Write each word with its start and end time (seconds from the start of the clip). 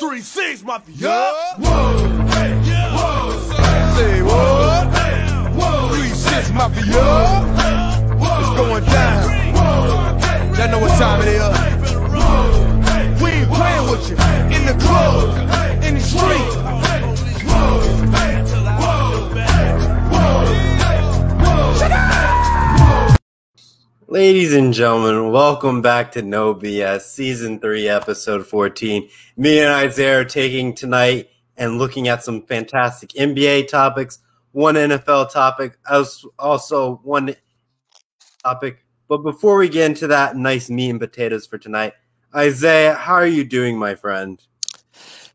Three 0.00 0.22
six 0.22 0.62
mafia. 0.62 0.94
Yeah. 0.96 1.56
Whoa. 1.58 2.08
Hey. 2.28 2.58
Yeah. 2.64 2.96
Whoa. 2.96 3.38
Say 3.96 4.22
what? 4.22 4.88
Hey. 4.96 5.28
Whoa. 5.52 5.88
Three 5.94 6.08
six 6.08 6.50
mafia. 6.52 6.82
Hey. 6.82 6.96
Whoa. 8.16 8.40
It's 8.40 8.50
going 8.56 8.84
down. 8.86 9.28
Whoa. 9.52 10.56
Y'all 10.56 10.70
know 10.70 10.78
what 10.78 10.98
time 10.98 11.20
it 11.20 11.28
is. 11.28 11.42
We 13.22 13.28
ain't 13.30 13.50
playing 13.50 13.90
with 13.90 14.08
you. 14.08 14.16
In 14.56 14.64
the 14.64 14.72
club, 14.82 15.84
in 15.84 15.94
the 15.94 16.00
street. 16.00 16.69
Ladies 24.10 24.54
and 24.54 24.74
gentlemen, 24.74 25.30
welcome 25.30 25.82
back 25.82 26.10
to 26.12 26.22
No 26.22 26.52
BS, 26.52 27.02
Season 27.02 27.60
3, 27.60 27.88
Episode 27.88 28.44
14. 28.44 29.08
Me 29.36 29.60
and 29.60 29.68
Isaiah 29.68 30.22
are 30.22 30.24
taking 30.24 30.74
tonight 30.74 31.28
and 31.56 31.78
looking 31.78 32.08
at 32.08 32.24
some 32.24 32.42
fantastic 32.42 33.10
NBA 33.10 33.68
topics, 33.68 34.18
one 34.50 34.74
NFL 34.74 35.30
topic, 35.30 35.78
also 36.40 37.00
one 37.04 37.36
topic. 38.42 38.84
But 39.06 39.18
before 39.18 39.56
we 39.56 39.68
get 39.68 39.88
into 39.88 40.08
that 40.08 40.34
nice 40.36 40.68
meat 40.68 40.90
and 40.90 40.98
potatoes 40.98 41.46
for 41.46 41.58
tonight, 41.58 41.92
Isaiah, 42.34 42.94
how 42.94 43.14
are 43.14 43.24
you 43.28 43.44
doing, 43.44 43.78
my 43.78 43.94
friend? 43.94 44.44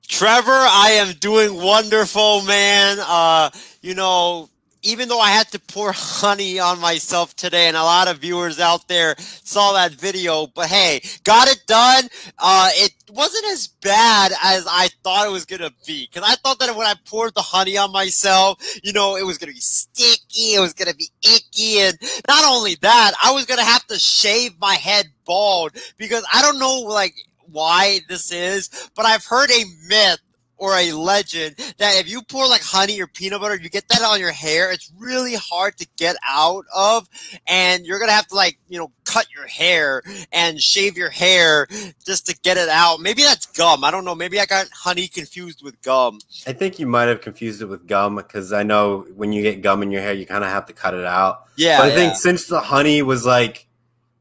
Trevor, 0.06 0.52
I 0.52 0.98
am 0.98 1.16
doing 1.22 1.56
wonderful, 1.56 2.42
man. 2.42 2.98
Uh, 3.00 3.52
you 3.82 3.96
know, 3.96 4.50
even 4.86 5.10
though 5.10 5.20
I 5.20 5.32
had 5.32 5.50
to 5.52 5.60
pour 5.60 5.92
honey 5.92 6.60
on 6.60 6.80
myself 6.80 7.36
today, 7.36 7.68
and 7.68 7.76
a 7.76 7.84
lot 7.84 8.08
of 8.08 8.20
viewers 8.20 8.60
out 8.60 8.88
there 8.88 9.16
saw 9.18 9.74
that 9.74 9.94
video, 9.94 10.46
but 10.48 10.68
hey, 10.68 11.02
got 11.24 11.48
it 11.48 11.64
done. 11.68 12.06
Uh, 12.38 12.70
it 12.74 12.94
wasn't 13.12 13.46
as 13.48 13.68
bad 13.68 14.32
as 14.44 14.66
I 14.70 14.90
thought 15.04 15.28
it 15.28 15.32
was 15.32 15.46
gonna 15.46 15.72
be 15.86 16.08
because 16.08 16.30
I 16.30 16.36
thought 16.36 16.60
that 16.60 16.76
when 16.76 16.86
I 16.86 16.94
poured 17.06 17.34
the 17.34 17.42
honey 17.42 17.78
on 17.78 17.92
myself, 17.92 18.60
you 18.84 18.94
know, 18.94 19.16
it 19.16 19.26
was 19.26 19.40
gonna 19.40 19.54
be 19.54 19.60
sticky, 19.60 20.54
it 20.54 20.62
was 20.62 20.74
gonna 20.74 20.94
be 20.94 21.10
icky, 21.24 21.80
and 21.80 21.98
not 22.28 22.46
only 22.46 22.76
that, 22.82 23.14
I 23.24 23.32
was 23.32 23.46
gonna 23.46 23.64
have 23.64 23.86
to 23.88 23.98
shave 23.98 24.54
my 24.60 24.76
head 24.76 25.08
bald 25.26 25.72
because 25.98 26.24
I 26.32 26.44
don't 26.44 26.60
know, 26.60 26.82
like 26.82 27.16
why 27.52 28.02
this 28.08 28.32
is, 28.32 28.70
but 28.96 29.06
I've 29.06 29.26
heard 29.26 29.50
a 29.50 29.64
myth 29.88 30.20
or 30.58 30.74
a 30.74 30.92
legend 30.94 31.56
that 31.78 31.98
if 31.98 32.10
you 32.10 32.22
pour 32.22 32.48
like 32.48 32.62
honey 32.62 33.02
or 33.02 33.08
peanut 33.08 33.42
butter, 33.42 33.56
you 33.56 33.70
get 33.70 33.88
that 33.90 34.02
on 34.02 34.20
your 34.20 34.32
hair, 34.32 34.72
it's 34.72 34.92
really 34.98 35.36
hard 35.36 35.78
to 35.78 35.88
get 35.98 36.16
out 36.28 36.66
of. 36.74 37.08
And 37.48 37.86
you're 37.86 38.00
going 38.00 38.10
to 38.10 38.16
have 38.16 38.28
to 38.28 38.36
like, 38.36 38.58
you 38.68 38.78
know, 38.78 38.92
cut 39.04 39.28
your 39.34 39.48
hair 39.48 40.02
and 40.32 40.62
shave 40.62 40.98
your 40.98 41.10
hair 41.10 41.68
just 42.06 42.28
to 42.28 42.38
get 42.44 42.58
it 42.58 42.70
out. 42.70 43.00
Maybe 43.00 43.22
that's 43.22 43.46
gum. 43.46 43.84
I 43.84 43.92
don't 43.92 44.06
know. 44.06 44.16
Maybe 44.16 44.40
I 44.40 44.46
got 44.46 44.70
honey 44.70 45.08
confused 45.08 45.64
with 45.64 45.82
gum. 45.82 46.20
I 46.48 46.54
think 46.54 46.80
you 46.80 46.88
might 46.88 47.08
have 47.08 47.22
confused 47.22 47.62
it 47.62 47.66
with 47.66 47.88
gum 47.88 48.16
because 48.16 48.54
I 48.54 48.64
know 48.64 49.06
when 49.16 49.32
you 49.32 49.42
get 49.42 49.62
gum 49.62 49.84
in 49.84 49.92
your 49.92 50.02
hair, 50.02 50.14
you 50.14 50.26
kind 50.26 50.44
of 50.44 50.50
have 50.50 50.66
to 50.68 50.74
cut 50.74 50.94
it 50.94 51.06
out. 51.06 51.46
Yeah. 51.58 51.80
but 51.80 51.86
I 51.86 51.90
yeah. 51.90 51.96
think 51.96 52.16
since 52.16 52.48
the 52.48 52.60
honey 52.60 53.02
was 53.02 53.26
like, 53.26 53.68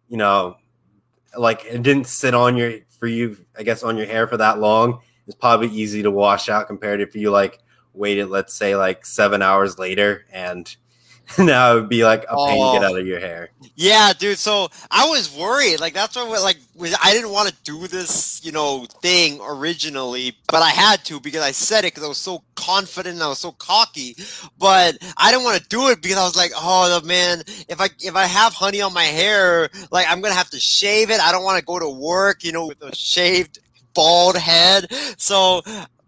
you 0.09 0.17
know, 0.17 0.57
like 1.37 1.65
it 1.65 1.83
didn't 1.83 2.07
sit 2.07 2.35
on 2.35 2.57
your 2.57 2.75
for 2.99 3.07
you, 3.07 3.37
I 3.59 3.63
guess, 3.63 3.83
on 3.83 3.97
your 3.97 4.07
hair 4.07 4.27
for 4.27 4.37
that 4.37 4.61
long. 4.61 5.01
It's 5.27 5.37
probably 5.37 5.69
easy 5.69 6.03
to 6.03 6.11
wash 6.11 6.49
out 6.49 6.67
compared 6.67 6.99
to 7.01 7.05
if 7.05 7.17
you 7.17 7.31
like 7.31 7.61
waited, 7.95 8.27
let's 8.29 8.55
say, 8.55 8.77
like 8.77 9.07
seven 9.07 9.41
hours 9.43 9.79
later, 9.79 10.27
and 10.33 10.75
now 11.39 11.73
it 11.73 11.81
would 11.81 11.89
be 11.89 12.05
like 12.05 12.25
a 12.29 12.37
pain 12.37 12.61
to 12.61 12.79
get 12.79 12.85
Oh. 12.85 12.93
out 12.93 12.99
of 12.99 13.07
your 13.07 13.19
hair. 13.21 13.49
Yeah, 13.77 14.13
dude. 14.13 14.37
So 14.37 14.69
I 14.91 15.09
was 15.09 15.35
worried. 15.35 15.81
Like 15.81 15.95
that's 15.95 16.15
what 16.17 16.43
like 16.43 16.59
I 17.03 17.13
didn't 17.15 17.31
want 17.31 17.49
to 17.49 17.55
do 17.65 17.87
this, 17.89 18.45
you 18.45 18.53
know, 18.53 18.85
thing 19.01 19.41
originally, 19.43 20.37
but 20.49 20.61
I 20.61 20.69
had 20.69 21.03
to 21.07 21.19
because 21.21 21.43
I 21.43 21.53
said 21.53 21.81
it 21.87 21.95
because 21.95 22.05
I 22.05 22.09
was 22.09 22.19
so 22.19 22.43
confident 22.57 23.15
and 23.15 23.23
I 23.23 23.29
was 23.29 23.39
so 23.39 23.53
cocky. 23.53 24.17
But 24.59 24.99
I 25.17 25.31
didn't 25.31 25.45
want 25.45 25.61
to 25.63 25.69
do 25.69 25.89
it 25.89 26.03
because 26.03 26.19
I 26.19 26.25
was 26.25 26.37
like, 26.37 26.53
oh 26.55 27.01
man, 27.05 27.43
if 27.69 27.81
I 27.81 27.89
if 28.01 28.15
I 28.15 28.27
have 28.27 28.53
honey 28.53 28.83
on 28.83 28.93
my 28.93 29.05
hair, 29.05 29.71
like 29.91 30.07
I'm 30.11 30.21
gonna 30.21 30.35
have 30.35 30.51
to 30.51 30.61
shave 30.61 31.11
it. 31.11 31.21
I 31.21 31.33
don't 31.33 31.45
want 31.45 31.59
to 31.59 31.65
go 31.65 31.79
to 31.79 31.89
work, 31.89 32.45
you 32.45 32.53
know, 32.53 32.67
with 32.67 32.83
a 32.83 32.95
shaved 32.95 33.61
bald 33.95 34.37
head. 34.37 34.93
So. 35.19 35.63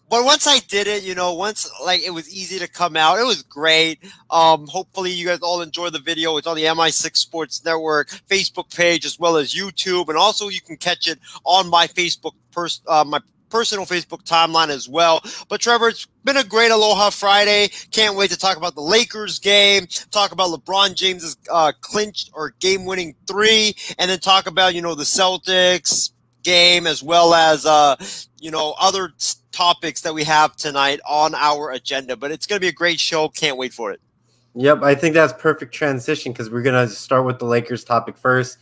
But 0.08 0.24
once 0.24 0.47
I 0.47 0.60
did 0.60 0.86
it, 0.86 1.02
you 1.02 1.16
know, 1.16 1.34
once 1.34 1.69
like 1.84 2.00
it 2.02 2.10
was 2.10 2.32
easy 2.32 2.60
to 2.60 2.69
come 2.69 2.97
out, 2.97 3.19
it 3.19 3.26
was 3.26 3.42
great. 3.42 3.98
Um, 4.30 4.69
hopefully 4.69 5.10
you 5.10 5.26
guys 5.26 5.41
all 5.41 5.62
enjoy 5.62 5.91
the 5.91 5.98
video. 5.98 6.36
It's 6.36 6.46
on 6.46 6.54
the 6.54 6.62
MI6 6.62 7.16
Sports 7.16 7.64
Network 7.64 8.10
Facebook 8.30 8.72
page 8.72 9.04
as 9.04 9.19
well 9.19 9.36
as 9.36 9.52
YouTube, 9.52 10.08
and 10.08 10.16
also 10.16 10.46
you 10.48 10.60
can 10.60 10.76
catch 10.76 11.08
it 11.08 11.19
on 11.42 11.69
my 11.69 11.88
Facebook 11.88 12.34
pers- 12.52 12.82
uh, 12.86 13.02
my 13.04 13.20
personal 13.50 13.86
Facebook 13.86 14.22
timeline 14.22 14.69
as 14.69 14.88
well. 14.88 15.22
But 15.48 15.60
Trevor, 15.60 15.88
it's 15.88 16.06
been 16.25 16.36
a 16.36 16.44
great 16.44 16.70
Aloha 16.70 17.10
Friday. 17.10 17.70
Can't 17.91 18.16
wait 18.16 18.30
to 18.30 18.38
talk 18.38 18.56
about 18.56 18.75
the 18.75 18.82
Lakers 18.82 19.38
game, 19.38 19.86
talk 20.10 20.32
about 20.32 20.50
LeBron 20.50 20.94
James's 20.94 21.36
uh, 21.50 21.72
clinched 21.80 22.30
or 22.34 22.54
game-winning 22.60 23.14
three, 23.26 23.75
and 23.98 24.10
then 24.10 24.19
talk 24.19 24.46
about 24.46 24.75
you 24.75 24.82
know 24.82 24.94
the 24.94 25.04
Celtics 25.04 26.10
game 26.46 26.86
as 26.86 27.02
well 27.02 27.34
as 27.34 27.66
uh, 27.66 27.96
you 28.40 28.50
know 28.50 28.74
other 28.80 29.12
topics 29.50 30.02
that 30.02 30.14
we 30.14 30.22
have 30.24 30.56
tonight 30.56 31.00
on 31.06 31.34
our 31.34 31.72
agenda. 31.72 32.16
But 32.16 32.30
it's 32.30 32.46
going 32.46 32.56
to 32.56 32.60
be 32.60 32.68
a 32.68 32.72
great 32.72 33.00
show. 33.00 33.28
Can't 33.28 33.58
wait 33.58 33.74
for 33.74 33.90
it. 33.90 34.00
Yep, 34.54 34.82
I 34.82 34.94
think 34.94 35.14
that's 35.14 35.34
perfect 35.34 35.74
transition 35.74 36.32
because 36.32 36.48
we're 36.48 36.62
gonna 36.62 36.88
start 36.88 37.26
with 37.26 37.38
the 37.38 37.44
Lakers 37.44 37.84
topic 37.84 38.16
first. 38.16 38.56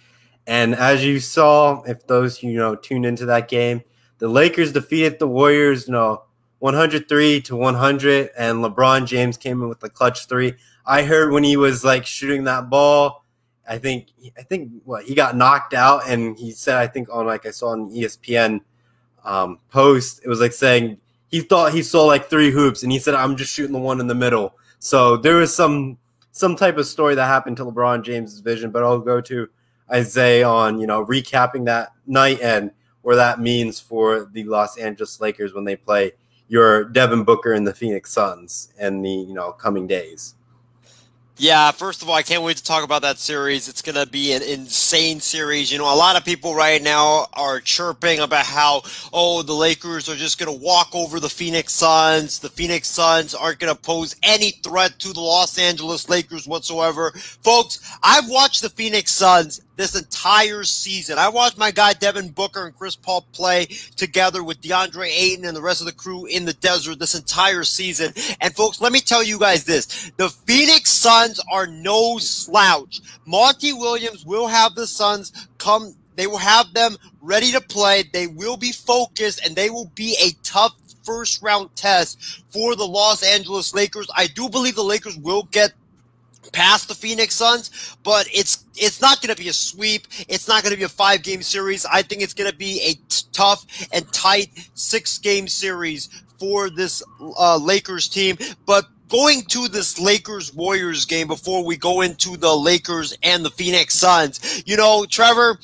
And 0.44 0.74
as 0.74 1.04
you 1.04 1.20
saw, 1.20 1.82
if 1.82 2.04
those 2.08 2.42
you 2.42 2.54
know 2.54 2.74
tuned 2.74 3.06
into 3.06 3.26
that 3.26 3.46
game, 3.46 3.82
the 4.18 4.26
Lakers 4.26 4.72
defeated 4.72 5.20
the 5.20 5.28
Warriors, 5.28 5.86
you 5.86 5.92
know, 5.92 6.24
103 6.58 7.42
to 7.42 7.54
100, 7.54 8.30
and 8.36 8.58
LeBron 8.58 9.06
James 9.06 9.36
came 9.36 9.62
in 9.62 9.68
with 9.68 9.78
the 9.78 9.88
clutch 9.88 10.26
three. 10.26 10.54
I 10.84 11.04
heard 11.04 11.32
when 11.32 11.44
he 11.44 11.56
was 11.56 11.84
like 11.84 12.06
shooting 12.06 12.44
that 12.44 12.68
ball, 12.70 13.23
I 13.68 13.78
think 13.78 14.08
I 14.36 14.42
think 14.42 14.70
what 14.84 15.04
he 15.04 15.14
got 15.14 15.36
knocked 15.36 15.74
out, 15.74 16.08
and 16.08 16.38
he 16.38 16.52
said 16.52 16.76
I 16.76 16.86
think 16.86 17.08
on 17.10 17.26
like 17.26 17.46
I 17.46 17.50
saw 17.50 17.74
E 17.76 18.02
ESPN 18.02 18.60
um, 19.24 19.58
post, 19.70 20.20
it 20.24 20.28
was 20.28 20.40
like 20.40 20.52
saying 20.52 20.98
he 21.28 21.40
thought 21.40 21.72
he 21.72 21.82
saw 21.82 22.04
like 22.04 22.28
three 22.28 22.50
hoops, 22.50 22.82
and 22.82 22.92
he 22.92 22.98
said 22.98 23.14
I'm 23.14 23.36
just 23.36 23.52
shooting 23.52 23.72
the 23.72 23.78
one 23.78 24.00
in 24.00 24.06
the 24.06 24.14
middle. 24.14 24.56
So 24.78 25.16
there 25.16 25.36
was 25.36 25.54
some 25.54 25.98
some 26.32 26.56
type 26.56 26.76
of 26.76 26.86
story 26.86 27.14
that 27.14 27.26
happened 27.26 27.56
to 27.58 27.64
LeBron 27.64 28.04
James's 28.04 28.40
vision, 28.40 28.70
but 28.70 28.82
I'll 28.82 28.98
go 28.98 29.20
to 29.22 29.48
Isaiah 29.90 30.48
on 30.48 30.78
you 30.78 30.86
know 30.86 31.04
recapping 31.04 31.64
that 31.66 31.92
night 32.06 32.40
and 32.40 32.70
where 33.02 33.16
that 33.16 33.40
means 33.40 33.80
for 33.80 34.30
the 34.32 34.44
Los 34.44 34.78
Angeles 34.78 35.20
Lakers 35.20 35.54
when 35.54 35.64
they 35.64 35.76
play 35.76 36.12
your 36.48 36.84
Devin 36.84 37.24
Booker 37.24 37.52
and 37.52 37.66
the 37.66 37.74
Phoenix 37.74 38.12
Suns 38.12 38.72
in 38.78 39.02
the 39.02 39.10
you 39.10 39.34
know 39.34 39.52
coming 39.52 39.86
days. 39.86 40.34
Yeah, 41.36 41.72
first 41.72 42.00
of 42.00 42.08
all, 42.08 42.14
I 42.14 42.22
can't 42.22 42.44
wait 42.44 42.58
to 42.58 42.62
talk 42.62 42.84
about 42.84 43.02
that 43.02 43.18
series. 43.18 43.68
It's 43.68 43.82
going 43.82 43.96
to 43.96 44.06
be 44.06 44.32
an 44.34 44.42
insane 44.42 45.18
series. 45.18 45.72
You 45.72 45.78
know, 45.78 45.92
a 45.92 45.96
lot 45.96 46.16
of 46.16 46.24
people 46.24 46.54
right 46.54 46.80
now 46.80 47.26
are 47.32 47.58
chirping 47.58 48.20
about 48.20 48.46
how, 48.46 48.82
oh, 49.12 49.42
the 49.42 49.52
Lakers 49.52 50.08
are 50.08 50.14
just 50.14 50.38
going 50.38 50.56
to 50.56 50.64
walk 50.64 50.94
over 50.94 51.18
the 51.18 51.28
Phoenix 51.28 51.72
Suns. 51.72 52.38
The 52.38 52.50
Phoenix 52.50 52.86
Suns 52.86 53.34
aren't 53.34 53.58
going 53.58 53.74
to 53.74 53.80
pose 53.80 54.14
any 54.22 54.52
threat 54.52 55.00
to 55.00 55.12
the 55.12 55.20
Los 55.20 55.58
Angeles 55.58 56.08
Lakers 56.08 56.46
whatsoever. 56.46 57.10
Folks, 57.10 57.80
I've 58.00 58.28
watched 58.28 58.62
the 58.62 58.70
Phoenix 58.70 59.10
Suns 59.10 59.60
this 59.76 59.94
entire 59.94 60.62
season. 60.64 61.18
I 61.18 61.28
watched 61.28 61.58
my 61.58 61.70
guy 61.70 61.92
Devin 61.92 62.30
Booker 62.30 62.66
and 62.66 62.76
Chris 62.76 62.96
Paul 62.96 63.26
play 63.32 63.66
together 63.96 64.42
with 64.42 64.60
DeAndre 64.60 65.08
Ayton 65.08 65.44
and 65.44 65.56
the 65.56 65.62
rest 65.62 65.80
of 65.80 65.86
the 65.86 65.92
crew 65.92 66.26
in 66.26 66.44
the 66.44 66.52
desert 66.54 66.98
this 66.98 67.14
entire 67.14 67.64
season. 67.64 68.12
And 68.40 68.54
folks, 68.54 68.80
let 68.80 68.92
me 68.92 69.00
tell 69.00 69.22
you 69.22 69.38
guys 69.38 69.64
this. 69.64 70.10
The 70.16 70.28
Phoenix 70.28 70.90
Suns 70.90 71.40
are 71.50 71.66
no 71.66 72.18
slouch. 72.18 73.00
Monty 73.26 73.72
Williams 73.72 74.24
will 74.24 74.46
have 74.46 74.74
the 74.74 74.86
Suns 74.86 75.32
come 75.58 75.94
they 76.16 76.26
will 76.26 76.38
have 76.38 76.72
them 76.74 76.96
ready 77.20 77.52
to 77.52 77.60
play. 77.60 78.04
They 78.12 78.26
will 78.26 78.56
be 78.56 78.72
focused 78.72 79.44
and 79.44 79.56
they 79.56 79.70
will 79.70 79.90
be 79.94 80.16
a 80.22 80.30
tough 80.44 80.74
first 81.02 81.42
round 81.42 81.74
test 81.76 82.42
for 82.50 82.74
the 82.74 82.86
Los 82.86 83.22
Angeles 83.22 83.74
Lakers. 83.74 84.08
I 84.14 84.26
do 84.28 84.48
believe 84.48 84.74
the 84.74 84.84
Lakers 84.84 85.16
will 85.18 85.42
get 85.50 85.72
past 86.52 86.88
the 86.88 86.94
Phoenix 86.94 87.34
Suns, 87.34 87.96
but 88.02 88.28
it's 88.32 88.64
it's 88.76 89.00
not 89.00 89.20
going 89.20 89.34
to 89.34 89.40
be 89.40 89.48
a 89.48 89.52
sweep. 89.52 90.06
It's 90.28 90.48
not 90.48 90.62
going 90.62 90.72
to 90.72 90.78
be 90.78 90.84
a 90.84 90.88
five 90.88 91.22
game 91.22 91.42
series. 91.42 91.86
I 91.86 92.02
think 92.02 92.22
it's 92.22 92.34
going 92.34 92.50
to 92.50 92.56
be 92.56 92.80
a 92.82 92.94
t- 93.08 93.26
tough 93.32 93.64
and 93.92 94.10
tight 94.12 94.48
six 94.74 95.18
game 95.18 95.48
series 95.48 96.08
for 96.38 96.70
this 96.70 97.02
uh, 97.38 97.56
Lakers 97.56 98.08
team. 98.08 98.36
But 98.66 98.86
going 99.08 99.42
to 99.42 99.68
this 99.68 99.98
Lakers 99.98 100.52
Warriors 100.54 101.04
game 101.04 101.28
before 101.28 101.64
we 101.64 101.76
go 101.76 102.00
into 102.00 102.36
the 102.36 102.54
Lakers 102.54 103.16
and 103.22 103.44
the 103.44 103.50
Phoenix 103.50 103.94
Suns, 103.94 104.62
you 104.66 104.76
know, 104.76 105.06
Trevor, 105.08 105.58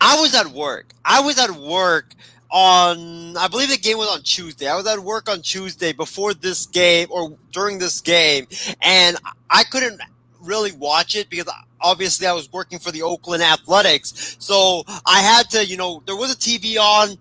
I 0.00 0.20
was 0.20 0.34
at 0.34 0.46
work. 0.48 0.92
I 1.04 1.20
was 1.20 1.38
at 1.38 1.50
work 1.50 2.14
on 2.52 3.36
I 3.36 3.48
believe 3.48 3.70
the 3.70 3.78
game 3.78 3.96
was 3.96 4.08
on 4.08 4.22
Tuesday. 4.22 4.68
I 4.68 4.76
was 4.76 4.86
at 4.86 4.98
work 5.00 5.28
on 5.28 5.40
Tuesday 5.40 5.92
before 5.92 6.34
this 6.34 6.66
game 6.66 7.08
or 7.10 7.36
during 7.50 7.78
this 7.78 8.00
game 8.00 8.46
and 8.82 9.16
I 9.50 9.64
couldn't 9.64 10.00
really 10.40 10.72
watch 10.72 11.16
it 11.16 11.30
because 11.30 11.50
obviously 11.80 12.26
I 12.26 12.32
was 12.32 12.52
working 12.52 12.78
for 12.78 12.90
the 12.90 13.02
Oakland 13.02 13.42
Athletics. 13.42 14.36
So 14.38 14.84
I 15.06 15.20
had 15.20 15.48
to, 15.50 15.64
you 15.64 15.76
know, 15.76 16.02
there 16.06 16.16
was 16.16 16.32
a 16.32 16.36
TV 16.36 16.78
on 16.78 17.16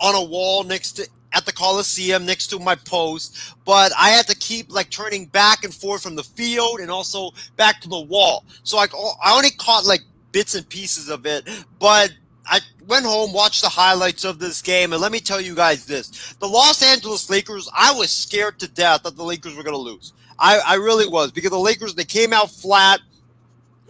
on 0.00 0.14
a 0.14 0.22
wall 0.22 0.62
next 0.62 0.92
to 0.92 1.08
at 1.32 1.44
the 1.44 1.52
Coliseum 1.52 2.24
next 2.24 2.46
to 2.48 2.58
my 2.58 2.74
post, 2.74 3.54
but 3.64 3.92
I 3.98 4.10
had 4.10 4.26
to 4.28 4.36
keep 4.36 4.72
like 4.72 4.90
turning 4.90 5.26
back 5.26 5.64
and 5.64 5.74
forth 5.74 6.02
from 6.02 6.14
the 6.14 6.22
field 6.22 6.80
and 6.80 6.90
also 6.90 7.32
back 7.56 7.80
to 7.82 7.88
the 7.88 8.00
wall. 8.00 8.44
So 8.62 8.78
I, 8.78 8.86
I 9.22 9.36
only 9.36 9.50
caught 9.50 9.84
like 9.84 10.00
bits 10.32 10.54
and 10.54 10.66
pieces 10.68 11.10
of 11.10 11.26
it, 11.26 11.48
but 11.78 12.10
I 12.46 12.60
went 12.86 13.04
home, 13.04 13.32
watched 13.32 13.62
the 13.62 13.68
highlights 13.68 14.24
of 14.24 14.38
this 14.38 14.62
game, 14.62 14.92
and 14.92 15.02
let 15.02 15.12
me 15.12 15.20
tell 15.20 15.40
you 15.40 15.54
guys 15.54 15.86
this. 15.86 16.34
The 16.34 16.48
Los 16.48 16.82
Angeles 16.82 17.28
Lakers, 17.28 17.68
I 17.76 17.92
was 17.92 18.10
scared 18.10 18.58
to 18.60 18.68
death 18.68 19.02
that 19.02 19.16
the 19.16 19.24
Lakers 19.24 19.56
were 19.56 19.62
going 19.62 19.74
to 19.74 19.78
lose. 19.78 20.12
I, 20.38 20.58
I 20.58 20.74
really 20.74 21.08
was 21.08 21.32
because 21.32 21.50
the 21.50 21.58
Lakers, 21.58 21.94
they 21.94 22.04
came 22.04 22.32
out 22.32 22.50
flat. 22.50 23.00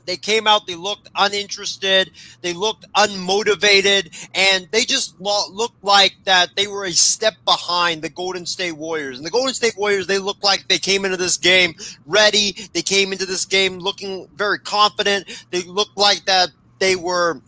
They 0.07 0.17
came 0.17 0.47
out, 0.47 0.69
they 0.69 0.77
looked 0.77 1.09
uninterested, 1.17 2.13
they 2.41 2.53
looked 2.53 2.85
unmotivated, 2.93 4.29
and 4.37 4.69
they 4.71 4.85
just 4.85 5.21
lo- 5.21 5.49
looked 5.51 5.83
like 5.83 6.15
that 6.25 6.51
they 6.55 6.69
were 6.69 6.85
a 6.85 6.93
step 6.93 7.35
behind 7.45 8.03
the 8.03 8.09
Golden 8.09 8.47
State 8.47 8.77
Warriors. 8.77 9.19
And 9.19 9.27
the 9.27 9.33
Golden 9.33 9.53
State 9.53 9.77
Warriors, 9.77 10.07
they 10.07 10.19
looked 10.19 10.45
like 10.45 10.69
they 10.69 10.79
came 10.79 11.05
into 11.05 11.17
this 11.17 11.37
game 11.37 11.75
ready. 12.07 12.57
They 12.73 12.83
came 12.83 13.13
into 13.13 13.27
this 13.27 13.45
game 13.45 13.81
looking 13.81 14.29
very 14.37 14.61
confident. 14.61 15.45
They 15.51 15.63
looked 15.63 15.97
like 15.97 16.25
that 16.27 16.51
they 16.79 16.95
were 16.95 17.41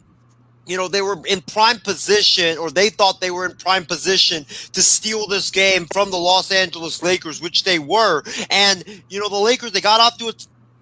you 0.68 0.76
know, 0.76 0.88
they 0.88 1.02
were 1.02 1.18
in 1.26 1.40
prime 1.42 1.80
position, 1.80 2.58
or 2.58 2.70
they 2.70 2.90
thought 2.90 3.20
they 3.20 3.30
were 3.30 3.46
in 3.46 3.56
prime 3.56 3.84
position 3.86 4.44
to 4.72 4.82
steal 4.82 5.26
this 5.26 5.50
game 5.50 5.86
from 5.92 6.10
the 6.10 6.18
Los 6.18 6.52
Angeles 6.52 7.02
Lakers, 7.02 7.40
which 7.40 7.64
they 7.64 7.78
were. 7.78 8.22
And, 8.50 8.84
you 9.08 9.18
know, 9.18 9.28
the 9.28 9.36
Lakers, 9.36 9.72
they 9.72 9.80
got 9.80 10.00
off 10.00 10.18
to 10.18 10.28
a 10.28 10.32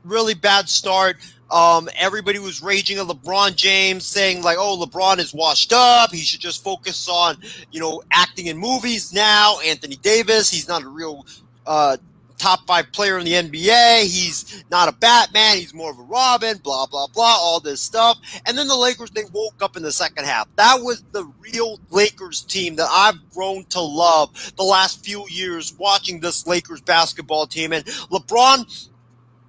really 0.05 0.35
bad 0.35 0.69
start. 0.69 1.17
Um, 1.51 1.89
everybody 1.97 2.41
was 2.41 2.61
raging 2.61 2.99
at 2.99 3.07
LeBron 3.07 3.55
James, 3.55 4.05
saying 4.05 4.43
like, 4.43 4.57
"Oh, 4.59 4.85
LeBron 4.85 5.19
is 5.19 5.33
washed 5.33 5.73
up. 5.73 6.11
He 6.13 6.23
should 6.23 6.41
just 6.41 6.65
focus 6.65 7.09
on, 7.09 7.37
you 7.71 7.79
know, 7.79 8.03
acting 8.11 8.47
in 8.47 8.59
movies 8.59 9.13
now." 9.13 9.61
Anthony 9.61 9.95
Davis, 9.97 10.51
he's 10.51 10.67
not 10.67 10.83
a 10.83 10.89
real 10.89 11.25
uh, 11.65 11.99
top 12.39 12.67
five 12.67 12.91
player 12.93 13.19
in 13.19 13.25
the 13.25 13.33
NBA. 13.33 14.03
He's 14.03 14.65
not 14.71 14.89
a 14.89 14.93
Batman. 14.93 15.57
He's 15.57 15.75
more 15.75 15.91
of 15.91 15.99
a 15.99 16.03
Robin. 16.03 16.59
Blah 16.59 16.87
blah 16.87 17.07
blah. 17.09 17.37
All 17.39 17.61
this 17.61 17.81
stuff. 17.81 18.19
And 18.47 18.57
then 18.57 18.69
the 18.69 18.77
Lakers 18.77 19.11
they 19.11 19.25
woke 19.33 19.63
up 19.63 19.77
in 19.77 19.83
the 19.83 19.93
second 19.93 20.25
half. 20.25 20.49
That 20.57 20.81
was 20.81 21.03
the 21.13 21.31
real 21.41 21.81
Lakers 21.91 22.43
team 22.43 22.77
that 22.77 22.89
I've 22.91 23.31
grown 23.33 23.65
to 23.67 23.81
love 23.81 24.53
the 24.57 24.63
last 24.63 25.05
few 25.05 25.25
years 25.29 25.75
watching 25.79 26.21
this 26.21 26.47
Lakers 26.47 26.81
basketball 26.81 27.47
team. 27.47 27.73
And 27.73 27.85
LeBron 27.85 28.89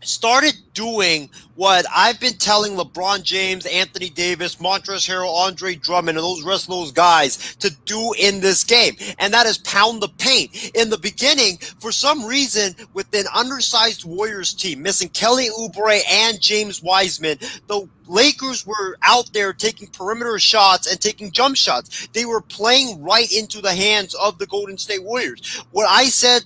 started 0.02 0.56
doing 0.74 1.30
what 1.56 1.86
I've 1.94 2.20
been 2.20 2.38
telling 2.38 2.74
LeBron 2.74 3.24
James, 3.24 3.66
Anthony 3.66 4.10
Davis, 4.10 4.58
Montrezl 4.58 5.10
Harrell, 5.10 5.34
Andre 5.34 5.76
Drummond, 5.76 6.18
and 6.18 6.24
those 6.26 6.44
rest 6.44 6.66
of 6.66 6.70
those 6.70 6.92
guys 6.92 7.56
to 7.58 7.72
do 7.86 8.14
in 8.20 8.40
this 8.40 8.64
game, 8.64 8.96
and 9.20 9.34
that 9.34 9.48
is 9.48 9.58
pound 9.60 10.02
the 10.02 10.10
paint. 10.10 10.72
In 10.76 10.90
the 10.90 10.98
beginning, 10.98 11.58
for 11.80 11.92
some 11.92 12.24
reason, 12.24 12.76
with 12.94 13.14
an 13.14 13.26
undersized 13.34 14.06
Warriors 14.06 14.54
team 14.54 14.82
missing 14.82 15.10
Kelly 15.10 15.50
Oubre 15.58 16.00
and 16.10 16.40
James 16.40 16.84
Wiseman, 16.84 17.38
the 17.68 17.88
Lakers 18.08 18.66
were 18.66 18.98
out 19.02 19.32
there 19.34 19.52
taking 19.54 19.88
perimeter 19.88 20.40
shots 20.40 20.90
and 20.90 21.00
taking 21.02 21.32
jump 21.32 21.58
shots. 21.58 22.08
They 22.14 22.26
were 22.26 22.42
playing 22.42 23.04
right 23.04 23.32
into 23.32 23.62
the 23.62 23.74
hands 23.74 24.14
of 24.16 24.38
the 24.38 24.46
Golden 24.46 24.78
State 24.78 25.04
Warriors. 25.04 25.64
What 25.72 25.88
I 25.90 26.06
said 26.06 26.44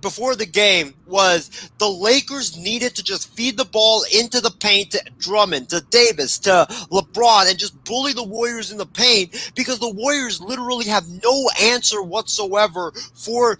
before 0.00 0.34
the 0.34 0.46
game 0.46 0.94
was 1.06 1.70
the 1.78 1.88
Lakers 1.88 2.56
needed 2.56 2.94
to 2.94 3.02
just 3.02 3.34
feed 3.34 3.56
the 3.56 3.64
ball 3.64 4.04
into 4.14 4.40
the 4.40 4.50
paint 4.50 4.92
to 4.92 5.02
Drummond, 5.18 5.70
to 5.70 5.84
Davis, 5.90 6.38
to 6.40 6.66
LeBron, 6.90 7.50
and 7.50 7.58
just 7.58 7.82
bully 7.84 8.12
the 8.12 8.22
Warriors 8.22 8.70
in 8.70 8.78
the 8.78 8.86
paint 8.86 9.52
because 9.54 9.78
the 9.78 9.90
Warriors 9.90 10.40
literally 10.40 10.86
have 10.86 11.08
no 11.22 11.48
answer 11.60 12.02
whatsoever 12.02 12.92
for 13.14 13.58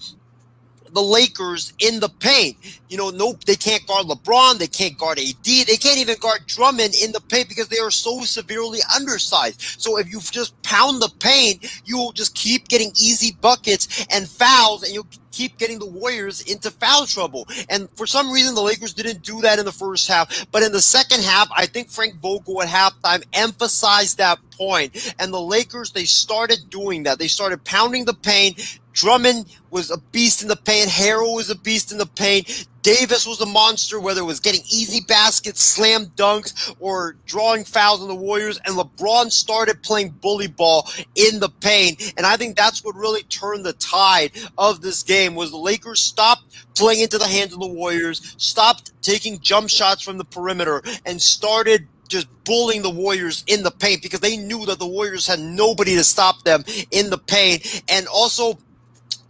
the 0.93 1.03
Lakers 1.03 1.73
in 1.79 2.01
the 2.01 2.09
paint. 2.09 2.57
You 2.89 2.97
know, 2.97 3.11
nope, 3.11 3.45
they 3.45 3.57
can't 3.57 3.87
guard 3.87 4.07
LeBron, 4.07 4.59
they 4.59 4.67
can't 4.67 4.97
guard 4.99 5.19
AD, 5.19 5.45
they 5.45 5.77
can't 5.77 5.99
even 5.99 6.17
guard 6.19 6.47
Drummond 6.47 6.95
in 6.95 7.13
the 7.13 7.21
paint 7.21 7.49
because 7.49 7.69
they 7.69 7.79
are 7.79 7.91
so 7.91 8.23
severely 8.23 8.81
undersized. 8.95 9.61
So 9.79 9.99
if 9.99 10.11
you 10.11 10.21
just 10.21 10.61
pound 10.63 11.03
the 11.03 11.11
paint, 11.21 11.65
you 11.85 11.99
will 11.99 12.13
just 12.13 12.35
keep 12.35 12.69
getting 12.69 12.91
easy 12.91 13.37
buckets 13.41 14.07
and 14.11 14.29
fouls, 14.29 14.83
and 14.83 14.93
you'll 14.93 15.07
keep 15.39 15.57
getting 15.57 15.79
the 15.79 15.87
Warriors 15.87 16.43
into 16.43 16.69
foul 16.69 17.07
trouble. 17.07 17.47
And 17.71 17.89
for 17.95 18.07
some 18.07 18.33
reason, 18.33 18.57
the 18.57 18.61
Lakers 18.61 18.93
didn't 18.93 19.23
do 19.23 19.41
that 19.43 19.61
in 19.61 19.65
the 19.65 19.73
first 19.73 20.09
half. 20.09 20.47
But 20.51 20.65
in 20.65 20.73
the 20.73 20.83
second 20.83 21.23
half, 21.23 21.49
I 21.57 21.67
think 21.67 21.91
Frank 21.91 22.17
Vogel 22.21 22.61
at 22.61 22.69
halftime 22.69 23.23
emphasized 23.33 24.19
that 24.19 24.39
point. 24.51 25.15
And 25.21 25.33
the 25.33 25.41
Lakers, 25.41 25.93
they 25.93 26.07
started 26.07 26.59
doing 26.71 27.05
that. 27.05 27.21
They 27.21 27.29
started 27.29 27.63
pounding 27.63 28.05
the 28.05 28.15
paint. 28.15 28.81
Drummond 28.93 29.47
was 29.71 29.93
a 29.93 29.99
beast 30.11 30.43
in 30.43 30.49
the 30.49 30.57
paint. 30.57 30.89
Harrell 30.89 31.37
was 31.37 31.51
a 31.51 31.55
beast 31.55 31.93
in 31.93 31.99
the 31.99 32.07
paint. 32.07 32.67
Davis 32.83 33.27
was 33.27 33.41
a 33.41 33.47
monster, 33.47 34.01
whether 34.01 34.21
it 34.21 34.25
was 34.25 34.41
getting 34.41 34.63
easy 34.63 35.01
baskets, 35.07 35.63
slam 35.63 36.07
dunks, 36.17 36.75
or 36.79 37.17
drawing 37.27 37.65
fouls 37.65 38.01
on 38.01 38.09
the 38.09 38.15
Warriors. 38.15 38.61
And 38.65 38.77
LeBron 38.77 39.31
started 39.31 39.83
playing 39.83 40.11
bully 40.11 40.47
ball 40.47 40.89
in 41.15 41.41
the 41.41 41.49
paint. 41.49 42.15
And 42.17 42.25
I 42.27 42.37
think 42.37 42.57
that's 42.57 42.85
what 42.85 42.95
really 42.95 43.23
turned 43.25 43.65
the 43.65 43.73
tide 43.75 44.33
of 44.57 44.81
this 44.81 45.03
game 45.03 45.35
was 45.35 45.51
the 45.51 45.57
Lakers 45.57 46.01
stopped 46.01 46.45
playing 46.75 47.01
into 47.01 47.19
the 47.19 47.27
hands 47.27 47.53
of 47.53 47.61
the 47.61 47.67
Warriors, 47.67 48.35
stopped 48.39 48.93
taking 49.03 49.41
jump 49.41 49.69
shots 49.69 50.03
from 50.03 50.19
the 50.19 50.25
perimeter, 50.25 50.83
and 51.05 51.21
started 51.21 51.89
just 52.09 52.29
bullying 52.45 52.83
the 52.83 52.91
Warriors 52.91 53.45
in 53.47 53.63
the 53.63 53.71
paint 53.71 54.03
because 54.03 54.21
they 54.21 54.37
knew 54.37 54.65
that 54.67 54.79
the 54.79 54.87
Warriors 54.87 55.27
had 55.27 55.41
nobody 55.41 55.95
to 55.97 56.05
stop 56.05 56.43
them 56.45 56.65
in 56.91 57.11
the 57.11 57.19
paint. 57.19 57.83
And 57.89 58.07
also 58.07 58.59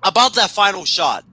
about 0.02 0.34
that 0.34 0.50
final 0.50 0.84
shot. 0.84 1.24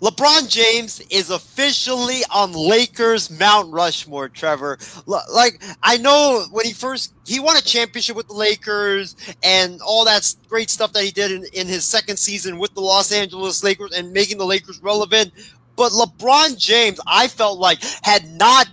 LeBron 0.00 0.48
James 0.48 1.00
is 1.10 1.30
officially 1.30 2.22
on 2.30 2.52
Lakers 2.52 3.30
Mount 3.36 3.72
Rushmore, 3.72 4.28
Trevor. 4.28 4.78
Like, 5.06 5.60
I 5.82 5.96
know 5.96 6.44
when 6.52 6.66
he 6.66 6.72
first, 6.72 7.14
he 7.26 7.40
won 7.40 7.56
a 7.56 7.60
championship 7.60 8.14
with 8.14 8.28
the 8.28 8.34
Lakers 8.34 9.16
and 9.42 9.80
all 9.82 10.04
that 10.04 10.32
great 10.48 10.70
stuff 10.70 10.92
that 10.92 11.02
he 11.02 11.10
did 11.10 11.32
in, 11.32 11.44
in 11.52 11.66
his 11.66 11.84
second 11.84 12.16
season 12.16 12.58
with 12.58 12.74
the 12.74 12.80
Los 12.80 13.10
Angeles 13.10 13.64
Lakers 13.64 13.92
and 13.92 14.12
making 14.12 14.38
the 14.38 14.46
Lakers 14.46 14.80
relevant. 14.80 15.32
But 15.74 15.92
LeBron 15.92 16.56
James, 16.58 17.00
I 17.06 17.26
felt 17.26 17.58
like, 17.58 17.82
had 18.02 18.28
not 18.32 18.68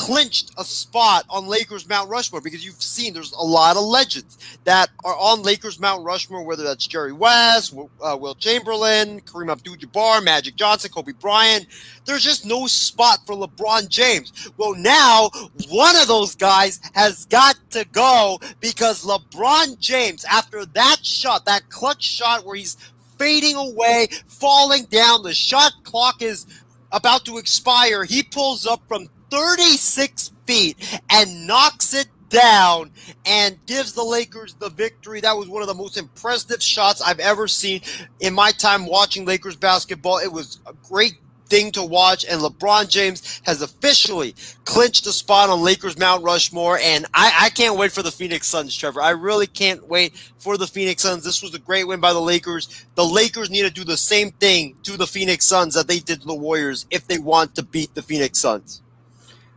clinched 0.00 0.50
a 0.56 0.64
spot 0.64 1.26
on 1.28 1.46
Lakers 1.46 1.86
Mount 1.86 2.08
Rushmore 2.08 2.40
because 2.40 2.64
you've 2.64 2.82
seen 2.82 3.12
there's 3.12 3.32
a 3.32 3.42
lot 3.42 3.76
of 3.76 3.82
legends 3.82 4.38
that 4.64 4.88
are 5.04 5.14
on 5.14 5.42
Lakers 5.42 5.78
Mount 5.78 6.02
Rushmore, 6.02 6.42
whether 6.42 6.64
that's 6.64 6.86
Jerry 6.86 7.12
West, 7.12 7.74
uh, 8.00 8.16
Wilt 8.18 8.38
Chamberlain, 8.38 9.20
Kareem 9.20 9.52
Abdul-Jabbar, 9.52 10.24
Magic 10.24 10.56
Johnson, 10.56 10.90
Kobe 10.90 11.12
Bryant. 11.12 11.66
There's 12.06 12.24
just 12.24 12.46
no 12.46 12.66
spot 12.66 13.18
for 13.26 13.36
LeBron 13.36 13.90
James. 13.90 14.50
Well, 14.56 14.74
now 14.74 15.28
one 15.68 15.96
of 15.96 16.08
those 16.08 16.34
guys 16.34 16.80
has 16.94 17.26
got 17.26 17.56
to 17.72 17.84
go 17.92 18.40
because 18.60 19.04
LeBron 19.04 19.78
James, 19.80 20.24
after 20.24 20.64
that 20.64 21.04
shot, 21.04 21.44
that 21.44 21.68
clutch 21.68 22.02
shot 22.02 22.46
where 22.46 22.56
he's 22.56 22.78
fading 23.18 23.56
away, 23.56 24.08
falling 24.28 24.86
down, 24.86 25.22
the 25.22 25.34
shot 25.34 25.72
clock 25.84 26.22
is 26.22 26.46
about 26.90 27.26
to 27.26 27.36
expire. 27.36 28.04
He 28.04 28.22
pulls 28.22 28.66
up 28.66 28.80
from 28.88 29.06
36 29.30 30.32
feet 30.46 31.00
and 31.10 31.46
knocks 31.46 31.94
it 31.94 32.08
down 32.28 32.90
and 33.26 33.58
gives 33.66 33.92
the 33.92 34.04
Lakers 34.04 34.54
the 34.54 34.70
victory. 34.70 35.20
That 35.20 35.36
was 35.36 35.48
one 35.48 35.62
of 35.62 35.68
the 35.68 35.74
most 35.74 35.96
impressive 35.96 36.62
shots 36.62 37.02
I've 37.02 37.20
ever 37.20 37.46
seen 37.46 37.82
in 38.20 38.34
my 38.34 38.52
time 38.52 38.86
watching 38.86 39.24
Lakers 39.24 39.56
basketball. 39.56 40.18
It 40.18 40.32
was 40.32 40.60
a 40.66 40.72
great 40.88 41.18
thing 41.50 41.72
to 41.72 41.82
watch, 41.82 42.24
and 42.24 42.40
LeBron 42.40 42.88
James 42.88 43.42
has 43.44 43.60
officially 43.60 44.34
clinched 44.64 45.04
a 45.06 45.12
spot 45.12 45.50
on 45.50 45.60
Lakers 45.62 45.98
Mount 45.98 46.22
Rushmore. 46.22 46.78
And 46.78 47.04
I, 47.12 47.32
I 47.38 47.50
can't 47.50 47.76
wait 47.76 47.92
for 47.92 48.02
the 48.02 48.12
Phoenix 48.12 48.46
Suns, 48.46 48.74
Trevor. 48.74 49.02
I 49.02 49.10
really 49.10 49.48
can't 49.48 49.86
wait 49.88 50.16
for 50.38 50.56
the 50.56 50.68
Phoenix 50.68 51.02
Suns. 51.02 51.24
This 51.24 51.42
was 51.42 51.54
a 51.54 51.58
great 51.58 51.88
win 51.88 52.00
by 52.00 52.12
the 52.12 52.20
Lakers. 52.20 52.86
The 52.94 53.04
Lakers 53.04 53.50
need 53.50 53.62
to 53.62 53.70
do 53.70 53.84
the 53.84 53.96
same 53.96 54.30
thing 54.30 54.76
to 54.84 54.96
the 54.96 55.06
Phoenix 55.06 55.46
Suns 55.46 55.74
that 55.74 55.88
they 55.88 55.98
did 55.98 56.20
to 56.22 56.26
the 56.26 56.34
Warriors 56.34 56.86
if 56.90 57.06
they 57.06 57.18
want 57.18 57.56
to 57.56 57.64
beat 57.64 57.94
the 57.94 58.02
Phoenix 58.02 58.38
Suns. 58.38 58.80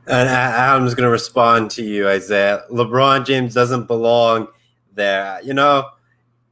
And 0.06 0.28
Adam's 0.28 0.96
going 0.96 1.06
to 1.06 1.10
respond 1.10 1.72
to 1.72 1.84
you, 1.84 2.10
Isaiah. 2.10 2.64
LeBron 2.70 3.26
James 3.26 3.54
doesn't 3.54 3.88
belong 3.88 4.48
there. 4.94 5.40
You 5.44 5.54
know, 5.54 5.90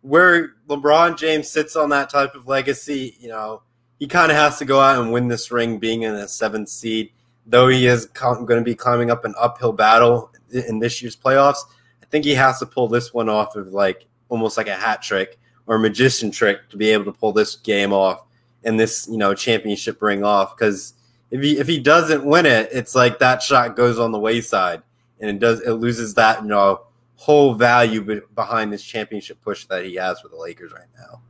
where 0.02 0.54
LeBron 0.70 1.18
James 1.18 1.50
sits 1.50 1.76
on 1.76 1.90
that 1.90 2.10
type 2.10 2.34
of 2.34 2.48
legacy, 2.48 3.18
you 3.20 3.28
know, 3.28 3.62
he 4.00 4.08
kind 4.08 4.32
of 4.32 4.38
has 4.38 4.58
to 4.60 4.66
go 4.66 4.80
out 4.80 5.02
and 5.02 5.12
win 5.12 5.28
this 5.28 5.52
ring 5.52 5.80
being 5.80 6.04
in 6.04 6.14
a 6.14 6.28
seventh 6.30 6.70
seed. 6.70 7.12
Though 7.46 7.68
he 7.68 7.88
is 7.88 8.06
going 8.06 8.48
to 8.48 8.62
be 8.62 8.76
climbing 8.76 9.12
up 9.12 9.26
an 9.26 9.36
uphill 9.38 9.74
battle 9.74 10.32
in 10.52 10.80
this 10.80 11.02
year's 11.02 11.18
playoffs, 11.18 11.60
I 12.02 12.06
think 12.06 12.24
he 12.24 12.36
has 12.36 12.60
to 12.60 12.66
pull 12.66 12.88
this 12.88 13.14
one 13.14 13.28
off 13.28 13.58
of 13.58 13.68
like 13.74 14.06
almost 14.30 14.56
like 14.56 14.68
a 14.68 14.76
hat 14.76 15.02
trick 15.02 15.40
or 15.68 15.76
a 15.76 15.80
magician 15.80 16.32
trick 16.32 16.70
to 16.70 16.78
be 16.78 16.90
able 16.92 17.06
to 17.06 17.12
pull 17.12 17.34
this 17.34 17.56
game 17.56 17.92
off 17.92 18.24
and 18.64 18.80
this, 18.80 19.10
you 19.12 19.18
know, 19.18 19.34
championship 19.34 20.02
ring 20.02 20.24
off 20.24 20.56
because– 20.56 20.94
if 21.32 21.42
he 21.42 21.58
if 21.58 21.68
he 21.68 21.80
doesn't 21.80 22.24
win 22.26 22.46
it, 22.46 22.70
it's 22.72 22.94
like 22.94 23.20
that 23.20 23.42
shot 23.42 23.76
goes 23.76 23.98
on 23.98 24.12
the 24.12 24.20
wayside 24.20 24.84
and 25.20 25.30
it 25.30 25.40
does 25.40 25.62
it 25.62 25.74
loses 25.74 26.14
that 26.16 26.42
you 26.42 26.48
know 26.48 26.82
whole 27.16 27.54
value 27.54 28.02
be- 28.02 28.22
behind 28.34 28.74
this 28.74 28.84
championship 28.84 29.40
push 29.44 29.66
that 29.66 29.86
he 29.86 29.96
has 29.96 30.20
for 30.20 30.28
the 30.28 30.36
Lakers 30.36 30.74
right 30.74 30.88
now. 30.98 31.22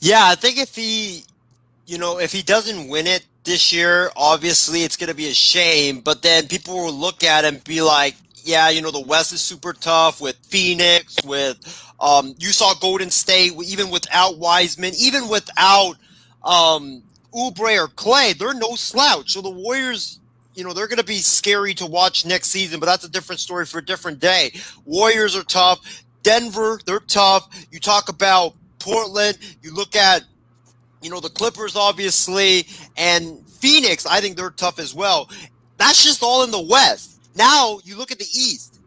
Yeah, 0.00 0.22
I 0.24 0.34
think 0.34 0.58
if 0.58 0.74
he, 0.74 1.24
you 1.86 1.98
know, 1.98 2.18
if 2.18 2.32
he 2.32 2.42
doesn't 2.42 2.88
win 2.88 3.06
it 3.06 3.26
this 3.44 3.72
year, 3.74 4.10
obviously 4.16 4.84
it's 4.84 4.96
going 4.96 5.10
to 5.10 5.16
be 5.16 5.28
a 5.28 5.34
shame. 5.34 6.00
But 6.00 6.22
then 6.22 6.48
people 6.48 6.76
will 6.76 6.92
look 6.92 7.24
at 7.24 7.44
him 7.44 7.56
and 7.56 7.64
be 7.64 7.82
like, 7.82 8.14
yeah, 8.42 8.70
you 8.70 8.80
know, 8.80 8.90
the 8.90 9.00
West 9.00 9.32
is 9.34 9.42
super 9.42 9.74
tough 9.74 10.20
with 10.20 10.36
Phoenix, 10.36 11.16
with 11.24 11.58
um, 12.00 12.34
you 12.38 12.48
saw 12.48 12.72
Golden 12.74 13.10
State, 13.10 13.52
even 13.66 13.90
without 13.90 14.38
Wiseman, 14.38 14.92
even 14.98 15.28
without 15.28 15.96
um, 16.42 17.02
Oubre 17.36 17.84
or 17.84 17.88
Clay, 17.88 18.32
they're 18.32 18.54
no 18.54 18.74
slouch. 18.74 19.32
So 19.32 19.42
the 19.42 19.50
Warriors, 19.50 20.20
you 20.54 20.64
know, 20.64 20.72
they're 20.72 20.88
going 20.88 20.98
to 20.98 21.04
be 21.04 21.18
scary 21.18 21.74
to 21.74 21.86
watch 21.86 22.24
next 22.24 22.48
season, 22.50 22.80
but 22.80 22.86
that's 22.86 23.04
a 23.04 23.10
different 23.10 23.40
story 23.40 23.66
for 23.66 23.78
a 23.78 23.84
different 23.84 24.20
day. 24.20 24.52
Warriors 24.84 25.36
are 25.36 25.44
tough. 25.44 26.04
Denver, 26.22 26.80
they're 26.86 27.00
tough. 27.00 27.48
You 27.70 27.78
talk 27.78 28.08
about 28.08 28.54
Portland, 28.78 29.38
you 29.62 29.74
look 29.74 29.94
at, 29.96 30.22
you 31.02 31.10
know, 31.10 31.20
the 31.20 31.28
Clippers, 31.28 31.76
obviously, 31.76 32.66
and 32.96 33.46
Phoenix, 33.48 34.06
I 34.06 34.20
think 34.20 34.36
they're 34.36 34.50
tough 34.50 34.78
as 34.78 34.94
well. 34.94 35.28
That's 35.76 36.02
just 36.02 36.22
all 36.22 36.42
in 36.44 36.50
the 36.50 36.60
West. 36.60 37.20
Now 37.36 37.80
you 37.84 37.96
look 37.96 38.10
at 38.10 38.18
the 38.18 38.24
East. 38.24 38.80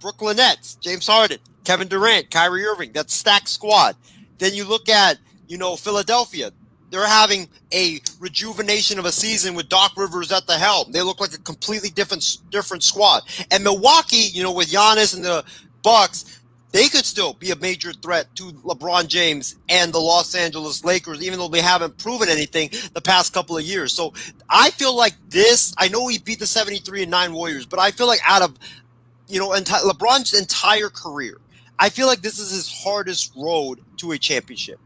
Brooklyn 0.00 0.36
Nets, 0.36 0.76
James 0.76 1.06
Harden, 1.06 1.38
Kevin 1.64 1.88
Durant, 1.88 2.30
Kyrie 2.30 2.64
Irving, 2.64 2.92
that 2.92 3.10
stacked 3.10 3.48
squad. 3.48 3.96
Then 4.38 4.52
you 4.54 4.64
look 4.64 4.88
at, 4.88 5.18
you 5.48 5.58
know, 5.58 5.76
Philadelphia. 5.76 6.50
They're 6.92 7.06
having 7.06 7.48
a 7.72 8.00
rejuvenation 8.20 8.98
of 8.98 9.06
a 9.06 9.12
season 9.12 9.54
with 9.54 9.70
Doc 9.70 9.92
Rivers 9.96 10.30
at 10.30 10.46
the 10.46 10.58
helm. 10.58 10.92
They 10.92 11.00
look 11.00 11.20
like 11.20 11.32
a 11.32 11.38
completely 11.38 11.88
different 11.88 12.36
different 12.50 12.82
squad. 12.82 13.22
And 13.50 13.64
Milwaukee, 13.64 14.28
you 14.30 14.42
know, 14.42 14.52
with 14.52 14.70
Giannis 14.70 15.16
and 15.16 15.24
the 15.24 15.42
Bucks, 15.82 16.42
they 16.70 16.88
could 16.88 17.06
still 17.06 17.32
be 17.32 17.50
a 17.50 17.56
major 17.56 17.94
threat 17.94 18.26
to 18.36 18.52
LeBron 18.52 19.08
James 19.08 19.56
and 19.70 19.90
the 19.90 19.98
Los 19.98 20.34
Angeles 20.34 20.84
Lakers, 20.84 21.22
even 21.22 21.38
though 21.38 21.48
they 21.48 21.62
haven't 21.62 21.96
proven 21.96 22.28
anything 22.28 22.68
the 22.92 23.00
past 23.00 23.32
couple 23.32 23.56
of 23.56 23.64
years. 23.64 23.94
So 23.94 24.12
I 24.50 24.68
feel 24.70 24.94
like 24.94 25.14
this. 25.30 25.74
I 25.78 25.88
know 25.88 26.08
he 26.08 26.18
beat 26.18 26.40
the 26.40 26.46
73 26.46 27.02
and 27.02 27.10
9 27.10 27.32
Warriors, 27.32 27.64
but 27.64 27.78
I 27.78 27.90
feel 27.90 28.06
like 28.06 28.20
out 28.26 28.42
of 28.42 28.58
you 29.28 29.38
know 29.38 29.48
enti- 29.50 29.82
LeBron's 29.82 30.34
entire 30.38 30.90
career, 30.90 31.38
I 31.78 31.88
feel 31.88 32.06
like 32.06 32.20
this 32.20 32.38
is 32.38 32.50
his 32.50 32.70
hardest 32.70 33.32
road 33.34 33.80
to 33.96 34.12
a 34.12 34.18
championship. 34.18 34.78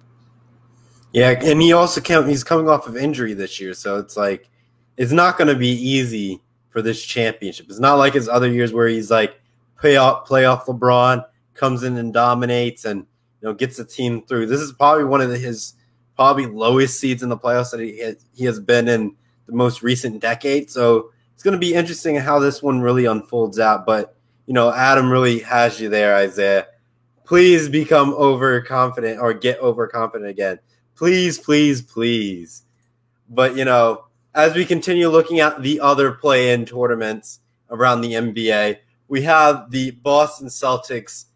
Yeah, 1.17 1.31
and 1.31 1.63
he 1.63 1.73
also 1.73 2.03
came, 2.03 2.27
he's 2.29 2.45
coming 2.45 2.69
off 2.69 2.87
of 2.87 2.95
injury 2.95 3.33
this 3.33 3.59
year, 3.59 3.73
so 3.73 3.97
it's 3.97 4.19
like 4.19 4.51
it's 4.99 5.13
not 5.13 5.39
going 5.39 5.49
to 5.49 5.55
be 5.55 5.71
easy 5.71 6.43
for 6.69 6.83
this 6.83 7.03
championship. 7.03 7.71
It's 7.71 7.79
not 7.79 7.95
like 7.95 8.13
his 8.13 8.29
other 8.29 8.51
years 8.51 8.71
where 8.71 8.87
he's 8.87 9.11
like 9.11 9.41
playoff 9.83 10.27
playoff 10.27 10.67
LeBron 10.67 11.25
comes 11.55 11.85
in 11.85 11.97
and 11.97 12.13
dominates 12.13 12.85
and 12.85 13.07
you 13.41 13.49
know 13.49 13.55
gets 13.55 13.79
the 13.79 13.85
team 13.87 14.27
through. 14.27 14.45
This 14.45 14.61
is 14.61 14.73
probably 14.73 15.05
one 15.05 15.23
of 15.23 15.31
his 15.31 15.73
probably 16.17 16.45
lowest 16.45 17.01
seeds 17.01 17.23
in 17.23 17.31
the 17.31 17.39
playoffs 17.39 17.71
that 17.71 17.81
he 17.81 17.99
has, 18.01 18.17
he 18.35 18.45
has 18.45 18.61
been 18.61 18.87
in 18.87 19.17
the 19.47 19.55
most 19.55 19.83
recent 19.83 20.21
decade. 20.21 20.71
So 20.71 21.13
it's 21.33 21.43
going 21.43 21.53
to 21.53 21.59
be 21.59 21.73
interesting 21.73 22.17
how 22.17 22.41
this 22.41 22.63
one 22.63 22.83
really 22.83 23.07
unfolds 23.07 23.59
out. 23.59 23.87
But 23.87 24.15
you 24.45 24.53
know, 24.53 24.71
Adam 24.71 25.11
really 25.11 25.39
has 25.39 25.81
you 25.81 25.89
there, 25.89 26.15
Isaiah. 26.15 26.67
Please 27.25 27.71
become 27.71 28.13
overconfident 28.13 29.19
or 29.19 29.33
get 29.33 29.59
overconfident 29.61 30.29
again. 30.29 30.59
Please, 30.97 31.39
please, 31.39 31.83
please. 31.83 32.65
But 33.29 33.57
you 33.57 33.65
know, 33.65 34.07
as 34.35 34.55
we 34.55 34.65
continue 34.65 35.09
looking 35.09 35.41
at 35.41 35.63
the 35.63 35.81
other 35.81 36.13
play-in 36.13 36.67
tournaments 36.67 37.41
around 37.71 38.01
the 38.01 38.13
NBA, 38.13 38.79
we 39.09 39.23
have 39.23 39.71
the 39.71 39.93
Boston 39.93 40.49
Celtics 40.49 41.27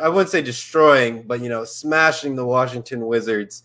I 0.00 0.08
wouldn't 0.08 0.30
say 0.30 0.42
destroying, 0.42 1.22
but 1.22 1.40
you 1.40 1.48
know, 1.48 1.64
smashing 1.64 2.36
the 2.36 2.46
Washington 2.46 3.06
Wizards 3.06 3.64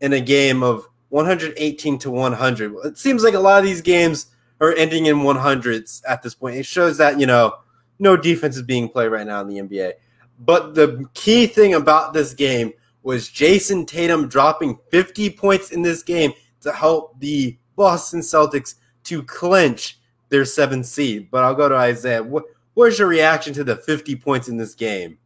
in 0.00 0.12
a 0.12 0.20
game 0.20 0.62
of 0.62 0.88
118 1.10 1.98
to 1.98 2.10
100. 2.10 2.74
It 2.84 2.98
seems 2.98 3.22
like 3.22 3.34
a 3.34 3.40
lot 3.40 3.58
of 3.58 3.64
these 3.64 3.82
games 3.82 4.26
are 4.60 4.72
ending 4.74 5.06
in 5.06 5.16
100s 5.16 6.02
at 6.08 6.22
this 6.22 6.34
point. 6.34 6.56
It 6.56 6.66
shows 6.66 6.96
that, 6.96 7.20
you 7.20 7.26
know, 7.26 7.56
no 7.98 8.16
defense 8.16 8.56
is 8.56 8.62
being 8.62 8.88
played 8.88 9.08
right 9.08 9.26
now 9.26 9.42
in 9.42 9.48
the 9.48 9.58
NBA. 9.58 9.92
But 10.38 10.74
the 10.74 11.08
key 11.14 11.46
thing 11.46 11.74
about 11.74 12.14
this 12.14 12.32
game 12.32 12.72
was 13.04 13.28
Jayson 13.28 13.86
Tatum 13.86 14.28
dropping 14.28 14.78
50 14.90 15.30
points 15.30 15.70
in 15.70 15.82
this 15.82 16.02
game 16.02 16.32
to 16.62 16.72
help 16.72 17.20
the 17.20 17.56
Boston 17.76 18.20
Celtics 18.20 18.76
to 19.04 19.22
clinch 19.22 19.98
their 20.30 20.46
seventh 20.46 20.86
seed. 20.86 21.30
But 21.30 21.44
I'll 21.44 21.54
go 21.54 21.68
to 21.68 21.76
Isaiah. 21.76 22.22
What, 22.22 22.44
what's 22.72 22.98
your 22.98 23.08
reaction 23.08 23.52
to 23.54 23.64
the 23.64 23.76
50 23.76 24.16
points 24.16 24.48
in 24.48 24.56
this 24.56 24.74
game? 24.74 25.18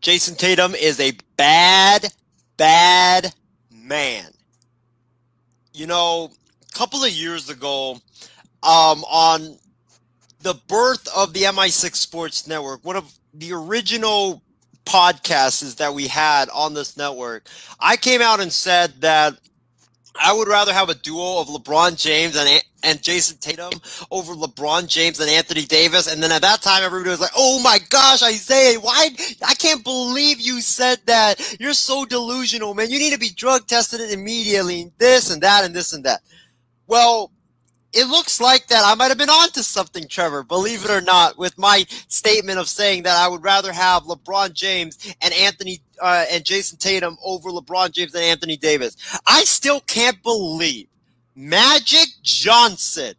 Jayson 0.00 0.36
Tatum 0.36 0.74
is 0.74 0.98
a 1.00 1.12
bad, 1.36 2.06
bad 2.56 3.34
man. 3.70 4.30
You 5.74 5.86
know, 5.86 6.30
a 6.66 6.72
couple 6.72 7.04
of 7.04 7.10
years 7.10 7.50
ago, 7.50 7.98
um, 8.62 9.04
on 9.04 9.58
the 10.40 10.54
birth 10.66 11.06
of 11.14 11.34
the 11.34 11.42
MI6 11.42 11.94
Sports 11.96 12.46
Network, 12.46 12.84
one 12.84 12.96
of 12.96 13.12
the 13.34 13.52
original 13.52 14.42
podcasts 14.88 15.76
that 15.76 15.92
we 15.94 16.08
had 16.08 16.48
on 16.48 16.74
this 16.74 16.96
network, 16.96 17.46
I 17.78 17.96
came 17.96 18.22
out 18.22 18.40
and 18.40 18.52
said 18.52 19.00
that 19.02 19.38
I 20.20 20.32
would 20.32 20.48
rather 20.48 20.72
have 20.72 20.88
a 20.88 20.94
duo 20.94 21.40
of 21.40 21.48
LeBron 21.48 22.00
James 22.00 22.36
and 22.36 22.62
and 22.82 23.02
Jayson 23.02 23.38
Tatum 23.38 23.72
over 24.10 24.34
LeBron 24.34 24.86
James 24.88 25.18
and 25.20 25.28
Anthony 25.28 25.62
Davis. 25.62 26.12
And 26.12 26.22
then 26.22 26.30
at 26.30 26.42
that 26.42 26.62
time, 26.62 26.84
everybody 26.84 27.10
was 27.10 27.20
like, 27.20 27.32
"Oh 27.36 27.60
my 27.62 27.78
gosh, 27.90 28.22
Isaiah, 28.22 28.78
why? 28.80 29.10
I 29.44 29.54
can't 29.54 29.84
believe 29.84 30.40
you 30.40 30.60
said 30.60 30.98
that. 31.06 31.56
You're 31.60 31.74
so 31.74 32.04
delusional, 32.04 32.74
man. 32.74 32.90
You 32.90 32.98
need 32.98 33.12
to 33.12 33.18
be 33.18 33.30
drug 33.30 33.66
tested 33.66 34.00
immediately. 34.10 34.92
This 34.98 35.30
and 35.30 35.42
that 35.42 35.64
and 35.64 35.74
this 35.74 35.92
and 35.92 36.04
that." 36.04 36.20
Well, 36.86 37.30
it 37.98 38.06
looks 38.06 38.40
like 38.40 38.68
that 38.68 38.84
I 38.84 38.94
might 38.94 39.08
have 39.08 39.18
been 39.18 39.28
onto 39.28 39.60
something, 39.60 40.06
Trevor, 40.06 40.44
believe 40.44 40.84
it 40.84 40.90
or 40.90 41.00
not, 41.00 41.36
with 41.36 41.58
my 41.58 41.84
statement 42.06 42.60
of 42.60 42.68
saying 42.68 43.02
that 43.02 43.16
I 43.16 43.26
would 43.26 43.42
rather 43.42 43.72
have 43.72 44.04
LeBron 44.04 44.52
James 44.52 45.16
and 45.20 45.34
Anthony 45.34 45.80
uh, 46.00 46.24
and 46.30 46.44
Jayson 46.44 46.78
Tatum 46.78 47.18
over 47.24 47.50
LeBron 47.50 47.90
James 47.90 48.14
and 48.14 48.22
Anthony 48.22 48.56
Davis. 48.56 48.96
I 49.26 49.42
still 49.42 49.80
can't 49.80 50.22
believe 50.22 50.86
Magic 51.34 52.06
Johnson, 52.22 53.14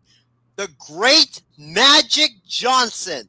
the 0.56 0.70
great 0.88 1.42
Magic 1.58 2.32
Johnson, 2.48 3.28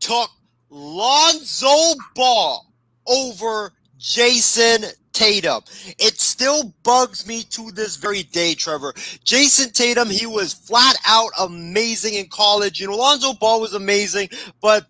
took 0.00 0.30
Lonzo 0.70 2.00
Ball 2.14 2.72
over 3.06 3.72
Jayson 3.98 4.86
Tatum. 5.14 5.62
It 5.98 6.20
still 6.20 6.74
bugs 6.82 7.26
me 7.26 7.44
to 7.44 7.70
this 7.70 7.96
very 7.96 8.24
day, 8.24 8.54
Trevor. 8.54 8.92
Jayson 9.24 9.72
Tatum, 9.72 10.10
he 10.10 10.26
was 10.26 10.52
flat 10.52 10.96
out 11.06 11.30
amazing 11.40 12.14
in 12.14 12.26
college. 12.28 12.80
You 12.80 12.88
know, 12.88 12.96
Lonzo 12.96 13.32
Ball 13.32 13.60
was 13.62 13.72
amazing, 13.72 14.28
but 14.60 14.86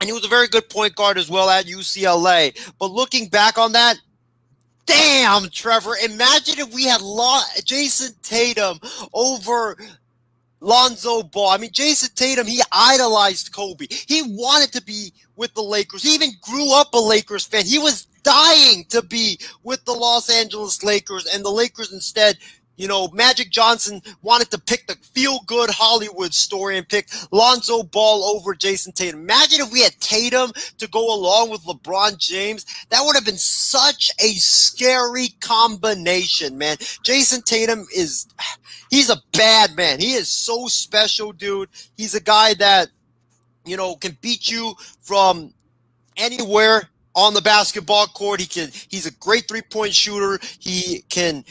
and 0.00 0.08
he 0.08 0.12
was 0.12 0.24
a 0.24 0.28
very 0.28 0.48
good 0.48 0.68
point 0.68 0.96
guard 0.96 1.16
as 1.16 1.30
well 1.30 1.48
at 1.48 1.66
UCLA. 1.66 2.58
But 2.78 2.90
looking 2.90 3.28
back 3.28 3.56
on 3.56 3.72
that, 3.72 3.96
damn, 4.84 5.48
Trevor, 5.48 5.94
imagine 6.04 6.58
if 6.58 6.74
we 6.74 6.84
had 6.84 7.00
Jayson 7.00 8.12
Tatum 8.20 8.80
over 9.14 9.76
Lonzo 10.60 11.22
Ball. 11.22 11.50
I 11.50 11.58
mean, 11.58 11.70
Jayson 11.70 12.12
Tatum, 12.14 12.46
he 12.46 12.60
idolized 12.72 13.52
Kobe. 13.54 13.86
He 13.88 14.22
wanted 14.26 14.72
to 14.72 14.82
be 14.82 15.12
with 15.36 15.54
the 15.54 15.62
Lakers. 15.62 16.02
He 16.02 16.14
even 16.14 16.30
grew 16.40 16.74
up 16.74 16.92
a 16.94 16.98
Lakers 16.98 17.44
fan. 17.44 17.64
He 17.64 17.78
was 17.78 18.08
dying 18.22 18.84
to 18.88 19.02
be 19.02 19.38
with 19.62 19.84
the 19.84 19.92
Los 19.92 20.30
Angeles 20.30 20.82
Lakers, 20.82 21.26
and 21.26 21.44
the 21.44 21.50
Lakers 21.50 21.92
instead. 21.92 22.38
You 22.76 22.88
know, 22.88 23.08
Magic 23.12 23.50
Johnson 23.50 24.00
wanted 24.22 24.50
to 24.50 24.58
pick 24.58 24.86
the 24.86 24.94
feel 24.94 25.40
good 25.46 25.68
Hollywood 25.68 26.32
story 26.32 26.78
and 26.78 26.88
pick 26.88 27.06
Lonzo 27.30 27.82
Ball 27.82 28.24
over 28.24 28.54
Jayson 28.54 28.92
Tatum. 28.92 29.20
Imagine 29.20 29.60
if 29.60 29.70
we 29.70 29.82
had 29.82 30.00
Tatum 30.00 30.52
to 30.78 30.88
go 30.88 31.14
along 31.14 31.50
with 31.50 31.62
LeBron 31.64 32.16
James. 32.16 32.64
That 32.88 33.02
would 33.04 33.14
have 33.14 33.26
been 33.26 33.36
such 33.36 34.10
a 34.18 34.28
scary 34.32 35.28
combination, 35.40 36.56
man. 36.56 36.78
Jayson 37.04 37.42
Tatum 37.42 37.86
is, 37.94 38.26
he's 38.90 39.10
a 39.10 39.22
bad 39.32 39.76
man. 39.76 40.00
He 40.00 40.14
is 40.14 40.28
so 40.28 40.66
special, 40.66 41.32
dude. 41.32 41.68
He's 41.98 42.14
a 42.14 42.22
guy 42.22 42.54
that, 42.54 42.88
you 43.66 43.76
know, 43.76 43.96
can 43.96 44.16
beat 44.22 44.50
you 44.50 44.74
from 45.02 45.52
anywhere 46.16 46.88
on 47.14 47.34
the 47.34 47.42
basketball 47.42 48.06
court. 48.06 48.40
He 48.40 48.46
can 48.46 48.70
he's 48.88 49.06
a 49.06 49.12
great 49.12 49.48
three-point 49.48 49.94
shooter. 49.94 50.38
He 50.58 51.04
can 51.08 51.44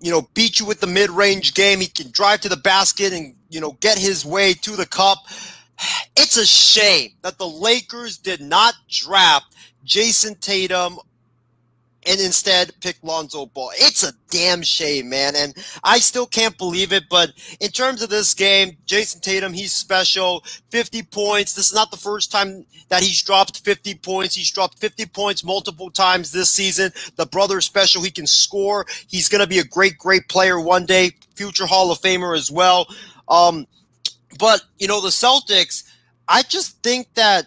you 0.00 0.10
know 0.10 0.28
beat 0.34 0.60
you 0.60 0.66
with 0.66 0.80
the 0.80 0.86
mid-range 0.86 1.54
game. 1.54 1.80
He 1.80 1.86
can 1.86 2.10
drive 2.10 2.40
to 2.42 2.48
the 2.48 2.56
basket 2.56 3.12
and 3.12 3.34
you 3.48 3.60
know 3.60 3.72
get 3.80 3.98
his 3.98 4.24
way 4.24 4.54
to 4.54 4.76
the 4.76 4.86
cup. 4.86 5.18
It's 6.16 6.36
a 6.36 6.46
shame 6.46 7.12
that 7.22 7.38
the 7.38 7.46
Lakers 7.46 8.16
did 8.18 8.40
not 8.40 8.74
draft 8.88 9.54
Jayson 9.84 10.34
Tatum 10.40 10.98
and 12.06 12.20
instead 12.20 12.72
pick 12.80 12.96
Lonzo 13.02 13.46
Ball. 13.46 13.70
It's 13.74 14.04
a 14.04 14.12
damn 14.30 14.62
shame, 14.62 15.08
man. 15.08 15.34
And 15.34 15.54
I 15.82 15.98
still 15.98 16.26
can't 16.26 16.56
believe 16.56 16.92
it. 16.92 17.04
But 17.10 17.32
in 17.60 17.70
terms 17.70 18.02
of 18.02 18.10
this 18.10 18.32
game, 18.32 18.76
Jayson 18.86 19.20
Tatum, 19.20 19.52
he's 19.52 19.74
special. 19.74 20.44
50 20.70 21.02
points. 21.04 21.54
This 21.54 21.68
is 21.68 21.74
not 21.74 21.90
the 21.90 21.96
first 21.96 22.30
time 22.30 22.64
that 22.88 23.02
he's 23.02 23.22
dropped 23.22 23.64
50 23.64 23.94
points. 23.96 24.34
He's 24.34 24.50
dropped 24.50 24.78
50 24.78 25.06
points 25.06 25.44
multiple 25.44 25.90
times 25.90 26.30
this 26.30 26.50
season. 26.50 26.92
The 27.16 27.26
brother 27.26 27.60
special. 27.60 28.02
He 28.02 28.10
can 28.10 28.26
score. 28.26 28.86
He's 29.08 29.28
going 29.28 29.42
to 29.42 29.48
be 29.48 29.58
a 29.58 29.64
great, 29.64 29.98
great 29.98 30.28
player 30.28 30.60
one 30.60 30.86
day. 30.86 31.12
Future 31.34 31.66
Hall 31.66 31.90
of 31.90 31.98
Famer 31.98 32.36
as 32.36 32.50
well. 32.50 32.86
Um, 33.28 33.66
but, 34.38 34.62
you 34.78 34.86
know, 34.86 35.00
the 35.00 35.08
Celtics, 35.08 35.84
I 36.28 36.42
just 36.42 36.82
think 36.82 37.14
that 37.14 37.46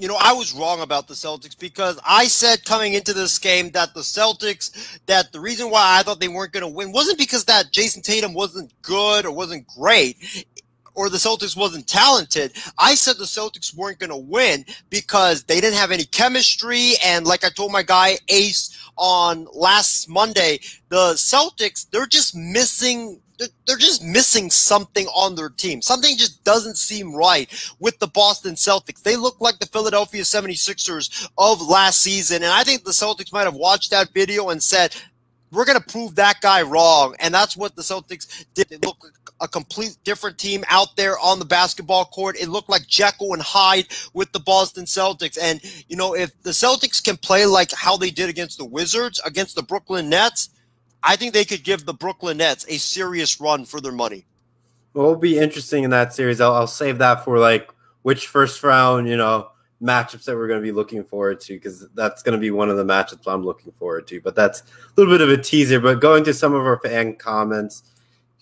you 0.00 0.08
know, 0.08 0.16
I 0.18 0.32
was 0.32 0.54
wrong 0.54 0.80
about 0.80 1.08
the 1.08 1.14
Celtics 1.14 1.58
because 1.58 2.00
I 2.06 2.24
said 2.24 2.64
coming 2.64 2.94
into 2.94 3.12
this 3.12 3.38
game 3.38 3.70
that 3.72 3.92
the 3.92 4.00
Celtics, 4.00 4.98
that 5.04 5.30
the 5.30 5.40
reason 5.40 5.70
why 5.70 5.98
I 5.98 6.02
thought 6.02 6.20
they 6.20 6.28
weren't 6.28 6.52
going 6.52 6.62
to 6.62 6.74
win 6.74 6.90
wasn't 6.90 7.18
because 7.18 7.44
that 7.44 7.70
Jayson 7.70 8.02
Tatum 8.02 8.32
wasn't 8.32 8.72
good 8.80 9.26
or 9.26 9.30
wasn't 9.30 9.66
great 9.68 10.46
or 10.94 11.10
the 11.10 11.18
Celtics 11.18 11.56
wasn't 11.56 11.86
talented. 11.86 12.52
I 12.78 12.94
said 12.94 13.16
the 13.16 13.24
Celtics 13.24 13.74
weren't 13.74 13.98
going 13.98 14.10
to 14.10 14.16
win 14.16 14.64
because 14.88 15.44
they 15.44 15.60
didn't 15.60 15.78
have 15.78 15.92
any 15.92 16.04
chemistry. 16.04 16.94
And 17.04 17.26
like 17.26 17.44
I 17.44 17.50
told 17.50 17.70
my 17.70 17.82
guy 17.82 18.18
Ace 18.28 18.76
on 18.96 19.46
last 19.52 20.08
Monday, 20.08 20.60
the 20.88 21.12
Celtics, 21.14 21.88
they're 21.90 22.06
just 22.06 22.34
missing 22.34 23.19
they're 23.66 23.76
just 23.76 24.04
missing 24.04 24.50
something 24.50 25.06
on 25.08 25.34
their 25.34 25.48
team. 25.48 25.82
Something 25.82 26.16
just 26.16 26.42
doesn't 26.44 26.76
seem 26.76 27.14
right 27.14 27.48
with 27.78 27.98
the 27.98 28.06
Boston 28.06 28.54
Celtics. 28.54 29.02
They 29.02 29.16
look 29.16 29.40
like 29.40 29.58
the 29.58 29.66
Philadelphia 29.66 30.22
76ers 30.22 31.28
of 31.38 31.66
last 31.66 32.02
season. 32.02 32.42
And 32.42 32.52
I 32.52 32.64
think 32.64 32.84
the 32.84 32.90
Celtics 32.90 33.32
might 33.32 33.44
have 33.44 33.54
watched 33.54 33.90
that 33.90 34.12
video 34.12 34.50
and 34.50 34.62
said, 34.62 34.94
we're 35.52 35.64
going 35.64 35.80
to 35.80 35.92
prove 35.92 36.14
that 36.14 36.40
guy 36.40 36.62
wrong. 36.62 37.16
And 37.18 37.34
that's 37.34 37.56
what 37.56 37.74
the 37.74 37.82
Celtics 37.82 38.44
did. 38.54 38.68
They 38.68 38.76
looked 38.76 39.02
like 39.02 39.12
a 39.40 39.48
complete 39.48 39.96
different 40.04 40.38
team 40.38 40.62
out 40.68 40.96
there 40.96 41.18
on 41.18 41.38
the 41.38 41.44
basketball 41.44 42.04
court. 42.04 42.36
It 42.40 42.48
looked 42.48 42.68
like 42.68 42.86
Jekyll 42.86 43.32
and 43.32 43.42
Hyde 43.42 43.86
with 44.12 44.30
the 44.32 44.40
Boston 44.40 44.84
Celtics. 44.84 45.38
And, 45.40 45.60
you 45.88 45.96
know, 45.96 46.14
if 46.14 46.40
the 46.42 46.50
Celtics 46.50 47.02
can 47.02 47.16
play 47.16 47.46
like 47.46 47.72
how 47.72 47.96
they 47.96 48.10
did 48.10 48.28
against 48.28 48.58
the 48.58 48.64
Wizards, 48.64 49.20
against 49.24 49.56
the 49.56 49.62
Brooklyn 49.62 50.08
Nets, 50.08 50.50
I 51.02 51.16
think 51.16 51.32
they 51.32 51.44
could 51.44 51.64
give 51.64 51.86
the 51.86 51.94
Brooklyn 51.94 52.38
Nets 52.38 52.66
a 52.68 52.78
serious 52.78 53.40
run 53.40 53.64
for 53.64 53.80
their 53.80 53.92
money. 53.92 54.26
What 54.92 55.04
will 55.04 55.16
be 55.16 55.38
interesting 55.38 55.84
in 55.84 55.90
that 55.90 56.12
series? 56.12 56.40
I'll, 56.40 56.54
I'll 56.54 56.66
save 56.66 56.98
that 56.98 57.24
for 57.24 57.38
like 57.38 57.70
which 58.02 58.26
first 58.26 58.62
round, 58.62 59.08
you 59.08 59.16
know, 59.16 59.50
matchups 59.82 60.24
that 60.24 60.36
we're 60.36 60.48
going 60.48 60.60
to 60.60 60.66
be 60.66 60.72
looking 60.72 61.02
forward 61.04 61.40
to 61.40 61.54
because 61.54 61.88
that's 61.94 62.22
going 62.22 62.34
to 62.36 62.40
be 62.40 62.50
one 62.50 62.68
of 62.68 62.76
the 62.76 62.84
matchups 62.84 63.26
I'm 63.26 63.44
looking 63.44 63.72
forward 63.72 64.06
to. 64.08 64.20
But 64.20 64.34
that's 64.34 64.60
a 64.60 64.64
little 64.96 65.12
bit 65.12 65.20
of 65.20 65.30
a 65.30 65.40
teaser. 65.40 65.80
But 65.80 66.00
going 66.00 66.24
to 66.24 66.34
some 66.34 66.54
of 66.54 66.62
our 66.62 66.78
fan 66.80 67.16
comments, 67.16 67.82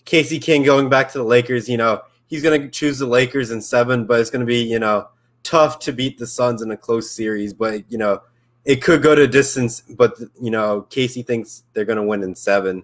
Casey 0.05 0.39
King 0.39 0.63
going 0.63 0.89
back 0.89 1.11
to 1.11 1.17
the 1.17 1.23
Lakers, 1.23 1.69
you 1.69 1.77
know, 1.77 2.01
he's 2.27 2.43
going 2.43 2.61
to 2.61 2.69
choose 2.69 2.99
the 2.99 3.05
Lakers 3.05 3.51
in 3.51 3.61
seven, 3.61 4.05
but 4.05 4.19
it's 4.19 4.29
going 4.29 4.41
to 4.41 4.45
be, 4.45 4.61
you 4.61 4.79
know, 4.79 5.07
tough 5.43 5.79
to 5.79 5.93
beat 5.93 6.17
the 6.17 6.27
Suns 6.27 6.61
in 6.61 6.71
a 6.71 6.77
close 6.77 7.11
series. 7.11 7.53
But, 7.53 7.89
you 7.91 7.97
know, 7.97 8.21
it 8.65 8.81
could 8.81 9.01
go 9.01 9.15
to 9.15 9.27
distance, 9.27 9.81
but 9.81 10.19
you 10.41 10.51
know, 10.51 10.81
Casey 10.89 11.23
thinks 11.23 11.63
they're 11.73 11.85
going 11.85 11.97
to 11.97 12.03
win 12.03 12.23
in 12.23 12.35
seven. 12.35 12.83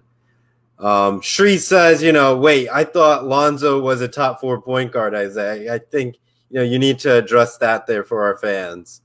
Um, 0.78 1.20
Shree 1.20 1.58
says, 1.58 2.02
you 2.02 2.12
know, 2.12 2.36
wait, 2.36 2.68
I 2.68 2.84
thought 2.84 3.24
Lonzo 3.24 3.80
was 3.80 4.00
a 4.00 4.08
top 4.08 4.40
four 4.40 4.60
point 4.60 4.92
guard. 4.92 5.14
Isaiah, 5.14 5.74
I 5.74 5.78
think 5.78 6.16
you 6.50 6.58
know 6.58 6.64
you 6.64 6.78
need 6.78 6.98
to 7.00 7.14
address 7.14 7.56
that 7.58 7.86
there 7.86 8.04
for 8.04 8.24
our 8.24 8.36
fans. 8.36 9.00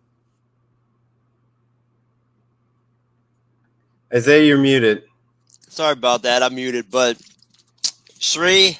Isaiah, 4.14 4.44
you're 4.44 4.58
muted. 4.58 5.04
Sorry 5.70 5.94
about 5.94 6.24
that. 6.24 6.44
I'm 6.44 6.56
muted, 6.56 6.92
but 6.92 7.18
Shree, 8.20 8.78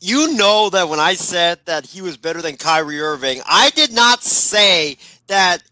you 0.00 0.34
know 0.36 0.68
that 0.70 0.88
when 0.88 0.98
I 0.98 1.14
said 1.14 1.60
that 1.66 1.86
he 1.86 2.02
was 2.02 2.16
better 2.16 2.42
than 2.42 2.56
Kyrie 2.56 3.00
Irving, 3.00 3.40
I 3.46 3.70
did 3.70 3.92
not 3.92 4.24
say 4.24 4.98
that 5.34 5.64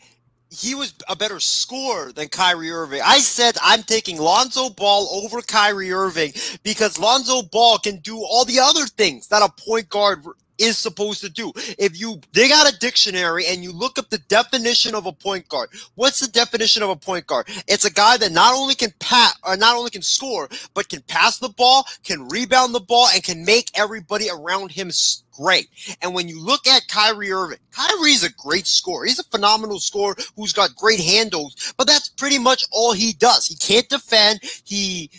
he 0.51 0.75
was 0.75 0.93
a 1.09 1.15
better 1.15 1.39
scorer 1.39 2.13
than 2.13 2.29
Kyrie 2.29 2.73
Irving. 2.73 3.01
I 3.05 3.21
said 3.21 3.57
I'm 3.63 3.85
taking 3.85 4.19
Lonzo 4.19 4.71
Ball 4.71 5.09
over 5.13 5.41
Kyrie 5.41 5.93
Irving 5.93 6.33
because 6.65 6.99
Lonzo 6.99 7.43
Ball 7.43 7.79
can 7.79 7.99
do 7.99 8.19
all 8.19 8.45
the 8.45 8.59
other 8.59 8.87
things 8.87 9.29
that 9.29 9.41
a 9.41 9.63
point 9.63 9.89
guard 9.89 10.25
is 10.63 10.79
supposed 10.79 11.21
to 11.23 11.29
do. 11.29 11.53
If 11.79 11.99
you 12.01 12.21
dig 12.33 12.53
out 12.53 12.73
a 12.73 12.79
dictionary 12.79 13.47
and 13.47 13.63
you 13.63 13.73
look 13.73 13.99
up 13.99 14.11
the 14.11 14.19
definition 14.19 14.95
of 14.95 15.07
a 15.07 15.13
point 15.13 15.49
guard, 15.49 15.71
what's 15.97 16.21
the 16.21 16.29
definition 16.29 16.83
of 16.83 16.91
a 16.91 16.97
point 16.97 17.27
guard? 17.27 17.49
It's 17.67 17.85
a 17.85 17.93
guy 17.93 18.17
that 18.19 18.33
not 18.33 18.55
only 18.55 18.75
can 18.75 18.93
pass 18.99 19.37
or 19.45 19.57
not 19.57 19.77
only 19.77 19.91
can 19.91 20.03
score, 20.03 20.49
but 20.75 20.89
can 20.89 21.03
pass 21.03 21.39
the 21.39 21.49
ball, 21.49 21.85
can 22.05 22.29
rebound 22.29 22.75
the 22.75 22.81
ball, 22.81 23.09
and 23.13 23.23
can 23.23 23.45
make 23.45 23.71
everybody 23.75 24.29
around 24.31 24.71
him 24.71 24.91
great. 25.33 25.69
And 26.03 26.15
when 26.15 26.29
you 26.29 26.41
look 26.41 26.67
at 26.67 26.89
Kyrie 26.89 27.33
Irving, 27.33 27.59
Kyrie's 27.71 28.23
a 28.23 28.33
great 28.33 28.67
scorer. 28.67 29.07
He's 29.07 29.19
a 29.19 29.25
phenomenal 29.25 29.81
scorer 29.81 30.15
who's 30.37 30.53
got 30.53 30.77
great 30.77 31.01
handles, 31.01 31.75
but 31.77 31.87
that's 31.87 32.09
pretty 32.09 32.39
much 32.39 32.65
all 32.71 32.93
he 32.93 33.13
does. 33.15 33.47
He 33.47 33.57
can't 33.57 33.89
defend. 33.89 34.41
He 34.65 35.11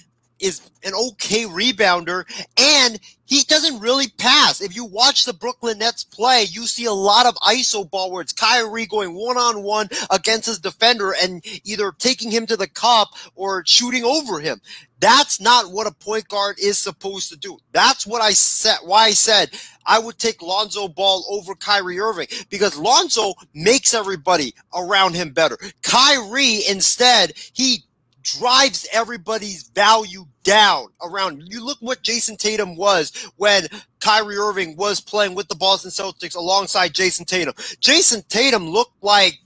is 0.43 0.69
an 0.83 0.93
okay 0.93 1.45
rebounder 1.45 2.25
and 2.57 2.99
he 3.25 3.43
doesn't 3.43 3.79
really 3.79 4.09
pass. 4.17 4.61
If 4.61 4.75
you 4.75 4.85
watch 4.85 5.23
the 5.23 5.33
Brooklyn 5.33 5.79
Nets 5.79 6.03
play, 6.03 6.43
you 6.43 6.67
see 6.67 6.85
a 6.85 6.93
lot 6.93 7.25
of 7.25 7.35
ISO 7.35 7.89
ball 7.89 8.11
where 8.11 8.21
it's 8.21 8.33
Kyrie 8.33 8.85
going 8.85 9.15
one 9.15 9.37
on 9.37 9.63
one 9.63 9.87
against 10.11 10.47
his 10.47 10.59
defender 10.59 11.15
and 11.19 11.43
either 11.63 11.93
taking 11.97 12.29
him 12.29 12.45
to 12.47 12.57
the 12.57 12.67
cup 12.67 13.09
or 13.35 13.63
shooting 13.65 14.03
over 14.03 14.39
him. 14.39 14.61
That's 14.99 15.39
not 15.39 15.71
what 15.71 15.87
a 15.87 15.91
point 15.91 16.27
guard 16.27 16.57
is 16.59 16.77
supposed 16.77 17.29
to 17.29 17.37
do. 17.37 17.57
That's 17.71 18.05
what 18.05 18.21
I 18.21 18.31
said. 18.31 18.77
Why 18.83 19.05
I 19.05 19.11
said 19.11 19.51
I 19.85 19.99
would 19.99 20.17
take 20.17 20.41
Lonzo 20.41 20.87
Ball 20.87 21.25
over 21.29 21.55
Kyrie 21.55 21.99
Irving 21.99 22.27
because 22.49 22.77
Lonzo 22.77 23.33
makes 23.53 23.93
everybody 23.93 24.53
around 24.75 25.15
him 25.15 25.31
better. 25.31 25.57
Kyrie 25.81 26.61
instead, 26.69 27.33
he 27.53 27.83
drives 28.23 28.87
everybody's 28.91 29.63
value 29.63 30.25
down 30.43 30.87
around. 31.01 31.43
You 31.47 31.63
look 31.63 31.77
what 31.81 32.03
Jayson 32.03 32.37
Tatum 32.37 32.75
was 32.75 33.11
when 33.37 33.67
Kyrie 33.99 34.37
Irving 34.37 34.75
was 34.75 34.99
playing 34.99 35.35
with 35.35 35.47
the 35.47 35.55
Boston 35.55 35.91
Celtics 35.91 36.35
alongside 36.35 36.93
Jayson 36.93 37.25
Tatum. 37.25 37.53
Jayson 37.79 38.23
Tatum 38.27 38.69
looked 38.69 39.03
like 39.03 39.39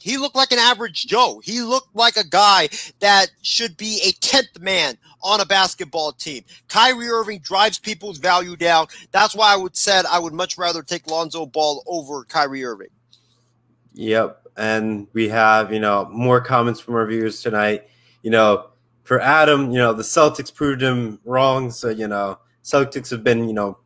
he 0.00 0.16
looked 0.16 0.36
like 0.36 0.52
an 0.52 0.58
average 0.58 1.06
Joe. 1.06 1.40
He 1.44 1.60
looked 1.60 1.94
like 1.94 2.16
a 2.16 2.24
guy 2.24 2.68
that 3.00 3.30
should 3.42 3.76
be 3.76 4.00
a 4.04 4.12
10th 4.24 4.60
man 4.60 4.96
on 5.22 5.40
a 5.40 5.44
basketball 5.44 6.12
team. 6.12 6.44
Kyrie 6.68 7.08
Irving 7.08 7.40
drives 7.40 7.78
people's 7.78 8.18
value 8.18 8.56
down. 8.56 8.86
That's 9.10 9.34
why 9.34 9.52
I 9.52 9.56
would 9.56 9.76
said 9.76 10.06
I 10.06 10.18
would 10.20 10.32
much 10.32 10.56
rather 10.56 10.82
take 10.82 11.10
Lonzo 11.10 11.46
Ball 11.46 11.82
over 11.86 12.24
Kyrie 12.24 12.64
Irving. 12.64 12.88
Yep. 13.94 14.47
And 14.58 15.06
we 15.12 15.28
have, 15.28 15.72
you 15.72 15.80
know, 15.80 16.08
more 16.10 16.40
comments 16.40 16.80
from 16.80 16.94
our 16.96 17.06
viewers 17.06 17.40
tonight. 17.40 17.88
You 18.22 18.30
know, 18.30 18.70
for 19.04 19.20
Adam, 19.20 19.70
you 19.70 19.78
know, 19.78 19.92
the 19.92 20.02
Celtics 20.02 20.52
proved 20.52 20.82
him 20.82 21.20
wrong. 21.24 21.70
So, 21.70 21.88
you 21.88 22.08
know, 22.08 22.38
Celtics 22.62 23.10
have 23.10 23.24
been, 23.24 23.48
you 23.48 23.54
know, 23.54 23.78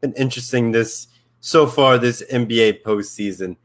been 0.00 0.14
interesting 0.14 0.72
this 0.72 1.08
so 1.40 1.66
far 1.66 1.98
this 1.98 2.22
NBA 2.32 2.82
postseason. 2.82 3.56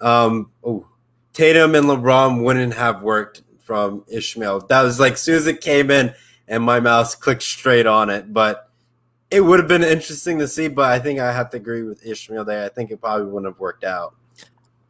Um, 0.00 0.50
oh, 0.64 0.86
Tatum 1.32 1.74
and 1.74 1.86
LeBron 1.86 2.42
wouldn't 2.42 2.74
have 2.74 3.02
worked 3.02 3.42
from 3.60 4.04
Ishmael. 4.08 4.66
That 4.66 4.82
was 4.82 5.00
like 5.00 5.14
as 5.14 5.22
soon 5.22 5.36
as 5.36 5.46
it 5.46 5.60
came 5.60 5.90
in 5.90 6.14
and 6.48 6.62
my 6.62 6.80
mouse 6.80 7.14
clicked 7.14 7.42
straight 7.42 7.86
on 7.86 8.10
it. 8.10 8.32
But 8.32 8.68
it 9.30 9.40
would 9.40 9.58
have 9.58 9.68
been 9.68 9.82
interesting 9.82 10.38
to 10.38 10.48
see. 10.48 10.68
But 10.68 10.90
I 10.90 10.98
think 10.98 11.20
I 11.20 11.32
have 11.32 11.50
to 11.50 11.56
agree 11.56 11.82
with 11.82 12.04
Ishmael 12.04 12.44
there. 12.44 12.64
I 12.64 12.68
think 12.68 12.90
it 12.90 13.00
probably 13.00 13.26
wouldn't 13.26 13.52
have 13.52 13.60
worked 13.60 13.84
out. 13.84 14.14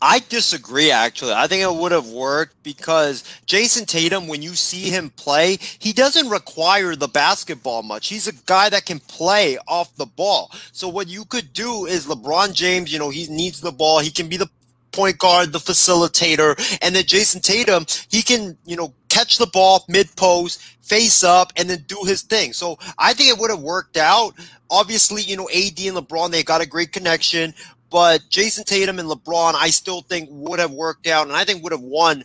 I 0.05 0.19
disagree, 0.29 0.91
actually. 0.91 1.33
I 1.33 1.47
think 1.47 1.63
it 1.63 1.73
would 1.73 1.93
have 1.93 2.09
worked 2.09 2.61
because 2.65 3.23
Jayson 3.47 3.87
Tatum, 3.87 4.27
when 4.27 4.43
you 4.43 4.57
see 4.57 4.91
him 4.91 5.11
play, 5.11 5.59
he 5.79 5.93
doesn't 5.93 6.29
require 6.29 6.97
the 6.97 7.07
basketball 7.07 7.85
much. 7.85 8.09
He's 8.09 8.27
a 8.27 8.33
guy 8.47 8.69
that 8.71 8.85
can 8.85 8.99
play 8.99 9.59
off 9.69 9.95
the 9.95 10.07
ball. 10.07 10.51
So 10.73 10.89
what 10.89 11.07
you 11.07 11.25
could 11.25 11.53
do 11.53 11.87
is 11.87 12.07
LeBron 12.07 12.53
James, 12.53 12.93
you 12.93 12.99
know, 12.99 13.11
he 13.11 13.29
needs 13.29 13.61
the 13.61 13.71
ball. 13.71 14.01
He 14.01 14.11
can 14.11 14.29
be 14.29 14.37
the 14.37 14.51
point 14.91 15.19
guard, 15.19 15.53
the 15.53 15.61
facilitator, 15.61 16.59
and 16.83 16.97
then 16.97 17.05
Jayson 17.05 17.41
Tatum, 17.41 17.87
he 18.09 18.23
can, 18.23 18.59
you 18.67 18.77
know, 18.77 18.93
catch 19.09 19.39
the 19.39 19.47
ball 19.47 19.85
mid 19.89 20.15
post, 20.17 20.61
face 20.83 21.23
up, 21.23 21.53
and 21.57 21.71
then 21.71 21.85
do 21.87 22.03
his 22.05 22.23
thing. 22.23 22.53
So 22.53 22.77
I 22.99 23.15
think 23.15 23.31
it 23.31 23.39
would 23.39 23.51
have 23.51 23.63
worked 23.63 23.97
out. 23.97 24.35
Obviously, 24.69 25.23
you 25.23 25.37
know, 25.37 25.49
AD 25.51 25.79
and 25.79 25.97
LeBron, 25.97 26.31
they 26.33 26.43
got 26.43 26.61
a 26.61 26.67
great 26.67 26.93
connection. 26.93 27.55
But 27.93 28.23
Jayson 28.31 28.65
Tatum 28.65 28.99
and 28.99 29.09
LeBron, 29.09 29.55
I 29.55 29.69
still 29.69 30.01
think 30.01 30.29
would 30.33 30.59
have 30.59 30.73
worked 30.73 31.07
out, 31.07 31.27
and 31.27 31.37
I 31.37 31.45
think 31.45 31.63
would 31.63 31.73
have 31.73 31.83
won 31.83 32.25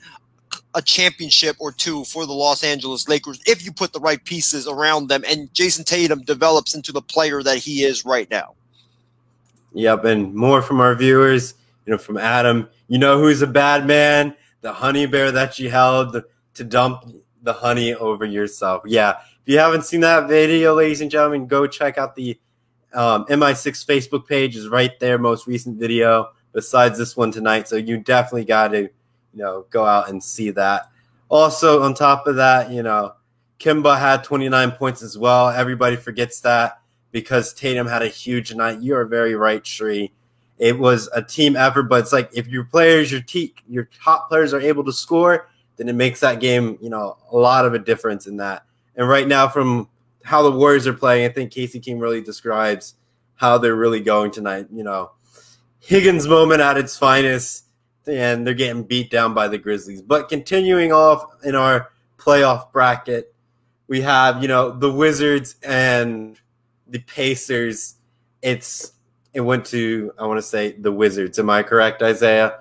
a 0.73 0.81
championship 0.81 1.57
or 1.59 1.71
two 1.71 2.05
for 2.05 2.25
the 2.25 2.33
Los 2.33 2.63
Angeles 2.63 3.09
Lakers 3.09 3.41
if 3.45 3.65
you 3.65 3.71
put 3.71 3.93
the 3.93 3.99
right 3.99 4.23
pieces 4.23 4.67
around 4.67 5.07
them 5.07 5.23
and 5.27 5.51
Jayson 5.53 5.83
Tatum 5.85 6.23
develops 6.23 6.75
into 6.75 6.91
the 6.91 7.01
player 7.01 7.43
that 7.43 7.57
he 7.57 7.83
is 7.83 8.05
right 8.05 8.29
now. 8.29 8.53
Yep, 9.73 10.05
and 10.05 10.33
more 10.33 10.61
from 10.61 10.79
our 10.79 10.95
viewers, 10.95 11.55
you 11.85 11.91
know, 11.91 11.97
from 11.97 12.17
Adam. 12.17 12.69
You 12.87 12.97
know 12.97 13.19
who's 13.19 13.41
a 13.41 13.47
bad 13.47 13.85
man? 13.85 14.35
the 14.61 14.73
honey 14.73 15.05
bear 15.05 15.31
that 15.31 15.59
you 15.59 15.69
held 15.69 16.21
to 16.53 16.63
dump 16.63 17.05
the 17.43 17.53
honey 17.53 17.93
over 17.93 18.25
yourself. 18.25 18.83
Yeah, 18.85 19.11
if 19.11 19.53
you 19.53 19.59
haven't 19.59 19.85
seen 19.85 20.01
that 20.01 20.27
video, 20.27 20.75
ladies 20.75 21.01
and 21.01 21.11
gentlemen, 21.11 21.47
go 21.47 21.67
check 21.67 21.97
out 21.97 22.15
the 22.15 22.37
um, 22.97 23.25
MI6 23.25 23.85
Facebook 23.85 24.27
page. 24.27 24.55
is 24.55 24.67
right 24.67 24.99
there, 24.99 25.17
most 25.17 25.47
recent 25.47 25.77
video. 25.77 26.31
Besides 26.53 26.97
this 26.97 27.15
one 27.15 27.31
tonight, 27.31 27.67
so 27.67 27.75
you 27.75 27.99
definitely 27.99 28.45
got 28.45 28.69
to, 28.69 28.81
you 28.81 28.89
know, 29.33 29.67
go 29.69 29.85
out 29.85 30.09
and 30.09 30.23
see 30.23 30.49
that. 30.51 30.89
Also, 31.29 31.83
on 31.83 31.93
top 31.93 32.25
of 32.25 32.37
that, 32.37 32.71
you 32.71 32.81
know, 32.81 33.13
Kemba 33.59 33.99
had 33.99 34.23
29 34.23 34.71
points 34.71 35.03
as 35.03 35.17
well. 35.17 35.49
Everybody 35.49 35.97
forgets 35.97 36.39
that 36.39 36.79
because 37.11 37.53
Tatum 37.53 37.85
had 37.85 38.01
a 38.01 38.07
huge 38.07 38.55
night. 38.55 38.81
You 38.81 38.95
are 38.95 39.05
very 39.05 39.35
right, 39.35 39.65
Shree. 39.65 40.13
It 40.57 40.79
was 40.79 41.07
a 41.13 41.21
team 41.21 41.55
effort, 41.55 41.83
but 41.83 41.99
it's 41.99 42.13
like 42.13 42.31
if 42.33 42.47
your 42.47 42.63
players, 42.63 43.11
your 43.11 43.21
te- 43.21 43.53
your 43.69 43.87
top 44.03 44.27
players 44.27 44.51
are 44.51 44.61
able 44.61 44.83
to 44.85 44.93
score, 44.93 45.49
then 45.75 45.89
it 45.89 45.95
makes 45.95 46.21
that 46.21 46.39
game, 46.39 46.79
you 46.81 46.89
know, 46.89 47.17
a 47.31 47.37
lot 47.37 47.65
of 47.65 47.75
a 47.75 47.79
difference 47.79 48.25
in 48.25 48.37
that. 48.37 48.63
And 48.95 49.07
right 49.07 49.27
now, 49.27 49.47
from 49.47 49.89
how 50.27 50.43
the 50.43 50.51
Warriors 50.51 50.85
are 50.85 50.93
playing, 50.93 51.25
I 51.25 51.29
think 51.29 51.53
Casey 51.53 51.79
King 51.79 51.99
really 51.99 52.19
describes 52.19 52.95
how 53.35 53.57
they're 53.57 53.77
really 53.77 54.01
going 54.01 54.29
tonight. 54.29 54.67
You 54.73 54.83
know, 54.83 55.11
Higgins 55.79 56.27
moment 56.27 56.59
at 56.59 56.77
its 56.77 56.97
finest, 56.97 57.63
and 58.05 58.45
they're 58.45 58.53
getting 58.53 58.83
beat 58.83 59.09
down 59.09 59.33
by 59.33 59.47
the 59.47 59.57
Grizzlies. 59.57 60.01
But 60.01 60.27
continuing 60.27 60.91
off 60.91 61.23
in 61.45 61.55
our 61.55 61.91
playoff 62.17 62.73
bracket, 62.73 63.33
we 63.87 64.01
have 64.01 64.41
you 64.41 64.49
know 64.49 64.69
the 64.69 64.91
Wizards 64.91 65.55
and 65.63 66.37
the 66.87 66.99
Pacers. 66.99 67.95
It's 68.41 68.91
it 69.33 69.39
went 69.39 69.65
to 69.67 70.11
I 70.19 70.25
want 70.25 70.39
to 70.39 70.41
say 70.41 70.73
the 70.73 70.91
Wizards. 70.91 71.39
Am 71.39 71.49
I 71.49 71.63
correct, 71.63 72.03
Isaiah? 72.03 72.59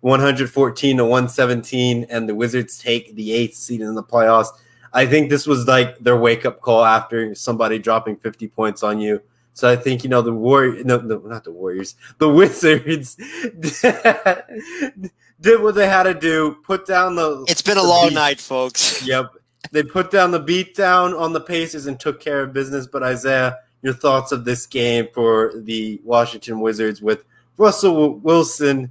114 0.00 0.98
to 0.98 1.04
117, 1.04 2.06
and 2.10 2.28
the 2.28 2.34
Wizards 2.34 2.78
take 2.78 3.14
the 3.14 3.32
eighth 3.32 3.54
seed 3.54 3.80
in 3.80 3.94
the 3.94 4.02
playoffs. 4.02 4.48
I 4.96 5.04
think 5.04 5.28
this 5.28 5.46
was 5.46 5.68
like 5.68 5.98
their 5.98 6.16
wake 6.16 6.46
up 6.46 6.62
call 6.62 6.82
after 6.82 7.34
somebody 7.34 7.78
dropping 7.78 8.16
50 8.16 8.48
points 8.48 8.82
on 8.82 8.98
you. 8.98 9.20
So 9.52 9.70
I 9.70 9.76
think 9.76 10.02
you 10.02 10.08
know 10.08 10.22
the 10.22 10.32
Warriors, 10.32 10.86
no, 10.86 10.96
no, 10.96 11.18
not 11.18 11.44
the 11.44 11.52
Warriors, 11.52 11.96
the 12.16 12.28
Wizards 12.40 13.16
did 15.40 15.62
what 15.62 15.74
they 15.74 15.86
had 15.86 16.04
to 16.04 16.14
do. 16.14 16.56
Put 16.64 16.86
down 16.86 17.14
the. 17.14 17.44
It's 17.46 17.60
been 17.60 17.76
a 17.76 17.82
long 17.82 18.08
beat. 18.08 18.14
night, 18.14 18.40
folks. 18.40 19.02
Yep, 19.06 19.34
they 19.70 19.82
put 19.82 20.10
down 20.10 20.30
the 20.30 20.40
beat 20.40 20.74
down 20.74 21.12
on 21.12 21.34
the 21.34 21.40
Pacers 21.40 21.86
and 21.86 22.00
took 22.00 22.18
care 22.18 22.42
of 22.42 22.54
business. 22.54 22.86
But 22.86 23.02
Isaiah, 23.02 23.58
your 23.82 23.94
thoughts 23.94 24.32
of 24.32 24.46
this 24.46 24.66
game 24.66 25.08
for 25.12 25.52
the 25.54 26.00
Washington 26.04 26.60
Wizards 26.60 27.02
with 27.02 27.24
Russell 27.58 28.14
Wilson? 28.14 28.90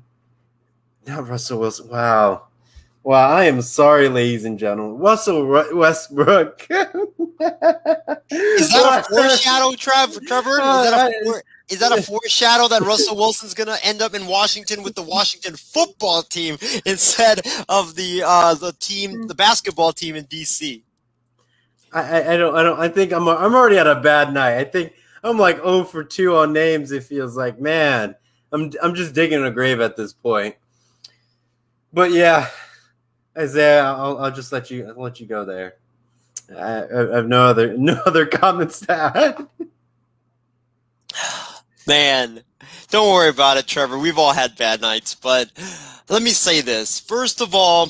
Not 1.07 1.27
Russell 1.27 1.59
Wilson. 1.59 1.89
Wow. 1.89 2.43
Wow, 3.05 3.29
I 3.29 3.43
am 3.43 3.61
sorry, 3.61 4.09
ladies 4.09 4.45
and 4.45 4.57
gentlemen. 4.57 4.97
Russell 4.97 5.45
Ru- 5.45 5.77
Westbrook. 5.77 6.65
Is 6.71 6.79
that 8.71 9.05
a 9.07 9.13
foreshadow, 9.13 9.73
Trev, 9.75 10.19
Trevor? 10.25 10.53
Is 10.53 10.57
that 10.57 10.93
Uh, 10.93 11.09
a, 11.11 11.23
fore- 11.23 11.43
is 11.69 11.79
that 11.79 11.91
a 11.91 12.01
foreshadow 12.01 12.67
that 12.67 12.81
Russell 12.81 13.15
Wilson's 13.15 13.53
going 13.53 13.67
to 13.67 13.77
end 13.85 14.01
up 14.01 14.15
in 14.15 14.25
Washington 14.25 14.81
with 14.81 14.95
the 14.95 15.03
Washington 15.03 15.55
football 15.55 16.23
team 16.23 16.57
instead 16.87 17.41
of 17.69 17.93
the 17.93 18.23
uh, 18.25 18.55
the 18.55 18.71
team, 18.79 19.27
the 19.27 19.35
basketball 19.35 19.93
team 19.93 20.15
in 20.15 20.25
DC? 20.25 20.81
I, 21.93 22.01
I, 22.01 22.33
I 22.33 22.37
don't 22.37 22.55
I 22.55 22.63
don't 22.63 22.79
I 22.79 22.87
think 22.87 23.11
I'm 23.13 23.27
I'm 23.27 23.53
already 23.53 23.77
at 23.77 23.85
a 23.85 23.99
bad 24.01 24.33
night. 24.33 24.57
I 24.57 24.63
think 24.63 24.93
I'm 25.23 25.37
like 25.37 25.57
0 25.57 25.83
for 25.83 26.03
2 26.03 26.35
on 26.37 26.53
names. 26.53 26.91
It 26.91 27.03
feels 27.03 27.37
like 27.37 27.61
man, 27.61 28.15
I'm 28.51 28.71
I'm 28.81 28.95
just 28.95 29.13
digging 29.13 29.43
a 29.43 29.51
grave 29.51 29.79
at 29.79 29.95
this 29.95 30.11
point. 30.11 30.55
But 31.93 32.11
yeah, 32.11 32.49
Isaiah, 33.37 33.83
I'll, 33.83 34.17
I'll 34.17 34.31
just 34.31 34.51
let 34.51 34.71
you 34.71 34.87
I'll 34.87 35.03
let 35.03 35.19
you 35.19 35.25
go 35.25 35.45
there. 35.45 35.75
I, 36.55 36.83
I 36.83 37.15
have 37.15 37.27
no 37.27 37.45
other 37.45 37.77
no 37.77 38.01
other 38.05 38.25
comments 38.25 38.79
to 38.81 38.91
add. 38.93 39.47
Man, 41.87 42.41
don't 42.89 43.13
worry 43.13 43.29
about 43.29 43.57
it, 43.57 43.67
Trevor. 43.67 43.97
We've 43.97 44.17
all 44.17 44.33
had 44.33 44.55
bad 44.55 44.81
nights, 44.81 45.15
but 45.15 45.51
let 46.09 46.21
me 46.21 46.31
say 46.31 46.61
this. 46.61 46.99
First 46.99 47.41
of 47.41 47.53
all, 47.53 47.89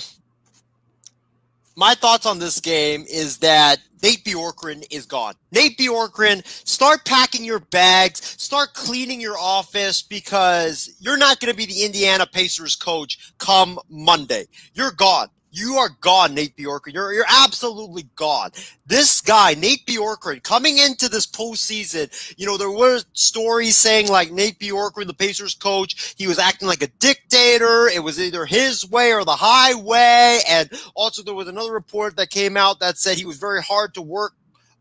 my 1.76 1.94
thoughts 1.94 2.26
on 2.26 2.40
this 2.40 2.60
game 2.60 3.06
is 3.10 3.38
that 3.38 3.80
Nate 4.06 4.24
Bjorkgren 4.24 4.86
is 4.92 5.08
gone. 5.08 5.34
Nate 5.52 5.80
Bjorkgren, 5.80 6.46
start 6.46 7.04
packing 7.06 7.44
your 7.44 7.60
bags, 7.60 8.24
start 8.40 8.76
cleaning 8.76 9.20
your 9.20 9.36
office 9.36 10.04
because 10.04 10.96
you're 11.00 11.18
not 11.18 11.40
going 11.40 11.52
to 11.52 11.58
be 11.58 11.66
the 11.66 11.84
Indiana 11.84 12.28
Pacers 12.32 12.76
coach 12.76 13.34
come 13.40 13.80
Monday. 13.90 14.46
You're 14.76 14.92
gone. 14.92 15.30
You 15.56 15.78
are 15.78 15.88
gone, 16.02 16.34
Nate 16.34 16.58
Bjorkgren. 16.58 16.94
You're, 16.94 17.14
you're 17.14 17.26
absolutely 17.30 18.04
gone. 18.18 18.52
This 18.86 19.22
guy, 19.22 19.54
Nate 19.54 19.86
Bjorkgren, 19.86 20.44
coming 20.44 20.80
into 20.80 21.08
this 21.08 21.26
postseason, 21.26 22.12
you 22.38 22.46
know, 22.46 22.58
there 22.58 22.70
were 22.70 23.00
stories 23.14 23.78
saying 23.78 24.10
like 24.10 24.34
Nate 24.34 24.60
Bjorkgren, 24.60 25.08
the 25.08 25.14
Pacers 25.14 25.56
coach, 25.56 26.14
he 26.18 26.28
was 26.28 26.40
acting 26.40 26.68
like 26.68 26.82
a 26.82 26.88
dictator. 27.00 27.88
It 27.88 28.04
was 28.04 28.20
either 28.20 28.46
his 28.46 28.90
way 28.90 29.14
or 29.14 29.24
the 29.24 29.38
highway. 29.38 30.42
And 30.50 30.70
also 30.94 31.24
there 31.24 31.34
was 31.34 31.48
another 31.48 31.72
report 31.72 32.18
that 32.18 32.32
came 32.32 32.58
out 32.58 32.82
that 32.82 32.98
said 32.98 33.18
he 33.18 33.26
was 33.26 33.38
very 33.38 33.62
hard 33.62 33.94
to 33.94 34.02
work 34.02 34.34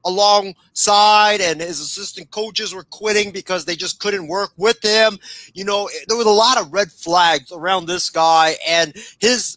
alongside 0.05 1.41
and 1.41 1.61
his 1.61 1.81
assistant 1.81 2.33
coaches 2.33 2.75
were 2.75 2.85
quitting 2.91 3.31
because 3.31 3.65
they 3.65 3.77
just 3.77 4.01
couldn't 4.01 4.27
work 4.27 4.51
with 4.57 4.83
him. 4.83 5.21
You 5.55 5.65
know, 5.65 5.89
there 6.09 6.17
was 6.17 6.27
a 6.27 6.31
lot 6.31 6.59
of 6.59 6.73
red 6.73 6.91
flags 6.91 7.53
around 7.53 7.87
this 7.87 8.11
guy 8.11 8.57
and 8.67 8.93
his 9.21 9.57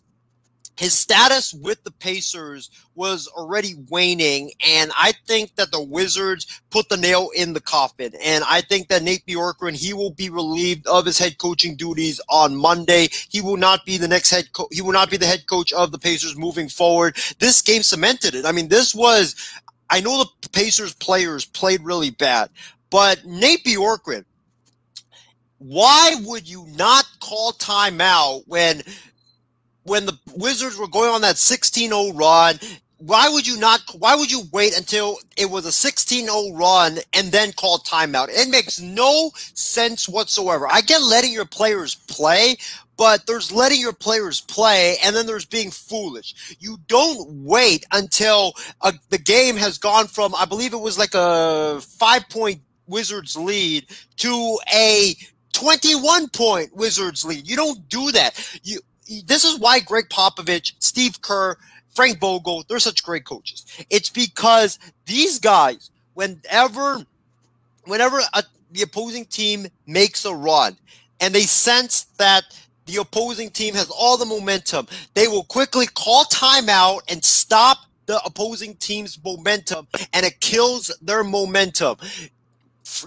his 0.78 0.94
status 0.94 1.54
with 1.54 1.84
the 1.84 1.92
Pacers 1.92 2.70
was 2.94 3.28
already 3.28 3.74
waning, 3.90 4.52
and 4.66 4.92
I 4.96 5.14
think 5.26 5.56
that 5.56 5.72
the 5.72 5.82
Wizards 5.82 6.62
put 6.70 6.88
the 6.88 6.98
nail 6.98 7.30
in 7.36 7.54
the 7.54 7.62
coffin. 7.62 8.14
And 8.24 8.44
I 8.48 8.62
think 8.62 8.88
that 8.88 9.02
Nate 9.02 9.26
Bjorkgren 9.26 9.76
he 9.76 9.94
will 9.94 10.12
be 10.12 10.30
relieved 10.30 10.86
of 10.88 11.06
his 11.06 11.18
head 11.18 11.40
coaching 11.40 11.76
duties 11.76 12.22
on 12.30 12.56
Monday. 12.56 13.10
He 13.30 13.42
will 13.42 13.58
not 13.58 13.86
be 13.86 13.98
the 13.98 14.08
next 14.08 14.30
head. 14.30 14.54
Co- 14.54 14.70
he 14.72 14.82
will 14.82 14.94
not 14.94 15.10
be 15.10 15.18
the 15.18 15.26
head 15.26 15.48
coach 15.48 15.74
of 15.74 15.92
the 15.92 16.00
Pacers 16.00 16.38
moving 16.38 16.70
forward. 16.70 17.18
This 17.40 17.62
game 17.62 17.82
cemented 17.82 18.36
it. 18.36 18.46
I 18.46 18.52
mean, 18.52 18.68
this 18.68 18.94
was. 18.94 19.36
I 19.90 20.02
know 20.02 20.26
the 20.42 20.50
Pacers 20.50 20.94
players 20.94 21.46
played 21.46 21.82
really 21.82 22.12
bad, 22.12 22.50
but 22.92 23.26
Nate 23.26 23.64
Bjorkgren. 23.64 24.26
Why 25.60 26.14
would 26.24 26.48
you 26.48 26.68
not 26.76 27.06
call 27.20 27.52
timeout 27.54 28.44
when 28.46 28.84
when 29.88 30.06
the 30.06 30.18
Wizards 30.36 30.78
were 30.78 30.88
going 30.88 31.10
on 31.10 31.22
that 31.22 31.36
16-0 31.36 32.18
run, 32.18 32.60
why 33.00 33.30
would 33.30 33.46
you 33.46 33.58
not 33.60 33.82
why 33.98 34.16
would 34.16 34.32
you 34.32 34.44
wait 34.52 34.78
until 34.78 35.18
it 35.38 35.50
was 35.50 35.66
a 35.66 35.70
16-0 35.70 36.58
run 36.58 36.98
and 37.14 37.32
then 37.32 37.52
call 37.54 37.80
timeout? 37.80 38.30
It 38.30 38.50
makes 38.50 38.80
no 38.80 39.32
sense 39.36 40.10
whatsoever. 40.10 40.68
I 40.70 40.82
get 40.82 41.02
letting 41.04 41.32
your 41.32 41.46
players 41.46 41.96
play, 41.96 42.58
but 42.98 43.28
there's 43.28 43.52
letting 43.52 43.80
your 43.80 43.94
players 43.94 44.42
play 44.42 44.98
and 45.04 45.16
then 45.16 45.28
there's 45.28 45.46
being 45.46 45.70
foolish. 45.70 46.58
You 46.60 46.78
don't 46.88 47.44
wait 47.44 47.86
until 47.92 48.54
uh, 48.82 48.94
the 49.10 49.20
game 49.20 49.56
has 49.58 49.78
gone 49.78 50.08
from 50.08 50.34
I 50.36 50.46
believe 50.46 50.74
it 50.74 50.78
was 50.78 50.98
like 50.98 51.14
a 51.14 51.80
5-point 51.80 52.62
Wizards 52.88 53.38
lead 53.38 53.86
to 54.18 54.60
a 54.74 55.14
21 55.54 56.30
point 56.30 56.76
Wizards 56.76 57.24
lead. 57.26 57.48
You 57.48 57.56
don't 57.56 57.88
do 57.90 58.12
that. 58.12 58.60
You 58.64 58.80
this 59.26 59.44
is 59.44 59.60
why 59.60 59.80
Gregg 59.80 60.10
Popovich, 60.10 60.74
Steve 60.80 61.22
Kerr, 61.22 61.58
Frank 61.96 62.20
Vogel, 62.20 62.64
they're 62.68 62.80
such 62.80 63.04
great 63.04 63.26
coaches. 63.26 63.66
It's 63.90 64.10
because 64.10 64.78
these 65.06 65.40
guys, 65.40 65.90
whenever, 66.14 67.06
whenever 67.86 68.20
a, 68.34 68.44
the 68.72 68.84
opposing 68.84 69.26
team 69.26 69.68
makes 69.86 70.26
a 70.26 70.34
run, 70.34 70.78
and 71.20 71.34
they 71.34 71.42
sense 71.42 72.04
that 72.18 72.44
the 72.86 72.98
opposing 72.98 73.50
team 73.50 73.74
has 73.74 73.90
all 73.90 74.18
the 74.18 74.26
momentum, 74.26 74.88
they 75.14 75.28
will 75.28 75.44
quickly 75.44 75.88
call 75.88 76.24
timeout 76.26 77.00
and 77.10 77.24
stop 77.24 77.80
the 78.06 78.22
opposing 78.24 78.76
team's 78.76 79.20
momentum, 79.24 79.88
and 80.14 80.26
it 80.26 80.40
kills 80.40 80.96
their 81.02 81.24
momentum. 81.24 81.98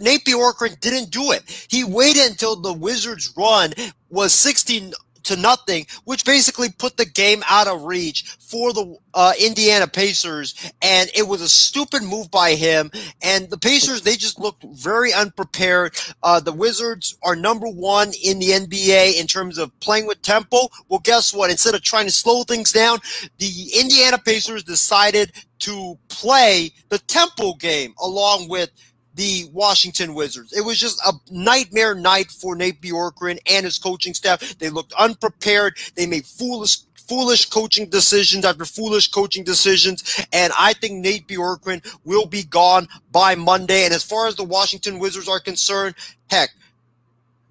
Nate 0.01 0.25
Bjorkgren 0.25 0.79
didn't 0.81 1.11
do 1.11 1.33
it. 1.33 1.67
He 1.71 1.85
waited 1.85 2.27
until 2.27 2.55
the 2.57 2.73
Wizards' 2.73 3.33
run 3.37 3.73
was 4.11 4.35
16 4.35 4.93
to 5.25 5.37
nothing, 5.37 5.87
which 6.05 6.25
basically 6.25 6.71
put 6.71 6.97
the 6.97 7.05
game 7.05 7.43
out 7.49 7.67
of 7.67 7.85
reach 7.85 8.37
for 8.39 8.73
the 8.73 8.97
uh, 9.15 9.33
Indiana 9.41 9.87
Pacers. 9.87 10.55
And 10.83 11.11
it 11.15 11.27
was 11.27 11.41
a 11.41 11.49
stupid 11.49 12.03
move 12.03 12.31
by 12.31 12.55
him. 12.55 12.91
And 13.23 13.49
the 13.51 13.59
Pacers, 13.59 14.03
they 14.03 14.17
just 14.17 14.39
looked 14.39 14.65
very 14.65 15.13
unprepared. 15.13 15.95
Uh, 16.23 16.41
the 16.41 16.53
Wizards 16.53 17.17
are 17.23 17.37
number 17.37 17.67
one 17.69 18.13
in 18.23 18.39
the 18.39 18.51
NBA 18.51 19.21
in 19.21 19.27
terms 19.27 19.59
of 19.59 19.79
playing 19.81 20.07
with 20.07 20.23
tempo. 20.23 20.69
Well, 20.89 21.01
guess 21.01 21.33
what? 21.33 21.51
Instead 21.51 21.75
of 21.75 21.83
trying 21.83 22.07
to 22.07 22.13
slow 22.13 22.43
things 22.43 22.73
down, 22.73 22.99
the 23.39 23.71
Indiana 23.79 24.19
Pacers 24.19 24.63
decided 24.63 25.33
to 25.61 25.99
play 26.09 26.71
the 26.89 26.99
tempo 26.99 27.55
game 27.55 27.95
along 28.01 28.49
with 28.49 28.71
the 29.15 29.49
Washington 29.53 30.15
Wizards. 30.15 30.53
It 30.53 30.65
was 30.65 30.79
just 30.79 31.01
a 31.07 31.13
nightmare 31.31 31.95
night 31.95 32.31
for 32.31 32.55
Nate 32.55 32.81
Bjorkgren 32.81 33.39
and 33.47 33.65
his 33.65 33.79
coaching 33.79 34.15
staff. 34.15 34.59
They 34.59 34.71
looked 34.71 34.93
unprepared. 34.95 35.77
They 35.95 36.07
made 36.07 36.27
foolish 36.27 36.79
foolish 37.11 37.47
coaching 37.47 37.91
decisions 37.91 38.45
after 38.45 38.65
foolish 38.65 39.09
coaching 39.09 39.43
decisions. 39.43 40.25
And 40.33 40.53
I 40.57 40.75
think 40.75 41.01
Nate 41.01 41.27
Bjorkgren 41.27 41.85
will 42.05 42.25
be 42.25 42.45
gone 42.45 42.87
by 43.11 43.35
Monday. 43.35 43.85
And 43.85 43.93
as 43.93 44.05
far 44.05 44.29
as 44.29 44.37
the 44.37 44.45
Washington 44.45 45.01
Wizards 45.01 45.29
are 45.29 45.41
concerned, 45.41 45.97
heck, 46.29 46.51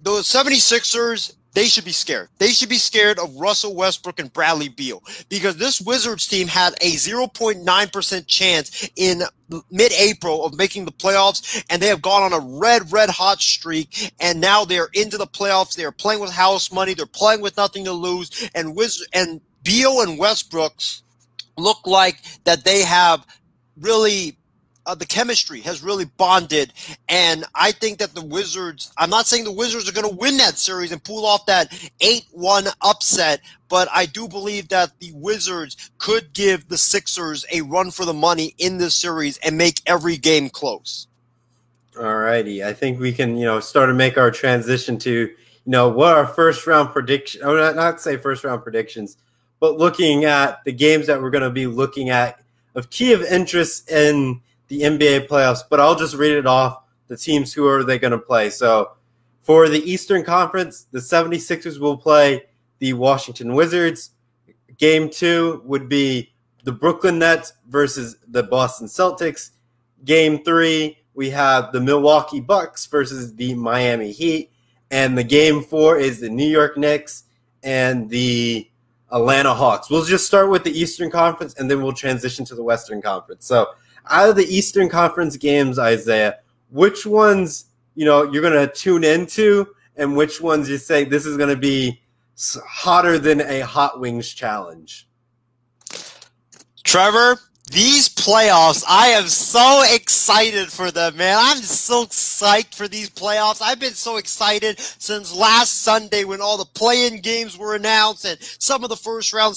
the 0.00 0.12
76ers, 0.12 1.34
they 1.52 1.66
should 1.66 1.84
be 1.84 1.92
scared. 1.92 2.28
They 2.38 2.50
should 2.50 2.68
be 2.68 2.76
scared 2.76 3.18
of 3.18 3.34
Russell 3.36 3.74
Westbrook 3.74 4.20
and 4.20 4.32
Bradley 4.32 4.68
Beal 4.68 5.02
because 5.28 5.56
this 5.56 5.80
Wizards 5.80 6.26
team 6.26 6.46
had 6.46 6.74
a 6.74 6.92
0.9% 6.92 8.26
chance 8.26 8.90
in 8.96 9.22
mid-April 9.70 10.44
of 10.44 10.56
making 10.56 10.84
the 10.84 10.92
playoffs 10.92 11.64
and 11.68 11.82
they 11.82 11.88
have 11.88 12.02
gone 12.02 12.22
on 12.22 12.32
a 12.32 12.58
red 12.58 12.92
red 12.92 13.10
hot 13.10 13.40
streak 13.40 14.12
and 14.20 14.40
now 14.40 14.64
they're 14.64 14.90
into 14.92 15.18
the 15.18 15.26
playoffs. 15.26 15.74
They're 15.74 15.90
playing 15.90 16.20
with 16.20 16.30
house 16.30 16.70
money. 16.70 16.94
They're 16.94 17.06
playing 17.06 17.40
with 17.40 17.56
nothing 17.56 17.84
to 17.84 17.92
lose 17.92 18.48
and 18.54 18.76
Wiz 18.76 19.06
and 19.12 19.40
Beal 19.64 20.00
and 20.02 20.18
Westbrooks 20.18 21.02
look 21.58 21.86
like 21.86 22.20
that 22.44 22.64
they 22.64 22.82
have 22.82 23.26
really 23.80 24.36
uh, 24.86 24.94
the 24.94 25.06
chemistry 25.06 25.60
has 25.60 25.82
really 25.82 26.04
bonded, 26.04 26.72
and 27.08 27.44
I 27.54 27.72
think 27.72 27.98
that 27.98 28.14
the 28.14 28.24
Wizards. 28.24 28.92
I'm 28.96 29.10
not 29.10 29.26
saying 29.26 29.44
the 29.44 29.52
Wizards 29.52 29.88
are 29.88 29.92
going 29.92 30.08
to 30.08 30.16
win 30.16 30.36
that 30.38 30.58
series 30.58 30.92
and 30.92 31.02
pull 31.02 31.26
off 31.26 31.46
that 31.46 31.72
eight-one 32.00 32.66
upset, 32.82 33.40
but 33.68 33.88
I 33.92 34.06
do 34.06 34.26
believe 34.26 34.68
that 34.68 34.98
the 35.00 35.12
Wizards 35.14 35.90
could 35.98 36.32
give 36.32 36.68
the 36.68 36.78
Sixers 36.78 37.44
a 37.52 37.60
run 37.62 37.90
for 37.90 38.04
the 38.04 38.14
money 38.14 38.54
in 38.58 38.78
this 38.78 38.94
series 38.94 39.38
and 39.38 39.56
make 39.56 39.80
every 39.86 40.16
game 40.16 40.48
close. 40.48 41.06
All 41.98 42.16
righty. 42.16 42.64
I 42.64 42.72
think 42.72 43.00
we 43.00 43.12
can, 43.12 43.36
you 43.36 43.44
know, 43.44 43.60
start 43.60 43.88
to 43.88 43.94
make 43.94 44.16
our 44.16 44.30
transition 44.30 44.98
to, 45.00 45.10
you 45.10 45.36
know, 45.66 45.88
what 45.88 46.16
our 46.16 46.26
first 46.26 46.66
round 46.66 46.90
prediction, 46.90 47.44
or 47.44 47.56
not, 47.56 47.76
not 47.76 48.00
say 48.00 48.16
first 48.16 48.44
round 48.44 48.62
predictions, 48.62 49.18
but 49.58 49.76
looking 49.76 50.24
at 50.24 50.64
the 50.64 50.72
games 50.72 51.06
that 51.08 51.20
we're 51.20 51.30
going 51.30 51.44
to 51.44 51.50
be 51.50 51.66
looking 51.66 52.08
at 52.08 52.40
of 52.74 52.88
key 52.90 53.12
of 53.12 53.22
interest 53.22 53.90
in 53.90 54.40
the 54.70 54.82
NBA 54.82 55.26
playoffs. 55.26 55.60
But 55.68 55.80
I'll 55.80 55.96
just 55.96 56.14
read 56.14 56.32
it 56.32 56.46
off 56.46 56.84
the 57.08 57.16
teams 57.16 57.52
who 57.52 57.66
are 57.66 57.84
they 57.84 57.98
going 57.98 58.12
to 58.12 58.18
play. 58.18 58.48
So 58.48 58.92
for 59.42 59.68
the 59.68 59.82
Eastern 59.82 60.24
Conference, 60.24 60.86
the 60.92 61.00
76ers 61.00 61.78
will 61.78 61.96
play 61.96 62.44
the 62.78 62.94
Washington 62.94 63.54
Wizards. 63.54 64.10
Game 64.78 65.10
two 65.10 65.60
would 65.66 65.88
be 65.88 66.32
the 66.62 66.72
Brooklyn 66.72 67.18
Nets 67.18 67.52
versus 67.68 68.16
the 68.28 68.44
Boston 68.44 68.86
Celtics. 68.86 69.50
Game 70.04 70.42
three, 70.44 70.98
we 71.14 71.30
have 71.30 71.72
the 71.72 71.80
Milwaukee 71.80 72.40
Bucks 72.40 72.86
versus 72.86 73.34
the 73.34 73.54
Miami 73.54 74.12
Heat. 74.12 74.52
And 74.92 75.18
the 75.18 75.24
game 75.24 75.62
four 75.62 75.98
is 75.98 76.20
the 76.20 76.30
New 76.30 76.48
York 76.48 76.76
Knicks 76.76 77.24
and 77.62 78.08
the 78.08 78.70
Atlanta 79.10 79.52
Hawks. 79.52 79.90
We'll 79.90 80.04
just 80.04 80.26
start 80.26 80.48
with 80.48 80.62
the 80.62 80.78
Eastern 80.78 81.10
Conference 81.10 81.54
and 81.54 81.68
then 81.68 81.82
we'll 81.82 81.92
transition 81.92 82.44
to 82.46 82.54
the 82.54 82.62
Western 82.62 83.02
Conference. 83.02 83.46
So, 83.46 83.66
out 84.08 84.30
of 84.30 84.36
the 84.36 84.46
Eastern 84.46 84.88
Conference 84.88 85.36
games, 85.36 85.78
Isaiah, 85.78 86.38
which 86.70 87.04
ones 87.06 87.66
you 87.94 88.04
know 88.04 88.22
you're 88.30 88.42
going 88.42 88.66
to 88.66 88.72
tune 88.72 89.04
into, 89.04 89.66
and 89.96 90.16
which 90.16 90.40
ones 90.40 90.68
you 90.68 90.78
say 90.78 91.04
this 91.04 91.26
is 91.26 91.36
going 91.36 91.50
to 91.50 91.60
be 91.60 92.00
hotter 92.66 93.18
than 93.18 93.40
a 93.42 93.60
hot 93.60 94.00
wings 94.00 94.28
challenge? 94.28 95.08
Trevor, 96.82 97.38
these 97.70 98.08
playoffs, 98.08 98.82
I 98.88 99.08
am 99.08 99.28
so 99.28 99.84
excited 99.94 100.72
for 100.72 100.90
them, 100.90 101.16
man. 101.16 101.38
I'm 101.40 101.58
so 101.58 102.04
psyched 102.06 102.74
for 102.74 102.88
these 102.88 103.08
playoffs. 103.08 103.62
I've 103.62 103.78
been 103.78 103.94
so 103.94 104.16
excited 104.16 104.80
since 104.80 105.32
last 105.32 105.82
Sunday 105.82 106.24
when 106.24 106.40
all 106.40 106.58
the 106.58 106.64
play-in 106.64 107.20
games 107.20 107.56
were 107.56 107.76
announced 107.76 108.24
and 108.24 108.40
some 108.40 108.82
of 108.82 108.90
the 108.90 108.96
first 108.96 109.32
round 109.32 109.54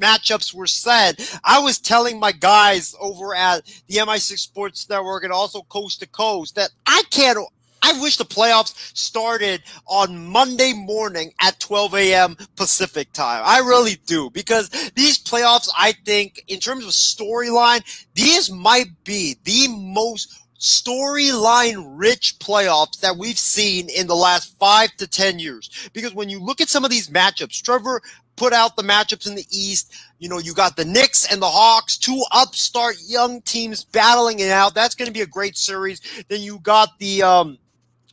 matchups 0.00 0.54
were 0.54 0.66
set. 0.66 1.38
I 1.44 1.58
was 1.58 1.78
telling 1.78 2.18
my 2.18 2.32
guys 2.32 2.96
over 2.98 3.34
at 3.34 3.66
the 3.86 3.96
MI6 3.96 4.38
Sports 4.38 4.88
Network 4.88 5.24
and 5.24 5.32
also 5.32 5.60
Coast 5.60 6.00
to 6.00 6.06
Coast 6.06 6.54
that 6.54 6.70
I 6.86 7.02
can't 7.10 7.38
I 7.82 8.00
wish 8.00 8.16
the 8.16 8.24
playoffs 8.24 8.74
started 8.96 9.62
on 9.86 10.26
Monday 10.26 10.72
morning 10.72 11.32
at 11.40 11.58
12 11.58 11.94
a.m. 11.94 12.36
Pacific 12.56 13.12
time. 13.12 13.42
I 13.44 13.58
really 13.58 13.96
do 14.06 14.30
because 14.30 14.68
these 14.94 15.18
playoffs, 15.18 15.68
I 15.76 15.92
think, 16.04 16.44
in 16.48 16.60
terms 16.60 16.84
of 16.84 16.90
storyline, 16.90 17.82
these 18.14 18.50
might 18.50 19.04
be 19.04 19.36
the 19.44 19.68
most 19.68 20.42
storyline 20.62 21.84
rich 21.98 22.36
playoffs 22.38 23.00
that 23.00 23.16
we've 23.16 23.38
seen 23.38 23.88
in 23.90 24.06
the 24.06 24.14
last 24.14 24.56
five 24.60 24.94
to 24.96 25.08
10 25.08 25.40
years. 25.40 25.90
Because 25.92 26.14
when 26.14 26.28
you 26.28 26.38
look 26.38 26.60
at 26.60 26.68
some 26.68 26.84
of 26.84 26.90
these 26.90 27.10
matchups, 27.10 27.60
Trevor 27.60 28.00
put 28.36 28.52
out 28.52 28.76
the 28.76 28.82
matchups 28.82 29.26
in 29.26 29.34
the 29.34 29.44
East. 29.50 29.92
You 30.20 30.28
know, 30.28 30.38
you 30.38 30.54
got 30.54 30.76
the 30.76 30.84
Knicks 30.84 31.30
and 31.30 31.42
the 31.42 31.48
Hawks, 31.48 31.98
two 31.98 32.22
upstart 32.30 32.94
young 33.04 33.42
teams 33.42 33.84
battling 33.84 34.38
it 34.38 34.50
out. 34.50 34.72
That's 34.72 34.94
going 34.94 35.06
to 35.06 35.12
be 35.12 35.22
a 35.22 35.26
great 35.26 35.56
series. 35.56 36.00
Then 36.28 36.42
you 36.42 36.60
got 36.60 36.96
the, 37.00 37.24
um, 37.24 37.58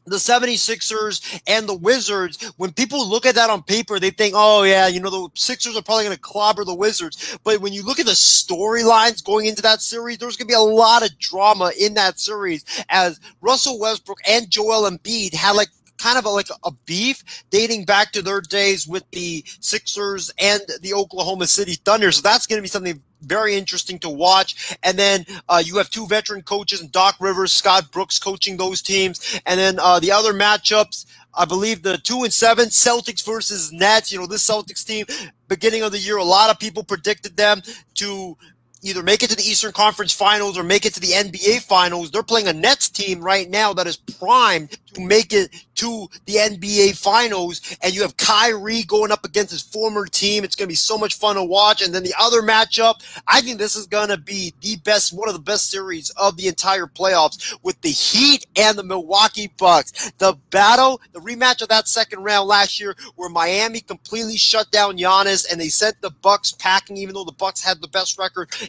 the 0.10 0.18
76ers 0.18 1.42
and 1.48 1.68
the 1.68 1.76
Wizards, 1.76 2.54
when 2.58 2.72
people 2.72 3.08
look 3.08 3.26
at 3.26 3.36
that 3.36 3.50
on 3.50 3.64
paper, 3.64 4.00
they 4.00 4.10
think, 4.10 4.34
oh, 4.36 4.64
yeah, 4.64 4.88
you 4.88 5.00
know, 5.00 5.10
the 5.10 5.30
Sixers 5.36 5.78
are 5.78 5.82
probably 5.82 6.06
going 6.06 6.16
to 6.16 6.22
clobber 6.22 6.64
the 6.64 6.76
Wizards. 6.76 7.38
But 7.44 7.62
when 7.62 7.74
you 7.74 7.84
look 7.84 8.00
at 8.00 8.06
the 8.06 8.12
storylines 8.14 9.24
going 9.24 9.46
into 9.46 9.62
that 9.62 9.82
series, 9.82 10.18
there's 10.18 10.38
going 10.38 10.48
to 10.48 10.52
be 10.52 10.56
a 10.56 10.60
lot 10.60 11.04
of 11.04 11.18
drama 11.20 11.72
in 11.80 11.94
that 11.96 12.20
series 12.20 12.66
as 12.90 13.20
Russell 13.42 13.80
Westbrook 13.80 14.20
and 14.28 14.50
Joel 14.50 14.90
Embiid 14.90 15.34
had 15.34 15.56
like 15.56 15.70
kind 16.00 16.18
of 16.18 16.26
a, 16.26 16.30
like 16.30 16.48
a 16.64 16.72
beef 16.86 17.24
dating 17.50 17.86
back 17.86 18.12
to 18.14 18.22
their 18.22 18.42
days 18.42 18.88
with 18.88 19.04
the 19.12 19.44
Sixers 19.60 20.32
and 20.40 20.62
the 20.82 20.94
Oklahoma 20.94 21.46
City 21.46 21.74
Thunder. 21.74 22.12
So 22.12 22.22
that's 22.22 22.48
going 22.48 22.58
to 22.58 22.64
be 22.64 22.70
something 22.70 23.04
very 23.22 23.56
interesting 23.56 24.00
to 24.00 24.10
watch. 24.10 24.78
And 24.84 24.98
then 24.98 25.26
uh, 25.48 25.62
you 25.64 25.78
have 25.78 25.90
two 25.90 26.08
veteran 26.08 26.42
coaches, 26.42 26.82
Doc 26.82 27.16
Rivers, 27.20 27.54
Scott 27.54 27.92
Brooks 27.92 28.20
coaching 28.20 28.58
those 28.58 28.82
teams. 28.82 29.40
And 29.46 29.60
then 29.60 29.80
uh, 29.80 30.00
the 30.00 30.12
other 30.12 30.34
matchups, 30.34 31.06
I 31.34 31.46
believe 31.46 31.84
the 31.84 31.98
two 31.98 32.24
and 32.24 32.34
seven 32.34 32.68
Celtics 32.68 33.26
versus 33.26 33.72
Nets. 33.72 34.12
You 34.12 34.20
know, 34.20 34.28
this 34.28 34.48
Celtics 34.48 34.86
team, 34.86 35.06
beginning 35.48 35.84
of 35.84 35.92
the 35.92 36.00
year, 36.00 36.18
a 36.18 36.24
lot 36.24 36.50
of 36.50 36.60
people 36.60 36.84
predicted 36.84 37.38
them 37.38 37.62
to 37.96 38.38
either 38.82 39.04
make 39.04 39.24
it 39.24 39.30
to 39.30 39.36
the 39.36 39.44
Eastern 39.44 39.72
Conference 39.72 40.14
Finals 40.14 40.58
or 40.58 40.64
make 40.64 40.86
it 40.86 40.94
to 40.94 41.00
the 41.00 41.12
NBA 41.12 41.62
Finals. 41.62 42.12
They're 42.12 42.24
playing 42.24 42.48
a 42.48 42.54
Nets 42.54 42.90
team 42.90 43.22
right 43.22 43.50
now 43.50 43.74
that 43.74 43.88
is 43.88 43.98
primed 43.98 44.78
to 44.94 45.02
make 45.02 45.34
it 45.34 45.50
to 45.80 46.10
the 46.26 46.34
NBA 46.34 46.98
Finals. 46.98 47.62
And 47.82 47.94
you 47.94 48.02
have 48.02 48.18
Kyrie 48.18 48.84
going 48.84 49.12
up 49.12 49.24
against 49.24 49.52
his 49.52 49.62
former 49.62 50.06
team. 50.06 50.44
It's 50.44 50.56
going 50.56 50.68
to 50.68 50.72
be 50.72 50.76
so 50.76 50.98
much 50.98 51.16
fun 51.16 51.36
to 51.36 51.44
watch. 51.44 51.82
And 51.82 51.94
then 51.94 52.04
the 52.04 52.14
other 52.20 52.42
matchup, 52.42 52.96
I 53.28 53.40
think 53.40 53.58
this 53.58 53.78
is 53.78 53.88
going 53.88 54.10
to 54.10 54.18
be 54.18 54.54
the 54.62 54.76
best, 54.84 55.14
one 55.14 55.30
of 55.30 55.36
the 55.36 55.42
best 55.42 55.70
series 55.70 56.10
of 56.12 56.36
the 56.36 56.48
entire 56.48 56.86
playoffs 56.86 57.58
with 57.64 57.80
the 57.82 57.90
Heat 57.90 58.46
and 58.58 58.78
the 58.78 58.84
Milwaukee 58.84 59.52
Bucks. 59.58 60.12
The 60.18 60.38
battle, 60.50 61.00
the 61.14 61.22
rematch 61.22 61.62
of 61.62 61.70
that 61.70 61.88
second 61.88 62.24
round 62.24 62.48
last 62.48 62.80
year 62.80 62.96
where 63.16 63.30
Miami 63.30 63.80
completely 63.80 64.36
shut 64.36 64.70
down 64.72 64.98
Giannis 64.98 65.50
and 65.50 65.62
they 65.62 65.70
sent 65.70 66.02
the 66.02 66.12
Bucks 66.12 66.52
packing, 66.52 66.98
even 66.98 67.16
though 67.16 67.24
the 67.24 67.32
Bucks 67.32 67.64
had 67.64 67.82
the 67.82 67.88
best 67.88 68.20
record 68.20 68.50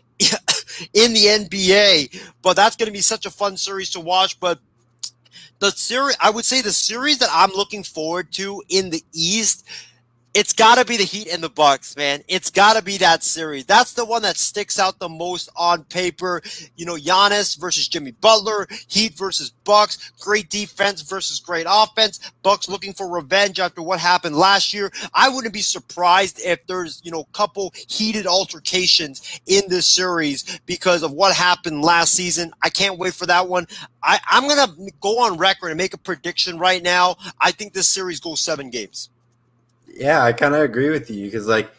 in 0.95 1.13
the 1.13 1.27
NBA. 1.27 2.31
But 2.43 2.55
that's 2.55 2.77
going 2.77 2.87
to 2.87 2.93
be 2.93 3.01
such 3.01 3.27
a 3.27 3.31
fun 3.31 3.57
series 3.57 3.91
to 3.91 4.01
watch. 4.01 4.39
But 4.39 4.61
the 5.61 5.71
series, 5.71 6.17
I 6.21 6.31
would 6.31 6.45
say 6.45 6.63
the 6.63 6.73
series 6.73 7.19
that 7.19 7.29
I'm 7.33 7.53
looking 7.53 7.83
forward 7.83 8.33
to 8.33 8.63
in 8.69 8.91
the 8.91 9.03
East 9.13 9.67
it's 10.33 10.53
got 10.53 10.77
to 10.79 10.85
be 10.85 10.97
the 10.97 11.05
Heat 11.05 11.29
and 11.33 11.43
the 11.43 11.49
Bucks, 11.49 11.97
man. 11.97 12.23
It's 12.29 12.51
got 12.51 12.75
to 12.75 12.83
be 12.83 12.99
that 12.99 13.25
series. 13.25 13.65
That's 13.67 13.95
the 13.95 14.05
one 14.05 14.23
that 14.23 14.37
sticks 14.37 14.79
out 14.79 14.99
the 14.99 15.09
most 15.09 15.49
on 15.57 15.85
paper. 15.85 16.41
You 16.77 16.87
know, 16.87 16.95
Giannis 16.95 17.59
versus 17.59 17.89
Jimmy 17.89 18.13
Butler, 18.13 18.69
Heat 18.87 19.15
versus 19.15 19.51
Bucks, 19.65 20.13
great 20.21 20.49
defense 20.49 21.03
versus 21.03 21.41
great 21.41 21.67
offense. 21.69 22.21
Bucks 22.43 22.69
looking 22.69 22.93
for 22.93 23.09
revenge 23.09 23.59
after 23.59 23.83
what 23.83 23.99
happened 23.99 24.37
last 24.37 24.73
year. 24.73 24.93
I 25.15 25.29
wouldn't 25.29 25.53
be 25.53 25.63
surprised 25.63 26.41
if 26.45 26.65
there's, 26.67 27.01
you 27.03 27.11
know, 27.11 27.21
a 27.21 27.37
couple 27.37 27.73
heated 27.89 28.27
altercations 28.27 29.41
in 29.47 29.63
this 29.69 29.87
series 29.87 30.61
because 30.65 31.03
of 31.03 31.11
what 31.13 31.35
happened 31.35 31.83
last 31.83 32.13
season. 32.13 32.53
I 32.63 32.71
can't 32.71 32.99
wait 32.99 33.15
for 33.15 33.27
that 33.27 33.49
one. 33.49 33.67
I, 34.03 34.21
I'm 34.31 34.47
going 34.47 34.65
to 34.65 34.93
go 35.01 35.25
on 35.25 35.39
record 35.39 35.69
and 35.69 35.79
make 35.79 35.95
a 35.95 35.99
prediction 35.99 36.59
right 36.59 36.83
now. 36.83 37.17
I 37.41 37.51
think 37.51 37.73
this 37.73 37.89
series 37.89 38.21
goes 38.21 38.41
seven 38.41 38.71
games. 38.71 39.11
Yeah, 39.95 40.23
I 40.25 40.33
kind 40.33 40.55
of 40.55 40.61
agree 40.63 40.91
with 40.91 41.11
you 41.11 41.27
because 41.27 41.47
like 41.47 41.71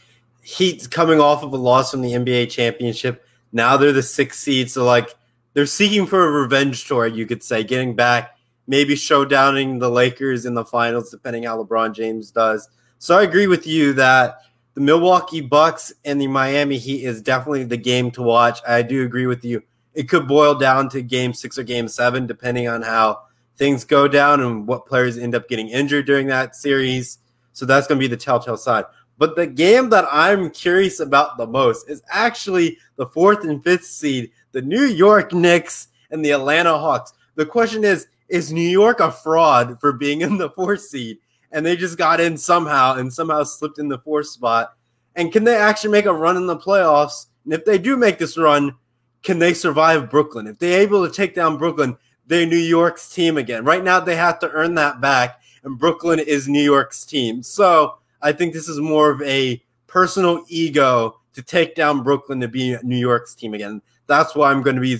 Heat's 0.41 0.87
coming 0.87 1.19
off 1.19 1.43
of 1.43 1.53
a 1.53 1.57
loss 1.57 1.91
from 1.91 2.01
the 2.01 2.13
NBA 2.13 2.49
championship. 2.49 3.25
Now 3.51 3.77
they're 3.77 3.91
the 3.91 4.03
sixth 4.03 4.39
seed, 4.39 4.71
so 4.71 4.83
like 4.85 5.15
they're 5.53 5.65
seeking 5.65 6.05
for 6.05 6.25
a 6.25 6.41
revenge 6.41 6.87
tour, 6.87 7.07
you 7.07 7.25
could 7.25 7.43
say, 7.43 7.63
getting 7.63 7.95
back, 7.95 8.37
maybe 8.67 8.95
showdowning 8.95 9.79
the 9.79 9.89
Lakers 9.89 10.45
in 10.45 10.53
the 10.53 10.65
finals, 10.65 11.11
depending 11.11 11.43
how 11.43 11.61
LeBron 11.61 11.93
James 11.93 12.31
does. 12.31 12.69
So 12.99 13.17
I 13.17 13.23
agree 13.23 13.47
with 13.47 13.67
you 13.67 13.93
that 13.93 14.41
the 14.73 14.81
Milwaukee 14.81 15.41
Bucks 15.41 15.91
and 16.05 16.21
the 16.21 16.27
Miami 16.27 16.77
Heat 16.77 17.03
is 17.03 17.21
definitely 17.21 17.65
the 17.65 17.77
game 17.77 18.11
to 18.11 18.21
watch. 18.21 18.59
I 18.67 18.81
do 18.81 19.03
agree 19.03 19.25
with 19.27 19.43
you. 19.43 19.63
it 19.93 20.07
could 20.07 20.27
boil 20.27 20.55
down 20.55 20.87
to 20.89 21.01
game 21.01 21.33
six 21.33 21.57
or 21.57 21.63
game 21.63 21.87
seven, 21.87 22.25
depending 22.25 22.67
on 22.67 22.81
how 22.81 23.23
things 23.57 23.83
go 23.83 24.07
down 24.07 24.41
and 24.41 24.65
what 24.65 24.85
players 24.85 25.17
end 25.17 25.35
up 25.35 25.49
getting 25.49 25.67
injured 25.67 26.05
during 26.05 26.27
that 26.27 26.55
series. 26.55 27.17
So 27.53 27.65
that's 27.65 27.87
going 27.87 27.99
to 27.99 28.03
be 28.03 28.07
the 28.07 28.17
telltale 28.17 28.57
side. 28.57 28.85
But 29.17 29.35
the 29.35 29.47
game 29.47 29.89
that 29.89 30.05
I'm 30.11 30.49
curious 30.49 30.99
about 30.99 31.37
the 31.37 31.45
most 31.45 31.89
is 31.89 32.01
actually 32.09 32.77
the 32.95 33.05
fourth 33.05 33.43
and 33.43 33.63
fifth 33.63 33.85
seed, 33.85 34.31
the 34.51 34.61
New 34.61 34.83
York 34.85 35.33
Knicks 35.33 35.89
and 36.09 36.25
the 36.25 36.31
Atlanta 36.31 36.77
Hawks. 36.77 37.13
The 37.35 37.45
question 37.45 37.83
is, 37.83 38.07
is 38.29 38.51
New 38.51 38.61
York 38.61 38.99
a 38.99 39.11
fraud 39.11 39.79
for 39.79 39.91
being 39.93 40.21
in 40.21 40.37
the 40.37 40.49
fourth 40.49 40.81
seed? 40.81 41.17
And 41.51 41.65
they 41.65 41.75
just 41.75 41.97
got 41.97 42.21
in 42.21 42.37
somehow 42.37 42.95
and 42.95 43.13
somehow 43.13 43.43
slipped 43.43 43.77
in 43.77 43.89
the 43.89 43.99
fourth 43.99 44.27
spot. 44.27 44.73
And 45.15 45.31
can 45.31 45.43
they 45.43 45.57
actually 45.57 45.91
make 45.91 46.05
a 46.05 46.13
run 46.13 46.37
in 46.37 46.47
the 46.47 46.57
playoffs? 46.57 47.27
And 47.43 47.53
if 47.53 47.65
they 47.65 47.77
do 47.77 47.97
make 47.97 48.17
this 48.17 48.37
run, 48.37 48.75
can 49.21 49.39
they 49.39 49.53
survive 49.53 50.09
Brooklyn? 50.09 50.47
If 50.47 50.59
they're 50.59 50.81
able 50.81 51.05
to 51.05 51.13
take 51.13 51.35
down 51.35 51.57
Brooklyn, 51.57 51.97
they're 52.25 52.45
New 52.45 52.55
York's 52.55 53.13
team 53.13 53.37
again. 53.37 53.65
Right 53.65 53.83
now, 53.83 53.99
they 53.99 54.15
have 54.15 54.39
to 54.39 54.49
earn 54.51 54.75
that 54.75 55.01
back, 55.01 55.40
and 55.63 55.77
Brooklyn 55.77 56.19
is 56.19 56.47
New 56.47 56.61
York's 56.61 57.05
team. 57.05 57.43
So 57.43 57.97
I 58.21 58.31
think 58.31 58.53
this 58.53 58.67
is 58.67 58.79
more 58.79 59.09
of 59.11 59.21
a 59.21 59.63
personal 59.87 60.43
ego 60.47 61.19
to 61.33 61.41
take 61.41 61.75
down 61.75 62.03
Brooklyn 62.03 62.39
to 62.41 62.47
be 62.47 62.77
New 62.83 62.97
York's 62.97 63.35
team 63.35 63.53
again. 63.53 63.81
That's 64.07 64.35
why 64.35 64.51
I'm 64.51 64.61
going 64.61 64.75
to 64.75 64.81
be 64.81 64.97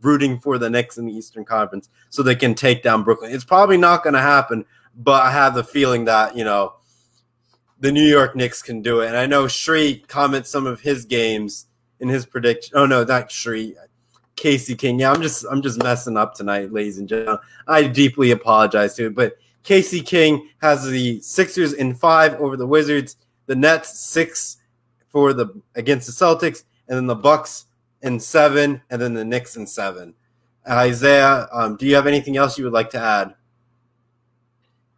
rooting 0.00 0.38
for 0.38 0.56
the 0.56 0.70
Knicks 0.70 0.96
in 0.96 1.06
the 1.06 1.12
Eastern 1.12 1.44
Conference 1.44 1.90
so 2.08 2.22
they 2.22 2.34
can 2.34 2.54
take 2.54 2.82
down 2.82 3.02
Brooklyn. 3.02 3.32
It's 3.32 3.44
probably 3.44 3.76
not 3.76 4.02
going 4.02 4.14
to 4.14 4.20
happen, 4.20 4.64
but 4.96 5.22
I 5.22 5.30
have 5.30 5.54
the 5.54 5.64
feeling 5.64 6.06
that, 6.06 6.36
you 6.36 6.44
know, 6.44 6.74
the 7.80 7.92
New 7.92 8.06
York 8.06 8.34
Knicks 8.34 8.62
can 8.62 8.80
do 8.80 9.00
it. 9.00 9.08
And 9.08 9.16
I 9.16 9.26
know 9.26 9.46
Shree 9.46 9.98
comments 10.08 10.48
some 10.48 10.66
of 10.66 10.80
his 10.80 11.04
games 11.04 11.66
in 12.00 12.08
his 12.08 12.24
prediction. 12.24 12.72
Oh 12.76 12.86
no, 12.86 13.04
not 13.04 13.30
Shree. 13.30 13.76
Casey 14.36 14.74
King. 14.74 14.98
Yeah, 14.98 15.12
I'm 15.12 15.22
just 15.22 15.44
I'm 15.50 15.62
just 15.62 15.82
messing 15.82 16.16
up 16.16 16.34
tonight, 16.34 16.72
ladies 16.72 16.98
and 16.98 17.08
gentlemen. 17.08 17.38
I 17.68 17.84
deeply 17.84 18.30
apologize 18.30 18.94
to 18.94 19.06
it, 19.06 19.14
but 19.14 19.36
Casey 19.64 20.02
King 20.02 20.50
has 20.60 20.86
the 20.86 21.20
Sixers 21.20 21.72
in 21.72 21.94
five 21.94 22.34
over 22.34 22.56
the 22.56 22.66
Wizards, 22.66 23.16
the 23.46 23.56
Nets 23.56 23.98
six 23.98 24.58
for 25.08 25.32
the 25.32 25.60
against 25.74 26.06
the 26.06 26.12
Celtics, 26.12 26.64
and 26.86 26.96
then 26.96 27.06
the 27.06 27.14
Bucks 27.14 27.66
in 28.02 28.20
seven, 28.20 28.82
and 28.90 29.00
then 29.00 29.14
the 29.14 29.24
Knicks 29.24 29.56
in 29.56 29.66
seven. 29.66 30.14
Isaiah, 30.68 31.48
um, 31.52 31.76
do 31.76 31.86
you 31.86 31.94
have 31.94 32.06
anything 32.06 32.36
else 32.36 32.56
you 32.58 32.64
would 32.64 32.72
like 32.72 32.90
to 32.90 32.98
add? 32.98 33.34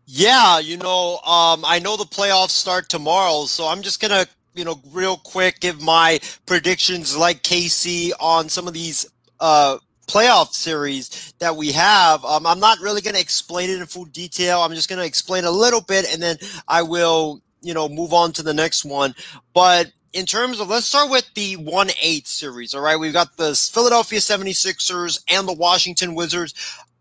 Yeah, 0.05 0.61
you 0.61 0.77
know, 0.77 1.19
um, 1.19 1.65
I 1.65 1.81
know 1.83 1.97
the 1.97 2.05
playoffs 2.05 2.51
start 2.51 2.89
tomorrow, 2.89 3.47
so 3.47 3.67
I'm 3.67 3.83
just 3.83 4.01
gonna, 4.01 4.27
you 4.55 4.65
know, 4.65 4.81
real 4.93 5.17
quick 5.17 5.61
give 5.61 5.83
my 5.83 6.21
predictions 6.47 7.17
like 7.17 7.43
Casey 7.43 8.13
on 8.21 8.49
some 8.49 8.69
of 8.69 8.75
these 8.75 9.07
uh, 9.41 9.79
playoff 10.07 10.53
series 10.53 11.35
that 11.39 11.57
we 11.57 11.73
have. 11.73 12.25
Um, 12.25 12.47
I'm 12.47 12.61
not 12.61 12.81
really 12.81 13.01
gonna 13.01 13.19
explain 13.19 13.71
it 13.71 13.81
in 13.81 13.87
full 13.87 14.05
detail. 14.07 14.61
I'm 14.61 14.75
just 14.75 14.89
gonna 14.89 15.05
explain 15.05 15.45
a 15.45 15.51
little 15.51 15.81
bit, 15.81 16.13
and 16.13 16.23
then 16.23 16.37
I 16.69 16.83
will, 16.83 17.43
you 17.63 17.75
know, 17.75 17.89
move 17.89 18.13
on 18.13 18.33
to 18.33 18.43
the 18.43 18.55
next 18.55 18.85
one. 18.85 19.15
But 19.55 19.93
in 20.13 20.25
terms 20.25 20.61
of 20.61 20.69
let's 20.69 20.87
start 20.87 21.11
with 21.11 21.29
the 21.35 21.57
1-8 21.57 22.27
series 22.27 22.75
all 22.75 22.81
right 22.81 22.99
we've 22.99 23.13
got 23.13 23.37
the 23.37 23.55
philadelphia 23.55 24.19
76ers 24.19 25.23
and 25.29 25.47
the 25.47 25.53
washington 25.53 26.15
wizards 26.15 26.55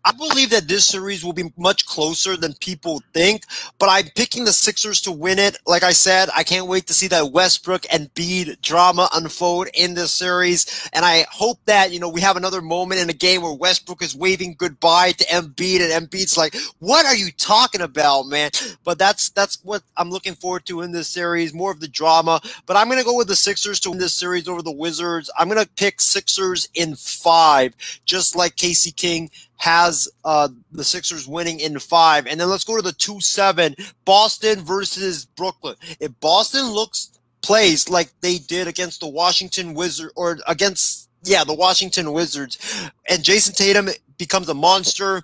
I 0.06 0.12
believe 0.12 0.50
that 0.50 0.68
this 0.68 0.86
series 0.86 1.24
will 1.24 1.32
be 1.32 1.52
much 1.58 1.84
closer 1.84 2.36
than 2.36 2.54
people 2.60 3.02
think, 3.12 3.42
but 3.80 3.88
I'm 3.88 4.06
picking 4.14 4.44
the 4.44 4.52
Sixers 4.52 5.00
to 5.02 5.10
win 5.10 5.40
it. 5.40 5.56
Like 5.66 5.82
I 5.82 5.90
said, 5.90 6.28
I 6.34 6.44
can't 6.44 6.68
wait 6.68 6.86
to 6.86 6.94
see 6.94 7.08
that 7.08 7.32
Westbrook 7.32 7.86
and 7.92 8.14
Embiid 8.14 8.60
drama 8.62 9.08
unfold 9.14 9.66
in 9.74 9.94
this 9.94 10.12
series. 10.12 10.88
And 10.92 11.04
I 11.04 11.26
hope 11.30 11.58
that, 11.66 11.92
you 11.92 11.98
know, 11.98 12.08
we 12.08 12.20
have 12.20 12.36
another 12.36 12.62
moment 12.62 13.00
in 13.00 13.10
a 13.10 13.14
game 13.14 13.42
where 13.42 13.52
Westbrook 13.52 14.00
is 14.00 14.14
waving 14.14 14.54
goodbye 14.56 15.12
to 15.12 15.24
Embiid 15.24 15.80
and 15.80 16.08
Embiid's 16.08 16.36
like, 16.36 16.54
what 16.78 17.04
are 17.04 17.16
you 17.16 17.32
talking 17.32 17.80
about, 17.80 18.26
man? 18.28 18.50
But 18.84 18.98
that's, 18.98 19.30
that's 19.30 19.58
what 19.64 19.82
I'm 19.96 20.10
looking 20.10 20.34
forward 20.34 20.66
to 20.66 20.82
in 20.82 20.92
this 20.92 21.08
series, 21.08 21.52
more 21.52 21.72
of 21.72 21.80
the 21.80 21.88
drama. 21.88 22.40
But 22.66 22.76
I'm 22.76 22.86
going 22.86 23.00
to 23.00 23.04
go 23.04 23.16
with 23.16 23.26
the 23.26 23.34
Sixers 23.34 23.80
to 23.80 23.90
win 23.90 23.98
this 23.98 24.14
series 24.14 24.46
over 24.46 24.62
the 24.62 24.70
Wizards. 24.70 25.30
I'm 25.36 25.48
going 25.48 25.62
to 25.62 25.70
pick 25.74 26.00
Sixers 26.00 26.68
in 26.74 26.94
five, 26.94 27.74
just 28.04 28.36
like 28.36 28.54
Casey 28.54 28.92
King 28.92 29.30
has 29.58 30.08
uh, 30.24 30.48
the 30.72 30.84
Sixers 30.84 31.26
winning 31.26 31.60
in 31.60 31.78
five. 31.78 32.26
And 32.26 32.38
then 32.38 32.48
let's 32.48 32.64
go 32.64 32.76
to 32.76 32.82
the 32.82 32.92
2 32.92 33.20
7 33.20 33.74
Boston 34.04 34.60
versus 34.60 35.24
Brooklyn. 35.24 35.76
If 36.00 36.18
Boston 36.20 36.70
looks 36.70 37.10
plays 37.42 37.88
like 37.88 38.10
they 38.20 38.38
did 38.38 38.66
against 38.66 39.00
the 39.00 39.08
Washington 39.08 39.74
Wizards 39.74 40.12
or 40.16 40.38
against, 40.48 41.08
yeah, 41.22 41.44
the 41.44 41.54
Washington 41.54 42.12
Wizards, 42.12 42.90
and 43.08 43.22
Jayson 43.22 43.54
Tatum 43.54 43.88
becomes 44.18 44.48
a 44.48 44.54
monster. 44.54 45.22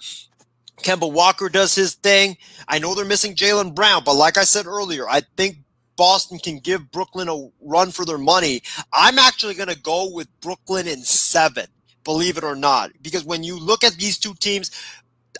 Kemba 0.82 1.12
Walker 1.12 1.48
does 1.48 1.74
his 1.74 1.94
thing. 1.94 2.36
I 2.68 2.78
know 2.78 2.94
they're 2.94 3.04
missing 3.04 3.34
Jaylen 3.34 3.74
Brown, 3.74 4.02
but 4.04 4.14
like 4.14 4.36
I 4.36 4.44
said 4.44 4.66
earlier, 4.66 5.08
I 5.08 5.22
think 5.36 5.58
Boston 5.96 6.38
can 6.38 6.58
give 6.58 6.90
Brooklyn 6.90 7.28
a 7.28 7.48
run 7.60 7.90
for 7.90 8.04
their 8.04 8.18
money. 8.18 8.62
I'm 8.92 9.18
actually 9.18 9.54
going 9.54 9.68
to 9.68 9.78
go 9.78 10.10
with 10.12 10.28
Brooklyn 10.40 10.88
in 10.88 11.02
seven 11.02 11.66
believe 12.04 12.36
it 12.36 12.44
or 12.44 12.56
not. 12.56 12.90
Because 13.02 13.24
when 13.24 13.42
you 13.42 13.58
look 13.58 13.84
at 13.84 13.94
these 13.94 14.18
two 14.18 14.34
teams, 14.34 14.70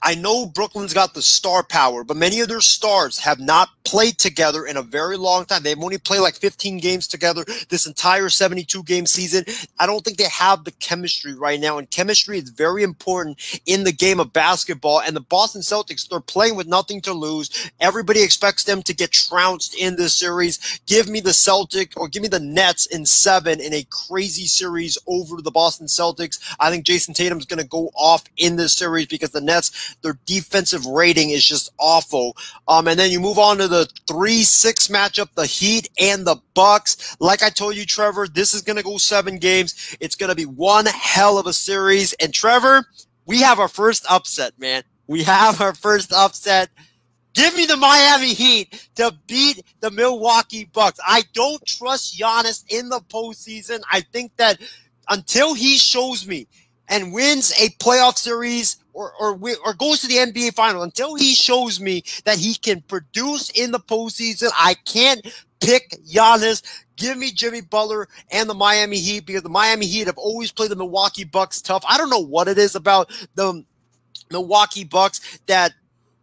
I 0.03 0.15
know 0.15 0.47
Brooklyn's 0.47 0.95
got 0.95 1.15
the 1.15 1.23
star 1.23 1.63
power, 1.63 2.05
but 2.05 2.17
many 2.17 2.41
of 2.41 2.49
their 2.49 2.61
stars 2.61 3.19
have 3.21 3.39
not 3.39 3.71
played 3.85 4.19
together 4.19 4.65
in 4.65 4.77
a 4.77 4.83
very 4.83 5.17
long 5.17 5.45
time. 5.45 5.63
They've 5.63 5.79
only 5.79 5.99
played 5.99 6.21
like 6.21 6.35
15 6.35 6.79
games 6.79 7.07
together 7.07 7.45
this 7.69 7.87
entire 7.87 8.29
72 8.29 8.83
game 8.85 9.07
season. 9.07 9.45
I 9.79 9.87
don't 9.87 10.05
think 10.05 10.19
they 10.19 10.29
have 10.29 10.65
the 10.65 10.71
chemistry 10.73 11.35
right 11.35 11.61
now, 11.61 11.79
and 11.79 11.91
chemistry 11.91 12.39
is 12.39 12.51
very 12.51 12.83
important 12.83 13.61
in 13.67 13.85
the 13.85 13.93
game 13.93 14.21
of 14.21 14.33
basketball. 14.33 15.01
And 15.01 15.15
the 15.15 15.21
Boston 15.21 15.63
Celtics, 15.63 16.09
they're 16.09 16.21
playing 16.21 16.57
with 16.57 16.67
nothing 16.67 17.01
to 17.03 17.13
lose. 17.13 17.71
Everybody 17.81 18.23
expects 18.23 18.65
them 18.65 18.83
to 18.83 18.95
get 18.95 19.13
trounced 19.13 19.75
in 19.75 19.97
this 19.97 20.15
series. 20.15 20.81
Give 20.87 21.09
me 21.09 21.21
the 21.21 21.33
Celtic 21.33 21.93
or 21.97 22.09
give 22.09 22.23
me 22.23 22.29
the 22.29 22.41
Nets 22.41 22.87
in 22.87 23.05
seven 23.05 23.61
in 23.61 23.75
a 23.75 23.87
crazy 23.91 24.47
series 24.47 24.97
over 25.07 25.43
the 25.43 25.51
Boston 25.51 25.87
Celtics. 25.87 26.39
I 26.59 26.71
think 26.71 26.87
Jayson 26.87 27.15
Tatum's 27.15 27.47
going 27.47 27.63
to 27.63 27.69
go 27.69 27.91
off 27.95 28.25
in 28.37 28.57
this 28.57 28.75
series 28.75 29.07
because 29.07 29.31
the 29.31 29.41
Nets 29.41 29.82
their 30.03 30.19
defensive 30.27 30.87
rating 30.87 31.31
is 31.31 31.45
just 31.45 31.73
awful. 31.79 32.37
Um, 32.69 32.89
and 32.89 32.99
then 32.99 33.11
you 33.11 33.21
move 33.21 33.39
on 33.39 33.59
to 33.59 33.69
the 33.69 33.89
three 34.07 34.43
six 34.43 34.89
matchup, 34.89 35.29
the 35.35 35.47
Heat 35.47 35.89
and 36.01 36.27
the 36.27 36.37
Bucks. 36.55 37.17
Like 37.21 37.43
I 37.43 37.51
told 37.51 37.77
you, 37.77 37.85
Trevor, 37.87 38.29
this 38.29 38.55
is 38.55 38.63
gonna 38.63 38.83
go 38.83 38.99
seven 38.99 39.39
games. 39.39 39.97
It's 40.01 40.17
gonna 40.17 40.35
be 40.35 40.47
one 40.47 40.87
hell 40.87 41.39
of 41.39 41.47
a 41.47 41.53
series. 41.53 42.13
And 42.15 42.33
Trevor, 42.33 42.85
we 43.27 43.41
have 43.41 43.59
our 43.59 43.69
first 43.69 44.05
upset, 44.11 44.59
man. 44.59 44.83
We 45.07 45.23
have 45.25 45.61
our 45.61 45.75
first 45.75 46.13
upset. 46.13 46.71
Give 47.35 47.57
me 47.57 47.65
the 47.65 47.77
Miami 47.77 48.35
Heat 48.35 48.89
to 48.97 49.15
beat 49.27 49.65
the 49.81 49.91
Milwaukee 49.91 50.69
Bucks. 50.73 51.01
I 51.07 51.23
don't 51.33 51.65
trust 51.67 52.19
Giannis 52.19 52.65
in 52.69 52.89
the 52.91 53.01
postseason. 53.01 53.81
I 53.91 54.03
think 54.03 54.37
that 54.37 54.61
until 55.09 55.55
he 55.55 55.79
shows 55.79 56.27
me 56.27 56.47
and 56.89 57.13
wins 57.13 57.53
a 57.59 57.71
playoff 57.83 58.19
series 58.19 58.77
or, 58.93 59.13
or, 59.19 59.39
or 59.65 59.75
goes 59.75 60.01
to 60.01 60.09
the 60.09 60.17
NBA 60.17 60.55
final 60.55 60.83
until 60.83 61.15
he 61.15 61.35
shows 61.35 61.81
me 61.81 62.05
that 62.25 62.39
he 62.39 62.55
can 62.55 62.81
produce 62.83 63.51
in 63.51 63.71
the 63.71 63.81
postseason. 63.81 64.51
I 64.57 64.75
can't 64.75 65.27
pick 65.61 65.91
Giannis. 66.05 66.63
Give 66.97 67.17
me 67.17 67.33
Jimmy 67.33 67.63
Butler 67.63 68.09
and 68.31 68.49
the 68.49 68.55
Miami 68.55 68.99
Heat 68.99 69.27
because 69.27 69.43
the 69.43 69.49
Miami 69.49 69.87
Heat 69.87 70.07
have 70.07 70.19
always 70.19 70.53
played 70.53 70.71
the 70.71 70.77
Milwaukee 70.77 71.25
Bucks 71.25 71.63
tough. 71.63 71.85
I 71.89 71.97
don't 71.99 72.11
know 72.11 72.25
what 72.25 72.49
it 72.49 72.59
is 72.59 72.75
about 72.75 73.11
the 73.35 73.65
Milwaukee 74.31 74.85
Bucks 74.85 75.41
that 75.47 75.73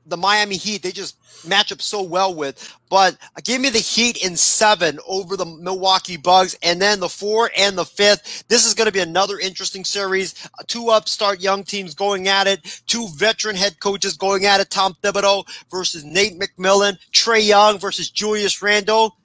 the 0.09 0.17
Miami 0.17 0.57
Heat 0.57 0.83
they 0.83 0.91
just 0.91 1.17
match 1.47 1.71
up 1.71 1.81
so 1.81 2.01
well 2.01 2.33
with. 2.33 2.77
But 2.89 3.17
give 3.43 3.61
me 3.61 3.69
the 3.69 3.79
Heat 3.79 4.23
in 4.23 4.35
seven 4.35 4.99
over 5.07 5.37
the 5.37 5.45
Milwaukee 5.45 6.17
Bucks, 6.17 6.57
and 6.63 6.81
then 6.81 6.99
the 6.99 7.09
four 7.09 7.51
and 7.57 7.77
the 7.77 7.85
fifth. 7.85 8.47
This 8.47 8.65
is 8.65 8.73
going 8.73 8.87
to 8.87 8.91
be 8.91 8.99
another 8.99 9.39
interesting 9.39 9.85
series. 9.85 10.35
Two 10.67 10.89
upstart 10.89 11.39
young 11.39 11.63
teams 11.63 11.93
going 11.93 12.27
at 12.27 12.47
it. 12.47 12.81
Two 12.87 13.07
veteran 13.15 13.55
head 13.55 13.79
coaches 13.79 14.17
going 14.17 14.45
at 14.45 14.59
it. 14.59 14.69
Tom 14.69 14.95
Thibodeau 15.01 15.45
versus 15.69 16.03
Nate 16.03 16.39
McMillan. 16.39 16.97
Trae 17.11 17.45
Young 17.45 17.79
versus 17.79 18.09
Julius 18.09 18.61
Randle. 18.61 19.15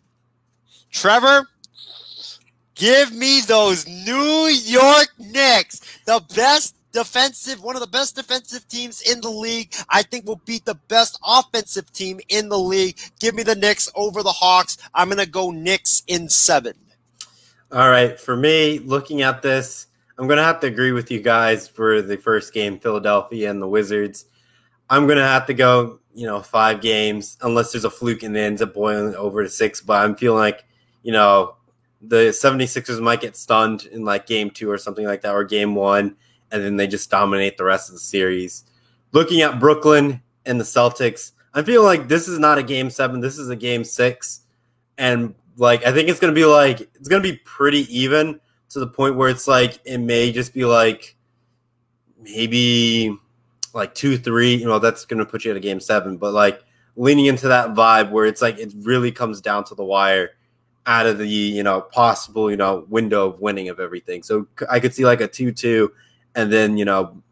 Trevor, 0.90 1.49
give 2.77 3.12
me 3.12 3.40
those 3.40 3.87
New 3.87 4.47
York 4.47 5.09
Knicks, 5.18 5.81
the 6.07 6.23
best 6.37 6.77
defensive, 6.94 7.62
one 7.62 7.74
of 7.74 7.80
the 7.80 7.88
best 7.88 8.14
defensive 8.16 8.66
teams 8.69 9.02
in 9.02 9.21
the 9.21 9.29
league. 9.29 9.75
I 9.90 10.02
think 10.02 10.27
will 10.27 10.40
beat 10.46 10.64
the 10.64 10.77
best 10.88 11.19
offensive 11.27 11.92
team 11.92 12.21
in 12.29 12.48
the 12.48 12.58
league. 12.58 12.96
Give 13.21 13.35
me 13.35 13.42
the 13.42 13.56
Knicks 13.56 13.90
over 13.94 14.23
the 14.23 14.33
Hawks. 14.33 14.79
I'm 14.94 15.08
going 15.08 15.19
to 15.19 15.31
go 15.31 15.50
Knicks 15.50 16.02
in 16.06 16.31
seven. 16.31 16.75
All 17.73 17.90
right. 17.90 18.19
For 18.19 18.37
me, 18.37 18.79
looking 18.79 19.23
at 19.23 19.42
this, 19.42 19.88
I'm 20.16 20.29
going 20.29 20.38
to 20.38 20.44
have 20.44 20.60
to 20.60 20.69
agree 20.69 20.92
with 20.92 21.10
you 21.10 21.21
guys 21.21 21.66
for 21.66 22.00
the 22.00 22.16
first 22.16 22.54
game, 22.54 22.79
Philadelphia 22.79 23.50
and 23.50 23.60
the 23.60 23.69
Wizards. 23.69 24.27
I'm 24.88 25.06
going 25.06 25.19
to 25.19 25.25
have 25.25 25.46
to 25.46 25.54
go, 25.54 25.98
you 26.14 26.27
know, 26.27 26.40
five 26.40 26.81
games, 26.81 27.37
unless 27.42 27.73
there's 27.73 27.85
a 27.85 27.90
fluke 27.90 28.23
and 28.23 28.37
it 28.37 28.40
ends 28.40 28.62
up 28.62 28.73
boiling 28.73 29.16
over 29.16 29.42
to 29.42 29.48
six. 29.50 29.81
But 29.81 30.04
I'm 30.04 30.14
feeling 30.14 30.38
like, 30.38 30.64
you 31.02 31.10
know, 31.10 31.56
the 32.00 32.29
76ers 32.29 33.00
might 33.00 33.21
get 33.21 33.37
stunned 33.37 33.87
in 33.87 34.04
like 34.04 34.27
game 34.27 34.50
two 34.50 34.71
or 34.71 34.79
something 34.79 35.06
like 35.06 35.23
that, 35.23 35.35
or 35.35 35.42
game 35.42 35.75
one 35.75 36.16
and 36.55 36.63
then 36.63 36.77
they 36.77 36.87
just 36.87 37.11
dominate 37.11 37.59
the 37.59 37.65
rest 37.65 37.88
of 37.88 37.94
the 37.94 38.00
series. 38.00 38.65
Looking 39.11 39.42
at 39.42 39.59
Brooklyn 39.59 40.23
and 40.46 40.61
the 40.61 40.65
Celtics, 40.65 41.33
I 41.52 41.63
feel 41.63 41.83
like 41.83 42.07
this 42.07 42.29
is 42.29 42.38
not 42.38 42.59
a 42.59 42.63
game 42.63 42.90
seven. 42.90 43.21
This 43.21 43.38
is 43.38 43.50
a 43.50 43.57
game 43.57 43.83
six, 43.83 44.42
and 44.96 45.35
like 45.57 45.85
I 45.85 45.92
think 45.92 46.09
it's 46.09 46.21
gonna 46.21 46.33
be 46.33 46.44
like 46.44 46.81
it's 46.94 47.09
gonna 47.09 47.23
be 47.23 47.37
pretty 47.44 47.81
even 47.94 48.40
to 48.71 48.79
the 48.79 48.87
point 48.87 49.17
where 49.17 49.29
it's 49.29 49.48
like 49.48 49.81
it 49.85 49.98
may 49.98 50.33
just 50.33 50.55
be 50.55 50.65
like 50.65 51.17
maybe 52.21 53.17
like 53.73 53.94
two 53.94 54.17
three. 54.17 54.55
You 54.55 54.67
know 54.67 54.79
that's 54.79 55.05
gonna 55.05 55.27
put 55.27 55.44
you 55.44 55.50
at 55.50 55.57
a 55.57 55.61
game 55.61 55.81
seven, 55.81 56.17
but 56.17 56.33
like 56.33 56.63
leaning 56.96 57.27
into 57.27 57.48
that 57.48 57.75
vibe 57.75 58.13
where 58.13 58.27
it's 58.27 58.40
like 58.42 58.59
it 58.59 58.73
really 58.83 59.11
comes 59.11 59.40
down 59.40 59.65
to 59.65 59.75
the 59.75 59.85
wire 59.85 60.31
out 60.87 61.07
of 61.07 61.19
the 61.19 61.27
you 61.27 61.63
know 61.63 61.81
possible 61.81 62.50
you 62.50 62.57
know 62.57 62.85
window 62.88 63.29
of 63.29 63.40
winning 63.40 63.69
of 63.69 63.81
everything. 63.81 64.23
So 64.23 64.46
I 64.71 64.81
could 64.81 64.94
see 64.94 65.05
like 65.05 65.21
a 65.21 65.29
two 65.29 65.52
two, 65.52 65.92
and 66.35 66.52
then 66.52 66.76
you 66.76 66.85
know 66.85 67.22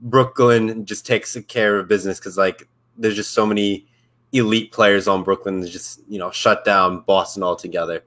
Brooklyn 0.00 0.84
just 0.84 1.06
takes 1.06 1.36
care 1.48 1.78
of 1.78 1.88
business 1.88 2.18
because 2.18 2.36
like 2.36 2.68
there's 2.96 3.16
just 3.16 3.32
so 3.32 3.46
many 3.46 3.86
elite 4.32 4.72
players 4.72 5.08
on 5.08 5.22
Brooklyn 5.22 5.60
that 5.60 5.68
just 5.68 6.00
you 6.08 6.18
know 6.18 6.30
shut 6.30 6.64
down 6.64 7.00
Boston 7.00 7.42
altogether. 7.42 8.02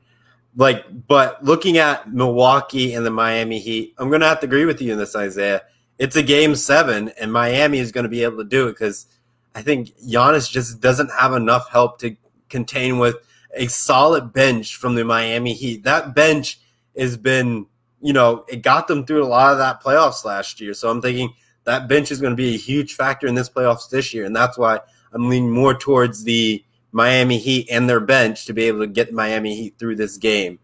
Like, 0.55 1.07
but 1.07 1.43
looking 1.43 1.77
at 1.77 2.11
Milwaukee 2.11 2.93
and 2.93 3.05
the 3.05 3.11
Miami 3.11 3.59
Heat, 3.59 3.93
I'm 3.97 4.09
gonna 4.09 4.27
have 4.27 4.39
to 4.39 4.47
agree 4.47 4.65
with 4.65 4.81
you 4.81 4.91
in 4.91 4.97
this, 4.97 5.15
Isaiah. 5.15 5.61
It's 5.99 6.15
a 6.15 6.23
game 6.23 6.55
seven, 6.55 7.09
and 7.19 7.31
Miami 7.31 7.79
is 7.79 7.91
to 7.91 8.09
be 8.09 8.23
able 8.23 8.37
to 8.37 8.43
do 8.43 8.67
it 8.67 8.73
because 8.73 9.07
I 9.55 9.61
think 9.61 9.97
Giannis 9.99 10.49
just 10.49 10.79
doesn't 10.81 11.11
have 11.11 11.33
enough 11.33 11.69
help 11.69 11.99
to 11.99 12.15
contain 12.49 12.99
with 12.99 13.15
a 13.55 13.67
solid 13.67 14.33
bench 14.33 14.75
from 14.75 14.95
the 14.95 15.03
Miami 15.03 15.53
Heat. 15.53 15.83
That 15.83 16.13
bench 16.13 16.59
has 16.97 17.17
been, 17.17 17.65
you 18.01 18.13
know, 18.13 18.45
it 18.47 18.61
got 18.61 18.87
them 18.87 19.05
through 19.05 19.23
a 19.23 19.27
lot 19.27 19.51
of 19.51 19.57
that 19.59 19.81
playoffs 19.81 20.23
last 20.23 20.61
year. 20.61 20.73
So 20.73 20.89
I'm 20.89 21.01
thinking 21.01 21.33
that 21.63 21.87
bench 21.87 22.11
is 22.11 22.21
going 22.21 22.31
to 22.31 22.37
be 22.37 22.55
a 22.55 22.57
huge 22.57 22.95
factor 22.95 23.27
in 23.27 23.35
this 23.35 23.49
playoffs 23.49 23.89
this 23.89 24.13
year, 24.13 24.25
and 24.25 24.35
that's 24.35 24.57
why 24.57 24.79
I'm 25.13 25.29
leaning 25.29 25.51
more 25.51 25.73
towards 25.73 26.23
the 26.23 26.63
Miami 26.91 27.37
Heat 27.37 27.67
and 27.69 27.89
their 27.89 27.99
bench 27.99 28.45
to 28.45 28.53
be 28.53 28.63
able 28.63 28.79
to 28.79 28.87
get 28.87 29.11
Miami 29.11 29.55
Heat 29.55 29.75
through 29.77 29.95
this 29.95 30.17
game. 30.17 30.59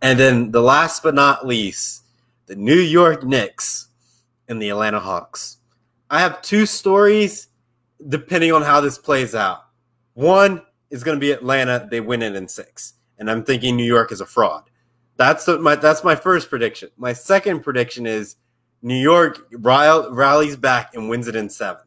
And 0.00 0.18
then 0.18 0.50
the 0.50 0.60
last 0.60 1.02
but 1.02 1.14
not 1.14 1.46
least, 1.46 2.04
the 2.46 2.54
New 2.54 2.78
York 2.78 3.24
Knicks 3.24 3.88
and 4.48 4.60
the 4.60 4.68
Atlanta 4.68 5.00
Hawks. 5.00 5.58
I 6.10 6.20
have 6.20 6.42
two 6.42 6.66
stories 6.66 7.48
depending 8.08 8.52
on 8.52 8.62
how 8.62 8.80
this 8.80 8.98
plays 8.98 9.34
out. 9.34 9.64
One 10.12 10.62
is 10.90 11.02
going 11.02 11.16
to 11.16 11.20
be 11.20 11.32
Atlanta; 11.32 11.88
they 11.90 12.00
win 12.00 12.22
it 12.22 12.36
in 12.36 12.46
six, 12.46 12.94
and 13.18 13.30
I'm 13.30 13.42
thinking 13.44 13.76
New 13.76 13.84
York 13.84 14.12
is 14.12 14.20
a 14.20 14.26
fraud. 14.26 14.64
That's 15.16 15.44
the, 15.44 15.58
my 15.58 15.76
that's 15.76 16.02
my 16.02 16.16
first 16.16 16.50
prediction. 16.50 16.90
My 16.96 17.12
second 17.12 17.60
prediction 17.60 18.06
is 18.06 18.36
New 18.82 19.00
York 19.00 19.46
rallies 19.52 20.56
back 20.56 20.94
and 20.94 21.08
wins 21.08 21.28
it 21.28 21.36
in 21.36 21.48
seven. 21.48 21.82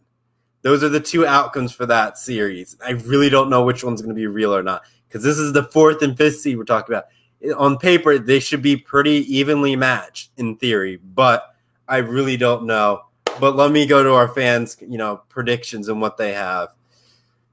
Those 0.61 0.83
are 0.83 0.89
the 0.89 0.99
two 0.99 1.25
outcomes 1.25 1.71
for 1.71 1.85
that 1.85 2.17
series. 2.17 2.75
I 2.85 2.91
really 2.91 3.29
don't 3.29 3.49
know 3.49 3.63
which 3.63 3.83
one's 3.83 4.01
going 4.01 4.13
to 4.13 4.19
be 4.19 4.27
real 4.27 4.53
or 4.55 4.63
not 4.63 4.83
because 5.07 5.23
this 5.23 5.37
is 5.37 5.53
the 5.53 5.63
fourth 5.63 6.01
and 6.01 6.17
fifth 6.17 6.39
seed 6.39 6.57
we're 6.57 6.63
talking 6.63 6.95
about. 6.95 7.05
On 7.57 7.77
paper, 7.77 8.17
they 8.17 8.39
should 8.39 8.61
be 8.61 8.75
pretty 8.75 9.23
evenly 9.33 9.75
matched 9.75 10.31
in 10.37 10.57
theory, 10.57 10.99
but 11.13 11.55
I 11.87 11.97
really 11.97 12.37
don't 12.37 12.65
know. 12.65 13.03
But 13.39 13.55
let 13.55 13.71
me 13.71 13.85
go 13.85 14.03
to 14.03 14.13
our 14.13 14.27
fans, 14.27 14.77
you 14.81 14.97
know, 14.97 15.21
predictions 15.29 15.89
and 15.89 16.01
what 16.01 16.17
they 16.17 16.33
have. 16.33 16.69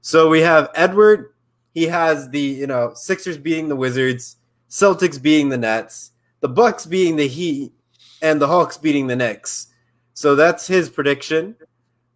So 0.01 0.29
we 0.29 0.41
have 0.41 0.69
Edward. 0.73 1.33
He 1.73 1.83
has 1.83 2.29
the, 2.29 2.39
you 2.39 2.67
know, 2.67 2.93
Sixers 2.95 3.37
beating 3.37 3.69
the 3.69 3.75
Wizards, 3.75 4.37
Celtics 4.69 5.21
beating 5.21 5.49
the 5.49 5.57
Nets, 5.57 6.11
the 6.41 6.49
Bucks 6.49 6.85
beating 6.85 7.15
the 7.15 7.27
Heat, 7.27 7.73
and 8.21 8.41
the 8.41 8.47
Hawks 8.47 8.77
beating 8.77 9.07
the 9.07 9.15
Knicks. 9.15 9.67
So 10.13 10.35
that's 10.35 10.67
his 10.67 10.89
prediction. 10.89 11.55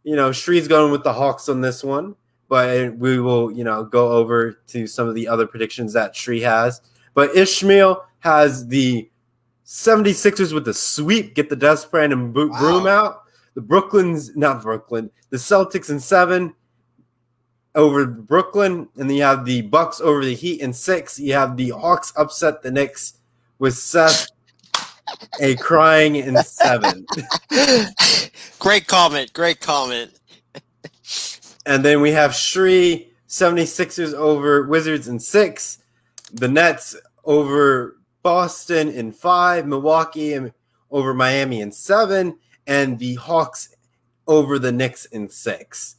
You 0.04 0.16
know, 0.16 0.32
Shree's 0.32 0.68
going 0.68 0.92
with 0.92 1.04
the 1.04 1.14
Hawks 1.14 1.50
on 1.50 1.62
this 1.62 1.84
one, 1.84 2.16
but 2.48 2.96
we 2.98 3.20
will, 3.20 3.52
you 3.52 3.64
know, 3.64 3.84
go 3.84 4.12
over 4.12 4.62
to 4.68 4.88
some 4.88 5.08
of 5.08 5.16
the 5.16 5.28
other 5.28 5.46
predictions 5.46 5.94
that 5.94 6.16
Shree 6.16 6.42
has. 6.42 6.82
But 7.14 7.36
Ishmael 7.36 8.04
has 8.20 8.68
the 8.68 9.10
76ers 9.66 10.54
with 10.54 10.66
the 10.66 10.74
sweep, 10.74 11.36
get 11.36 11.50
the 11.50 11.56
dustpan 11.56 12.12
and 12.12 12.34
boot 12.34 12.52
Wow. 12.52 12.60
broom 12.60 12.88
out. 12.88 13.24
The 13.56 13.62
Brooklyn's 13.62 14.36
not 14.36 14.62
Brooklyn, 14.64 15.12
the 15.30 15.38
Celtics 15.38 15.90
in 15.90 16.00
seven 16.00 16.56
over 17.80 18.06
Brooklyn, 18.06 18.88
and 18.98 19.10
then 19.10 19.18
you 19.18 19.24
have 19.24 19.46
the 19.46 19.62
Bucks 19.62 20.02
over 20.02 20.24
the 20.24 20.36
Heat 20.36 20.62
in 20.62 20.74
six. 20.74 21.20
You 21.20 21.34
have 21.34 21.58
the 21.58 21.70
Hawks 21.70 22.14
upset 22.16 22.62
the 22.62 22.72
Knicks 22.72 23.20
with 23.58 23.76
Seth 23.76 24.28
a 25.40 25.56
crying 25.56 26.16
in 26.16 26.38
seven. 26.44 27.06
great 28.60 28.88
comment. 28.88 29.34
Great 29.34 29.60
comment. 29.60 30.12
And 31.66 31.84
then 31.84 32.02
we 32.02 32.12
have 32.12 32.36
Shree 32.36 33.12
76ers 33.28 34.14
over 34.14 34.64
Wizards 34.64 35.08
in 35.08 35.20
six, 35.20 35.80
the 36.34 36.48
Nets 36.48 36.96
over 37.26 37.98
Boston 38.24 38.90
in 38.90 39.12
five, 39.12 39.68
Milwaukee 39.68 40.38
over 40.92 41.14
Miami 41.14 41.62
in 41.62 41.72
seven, 41.72 42.38
and 42.68 43.00
the 43.00 43.16
Hawks 43.16 43.76
over 44.28 44.60
the 44.60 44.72
Knicks 44.72 45.06
in 45.06 45.30
six. 45.30 45.96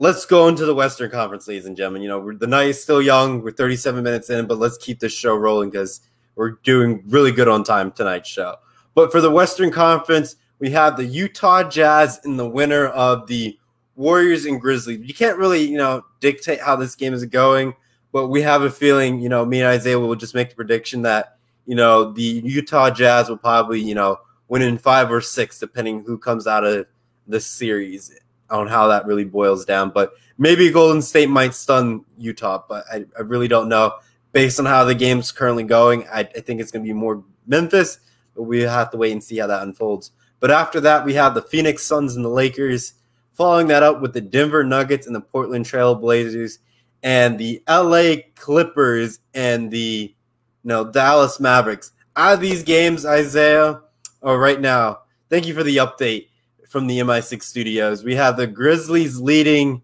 Let's 0.00 0.26
go 0.26 0.46
into 0.46 0.64
the 0.64 0.76
Western 0.76 1.10
Conference, 1.10 1.48
ladies 1.48 1.66
and 1.66 1.76
gentlemen. 1.76 2.02
You 2.02 2.08
know, 2.08 2.32
the 2.32 2.46
night 2.46 2.68
is 2.68 2.80
still 2.80 3.02
young. 3.02 3.42
We're 3.42 3.50
37 3.50 4.04
minutes 4.04 4.30
in, 4.30 4.46
but 4.46 4.58
let's 4.58 4.78
keep 4.78 5.00
this 5.00 5.12
show 5.12 5.34
rolling 5.34 5.70
because 5.70 6.02
we're 6.36 6.52
doing 6.62 7.02
really 7.08 7.32
good 7.32 7.48
on 7.48 7.64
time 7.64 7.90
tonight's 7.90 8.28
show. 8.28 8.54
But 8.94 9.10
for 9.10 9.20
the 9.20 9.30
Western 9.30 9.72
Conference, 9.72 10.36
we 10.60 10.70
have 10.70 10.96
the 10.96 11.04
Utah 11.04 11.64
Jazz 11.68 12.20
in 12.24 12.36
the 12.36 12.48
winner 12.48 12.86
of 12.86 13.26
the 13.26 13.58
Warriors 13.96 14.44
and 14.44 14.60
Grizzlies. 14.60 15.00
You 15.00 15.14
can't 15.14 15.36
really, 15.36 15.62
you 15.62 15.78
know, 15.78 16.04
dictate 16.20 16.60
how 16.60 16.76
this 16.76 16.94
game 16.94 17.12
is 17.12 17.24
going, 17.24 17.74
but 18.12 18.28
we 18.28 18.40
have 18.42 18.62
a 18.62 18.70
feeling, 18.70 19.20
you 19.20 19.28
know, 19.28 19.44
me 19.44 19.60
and 19.60 19.68
Isaiah 19.68 19.98
will 19.98 20.14
just 20.14 20.32
make 20.32 20.50
the 20.50 20.54
prediction 20.54 21.02
that, 21.02 21.38
you 21.66 21.74
know, 21.74 22.12
the 22.12 22.22
Utah 22.22 22.90
Jazz 22.90 23.28
will 23.28 23.36
probably, 23.36 23.80
you 23.80 23.96
know, 23.96 24.18
win 24.46 24.62
in 24.62 24.78
five 24.78 25.10
or 25.10 25.20
six, 25.20 25.58
depending 25.58 26.04
who 26.04 26.18
comes 26.18 26.46
out 26.46 26.62
of 26.62 26.86
this 27.26 27.46
series 27.46 28.16
on 28.50 28.66
how 28.66 28.88
that 28.88 29.06
really 29.06 29.24
boils 29.24 29.64
down. 29.64 29.90
But 29.90 30.12
maybe 30.38 30.70
Golden 30.70 31.02
State 31.02 31.28
might 31.28 31.54
stun 31.54 32.04
Utah, 32.16 32.64
but 32.68 32.84
I, 32.92 33.04
I 33.16 33.22
really 33.22 33.48
don't 33.48 33.68
know. 33.68 33.94
Based 34.32 34.60
on 34.60 34.66
how 34.66 34.84
the 34.84 34.94
game's 34.94 35.32
currently 35.32 35.64
going, 35.64 36.06
I, 36.08 36.20
I 36.20 36.40
think 36.40 36.60
it's 36.60 36.70
going 36.70 36.84
to 36.84 36.88
be 36.88 36.92
more 36.92 37.24
Memphis, 37.46 37.98
but 38.36 38.42
we 38.42 38.60
have 38.60 38.90
to 38.90 38.98
wait 38.98 39.12
and 39.12 39.24
see 39.24 39.38
how 39.38 39.46
that 39.46 39.62
unfolds. 39.62 40.12
But 40.38 40.50
after 40.50 40.80
that, 40.82 41.04
we 41.04 41.14
have 41.14 41.34
the 41.34 41.42
Phoenix 41.42 41.82
Suns 41.82 42.14
and 42.14 42.24
the 42.24 42.28
Lakers, 42.30 42.92
following 43.32 43.66
that 43.68 43.82
up 43.82 44.00
with 44.00 44.12
the 44.12 44.20
Denver 44.20 44.62
Nuggets 44.62 45.06
and 45.06 45.16
the 45.16 45.20
Portland 45.20 45.66
Trail 45.66 45.94
Blazers, 45.94 46.58
and 47.02 47.38
the 47.38 47.62
LA 47.68 48.16
Clippers 48.34 49.20
and 49.34 49.70
the 49.70 50.14
you 50.62 50.68
know, 50.68 50.90
Dallas 50.90 51.40
Mavericks. 51.40 51.92
Out 52.16 52.34
of 52.34 52.40
these 52.40 52.62
games, 52.62 53.06
Isaiah, 53.06 53.80
or 54.20 54.38
right 54.38 54.60
now, 54.60 55.00
thank 55.30 55.46
you 55.46 55.54
for 55.54 55.62
the 55.62 55.78
update 55.78 56.27
from 56.68 56.86
the 56.86 56.98
MI6 57.00 57.42
studios. 57.42 58.04
We 58.04 58.14
have 58.14 58.36
the 58.36 58.46
Grizzlies 58.46 59.18
leading, 59.18 59.82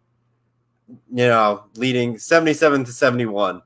you 0.89 1.27
know, 1.27 1.65
leading 1.77 2.19
77 2.19 2.85
to 2.85 2.93
71. 2.93 3.63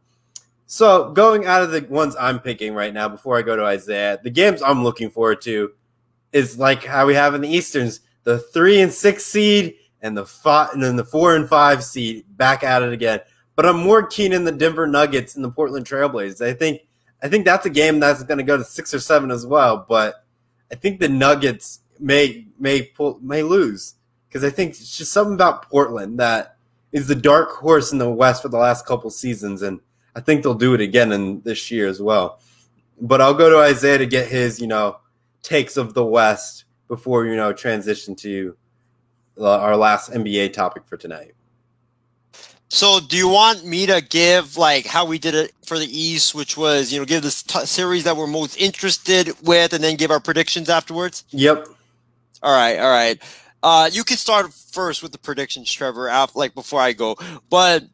So 0.66 1.11
going 1.12 1.47
out 1.47 1.62
of 1.62 1.73
the 1.73 1.81
ones 1.83 2.14
I'm 2.19 2.41
picking 2.41 2.75
right 2.75 2.95
now 2.95 3.09
before 3.09 3.37
I 3.37 3.43
go 3.43 3.57
to 3.57 3.64
Isaiah, 3.64 4.21
the 4.23 4.31
games 4.31 4.62
I'm 4.62 4.85
looking 4.85 5.11
forward 5.11 5.41
to 5.43 5.73
is 6.33 6.59
like 6.59 6.85
how 6.85 7.07
we 7.07 7.14
have 7.14 7.35
in 7.35 7.41
the 7.41 7.49
Easterns, 7.49 8.01
the 8.25 8.39
three 8.39 8.81
and 8.81 8.93
six 8.93 9.25
seed 9.25 9.77
and 10.03 10.16
the 10.16 10.27
five 10.27 10.71
and 10.73 10.83
then 10.83 10.97
the 10.97 11.05
four 11.05 11.35
and 11.35 11.49
five 11.49 11.83
seed 11.83 12.25
back 12.37 12.62
at 12.62 12.83
it 12.83 12.93
again. 12.93 13.21
But 13.57 13.66
I'm 13.66 13.79
more 13.79 14.07
keen 14.07 14.33
in 14.33 14.45
the 14.45 14.53
Denver 14.53 14.87
Nuggets 14.87 15.35
and 15.35 15.45
the 15.45 15.51
Portland 15.51 15.87
Trailblazers. 15.87 16.47
I 16.47 16.53
think 16.53 16.83
I 17.23 17.29
think 17.29 17.45
that's 17.45 17.66
a 17.66 17.71
game 17.71 17.99
that's 17.99 18.23
going 18.23 18.39
to 18.39 18.45
go 18.45 18.57
to 18.57 18.64
six 18.64 18.95
or 18.95 19.01
seven 19.01 19.31
as 19.31 19.47
well. 19.47 19.87
But 19.89 20.23
I 20.71 20.75
think 20.75 21.01
the 21.01 21.09
Nuggets 21.09 21.81
may 21.99 22.47
may 22.59 22.82
pull 22.82 23.18
may 23.22 23.42
lose 23.42 23.94
because 24.28 24.44
I 24.44 24.50
think 24.50 24.70
it's 24.70 24.96
just 24.96 25.12
something 25.12 25.34
about 25.34 25.68
Portland 25.68 26.18
that 26.20 26.56
is 26.92 27.06
the 27.06 27.14
dark 27.14 27.50
horse 27.50 27.92
in 27.92 27.98
the 27.98 28.11
West 28.11 28.42
for 28.42 28.48
the 28.48 28.59
last 28.59 28.86
couple 28.86 29.11
seasons, 29.11 29.62
and 29.62 29.80
I 30.14 30.20
think 30.20 30.42
they'll 30.42 30.54
do 30.54 30.74
it 30.74 30.80
again 30.80 31.12
in 31.12 31.40
this 31.42 31.70
year 31.70 31.86
as 31.86 32.00
well. 32.00 32.40
But 33.00 33.20
I'll 33.20 33.34
go 33.34 33.50
to 33.50 33.59
Isaiah 33.59 33.98
to 33.98 34.06
get 34.06 34.28
his 34.28 34.61
you 34.61 34.66
know 34.66 34.98
takes 35.42 35.76
of 35.76 35.94
the 35.94 36.04
West 36.04 36.64
before 36.88 37.26
you 37.26 37.36
know 37.36 37.52
transition 37.52 38.14
to 38.16 38.56
our 39.40 39.76
last 39.76 40.11
NBA 40.11 40.52
topic 40.52 40.84
for 40.86 40.96
tonight. 40.96 41.34
So, 42.70 43.00
do 43.00 43.16
you 43.16 43.28
want 43.28 43.64
me 43.64 43.86
to 43.86 44.02
give 44.02 44.59
like 44.59 44.84
how 44.86 45.06
we 45.06 45.18
did 45.18 45.34
it 45.34 45.52
for 45.64 45.78
the 45.78 45.86
East, 45.86 46.34
which 46.34 46.56
was 46.56 46.92
you 46.92 46.98
know 46.98 47.06
give 47.06 47.22
this 47.22 47.42
t- 47.42 47.64
series 47.64 48.04
that 48.04 48.16
we're 48.16 48.26
most 48.26 48.56
interested 48.56 49.34
with, 49.42 49.72
and 49.72 49.82
then 49.82 49.96
give 49.96 50.11
our 50.11 50.20
predictions 50.20 50.68
afterwards? 50.68 51.24
Yep. 51.30 51.68
All 52.43 52.55
right, 52.55 52.78
all 52.78 52.91
right. 52.91 53.20
Uh, 53.62 53.91
you 53.93 54.05
can 54.05 54.16
start 54.16 54.53
first 54.53 55.03
with 55.03 55.12
the 55.12 55.18
predictions, 55.18 55.70
Trevor. 55.72 56.09
Af- 56.09 56.36
like 56.36 56.55
before 56.55 56.80
I 56.80 56.93
go, 56.93 57.16
but 57.51 57.84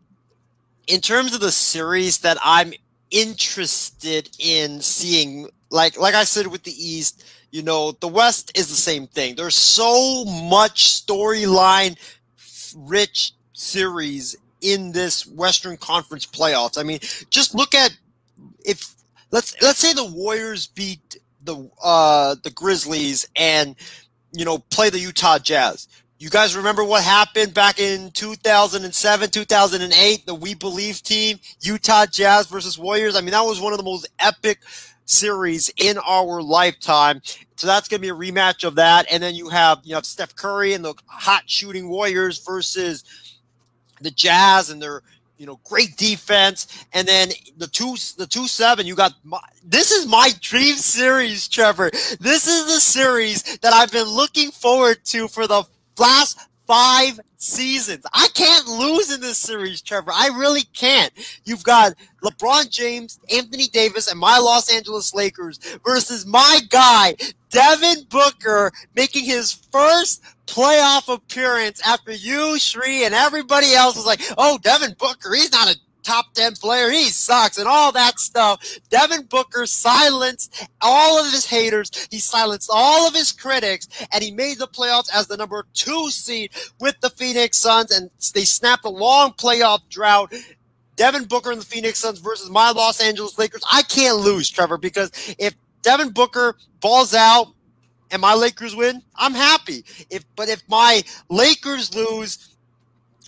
in 0.86 1.00
terms 1.00 1.34
of 1.34 1.40
the 1.40 1.52
series 1.52 2.18
that 2.18 2.36
I'm 2.44 2.72
interested 3.10 4.28
in 4.38 4.80
seeing, 4.80 5.48
like 5.70 5.98
like 5.98 6.14
I 6.14 6.24
said 6.24 6.46
with 6.48 6.64
the 6.64 6.72
East, 6.72 7.24
You 7.50 7.62
know, 7.62 7.92
the 7.92 8.08
West 8.08 8.52
is 8.58 8.68
the 8.68 8.74
same 8.76 9.06
thing. 9.06 9.36
There's 9.36 9.54
so 9.54 10.24
much 10.24 11.02
storyline 11.06 11.96
rich 12.76 13.32
series 13.52 14.36
in 14.60 14.92
this 14.92 15.26
Western 15.26 15.76
Conference 15.76 16.26
playoffs. 16.26 16.78
I 16.78 16.82
mean, 16.82 16.98
just 17.30 17.54
look 17.54 17.74
at 17.74 17.96
if 18.64 18.94
let's 19.30 19.54
let's 19.62 19.78
say 19.78 19.92
the 19.94 20.04
Warriors 20.04 20.66
beat 20.66 21.16
the 21.42 21.70
uh 21.82 22.36
the 22.42 22.50
Grizzlies 22.50 23.26
and 23.36 23.76
you 24.34 24.44
know 24.44 24.58
play 24.58 24.90
the 24.90 24.98
Utah 24.98 25.38
Jazz. 25.38 25.88
You 26.18 26.30
guys 26.30 26.56
remember 26.56 26.84
what 26.84 27.02
happened 27.02 27.54
back 27.54 27.78
in 27.78 28.10
2007, 28.12 29.30
2008, 29.30 30.26
the 30.26 30.34
We 30.34 30.54
Believe 30.54 31.02
team, 31.02 31.38
Utah 31.60 32.06
Jazz 32.06 32.46
versus 32.46 32.78
Warriors? 32.78 33.16
I 33.16 33.20
mean, 33.20 33.32
that 33.32 33.42
was 33.42 33.60
one 33.60 33.72
of 33.72 33.78
the 33.78 33.84
most 33.84 34.08
epic 34.20 34.60
series 35.06 35.70
in 35.76 35.98
our 35.98 36.40
lifetime. 36.40 37.20
So 37.56 37.66
that's 37.66 37.88
going 37.88 38.00
to 38.00 38.02
be 38.02 38.08
a 38.08 38.32
rematch 38.32 38.64
of 38.64 38.76
that. 38.76 39.06
And 39.10 39.22
then 39.22 39.34
you 39.34 39.48
have, 39.50 39.80
you 39.82 39.96
have 39.96 40.06
Steph 40.06 40.34
Curry 40.36 40.72
and 40.72 40.84
the 40.84 40.94
hot 41.06 41.42
shooting 41.46 41.88
Warriors 41.88 42.38
versus 42.38 43.04
the 44.00 44.10
Jazz 44.10 44.70
and 44.70 44.80
their, 44.80 45.02
you 45.36 45.46
know, 45.46 45.60
great 45.64 45.96
defense. 45.96 46.84
And 46.92 47.06
then 47.06 47.30
the 47.56 47.66
two, 47.66 47.96
the 48.16 48.26
two 48.26 48.46
seven, 48.46 48.86
you 48.86 48.94
got, 48.94 49.14
my, 49.24 49.40
this 49.64 49.90
is 49.90 50.06
my 50.06 50.30
dream 50.40 50.76
series, 50.76 51.48
Trevor. 51.48 51.90
This 52.20 52.46
is 52.46 52.66
the 52.66 52.80
series 52.80 53.58
that 53.58 53.72
I've 53.72 53.92
been 53.92 54.08
looking 54.08 54.50
forward 54.50 55.04
to 55.06 55.28
for 55.28 55.46
the 55.46 55.64
last 55.98 56.38
five 56.66 57.20
seasons. 57.36 58.04
I 58.12 58.28
can't 58.34 58.66
lose 58.66 59.12
in 59.12 59.20
this 59.20 59.38
series, 59.38 59.82
Trevor. 59.82 60.12
I 60.14 60.28
really 60.28 60.62
can't. 60.72 61.12
You've 61.44 61.62
got 61.62 61.94
LeBron 62.22 62.70
James, 62.70 63.20
Anthony 63.30 63.66
Davis, 63.66 64.10
and 64.10 64.18
my 64.18 64.38
Los 64.38 64.72
Angeles 64.74 65.14
Lakers 65.14 65.58
versus 65.84 66.24
my 66.24 66.60
guy, 66.70 67.14
Devin 67.50 68.04
Booker, 68.08 68.72
making 68.96 69.24
his 69.24 69.52
first 69.52 70.22
playoff 70.46 71.12
appearance 71.12 71.80
after 71.86 72.12
you, 72.12 72.58
Shree, 72.58 73.04
and 73.04 73.14
everybody 73.14 73.74
else 73.74 73.96
was 73.96 74.06
like, 74.06 74.20
oh, 74.38 74.58
Devin 74.62 74.94
Booker, 74.98 75.34
he's 75.34 75.52
not 75.52 75.74
a 75.74 75.78
top 76.04 76.32
10 76.34 76.54
player. 76.56 76.90
He 76.90 77.04
sucks 77.08 77.58
and 77.58 77.66
all 77.66 77.90
that 77.92 78.20
stuff. 78.20 78.78
Devin 78.90 79.24
Booker 79.24 79.66
silenced 79.66 80.68
all 80.80 81.18
of 81.18 81.32
his 81.32 81.46
haters. 81.46 81.90
He 82.10 82.18
silenced 82.18 82.70
all 82.72 83.08
of 83.08 83.14
his 83.14 83.32
critics 83.32 83.88
and 84.12 84.22
he 84.22 84.30
made 84.30 84.58
the 84.58 84.68
playoffs 84.68 85.08
as 85.12 85.26
the 85.26 85.36
number 85.36 85.66
two 85.74 86.10
seed 86.10 86.52
with 86.78 87.00
the 87.00 87.10
Phoenix 87.10 87.58
Suns 87.58 87.90
and 87.90 88.10
they 88.34 88.44
snapped 88.44 88.84
a 88.84 88.90
long 88.90 89.32
playoff 89.32 89.80
drought. 89.88 90.32
Devin 90.96 91.24
Booker 91.24 91.50
and 91.50 91.60
the 91.60 91.66
Phoenix 91.66 91.98
Suns 91.98 92.20
versus 92.20 92.50
my 92.50 92.70
Los 92.70 93.00
Angeles 93.00 93.36
Lakers. 93.36 93.64
I 93.72 93.82
can't 93.82 94.18
lose, 94.18 94.48
Trevor, 94.48 94.78
because 94.78 95.10
if 95.38 95.54
Devin 95.82 96.10
Booker 96.10 96.56
balls 96.80 97.14
out 97.14 97.53
and 98.14 98.20
my 98.20 98.32
Lakers 98.32 98.76
win, 98.76 99.02
I'm 99.16 99.34
happy. 99.34 99.84
If 100.08 100.24
but 100.36 100.48
if 100.48 100.62
my 100.68 101.02
Lakers 101.28 101.92
lose, 101.96 102.54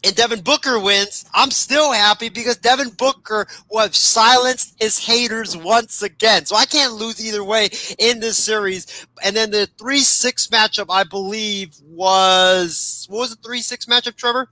and 0.05 0.15
Devin 0.15 0.43
Booker 0.43 0.79
wins, 0.79 1.25
I'm 1.35 1.51
still 1.51 1.91
happy 1.91 2.29
because 2.29 2.57
Devin 2.59 2.91
Booker 2.91 3.49
will 3.69 3.81
have 3.81 3.97
silenced 3.97 4.77
his 4.79 5.05
haters 5.05 5.57
once 5.57 6.03
again. 6.03 6.47
So 6.47 6.55
I 6.55 6.67
can't 6.67 6.93
lose 6.93 7.25
either 7.27 7.43
way 7.43 7.71
in 7.99 8.21
this 8.21 8.39
series. 8.39 9.09
And 9.25 9.35
then 9.35 9.51
the 9.51 9.69
3 9.77 9.99
6 9.99 10.47
matchup, 10.47 10.87
I 10.89 11.03
believe, 11.03 11.75
was 11.85 13.07
what 13.11 13.19
was 13.19 13.31
the 13.31 13.43
3 13.43 13.61
6 13.61 13.87
matchup, 13.87 14.15
Trevor? 14.15 14.51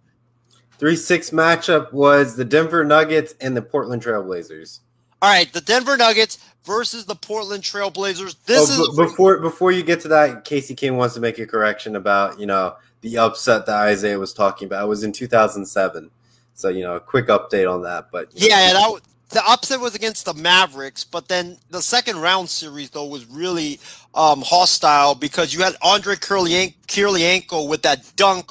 3 0.79 0.97
6 0.97 1.31
matchup 1.31 1.93
was 1.93 2.35
the 2.35 2.45
Denver 2.45 2.85
Nuggets 2.85 3.37
and 3.41 3.57
the 3.57 3.63
Portland 3.63 4.03
Trailblazers. 4.03 4.81
All 5.23 5.31
right, 5.31 5.51
the 5.53 5.61
Denver 5.61 5.97
Nuggets 5.97 6.39
versus 6.65 7.05
the 7.05 7.15
Portland 7.15 7.63
Trailblazers. 7.63 8.37
This 8.47 8.77
oh, 8.79 8.83
is 8.83 8.97
before 8.97 9.39
before 9.39 9.73
you 9.73 9.83
get 9.83 10.01
to 10.01 10.09
that, 10.09 10.45
Casey 10.45 10.75
King 10.75 10.97
wants 10.97 11.15
to 11.15 11.21
make 11.21 11.39
a 11.39 11.47
correction 11.47 11.97
about, 11.97 12.39
you 12.41 12.47
know, 12.47 12.77
the 13.03 13.19
upset 13.19 13.67
that 13.67 13.77
Isaiah 13.77 14.19
was 14.19 14.33
talking 14.33 14.67
about. 14.67 14.85
It 14.85 14.89
was 14.89 15.05
in 15.05 15.13
2007. 15.13 16.11
So, 16.55 16.69
you 16.69 16.83
know, 16.83 16.97
a 16.97 17.01
quick 17.01 17.27
update 17.27 17.73
on 17.73 17.83
that. 17.83 18.11
But 18.11 18.29
yeah, 18.33 18.49
yeah 18.49 18.73
that, 18.75 18.83
w- 18.83 19.01
the 19.31 19.43
upset 19.49 19.81
was 19.81 19.95
against 19.95 20.25
the 20.25 20.35
Mavericks, 20.35 21.05
but 21.05 21.29
then 21.29 21.59
the 21.71 21.83
second 21.83 22.21
round 22.21 22.49
series 22.49 22.91
though 22.91 23.07
was 23.07 23.27
really 23.27 23.81
um, 24.15 24.43
hostile 24.43 25.15
because 25.15 25.53
you 25.53 25.63
had 25.63 25.75
Andre 25.83 26.15
Kirilenko 26.15 27.69
with 27.69 27.83
that 27.83 28.11
dunk. 28.17 28.51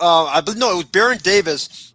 Uh, 0.00 0.24
I 0.24 0.40
believe 0.40 0.58
no, 0.58 0.72
it 0.72 0.76
was 0.76 0.84
Baron 0.86 1.18
Davis 1.18 1.93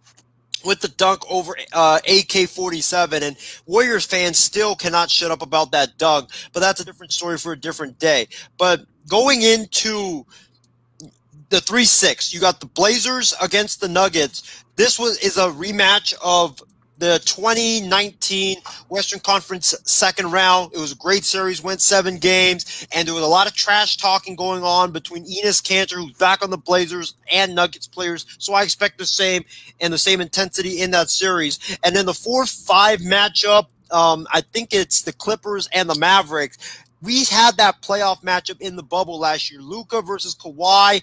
with 0.64 0.80
the 0.80 0.88
dunk 0.88 1.22
over 1.30 1.56
uh, 1.72 1.98
AK-47, 2.06 3.22
and 3.22 3.36
Warriors 3.66 4.04
fans 4.06 4.38
still 4.38 4.74
cannot 4.74 5.10
shut 5.10 5.30
up 5.30 5.42
about 5.42 5.72
that 5.72 5.98
dunk. 5.98 6.30
But 6.52 6.60
that's 6.60 6.80
a 6.80 6.84
different 6.84 7.12
story 7.12 7.38
for 7.38 7.52
a 7.52 7.56
different 7.58 7.98
day. 7.98 8.28
But 8.58 8.84
going 9.08 9.42
into 9.42 10.26
the 11.50 11.60
three 11.60 11.84
six. 11.84 12.32
You 12.32 12.40
got 12.40 12.60
the 12.60 12.66
Blazers 12.66 13.34
against 13.42 13.80
the 13.80 13.88
Nuggets. 13.88 14.64
This 14.76 14.98
was 14.98 15.18
is 15.18 15.36
a 15.36 15.48
rematch 15.48 16.14
of 16.22 16.62
the 17.00 17.18
2019 17.24 18.58
Western 18.90 19.20
Conference 19.20 19.74
second 19.84 20.30
round. 20.30 20.72
It 20.74 20.78
was 20.78 20.92
a 20.92 20.96
great 20.96 21.24
series, 21.24 21.62
went 21.62 21.80
seven 21.80 22.18
games, 22.18 22.86
and 22.92 23.08
there 23.08 23.14
was 23.14 23.24
a 23.24 23.28
lot 23.28 23.46
of 23.46 23.54
trash 23.54 23.96
talking 23.96 24.36
going 24.36 24.62
on 24.62 24.92
between 24.92 25.24
Enes 25.24 25.62
Kanter, 25.62 25.94
who's 25.94 26.12
back 26.12 26.44
on 26.44 26.50
the 26.50 26.58
Blazers, 26.58 27.14
and 27.32 27.54
Nuggets 27.54 27.86
players. 27.86 28.26
So 28.38 28.52
I 28.52 28.62
expect 28.62 28.98
the 28.98 29.06
same 29.06 29.44
and 29.80 29.92
the 29.92 29.98
same 29.98 30.20
intensity 30.20 30.82
in 30.82 30.90
that 30.92 31.08
series. 31.08 31.58
And 31.82 31.96
then 31.96 32.06
the 32.06 32.14
four 32.14 32.46
five 32.46 33.00
matchup. 33.00 33.66
Um, 33.90 34.28
I 34.32 34.42
think 34.42 34.72
it's 34.72 35.02
the 35.02 35.12
Clippers 35.12 35.68
and 35.72 35.90
the 35.90 35.98
Mavericks. 35.98 36.84
We 37.02 37.24
had 37.24 37.56
that 37.56 37.82
playoff 37.82 38.22
matchup 38.22 38.60
in 38.60 38.76
the 38.76 38.84
bubble 38.84 39.18
last 39.18 39.50
year. 39.50 39.60
Luka 39.60 40.00
versus 40.00 40.36
Kawhi 40.36 41.02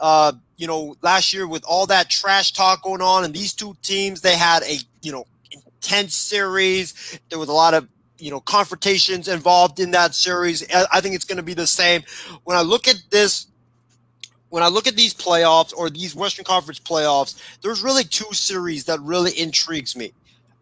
uh, 0.00 0.32
you 0.56 0.66
know, 0.66 0.96
last 1.02 1.32
year 1.32 1.46
with 1.46 1.64
all 1.64 1.86
that 1.86 2.10
trash 2.10 2.52
talk 2.52 2.82
going 2.82 3.00
on, 3.00 3.24
and 3.24 3.32
these 3.32 3.52
two 3.52 3.76
teams, 3.82 4.20
they 4.20 4.36
had 4.36 4.62
a 4.64 4.78
you 5.02 5.12
know 5.12 5.26
intense 5.84 6.14
series. 6.14 7.18
There 7.28 7.38
was 7.38 7.48
a 7.48 7.52
lot 7.52 7.74
of 7.74 7.88
you 8.18 8.30
know 8.30 8.40
confrontations 8.40 9.28
involved 9.28 9.80
in 9.80 9.90
that 9.92 10.14
series. 10.14 10.64
I 10.92 11.00
think 11.00 11.14
it's 11.14 11.24
going 11.24 11.36
to 11.36 11.42
be 11.42 11.54
the 11.54 11.66
same. 11.66 12.02
When 12.44 12.56
I 12.56 12.62
look 12.62 12.88
at 12.88 12.96
this, 13.10 13.46
when 14.48 14.62
I 14.62 14.68
look 14.68 14.86
at 14.86 14.96
these 14.96 15.14
playoffs 15.14 15.74
or 15.74 15.90
these 15.90 16.14
Western 16.14 16.44
Conference 16.44 16.78
playoffs, 16.78 17.40
there's 17.60 17.82
really 17.82 18.04
two 18.04 18.32
series 18.32 18.84
that 18.84 19.00
really 19.00 19.38
intrigues 19.38 19.96
me 19.96 20.12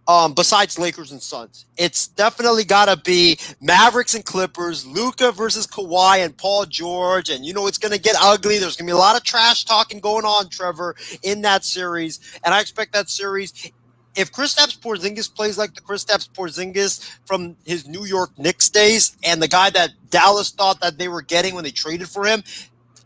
um, 0.09 0.35
besides 0.35 0.79
Lakers 0.79 1.12
and 1.12 1.23
Suns. 1.23 1.66
It's 1.77 2.09
definitely 2.09 2.64
got 2.64 2.87
to 2.87 2.97
be 2.97 3.39
Mavericks 3.61 4.14
and 4.14 4.25
Clippers, 4.25 4.85
Luka 4.85 5.31
versus 5.31 5.66
Kawhi 5.66 6.25
and 6.25 6.37
Paul 6.37 6.66
George. 6.66 7.29
And 7.31 7.47
you 7.47 7.55
know, 7.55 7.66
it's 7.68 7.79
going 7.79 7.93
to 7.93 8.01
get 8.01 8.16
ugly. 8.20 8.59
There's 8.59 8.77
going 8.77 8.89
to 8.89 8.93
be 8.93 8.97
a 8.97 8.99
lot 8.99 9.16
of 9.16 9.23
trash 9.23 9.64
talking 9.64 10.01
going 10.01 10.25
on, 10.25 10.49
Trevor, 10.49 10.97
in 11.23 11.43
that 11.43 11.64
series. 11.64 12.18
And 12.45 12.53
I 12.55 12.61
expect 12.61 12.93
that 12.95 13.09
series. 13.09 13.70
If 14.15 14.33
Kristaps 14.33 14.79
Porzingis 14.79 15.35
plays 15.35 15.57
like 15.57 15.75
the 15.75 15.81
Kristaps 15.81 16.29
Porzingis 16.29 17.19
from 17.25 17.57
his 17.65 17.89
New 17.89 18.05
York 18.05 18.31
Knicks 18.39 18.69
days, 18.69 19.17
and 19.25 19.43
the 19.43 19.49
guy 19.49 19.71
that 19.71 19.91
Dallas 20.11 20.51
thought 20.51 20.81
that 20.81 20.99
they 20.99 21.09
were 21.09 21.23
getting 21.23 21.55
when 21.55 21.65
they 21.65 21.71
traded 21.71 22.09
for 22.09 22.27
him, 22.27 22.43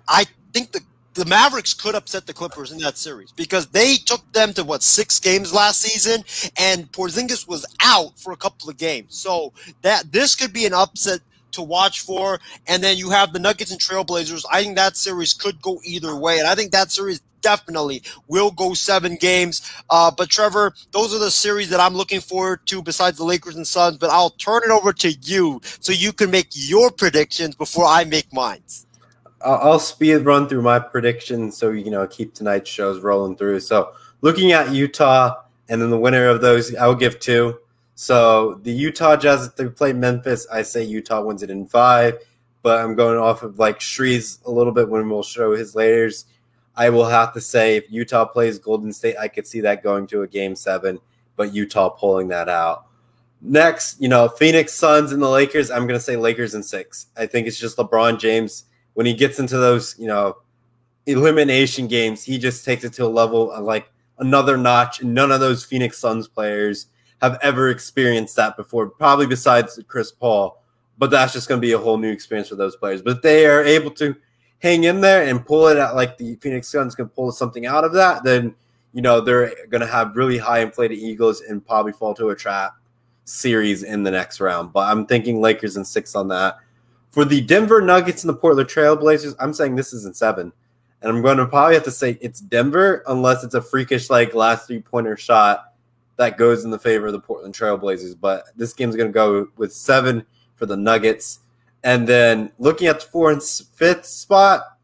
I 0.08 0.26
think 0.52 0.72
the 0.72 0.80
the 1.14 1.24
Mavericks 1.24 1.72
could 1.72 1.94
upset 1.94 2.26
the 2.26 2.34
Clippers 2.34 2.70
in 2.70 2.78
that 2.80 2.98
series 2.98 3.32
because 3.32 3.68
they 3.68 3.96
took 3.96 4.30
them 4.32 4.52
to 4.52 4.62
what 4.62 4.82
six 4.82 5.18
games 5.18 5.52
last 5.52 5.80
season, 5.80 6.22
and 6.58 6.92
Porzingis 6.92 7.48
was 7.48 7.64
out 7.82 8.18
for 8.18 8.32
a 8.32 8.36
couple 8.36 8.68
of 8.68 8.76
games. 8.76 9.16
So 9.16 9.54
that 9.80 10.12
this 10.12 10.34
could 10.34 10.52
be 10.52 10.66
an 10.66 10.74
upset 10.74 11.20
to 11.52 11.62
watch 11.62 12.02
for. 12.02 12.38
And 12.66 12.82
then 12.82 12.98
you 12.98 13.10
have 13.10 13.32
the 13.32 13.38
Nuggets 13.38 13.70
and 13.70 13.80
Trailblazers. 13.80 14.44
I 14.50 14.62
think 14.62 14.76
that 14.76 14.96
series 14.96 15.32
could 15.32 15.60
go 15.62 15.80
either 15.84 16.14
way, 16.14 16.38
and 16.38 16.46
I 16.46 16.54
think 16.54 16.70
that 16.72 16.92
series 16.92 17.20
definitely 17.46 18.02
will 18.26 18.50
go 18.50 18.74
seven 18.74 19.14
games. 19.14 19.62
Uh, 19.88 20.10
but 20.10 20.28
Trevor, 20.28 20.74
those 20.90 21.14
are 21.14 21.20
the 21.20 21.30
series 21.30 21.70
that 21.70 21.78
I'm 21.78 21.94
looking 21.94 22.20
forward 22.20 22.66
to 22.66 22.82
besides 22.82 23.18
the 23.18 23.24
Lakers 23.24 23.54
and 23.54 23.64
Suns. 23.64 23.98
But 23.98 24.10
I'll 24.10 24.30
turn 24.30 24.64
it 24.64 24.70
over 24.70 24.92
to 24.94 25.12
you 25.12 25.60
so 25.78 25.92
you 25.92 26.12
can 26.12 26.32
make 26.32 26.48
your 26.50 26.90
predictions 26.90 27.54
before 27.54 27.84
I 27.84 28.02
make 28.02 28.32
mine. 28.32 28.62
I'll 29.42 29.78
speed 29.78 30.18
run 30.24 30.48
through 30.48 30.62
my 30.62 30.80
predictions 30.80 31.56
so 31.56 31.70
you 31.70 31.88
know 31.88 32.04
keep 32.08 32.34
tonight's 32.34 32.68
shows 32.68 33.00
rolling 33.00 33.36
through. 33.36 33.60
So 33.60 33.92
looking 34.22 34.50
at 34.50 34.72
Utah 34.72 35.36
and 35.68 35.80
then 35.80 35.90
the 35.90 35.98
winner 35.98 36.26
of 36.26 36.40
those, 36.40 36.74
I 36.74 36.88
will 36.88 36.96
give 36.96 37.20
two. 37.20 37.60
So 37.94 38.54
the 38.64 38.72
Utah 38.72 39.16
Jazz, 39.16 39.52
they 39.54 39.68
play 39.68 39.92
Memphis, 39.92 40.48
I 40.52 40.62
say 40.62 40.82
Utah 40.82 41.22
wins 41.22 41.44
it 41.44 41.50
in 41.50 41.66
five. 41.66 42.18
But 42.62 42.80
I'm 42.80 42.96
going 42.96 43.18
off 43.18 43.44
of 43.44 43.60
like 43.60 43.80
Shree's 43.80 44.40
a 44.44 44.50
little 44.50 44.72
bit 44.72 44.88
when 44.88 45.08
we'll 45.08 45.22
show 45.22 45.54
his 45.54 45.76
laters. 45.76 46.24
I 46.76 46.90
will 46.90 47.06
have 47.06 47.32
to 47.34 47.40
say 47.40 47.76
if 47.76 47.84
Utah 47.90 48.26
plays 48.26 48.58
Golden 48.58 48.92
State, 48.92 49.16
I 49.18 49.28
could 49.28 49.46
see 49.46 49.60
that 49.62 49.82
going 49.82 50.06
to 50.08 50.22
a 50.22 50.26
game 50.26 50.54
seven, 50.54 50.98
but 51.36 51.54
Utah 51.54 51.88
pulling 51.88 52.28
that 52.28 52.48
out. 52.48 52.86
Next, 53.40 54.00
you 54.00 54.08
know, 54.08 54.28
Phoenix 54.28 54.74
Suns 54.74 55.12
and 55.12 55.22
the 55.22 55.28
Lakers, 55.28 55.70
I'm 55.70 55.86
going 55.86 55.98
to 55.98 56.04
say 56.04 56.16
Lakers 56.16 56.54
in 56.54 56.62
six. 56.62 57.06
I 57.16 57.26
think 57.26 57.46
it's 57.46 57.58
just 57.58 57.76
LeBron 57.76 58.18
James 58.18 58.64
when 58.96 59.04
he 59.04 59.12
gets 59.12 59.38
into 59.38 59.58
those, 59.58 59.94
you 59.98 60.06
know, 60.06 60.38
elimination 61.04 61.86
games, 61.86 62.24
he 62.24 62.38
just 62.38 62.64
takes 62.64 62.82
it 62.82 62.94
to 62.94 63.04
a 63.04 63.08
level 63.08 63.52
of 63.52 63.62
like 63.62 63.92
another 64.18 64.56
notch. 64.56 65.00
And 65.00 65.14
none 65.14 65.30
of 65.30 65.40
those 65.40 65.64
Phoenix 65.64 65.98
Suns 65.98 66.26
players 66.26 66.86
have 67.20 67.38
ever 67.42 67.68
experienced 67.68 68.36
that 68.36 68.56
before, 68.56 68.88
probably 68.88 69.26
besides 69.26 69.78
Chris 69.86 70.10
Paul. 70.10 70.62
but 70.98 71.10
that's 71.10 71.34
just 71.34 71.46
going 71.46 71.60
to 71.60 71.66
be 71.66 71.72
a 71.72 71.78
whole 71.78 71.98
new 71.98 72.10
experience 72.10 72.48
for 72.48 72.56
those 72.56 72.76
players. 72.76 73.02
But 73.02 73.22
they 73.22 73.46
are 73.46 73.62
able 73.62 73.90
to 73.92 74.16
hang 74.58 74.84
in 74.84 75.00
there 75.00 75.26
and 75.26 75.44
pull 75.44 75.68
it 75.68 75.78
out 75.78 75.94
like 75.94 76.18
the 76.18 76.36
Phoenix 76.36 76.68
Suns 76.68 76.94
can 76.94 77.08
pull 77.08 77.30
something 77.32 77.66
out 77.66 77.84
of 77.84 77.92
that, 77.92 78.24
then 78.24 78.54
you 78.92 79.02
know 79.02 79.20
they're 79.20 79.52
going 79.68 79.80
to 79.80 79.86
have 79.86 80.16
really 80.16 80.38
high 80.38 80.60
inflated 80.60 80.98
egos 80.98 81.42
and 81.42 81.64
probably 81.64 81.92
fall 81.92 82.14
to 82.14 82.30
a 82.30 82.36
trap 82.36 82.74
series 83.24 83.82
in 83.82 84.02
the 84.02 84.10
next 84.10 84.40
round. 84.40 84.72
But 84.72 84.90
I'm 84.90 85.06
thinking 85.06 85.40
Lakers 85.40 85.76
in 85.76 85.84
six 85.84 86.14
on 86.14 86.28
that. 86.28 86.58
For 87.10 87.24
the 87.24 87.40
Denver 87.40 87.80
Nuggets 87.80 88.24
and 88.24 88.28
the 88.28 88.36
Portland 88.36 88.68
Trailblazers, 88.68 89.34
I'm 89.38 89.52
saying 89.52 89.76
this 89.76 89.92
is 89.92 90.04
in 90.04 90.14
seven. 90.14 90.52
And 91.02 91.10
I'm 91.10 91.22
going 91.22 91.36
to 91.36 91.46
probably 91.46 91.74
have 91.74 91.84
to 91.84 91.90
say 91.90 92.18
it's 92.20 92.40
Denver 92.40 93.02
unless 93.06 93.44
it's 93.44 93.54
a 93.54 93.60
freakish 93.60 94.10
like 94.10 94.34
last 94.34 94.66
three 94.66 94.80
pointer 94.80 95.16
shot 95.16 95.74
that 96.16 96.38
goes 96.38 96.64
in 96.64 96.70
the 96.70 96.78
favor 96.78 97.06
of 97.06 97.12
the 97.12 97.20
Portland 97.20 97.54
Trailblazers. 97.54 98.18
But 98.18 98.44
this 98.56 98.72
game's 98.72 98.96
going 98.96 99.08
to 99.08 99.12
go 99.12 99.48
with 99.56 99.72
seven 99.72 100.24
for 100.54 100.66
the 100.66 100.76
Nuggets. 100.76 101.40
And 101.86 102.04
then 102.04 102.50
looking 102.58 102.88
at 102.88 102.98
the 102.98 103.06
fourth 103.06 103.32
and 103.32 103.68
fifth 103.76 104.06
spot, 104.06 104.76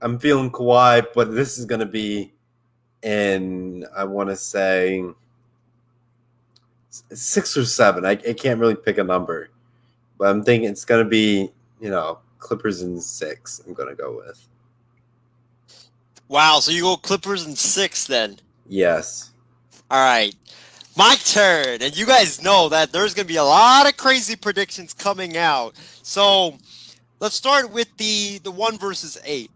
I'm 0.00 0.20
feeling 0.20 0.52
Kawhi, 0.52 1.04
but 1.12 1.34
this 1.34 1.58
is 1.58 1.64
going 1.64 1.80
to 1.80 1.86
be 1.86 2.32
in, 3.02 3.84
I 3.96 4.04
want 4.04 4.28
to 4.28 4.36
say, 4.36 5.04
six 7.12 7.56
or 7.56 7.64
seven. 7.64 8.06
I, 8.06 8.12
I 8.12 8.34
can't 8.34 8.60
really 8.60 8.76
pick 8.76 8.98
a 8.98 9.02
number, 9.02 9.50
but 10.16 10.28
I'm 10.28 10.44
thinking 10.44 10.70
it's 10.70 10.84
going 10.84 11.02
to 11.02 11.10
be, 11.10 11.50
you 11.80 11.90
know, 11.90 12.20
Clippers 12.38 12.82
in 12.82 13.00
six. 13.00 13.60
I'm 13.66 13.74
going 13.74 13.88
to 13.88 13.96
go 13.96 14.16
with. 14.24 14.46
Wow, 16.28 16.60
so 16.60 16.70
you 16.70 16.82
go 16.82 16.96
Clippers 16.98 17.48
in 17.48 17.56
six 17.56 18.06
then. 18.06 18.38
Yes. 18.68 19.32
All 19.90 19.98
right. 19.98 20.36
My 20.98 21.14
turn. 21.14 21.80
And 21.80 21.96
you 21.96 22.06
guys 22.06 22.42
know 22.42 22.68
that 22.70 22.90
there's 22.90 23.14
going 23.14 23.28
to 23.28 23.32
be 23.32 23.36
a 23.36 23.44
lot 23.44 23.88
of 23.88 23.96
crazy 23.96 24.34
predictions 24.34 24.92
coming 24.92 25.36
out. 25.36 25.76
So 26.02 26.58
let's 27.20 27.36
start 27.36 27.70
with 27.70 27.96
the, 27.98 28.38
the 28.38 28.50
one 28.50 28.78
versus 28.78 29.16
eight. 29.24 29.52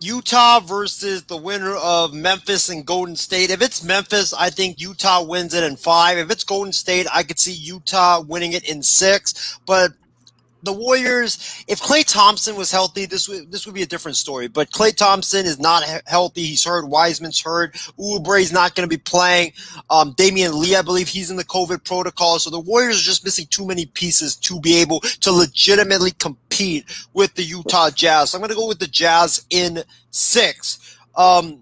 Utah 0.00 0.58
versus 0.58 1.22
the 1.22 1.36
winner 1.36 1.76
of 1.76 2.12
Memphis 2.12 2.70
and 2.70 2.84
Golden 2.84 3.14
State. 3.14 3.50
If 3.50 3.62
it's 3.62 3.84
Memphis, 3.84 4.34
I 4.34 4.50
think 4.50 4.80
Utah 4.80 5.22
wins 5.22 5.54
it 5.54 5.62
in 5.62 5.76
five. 5.76 6.18
If 6.18 6.28
it's 6.28 6.42
Golden 6.42 6.72
State, 6.72 7.06
I 7.14 7.22
could 7.22 7.38
see 7.38 7.52
Utah 7.52 8.20
winning 8.20 8.52
it 8.52 8.68
in 8.68 8.82
six. 8.82 9.60
But 9.66 9.92
the 10.62 10.72
Warriors, 10.72 11.64
if 11.68 11.80
Klay 11.80 12.04
Thompson 12.04 12.56
was 12.56 12.70
healthy, 12.70 13.06
this 13.06 13.28
would 13.28 13.50
this 13.50 13.66
would 13.66 13.74
be 13.74 13.82
a 13.82 13.86
different 13.86 14.16
story. 14.16 14.48
But 14.48 14.70
Klay 14.70 14.94
Thompson 14.94 15.46
is 15.46 15.58
not 15.58 15.84
he- 15.84 15.98
healthy. 16.06 16.44
He's 16.44 16.64
hurt. 16.64 16.88
Wiseman's 16.88 17.40
hurt. 17.40 17.76
Oubre's 17.98 18.52
not 18.52 18.74
going 18.74 18.88
to 18.88 18.94
be 18.94 19.00
playing. 19.00 19.52
Um, 19.88 20.14
Damion 20.14 20.54
Lee, 20.54 20.76
I 20.76 20.82
believe 20.82 21.08
he's 21.08 21.30
in 21.30 21.36
the 21.36 21.44
COVID 21.44 21.84
protocol. 21.84 22.38
So 22.38 22.50
the 22.50 22.60
Warriors 22.60 23.00
are 23.00 23.04
just 23.04 23.24
missing 23.24 23.46
too 23.50 23.66
many 23.66 23.86
pieces 23.86 24.36
to 24.36 24.60
be 24.60 24.76
able 24.76 25.00
to 25.00 25.32
legitimately 25.32 26.12
compete 26.12 26.84
with 27.14 27.34
the 27.34 27.42
Utah 27.42 27.90
Jazz. 27.90 28.30
So 28.30 28.38
I'm 28.38 28.40
going 28.40 28.50
to 28.50 28.56
go 28.56 28.68
with 28.68 28.78
the 28.78 28.86
Jazz 28.86 29.44
in 29.50 29.82
six. 30.10 30.98
Um, 31.16 31.60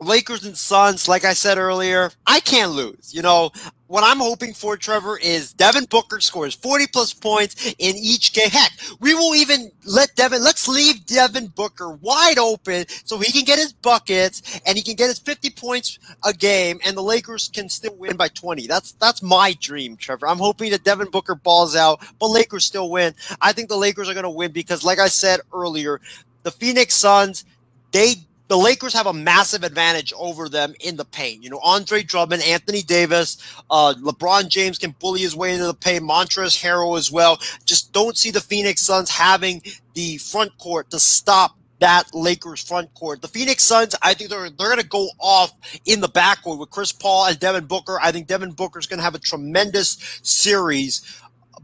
Lakers 0.00 0.44
and 0.46 0.56
Suns, 0.56 1.08
like 1.08 1.24
I 1.24 1.34
said 1.34 1.58
earlier, 1.58 2.10
I 2.26 2.40
can't 2.40 2.72
lose. 2.72 3.12
You 3.12 3.22
know, 3.22 3.50
what 3.90 4.04
I'm 4.04 4.20
hoping 4.20 4.54
for, 4.54 4.76
Trevor, 4.76 5.18
is 5.18 5.52
Devin 5.52 5.86
Booker 5.86 6.20
scores 6.20 6.54
40 6.54 6.86
plus 6.92 7.12
points 7.12 7.74
in 7.76 7.96
each 7.96 8.32
game. 8.32 8.48
Heck, 8.48 8.70
we 9.00 9.14
will 9.14 9.34
even 9.34 9.72
let 9.84 10.14
Devin, 10.14 10.44
let's 10.44 10.68
leave 10.68 11.04
Devin 11.06 11.48
Booker 11.48 11.90
wide 11.90 12.38
open 12.38 12.84
so 13.04 13.18
he 13.18 13.32
can 13.32 13.42
get 13.42 13.58
his 13.58 13.72
buckets 13.72 14.60
and 14.64 14.76
he 14.76 14.84
can 14.84 14.94
get 14.94 15.08
his 15.08 15.18
50 15.18 15.50
points 15.50 15.98
a 16.24 16.32
game 16.32 16.78
and 16.84 16.96
the 16.96 17.02
Lakers 17.02 17.50
can 17.52 17.68
still 17.68 17.96
win 17.96 18.16
by 18.16 18.28
20. 18.28 18.68
That's, 18.68 18.92
that's 18.92 19.24
my 19.24 19.56
dream, 19.60 19.96
Trevor. 19.96 20.28
I'm 20.28 20.38
hoping 20.38 20.70
that 20.70 20.84
Devin 20.84 21.10
Booker 21.10 21.34
balls 21.34 21.74
out, 21.74 22.00
but 22.20 22.28
Lakers 22.28 22.64
still 22.64 22.90
win. 22.90 23.12
I 23.40 23.52
think 23.52 23.68
the 23.68 23.76
Lakers 23.76 24.08
are 24.08 24.14
going 24.14 24.22
to 24.22 24.30
win 24.30 24.52
because, 24.52 24.84
like 24.84 25.00
I 25.00 25.08
said 25.08 25.40
earlier, 25.52 26.00
the 26.44 26.52
Phoenix 26.52 26.94
Suns, 26.94 27.44
they 27.90 28.14
the 28.50 28.58
Lakers 28.58 28.92
have 28.92 29.06
a 29.06 29.12
massive 29.12 29.62
advantage 29.62 30.12
over 30.18 30.48
them 30.48 30.74
in 30.80 30.96
the 30.96 31.04
paint. 31.04 31.44
You 31.44 31.50
know, 31.50 31.60
Andre 31.62 32.02
Drummond, 32.02 32.42
Anthony 32.42 32.82
Davis, 32.82 33.38
uh, 33.70 33.94
LeBron 34.02 34.48
James 34.48 34.76
can 34.76 34.90
bully 34.98 35.20
his 35.20 35.36
way 35.36 35.52
into 35.52 35.66
the 35.66 35.72
paint, 35.72 36.02
Montrezl 36.02 36.60
Harrell 36.60 36.98
as 36.98 37.12
well. 37.12 37.38
Just 37.64 37.92
don't 37.92 38.18
see 38.18 38.32
the 38.32 38.40
Phoenix 38.40 38.80
Suns 38.80 39.08
having 39.08 39.62
the 39.94 40.16
front 40.16 40.58
court 40.58 40.90
to 40.90 40.98
stop 40.98 41.56
that 41.78 42.12
Lakers 42.12 42.60
front 42.60 42.92
court. 42.94 43.22
The 43.22 43.28
Phoenix 43.28 43.62
Suns, 43.62 43.94
I 44.02 44.14
think 44.14 44.30
they're 44.30 44.50
they're 44.50 44.68
going 44.68 44.80
to 44.80 44.86
go 44.86 45.08
off 45.20 45.52
in 45.86 46.00
the 46.00 46.08
backcourt 46.08 46.58
with 46.58 46.70
Chris 46.70 46.90
Paul 46.90 47.26
and 47.26 47.38
Devin 47.38 47.66
Booker. 47.66 48.00
I 48.02 48.10
think 48.10 48.26
Devin 48.26 48.50
Booker 48.50 48.80
is 48.80 48.88
going 48.88 48.98
to 48.98 49.04
have 49.04 49.14
a 49.14 49.20
tremendous 49.20 49.96
series, 50.24 51.20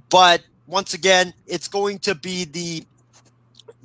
but 0.08 0.40
once 0.68 0.94
again, 0.94 1.34
it's 1.48 1.66
going 1.66 1.98
to 2.00 2.14
be 2.14 2.44
the 2.44 2.84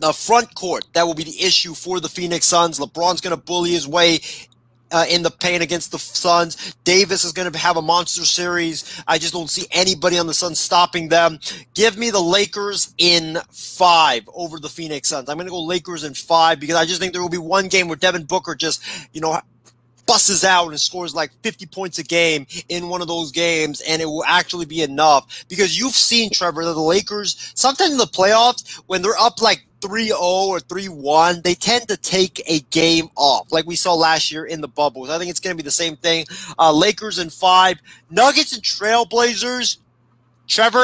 the 0.02 0.14
front 0.14 0.54
court 0.56 0.86
that 0.94 1.06
will 1.06 1.14
be 1.14 1.24
the 1.24 1.42
issue 1.42 1.74
for 1.74 2.00
the 2.00 2.10
Phoenix 2.10 2.46
Suns. 2.46 2.80
LeBron's 2.80 3.22
going 3.22 3.36
to 3.36 3.42
bully 3.42 3.72
his 3.72 3.88
way 3.88 4.20
uh, 4.92 5.06
in 5.10 5.24
the 5.24 5.32
paint 5.32 5.64
against 5.64 5.92
the 5.92 6.00
Suns. 6.00 6.76
Davis 6.84 7.24
is 7.24 7.32
going 7.32 7.52
to 7.52 7.58
have 7.58 7.78
a 7.78 7.82
monster 7.82 8.26
series. 8.26 9.02
I 9.08 9.18
just 9.18 9.34
don't 9.34 9.50
see 9.50 9.68
anybody 9.72 10.18
on 10.18 10.28
the 10.28 10.34
Suns 10.34 10.60
stopping 10.60 11.10
them. 11.10 11.40
Give 11.74 11.98
me 11.98 12.10
the 12.10 12.20
Lakers 12.20 12.94
in 12.98 13.38
five 13.52 14.28
over 14.34 14.60
the 14.60 14.70
Phoenix 14.70 15.10
Suns. 15.10 15.30
I'm 15.30 15.38
going 15.38 15.48
to 15.48 15.52
go 15.52 15.64
Lakers 15.64 16.04
in 16.04 16.14
five 16.14 16.60
because 16.60 16.76
I 16.76 16.86
just 16.86 17.00
think 17.00 17.14
there 17.14 17.22
will 17.22 17.30
be 17.30 17.38
one 17.38 17.68
game 17.68 17.88
where 17.88 17.98
Devin 17.98 18.26
Booker 18.26 18.56
just, 18.56 18.84
you 19.14 19.22
know, 19.22 19.40
busses 20.08 20.44
out 20.44 20.70
and 20.70 20.80
scores 20.80 21.16
like 21.16 21.32
50 21.44 21.68
points 21.68 22.00
a 22.00 22.04
game 22.04 22.46
in 22.68 22.90
one 22.90 23.02
of 23.02 23.08
those 23.08 23.32
games, 23.32 23.82
and 23.88 24.02
it 24.02 24.06
will 24.06 24.26
actually 24.26 24.66
be 24.66 24.82
enough 24.82 25.46
because 25.48 25.78
you've 25.80 25.96
seen 25.96 26.30
Trevor 26.30 26.66
that 26.66 26.74
the 26.74 26.82
Lakers 26.82 27.54
sometimes 27.56 27.92
in 27.92 27.98
the 27.98 28.06
playoffs 28.06 28.82
when 28.88 29.02
they're 29.02 29.18
up 29.18 29.42
like 29.42 29.64
3-0 29.82 30.12
or 30.20 30.60
3-1, 30.60 31.44
they 31.44 31.56
tend 31.56 31.88
to 31.88 31.98
take 31.98 32.42
a 32.48 32.60
game 32.72 33.10
off, 33.16 33.52
like 33.52 33.66
we 33.66 33.76
saw 33.76 33.94
last 33.94 34.32
year 34.32 34.46
in 34.46 34.62
the 34.62 34.68
bubbles. 34.68 35.10
I 35.10 35.18
think 35.18 35.30
it's 35.30 35.40
going 35.40 35.56
to 35.56 35.62
be 35.62 35.66
the 35.66 35.72
same 35.72 35.96
thing. 35.96 36.26
Uh, 36.58 36.72
Lakers 36.72 37.20
in 37.20 37.30
five, 37.30 37.80
Nuggets 38.10 38.54
and 38.54 38.64
Trailblazers. 38.64 39.78
Trevor, 40.48 40.84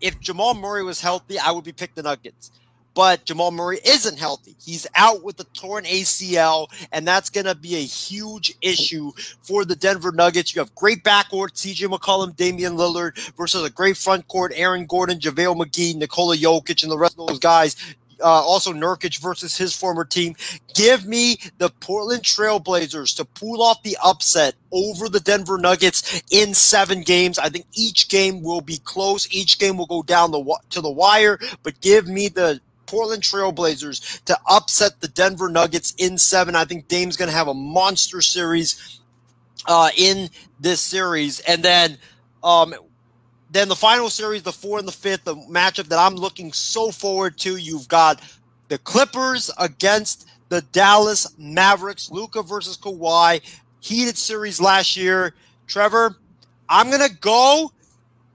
if 0.00 0.18
Jamal 0.20 0.54
Murray 0.54 0.84
was 0.84 1.00
healthy, 1.00 1.38
I 1.38 1.50
would 1.50 1.64
be 1.64 1.72
pick 1.72 1.94
the 1.94 2.02
Nuggets 2.02 2.50
but 2.98 3.24
Jamal 3.24 3.52
Murray 3.52 3.78
isn't 3.86 4.18
healthy. 4.18 4.56
He's 4.60 4.84
out 4.96 5.22
with 5.22 5.36
the 5.36 5.44
torn 5.44 5.84
ACL, 5.84 6.66
and 6.90 7.06
that's 7.06 7.30
going 7.30 7.46
to 7.46 7.54
be 7.54 7.76
a 7.76 7.84
huge 7.84 8.56
issue 8.60 9.12
for 9.40 9.64
the 9.64 9.76
Denver 9.76 10.10
Nuggets. 10.10 10.52
You 10.52 10.60
have 10.60 10.74
great 10.74 11.04
backcourt, 11.04 11.52
CJ 11.52 11.96
McCollum, 11.96 12.34
Damian 12.34 12.72
Lillard, 12.72 13.16
versus 13.36 13.62
a 13.64 13.70
great 13.70 13.94
frontcourt, 13.94 14.50
Aaron 14.52 14.84
Gordon, 14.84 15.20
JaVale 15.20 15.56
McGee, 15.56 15.94
Nikola 15.94 16.36
Jokic, 16.36 16.82
and 16.82 16.90
the 16.90 16.98
rest 16.98 17.16
of 17.16 17.28
those 17.28 17.38
guys. 17.38 17.76
Uh, 18.20 18.24
also, 18.24 18.72
Nurkic 18.72 19.20
versus 19.20 19.56
his 19.56 19.74
former 19.74 20.04
team. 20.04 20.34
Give 20.74 21.06
me 21.06 21.38
the 21.58 21.70
Portland 21.70 22.22
Trailblazers 22.22 23.16
to 23.16 23.24
pull 23.24 23.62
off 23.62 23.82
the 23.82 23.96
upset 24.02 24.54
over 24.72 25.08
the 25.08 25.20
Denver 25.20 25.58
Nuggets 25.58 26.22
in 26.30 26.54
seven 26.54 27.02
games. 27.02 27.38
I 27.38 27.48
think 27.48 27.66
each 27.74 28.08
game 28.08 28.42
will 28.42 28.60
be 28.60 28.78
close. 28.78 29.32
Each 29.32 29.58
game 29.58 29.76
will 29.76 29.86
go 29.86 30.02
down 30.02 30.30
the 30.30 30.58
to 30.70 30.80
the 30.80 30.90
wire, 30.90 31.38
but 31.62 31.80
give 31.80 32.08
me 32.08 32.28
the 32.28 32.60
Portland 32.86 33.22
Trailblazers 33.22 34.24
to 34.24 34.36
upset 34.48 35.00
the 35.00 35.08
Denver 35.08 35.48
Nuggets 35.48 35.94
in 35.98 36.18
seven. 36.18 36.56
I 36.56 36.64
think 36.64 36.88
Dame's 36.88 37.16
going 37.16 37.30
to 37.30 37.36
have 37.36 37.48
a 37.48 37.54
monster 37.54 38.20
series 38.20 39.00
uh, 39.66 39.90
in 39.96 40.30
this 40.60 40.80
series, 40.80 41.40
and 41.40 41.62
then. 41.62 41.98
Um, 42.42 42.72
then 43.50 43.68
the 43.68 43.76
final 43.76 44.10
series, 44.10 44.42
the 44.42 44.52
four 44.52 44.78
and 44.78 44.86
the 44.86 44.92
fifth, 44.92 45.24
the 45.24 45.34
matchup 45.34 45.88
that 45.88 45.98
I'm 45.98 46.14
looking 46.14 46.52
so 46.52 46.90
forward 46.90 47.38
to. 47.38 47.56
You've 47.56 47.88
got 47.88 48.20
the 48.68 48.78
Clippers 48.78 49.50
against 49.58 50.28
the 50.48 50.62
Dallas 50.72 51.34
Mavericks. 51.38 52.10
Luka 52.10 52.42
versus 52.42 52.76
Kawhi, 52.76 53.40
heated 53.80 54.16
series 54.16 54.60
last 54.60 54.96
year. 54.96 55.34
Trevor, 55.66 56.16
I'm 56.68 56.90
gonna 56.90 57.08
go. 57.20 57.72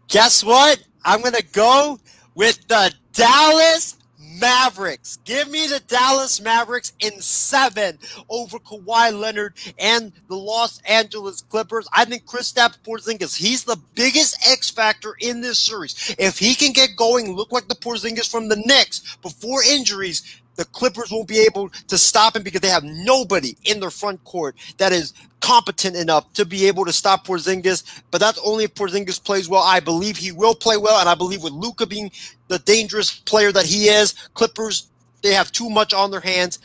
Guess 0.07 0.43
what? 0.43 0.83
I'm 1.05 1.21
gonna 1.21 1.41
go 1.53 1.99
with 2.35 2.67
the 2.67 2.93
Dallas 3.13 3.97
Mavericks. 4.39 5.17
Give 5.25 5.49
me 5.49 5.67
the 5.67 5.81
Dallas 5.81 6.41
Mavericks 6.41 6.93
in 6.99 7.19
seven 7.21 7.99
over 8.29 8.59
Kawhi 8.59 9.17
Leonard 9.17 9.55
and 9.79 10.11
the 10.27 10.35
Los 10.35 10.81
Angeles 10.81 11.41
Clippers. 11.41 11.87
I 11.93 12.05
think 12.05 12.25
Kristaps 12.25 12.77
Porzingis, 12.79 13.35
he's 13.35 13.63
the 13.63 13.79
biggest 13.95 14.37
X 14.47 14.69
factor 14.69 15.15
in 15.19 15.41
this 15.41 15.59
series. 15.59 16.15
If 16.17 16.37
he 16.39 16.55
can 16.55 16.71
get 16.71 16.95
going, 16.95 17.35
look 17.35 17.51
like 17.51 17.67
the 17.67 17.75
Porzingis 17.75 18.29
from 18.29 18.49
the 18.49 18.61
Knicks 18.65 19.17
before 19.17 19.63
injuries, 19.63 20.41
the 20.55 20.65
Clippers 20.65 21.11
won't 21.11 21.27
be 21.27 21.39
able 21.39 21.69
to 21.69 21.97
stop 21.97 22.35
him 22.35 22.43
because 22.43 22.61
they 22.61 22.69
have 22.69 22.83
nobody 22.83 23.55
in 23.65 23.79
their 23.79 23.91
front 23.91 24.23
court 24.23 24.55
that 24.77 24.91
is 24.91 25.13
competent 25.41 25.95
enough 25.95 26.31
to 26.33 26.45
be 26.45 26.67
able 26.67 26.85
to 26.85 26.93
stop 26.93 27.25
Porzingis. 27.27 28.01
But 28.11 28.21
that's 28.21 28.39
only 28.45 28.65
if 28.65 28.75
Porzingis 28.75 29.23
plays 29.23 29.49
well. 29.49 29.63
I 29.63 29.79
believe 29.79 30.17
he 30.17 30.31
will 30.31 30.55
play 30.55 30.77
well, 30.77 30.99
and 30.99 31.09
I 31.09 31.15
believe 31.15 31.43
with 31.43 31.53
Luka 31.53 31.87
being 31.87 32.11
the 32.49 32.59
dangerous 32.59 33.11
player 33.11 33.51
that 33.51 33.65
he 33.65 33.87
is, 33.87 34.13
Clippers 34.35 34.87
they 35.23 35.33
have 35.33 35.51
too 35.51 35.69
much 35.69 35.93
on 35.93 36.11
their 36.11 36.21
hands. 36.21 36.59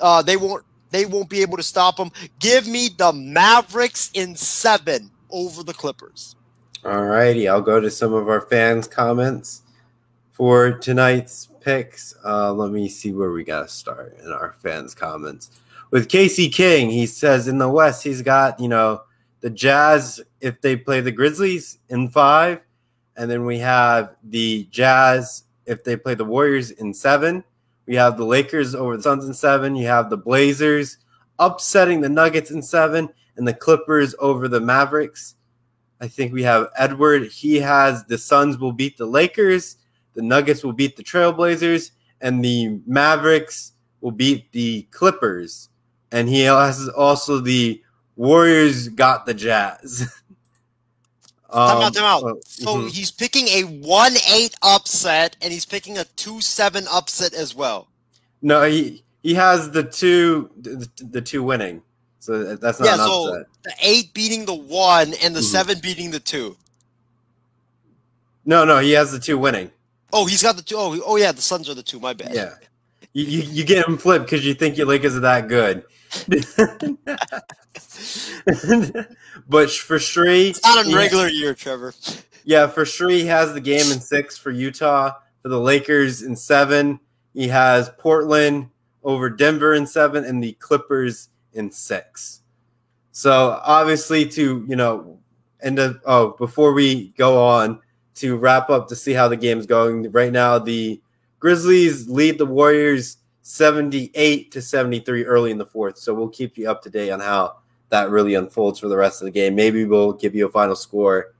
Uh, 0.00 0.22
they 0.22 0.36
won't 0.36 0.64
they 0.90 1.06
won't 1.06 1.30
be 1.30 1.42
able 1.42 1.56
to 1.58 1.62
stop 1.62 1.98
him. 1.98 2.10
Give 2.40 2.66
me 2.66 2.90
the 2.96 3.12
Mavericks 3.12 4.10
in 4.14 4.36
seven 4.36 5.10
over 5.30 5.62
the 5.62 5.74
Clippers. 5.74 6.36
All 6.84 7.04
righty, 7.04 7.48
I'll 7.48 7.60
go 7.62 7.80
to 7.80 7.90
some 7.90 8.14
of 8.14 8.28
our 8.28 8.40
fans' 8.42 8.88
comments. 8.88 9.62
for 10.32 10.72
tonight's 10.72 11.49
picks. 11.60 12.14
Uh, 12.24 12.52
let 12.52 12.72
me 12.72 12.88
see 12.88 13.12
where 13.12 13.30
we 13.30 13.44
got 13.44 13.62
to 13.62 13.68
start 13.68 14.16
in 14.22 14.32
our 14.32 14.54
fans' 14.62 14.94
comments. 14.94 15.50
With 15.90 16.08
Casey 16.08 16.48
King, 16.48 16.90
he 16.90 17.06
says 17.06 17.48
in 17.48 17.58
the 17.58 17.68
West, 17.68 18.02
he's 18.02 18.22
got, 18.22 18.60
you 18.60 18.68
know, 18.68 19.02
the 19.40 19.50
Jazz 19.50 20.20
if 20.40 20.60
they 20.60 20.76
play 20.76 21.00
the 21.00 21.12
Grizzlies 21.12 21.78
in 21.88 22.08
five. 22.08 22.60
And 23.16 23.30
then 23.30 23.44
we 23.44 23.58
have 23.58 24.14
the 24.22 24.68
Jazz 24.70 25.44
if 25.66 25.84
they 25.84 25.96
play 25.96 26.14
the 26.14 26.24
Warriors 26.24 26.70
in 26.70 26.94
seven. 26.94 27.44
We 27.86 27.96
have 27.96 28.16
the 28.16 28.24
Lakers 28.24 28.74
over 28.74 28.96
the 28.96 29.02
Suns 29.02 29.24
in 29.24 29.34
seven. 29.34 29.74
You 29.74 29.88
have 29.88 30.10
the 30.10 30.16
Blazers 30.16 30.98
upsetting 31.40 32.00
the 32.00 32.08
Nuggets 32.08 32.50
in 32.50 32.62
seven, 32.62 33.08
and 33.36 33.48
the 33.48 33.54
Clippers 33.54 34.14
over 34.20 34.46
the 34.46 34.60
Mavericks. 34.60 35.34
I 36.00 36.06
think 36.06 36.32
we 36.32 36.42
have 36.42 36.68
Edward. 36.76 37.26
He 37.28 37.56
has 37.56 38.04
the 38.04 38.18
Suns 38.18 38.58
will 38.58 38.72
beat 38.72 38.96
the 38.96 39.06
Lakers, 39.06 39.76
the 40.14 40.22
Nuggets 40.22 40.64
will 40.64 40.72
beat 40.72 40.96
the 40.96 41.02
Trailblazers, 41.04 41.90
and 42.20 42.44
the 42.44 42.80
Mavericks 42.86 43.72
will 44.00 44.10
beat 44.12 44.50
the 44.52 44.82
Clippers. 44.90 45.68
And 46.12 46.28
he 46.28 46.42
has 46.42 46.88
also 46.88 47.38
the 47.40 47.82
Warriors 48.16 48.88
got 48.88 49.26
the 49.26 49.34
Jazz. 49.34 50.12
Time 51.52 51.82
out, 51.82 51.94
time 51.94 52.04
out. 52.04 52.22
uh, 52.22 52.34
So 52.46 52.76
mhm. 52.76 52.90
he's 52.92 53.10
picking 53.10 53.48
a 53.48 53.62
1 53.64 54.12
8 54.28 54.54
upset 54.62 55.36
and 55.42 55.52
he's 55.52 55.64
picking 55.64 55.98
a 55.98 56.04
2 56.04 56.40
7 56.40 56.84
upset 56.92 57.34
as 57.34 57.56
well. 57.56 57.88
no, 58.40 58.62
he 58.62 59.02
he 59.24 59.34
has 59.34 59.70
the 59.72 59.82
two 59.82 60.48
the, 60.60 60.88
the 61.10 61.20
two 61.20 61.42
winning. 61.42 61.82
So 62.20 62.54
that's 62.54 62.78
not 62.78 62.86
yeah, 62.86 62.96
so 62.96 63.34
upset. 63.34 63.46
the 63.64 63.74
8 63.82 64.14
beating 64.14 64.44
the 64.46 64.54
1 64.54 65.14
and 65.24 65.34
the 65.34 65.40
Mhm. 65.40 65.50
7 65.50 65.78
beating 65.80 66.10
the 66.12 66.20
2. 66.20 66.56
No, 68.44 68.64
no, 68.64 68.78
he 68.78 68.92
has 68.92 69.10
the 69.10 69.18
two 69.18 69.36
winning. 69.38 69.70
Oh, 70.12 70.26
he's 70.26 70.42
got 70.42 70.56
the 70.56 70.62
2. 70.62 70.76
Oh, 70.76 71.00
oh 71.04 71.16
yeah, 71.16 71.32
the 71.32 71.42
Suns 71.42 71.68
are 71.68 71.74
the 71.74 71.82
2. 71.82 72.00
My 72.00 72.12
bad. 72.12 72.34
Yeah. 72.34 72.54
You, 73.12 73.24
you, 73.24 73.42
you 73.42 73.64
get 73.64 73.86
him 73.86 73.98
flipped 73.98 74.26
because 74.26 74.46
you 74.46 74.54
think 74.54 74.76
your 74.76 74.86
Lakers 74.86 75.16
are 75.16 75.20
that 75.20 75.48
good. 75.48 75.84
but 79.48 79.70
for 79.70 79.98
Shree, 79.98 80.50
It's 80.50 80.62
not 80.62 80.86
a 80.86 80.94
regular 80.94 81.28
year, 81.28 81.54
Trevor. 81.54 81.94
yeah, 82.44 82.66
for 82.66 82.84
Shree, 82.84 83.20
he 83.20 83.26
has 83.26 83.52
the 83.52 83.60
game 83.60 83.90
in 83.92 84.00
six 84.00 84.38
for 84.38 84.50
Utah. 84.50 85.12
For 85.42 85.48
the 85.48 85.60
Lakers 85.60 86.22
in 86.22 86.36
seven, 86.36 87.00
he 87.32 87.48
has 87.48 87.90
Portland 87.98 88.68
over 89.02 89.30
Denver 89.30 89.74
in 89.74 89.86
seven, 89.86 90.24
and 90.24 90.42
the 90.42 90.52
Clippers 90.54 91.30
in 91.54 91.70
six. 91.70 92.42
So 93.12 93.60
obviously, 93.64 94.28
to 94.30 94.64
you 94.68 94.76
know, 94.76 95.18
end 95.62 95.78
of 95.78 96.00
oh, 96.04 96.36
before 96.38 96.72
we 96.72 97.08
go 97.16 97.42
on 97.42 97.80
to 98.20 98.36
wrap 98.36 98.70
up 98.70 98.88
to 98.88 98.96
see 98.96 99.12
how 99.12 99.28
the 99.28 99.36
game's 99.36 99.66
going 99.66 100.10
right 100.12 100.32
now, 100.32 100.58
the 100.58 101.00
Grizzlies 101.38 102.08
lead 102.08 102.38
the 102.38 102.46
Warriors 102.46 103.16
78 103.42 104.52
to 104.52 104.60
73 104.60 105.24
early 105.24 105.50
in 105.50 105.58
the 105.58 105.66
fourth. 105.66 105.96
So 105.98 106.12
we'll 106.12 106.28
keep 106.28 106.58
you 106.58 106.70
up 106.70 106.82
to 106.82 106.90
date 106.90 107.10
on 107.10 107.20
how 107.20 107.56
that 107.88 108.10
really 108.10 108.34
unfolds 108.34 108.78
for 108.78 108.88
the 108.88 108.96
rest 108.96 109.22
of 109.22 109.24
the 109.24 109.30
game. 109.30 109.54
Maybe 109.54 109.84
we'll 109.84 110.12
give 110.12 110.34
you 110.34 110.46
a 110.46 110.50
final 110.50 110.76
score 110.76 111.34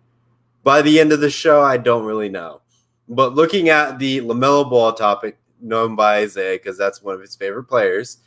by 0.62 0.82
the 0.82 0.98
end 0.98 1.12
of 1.12 1.20
the 1.20 1.30
show. 1.30 1.62
I 1.62 1.76
don't 1.76 2.04
really 2.04 2.28
know. 2.28 2.62
But 3.08 3.34
looking 3.34 3.68
at 3.68 3.98
the 3.98 4.20
LaMelo 4.20 4.68
Ball 4.68 4.92
topic, 4.92 5.38
known 5.60 5.96
by 5.96 6.18
Isaiah, 6.18 6.56
because 6.56 6.78
that's 6.78 7.02
one 7.02 7.14
of 7.14 7.20
his 7.20 7.36
favorite 7.36 7.64
players, 7.64 8.18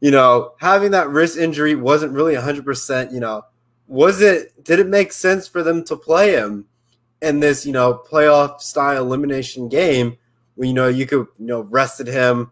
you 0.00 0.10
know, 0.10 0.52
having 0.60 0.90
that 0.90 1.08
wrist 1.08 1.38
injury 1.38 1.74
wasn't 1.74 2.12
really 2.12 2.34
100%, 2.34 3.12
you 3.12 3.20
know, 3.20 3.42
was 3.86 4.20
it, 4.20 4.62
did 4.62 4.78
it 4.78 4.88
make 4.88 5.12
sense 5.12 5.48
for 5.48 5.62
them 5.62 5.84
to 5.84 5.96
play 5.96 6.32
him 6.32 6.66
in 7.24 7.40
this, 7.40 7.64
you 7.66 7.72
know, 7.72 8.02
playoff 8.08 8.60
style 8.60 9.02
elimination 9.02 9.68
game 9.68 10.16
when, 10.54 10.68
you 10.68 10.74
know, 10.74 10.88
you 10.88 11.06
could, 11.06 11.26
you 11.38 11.46
know, 11.46 11.62
rested 11.62 12.06
him 12.06 12.50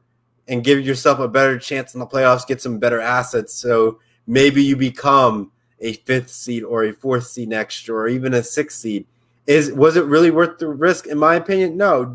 and 0.48 0.64
give 0.64 0.84
yourself 0.84 1.18
a 1.18 1.28
better 1.28 1.58
chance 1.58 1.94
in 1.94 2.00
the 2.00 2.06
playoffs, 2.06 2.46
get 2.46 2.60
some 2.60 2.78
better 2.78 3.00
assets. 3.00 3.54
So 3.54 4.00
maybe 4.26 4.62
you 4.62 4.76
become 4.76 5.52
a 5.80 5.92
fifth 5.92 6.30
seed 6.30 6.62
or 6.62 6.84
a 6.84 6.92
fourth 6.92 7.26
seed 7.26 7.48
next 7.48 7.86
year 7.86 7.96
or 7.96 8.08
even 8.08 8.34
a 8.34 8.42
sixth 8.42 8.78
seed. 8.78 9.06
Is 9.46 9.72
was 9.72 9.96
it 9.96 10.04
really 10.04 10.30
worth 10.30 10.58
the 10.58 10.68
risk? 10.68 11.06
In 11.06 11.18
my 11.18 11.34
opinion, 11.34 11.76
no. 11.76 12.14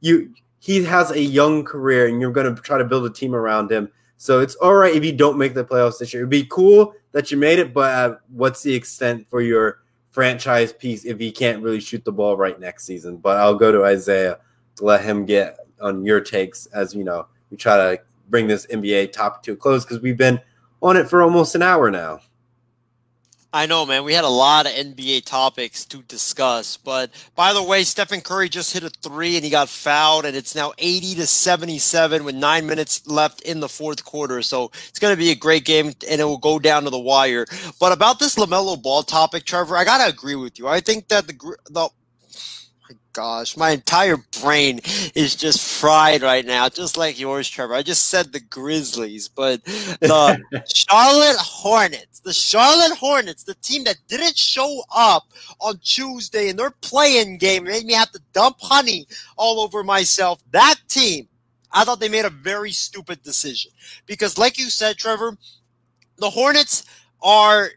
You 0.00 0.32
he 0.60 0.84
has 0.84 1.10
a 1.10 1.20
young 1.20 1.64
career 1.64 2.08
and 2.08 2.20
you're 2.20 2.32
going 2.32 2.54
to 2.54 2.60
try 2.60 2.78
to 2.78 2.84
build 2.84 3.06
a 3.06 3.10
team 3.10 3.34
around 3.34 3.70
him. 3.70 3.90
So 4.16 4.40
it's 4.40 4.56
all 4.56 4.74
right 4.74 4.94
if 4.94 5.04
you 5.04 5.12
don't 5.12 5.38
make 5.38 5.54
the 5.54 5.64
playoffs 5.64 5.98
this 5.98 6.12
year. 6.12 6.22
It'd 6.22 6.30
be 6.30 6.44
cool 6.44 6.94
that 7.12 7.30
you 7.30 7.36
made 7.36 7.58
it, 7.58 7.72
but 7.72 8.20
what's 8.28 8.62
the 8.62 8.74
extent 8.74 9.26
for 9.30 9.40
your 9.40 9.80
franchise 10.18 10.72
piece 10.72 11.04
if 11.04 11.16
he 11.20 11.30
can't 11.30 11.62
really 11.62 11.78
shoot 11.78 12.04
the 12.04 12.10
ball 12.10 12.36
right 12.36 12.58
next 12.58 12.84
season? 12.84 13.18
But 13.18 13.36
I'll 13.36 13.54
go 13.54 13.70
to 13.70 13.84
Isaiah 13.84 14.40
to 14.74 14.84
let 14.84 15.04
him 15.04 15.24
get 15.24 15.58
on 15.80 16.04
your 16.04 16.20
takes 16.20 16.66
as 16.66 16.92
you 16.92 17.04
know 17.04 17.28
we 17.52 17.56
try 17.56 17.76
to 17.76 18.02
bring 18.28 18.48
this 18.48 18.66
NBA 18.66 19.12
topic 19.12 19.42
to 19.42 19.52
a 19.52 19.56
close 19.56 19.84
because 19.84 20.00
we've 20.00 20.16
been 20.16 20.40
on 20.82 20.96
it 20.96 21.08
for 21.08 21.22
almost 21.22 21.54
an 21.54 21.62
hour 21.62 21.88
now. 21.88 22.18
I 23.50 23.64
know, 23.64 23.86
man. 23.86 24.04
We 24.04 24.12
had 24.12 24.24
a 24.24 24.28
lot 24.28 24.66
of 24.66 24.72
NBA 24.72 25.24
topics 25.24 25.86
to 25.86 26.02
discuss. 26.02 26.76
But 26.76 27.10
by 27.34 27.54
the 27.54 27.62
way, 27.62 27.82
Stephen 27.82 28.20
Curry 28.20 28.50
just 28.50 28.74
hit 28.74 28.82
a 28.82 28.90
three 28.90 29.36
and 29.36 29.44
he 29.44 29.50
got 29.50 29.70
fouled, 29.70 30.26
and 30.26 30.36
it's 30.36 30.54
now 30.54 30.74
80 30.76 31.14
to 31.14 31.26
77 31.26 32.24
with 32.24 32.34
nine 32.34 32.66
minutes 32.66 33.06
left 33.06 33.40
in 33.40 33.60
the 33.60 33.68
fourth 33.68 34.04
quarter. 34.04 34.42
So 34.42 34.70
it's 34.88 34.98
going 34.98 35.14
to 35.14 35.18
be 35.18 35.30
a 35.30 35.34
great 35.34 35.64
game 35.64 35.86
and 35.86 36.20
it 36.20 36.24
will 36.24 36.36
go 36.36 36.58
down 36.58 36.84
to 36.84 36.90
the 36.90 36.98
wire. 36.98 37.46
But 37.80 37.92
about 37.92 38.18
this 38.18 38.34
LaMelo 38.36 38.82
ball 38.82 39.02
topic, 39.02 39.44
Trevor, 39.44 39.78
I 39.78 39.84
got 39.84 40.04
to 40.04 40.12
agree 40.12 40.36
with 40.36 40.58
you. 40.58 40.68
I 40.68 40.80
think 40.80 41.08
that 41.08 41.26
the, 41.26 41.56
the, 41.70 41.88
gosh, 43.18 43.56
my 43.56 43.70
entire 43.70 44.16
brain 44.40 44.78
is 45.16 45.34
just 45.34 45.80
fried 45.80 46.22
right 46.22 46.46
now, 46.46 46.68
just 46.68 46.96
like 46.96 47.18
yours, 47.18 47.50
Trevor. 47.50 47.74
I 47.74 47.82
just 47.82 48.06
said 48.06 48.32
the 48.32 48.38
Grizzlies, 48.38 49.26
but 49.26 49.64
the 49.64 50.40
Charlotte 50.72 51.36
Hornets, 51.36 52.20
the 52.20 52.32
Charlotte 52.32 52.96
Hornets, 52.96 53.42
the 53.42 53.56
team 53.56 53.82
that 53.84 53.96
didn't 54.06 54.38
show 54.38 54.84
up 54.94 55.32
on 55.60 55.80
Tuesday 55.82 56.48
in 56.48 56.54
their 56.54 56.70
play-in 56.70 57.38
game, 57.38 57.64
made 57.64 57.86
me 57.86 57.94
have 57.94 58.12
to 58.12 58.20
dump 58.32 58.58
honey 58.60 59.08
all 59.36 59.58
over 59.58 59.82
myself. 59.82 60.40
That 60.52 60.76
team, 60.88 61.26
I 61.72 61.82
thought 61.82 61.98
they 61.98 62.08
made 62.08 62.24
a 62.24 62.30
very 62.30 62.70
stupid 62.70 63.24
decision 63.24 63.72
because, 64.06 64.38
like 64.38 64.58
you 64.58 64.70
said, 64.70 64.96
Trevor, 64.96 65.36
the 66.18 66.30
Hornets 66.30 66.84
are 67.20 67.70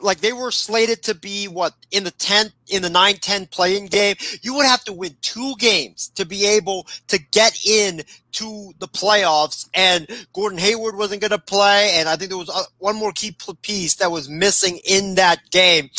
like 0.00 0.18
they 0.20 0.32
were 0.32 0.50
slated 0.50 1.02
to 1.04 1.14
be 1.14 1.46
what 1.46 1.72
in 1.90 2.04
the 2.04 2.10
10 2.10 2.50
in 2.68 2.82
the 2.82 2.88
9-10 2.88 3.50
play-in 3.50 3.86
game 3.86 4.16
you 4.42 4.54
would 4.54 4.66
have 4.66 4.82
to 4.84 4.92
win 4.92 5.14
two 5.22 5.54
games 5.58 6.08
to 6.16 6.26
be 6.26 6.44
able 6.44 6.86
to 7.06 7.18
get 7.30 7.56
in 7.64 8.02
to 8.32 8.72
the 8.80 8.88
playoffs 8.88 9.68
and 9.74 10.08
gordon 10.32 10.58
hayward 10.58 10.96
wasn't 10.96 11.20
going 11.20 11.30
to 11.30 11.38
play 11.38 11.92
and 11.94 12.08
i 12.08 12.16
think 12.16 12.28
there 12.28 12.38
was 12.38 12.50
uh, 12.50 12.62
one 12.78 12.96
more 12.96 13.12
key 13.12 13.34
piece 13.62 13.94
that 13.96 14.10
was 14.10 14.28
missing 14.28 14.78
in 14.84 15.14
that 15.14 15.38
game. 15.50 15.90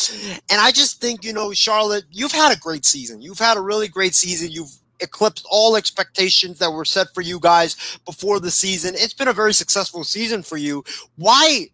And 0.50 0.60
i 0.60 0.70
just 0.70 1.00
think 1.00 1.24
you 1.24 1.32
know 1.32 1.52
charlotte 1.52 2.04
you've 2.10 2.32
had 2.32 2.52
a 2.54 2.58
great 2.58 2.84
season. 2.84 3.22
You've 3.22 3.38
had 3.38 3.56
a 3.56 3.60
really 3.60 3.88
great 3.88 4.14
season. 4.14 4.50
You've 4.50 4.70
eclipsed 5.00 5.46
all 5.50 5.76
expectations 5.76 6.58
that 6.58 6.72
were 6.72 6.84
set 6.84 7.08
for 7.14 7.22
you 7.22 7.40
guys 7.40 7.98
before 8.04 8.38
the 8.38 8.50
season. 8.50 8.94
It's 8.94 9.14
been 9.14 9.28
a 9.28 9.32
very 9.32 9.54
successful 9.54 10.04
season 10.04 10.42
for 10.42 10.56
you. 10.56 10.84
Why 11.16 11.68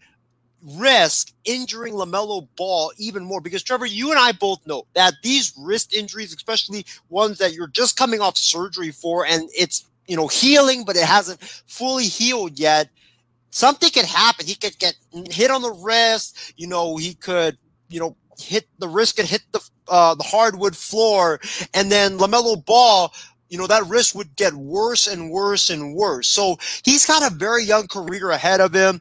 risk 0.74 1.32
injuring 1.44 1.94
LaMelo 1.94 2.48
Ball 2.56 2.92
even 2.98 3.24
more 3.24 3.40
because 3.40 3.62
Trevor, 3.62 3.86
you 3.86 4.10
and 4.10 4.18
I 4.18 4.32
both 4.32 4.66
know 4.66 4.86
that 4.94 5.14
these 5.22 5.52
wrist 5.58 5.94
injuries, 5.94 6.34
especially 6.34 6.84
ones 7.08 7.38
that 7.38 7.54
you're 7.54 7.68
just 7.68 7.96
coming 7.96 8.20
off 8.20 8.36
surgery 8.36 8.90
for 8.90 9.24
and 9.24 9.48
it's, 9.56 9.84
you 10.06 10.16
know, 10.16 10.26
healing, 10.26 10.84
but 10.84 10.96
it 10.96 11.04
hasn't 11.04 11.40
fully 11.66 12.04
healed 12.04 12.58
yet. 12.58 12.88
Something 13.50 13.90
could 13.90 14.04
happen. 14.04 14.46
He 14.46 14.54
could 14.54 14.78
get 14.78 14.96
hit 15.30 15.50
on 15.50 15.62
the 15.62 15.72
wrist, 15.72 16.54
you 16.56 16.66
know, 16.66 16.96
he 16.96 17.14
could, 17.14 17.56
you 17.88 18.00
know, 18.00 18.16
hit 18.38 18.66
the 18.78 18.88
wrist 18.88 19.16
could 19.16 19.24
hit 19.26 19.42
the 19.52 19.60
uh, 19.88 20.14
the 20.14 20.24
hardwood 20.24 20.76
floor 20.76 21.40
and 21.72 21.90
then 21.90 22.18
LaMelo 22.18 22.62
Ball 22.64 23.12
you 23.48 23.58
know, 23.58 23.66
that 23.66 23.86
wrist 23.86 24.14
would 24.14 24.34
get 24.36 24.52
worse 24.54 25.06
and 25.06 25.30
worse 25.30 25.70
and 25.70 25.94
worse. 25.94 26.26
So 26.26 26.58
he's 26.84 27.06
got 27.06 27.30
a 27.30 27.34
very 27.34 27.64
young 27.64 27.86
career 27.86 28.30
ahead 28.30 28.60
of 28.60 28.74
him. 28.74 29.00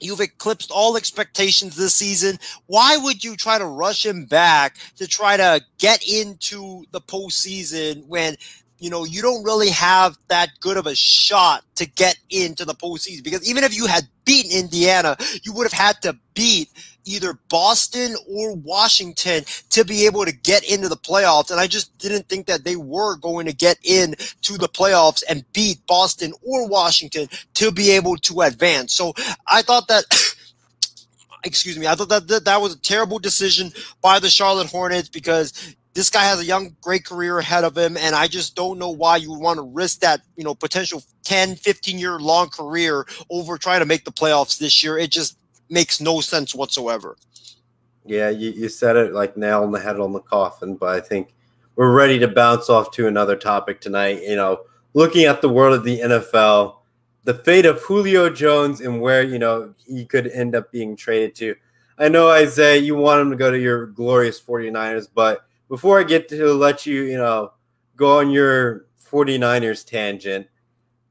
You've 0.00 0.20
eclipsed 0.20 0.70
all 0.70 0.96
expectations 0.96 1.76
this 1.76 1.94
season. 1.94 2.38
Why 2.66 2.96
would 2.96 3.24
you 3.24 3.36
try 3.36 3.58
to 3.58 3.66
rush 3.66 4.04
him 4.04 4.26
back 4.26 4.76
to 4.96 5.06
try 5.06 5.36
to 5.36 5.62
get 5.78 6.06
into 6.06 6.84
the 6.90 7.00
postseason 7.00 8.06
when 8.06 8.36
you 8.78 8.90
know 8.90 9.04
you 9.04 9.22
don't 9.22 9.42
really 9.42 9.70
have 9.70 10.18
that 10.28 10.50
good 10.60 10.76
of 10.76 10.86
a 10.86 10.94
shot 10.94 11.64
to 11.76 11.86
get 11.86 12.18
into 12.28 12.64
the 12.64 12.74
postseason? 12.74 13.24
Because 13.24 13.48
even 13.48 13.64
if 13.64 13.74
you 13.74 13.86
had 13.86 14.04
beaten 14.26 14.50
Indiana, 14.52 15.16
you 15.42 15.52
would 15.54 15.64
have 15.64 15.72
had 15.72 16.02
to 16.02 16.18
beat 16.34 16.68
either 17.06 17.38
Boston 17.48 18.14
or 18.28 18.54
Washington 18.56 19.44
to 19.70 19.84
be 19.84 20.04
able 20.06 20.24
to 20.24 20.32
get 20.32 20.64
into 20.70 20.88
the 20.88 20.96
playoffs. 20.96 21.50
And 21.50 21.60
I 21.60 21.66
just 21.66 21.96
didn't 21.98 22.28
think 22.28 22.46
that 22.46 22.64
they 22.64 22.76
were 22.76 23.16
going 23.16 23.46
to 23.46 23.54
get 23.54 23.78
in 23.82 24.14
to 24.42 24.58
the 24.58 24.68
playoffs 24.68 25.22
and 25.28 25.50
beat 25.52 25.78
Boston 25.86 26.32
or 26.42 26.68
Washington 26.68 27.28
to 27.54 27.70
be 27.70 27.90
able 27.92 28.16
to 28.16 28.42
advance. 28.42 28.92
So 28.92 29.14
I 29.50 29.62
thought 29.62 29.88
that. 29.88 30.04
Excuse 31.44 31.78
me. 31.78 31.86
I 31.86 31.94
thought 31.94 32.08
that, 32.08 32.26
that 32.26 32.44
that 32.46 32.60
was 32.60 32.74
a 32.74 32.80
terrible 32.80 33.20
decision 33.20 33.70
by 34.00 34.18
the 34.18 34.28
Charlotte 34.28 34.68
Hornets 34.68 35.08
because 35.08 35.76
this 35.96 36.10
guy 36.10 36.24
has 36.24 36.40
a 36.40 36.44
young, 36.44 36.76
great 36.80 37.04
career 37.04 37.38
ahead 37.38 37.62
of 37.62 37.76
him, 37.76 37.96
and 37.96 38.16
I 38.16 38.26
just 38.26 38.54
don't 38.56 38.78
know 38.78 38.90
why 38.90 39.16
you 39.16 39.30
would 39.30 39.40
want 39.40 39.56
to 39.56 39.62
risk 39.62 40.00
that, 40.00 40.20
you 40.36 40.44
know, 40.44 40.54
potential 40.54 41.02
10, 41.24 41.56
15 41.56 41.98
year 41.98 42.18
long 42.18 42.50
career 42.50 43.06
over 43.30 43.56
trying 43.58 43.80
to 43.80 43.86
make 43.86 44.04
the 44.04 44.12
playoffs 44.12 44.58
this 44.58 44.84
year. 44.84 44.98
It 44.98 45.10
just 45.10 45.38
makes 45.68 46.00
no 46.00 46.20
sense 46.20 46.54
whatsoever. 46.54 47.16
Yeah, 48.04 48.30
you, 48.30 48.50
you 48.50 48.68
said 48.68 48.96
it 48.96 49.12
like 49.12 49.36
nail 49.36 49.64
on 49.64 49.72
the 49.72 49.80
head 49.80 49.98
on 49.98 50.12
the 50.12 50.20
coffin, 50.20 50.76
but 50.76 50.90
I 50.90 51.00
think 51.00 51.34
we're 51.74 51.92
ready 51.92 52.18
to 52.20 52.28
bounce 52.28 52.70
off 52.70 52.90
to 52.92 53.08
another 53.08 53.36
topic 53.36 53.80
tonight. 53.80 54.22
You 54.22 54.36
know, 54.36 54.60
looking 54.94 55.24
at 55.24 55.42
the 55.42 55.48
world 55.48 55.74
of 55.74 55.84
the 55.84 56.00
NFL, 56.00 56.76
the 57.24 57.34
fate 57.34 57.66
of 57.66 57.82
Julio 57.82 58.30
Jones 58.30 58.80
and 58.80 59.00
where, 59.00 59.22
you 59.22 59.38
know, 59.38 59.74
he 59.86 60.04
could 60.04 60.28
end 60.28 60.54
up 60.54 60.70
being 60.70 60.96
traded 60.96 61.34
to. 61.36 61.56
I 61.98 62.08
know, 62.08 62.28
Isaiah, 62.28 62.80
you 62.80 62.94
want 62.94 63.20
him 63.20 63.30
to 63.30 63.36
go 63.36 63.50
to 63.50 63.58
your 63.58 63.86
glorious 63.86 64.40
49ers, 64.40 65.08
but 65.12 65.44
before 65.68 65.98
I 65.98 66.04
get 66.04 66.28
to 66.28 66.52
let 66.54 66.86
you, 66.86 67.02
you 67.02 67.16
know, 67.16 67.52
go 67.96 68.18
on 68.20 68.30
your 68.30 68.86
49ers 69.10 69.84
tangent, 69.84 70.46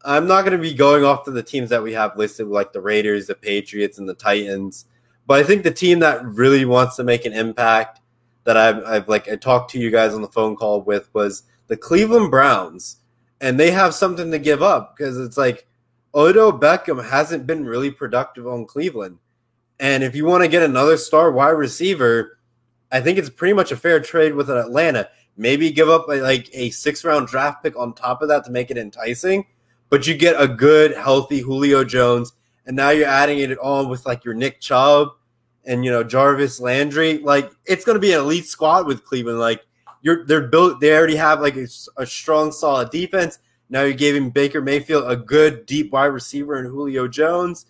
I'm 0.06 0.28
not 0.28 0.46
going 0.46 0.56
to 0.56 0.62
be 0.62 0.74
going 0.74 1.04
off 1.04 1.26
to 1.26 1.32
the 1.32 1.44
teams 1.44 1.70
that 1.72 1.82
we 1.82 1.94
have 1.94 2.16
listed, 2.16 2.48
like 2.48 2.72
the 2.72 2.82
Raiders, 2.82 3.28
the 3.28 3.36
Patriots, 3.36 3.98
and 3.98 4.08
the 4.08 4.14
Titans. 4.14 4.86
But 5.26 5.40
I 5.40 5.44
think 5.44 5.64
the 5.64 5.72
team 5.72 6.00
that 6.00 6.24
really 6.24 6.64
wants 6.64 6.96
to 6.98 7.04
make 7.04 7.26
an 7.26 7.34
impact 7.34 8.02
that 8.44 8.56
I've, 8.56 8.84
I've 8.86 9.10
like 9.10 9.28
I 9.28 9.36
talked 9.36 9.72
to 9.72 9.80
you 9.80 9.90
guys 9.92 10.14
on 10.14 10.22
the 10.22 10.28
phone 10.28 10.56
call 10.56 10.82
with 10.82 11.14
was 11.14 11.44
the 11.68 11.76
Cleveland 11.76 12.32
Browns, 12.32 12.98
and 13.42 13.60
they 13.60 13.72
have 13.72 13.94
something 13.94 14.32
to 14.32 14.40
give 14.40 14.62
up 14.62 14.96
because 14.96 15.18
it's 15.18 15.38
like 15.38 15.68
Odell 16.14 16.54
Beckham 16.54 17.04
hasn't 17.04 17.48
been 17.48 17.66
really 17.66 17.90
productive 17.92 18.48
on 18.48 18.66
Cleveland, 18.66 19.18
and 19.80 20.04
if 20.04 20.16
you 20.16 20.26
want 20.26 20.44
to 20.44 20.48
get 20.50 20.62
another 20.62 20.98
star 20.98 21.32
wide 21.32 21.50
receiver, 21.50 22.38
I 22.92 23.02
think 23.02 23.18
it's 23.18 23.30
pretty 23.30 23.54
much 23.54 23.72
a 23.72 23.78
fair 23.78 24.00
trade 24.00 24.36
with 24.36 24.50
Atlanta. 24.50 25.10
Maybe 25.36 25.72
give 25.72 25.90
up 25.90 26.08
a, 26.08 26.14
like 26.22 26.48
a 26.54 26.70
six 26.70 27.04
round 27.04 27.28
draft 27.28 27.64
pick 27.64 27.78
on 27.78 27.94
top 27.94 28.22
of 28.22 28.30
that 28.30 28.46
to 28.46 28.52
make 28.52 28.70
it 28.70 28.78
enticing, 28.78 29.46
but 29.90 30.08
you 30.08 30.16
get 30.16 30.40
a 30.40 30.48
good, 30.48 30.96
healthy 30.96 31.40
Julio 31.40 31.84
Jones, 31.84 32.34
and 32.66 32.76
now 32.76 32.90
you're 32.90 33.08
adding 33.08 33.40
it 33.40 33.58
on 33.60 33.90
with 33.90 34.06
like 34.06 34.24
your 34.26 34.34
Nick 34.34 34.60
Chubb 34.60 35.10
and 35.66 35.86
you 35.86 35.92
know 35.92 36.04
Jarvis 36.04 36.60
Landry. 36.60 37.20
Like 37.20 37.52
it's 37.66 37.86
going 37.86 37.96
to 37.96 38.00
be 38.00 38.14
an 38.14 38.20
elite 38.20 38.46
squad 38.46 38.88
with 38.88 39.04
Cleveland. 39.04 39.40
Like 39.40 39.66
you're 40.02 40.26
they're 40.26 40.48
built. 40.48 40.80
They 40.80 40.96
already 40.96 41.16
have 41.16 41.42
like 41.42 41.56
a, 41.56 41.68
a 41.98 42.06
strong, 42.06 42.52
solid 42.52 42.90
defense. 42.90 43.40
Now 43.70 43.84
you're 43.84 43.94
giving 43.94 44.30
Baker 44.30 44.62
Mayfield 44.62 45.10
a 45.10 45.16
good 45.16 45.66
deep 45.66 45.92
wide 45.92 46.06
receiver 46.06 46.56
and 46.56 46.68
Julio 46.68 47.08
Jones. 47.08 47.66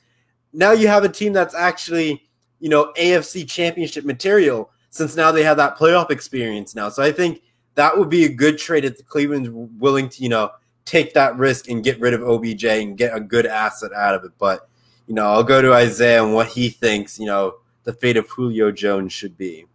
Now 0.51 0.71
you 0.71 0.87
have 0.87 1.03
a 1.03 1.09
team 1.09 1.33
that's 1.33 1.55
actually 1.55 2.27
you 2.59 2.69
know 2.69 2.93
AFC 2.97 3.47
Championship 3.47 4.05
material 4.05 4.71
since 4.95 5.17
now 5.17 5.29
they 5.29 5.43
have 5.43 5.57
that 5.57 5.77
playoff 5.77 6.09
experience 6.09 6.73
now. 6.73 6.87
So 6.87 7.03
I 7.03 7.11
think 7.11 7.41
that 7.75 7.97
would 7.97 8.09
be 8.09 8.23
a 8.23 8.29
good 8.29 8.57
trade 8.57 8.85
if 8.85 8.97
the 8.97 9.03
Cleveland's 9.03 9.49
willing 9.49 10.07
to, 10.07 10.23
you 10.23 10.29
know, 10.29 10.51
take 10.85 11.13
that 11.13 11.35
risk 11.37 11.69
and 11.69 11.83
get 11.83 11.99
rid 11.99 12.13
of 12.13 12.21
OBJ 12.21 12.63
and 12.63 12.97
get 12.97 13.15
a 13.15 13.19
good 13.19 13.45
asset 13.45 13.91
out 13.93 14.15
of 14.15 14.23
it. 14.23 14.31
But, 14.37 14.69
you 15.07 15.15
know, 15.15 15.25
I'll 15.25 15.43
go 15.43 15.61
to 15.61 15.73
Isaiah 15.73 16.23
and 16.23 16.33
what 16.33 16.47
he 16.47 16.69
thinks, 16.69 17.19
you 17.19 17.25
know, 17.25 17.55
the 17.83 17.93
fate 17.93 18.17
of 18.17 18.29
Julio 18.29 18.71
Jones 18.71 19.11
should 19.11 19.37
be. 19.37 19.65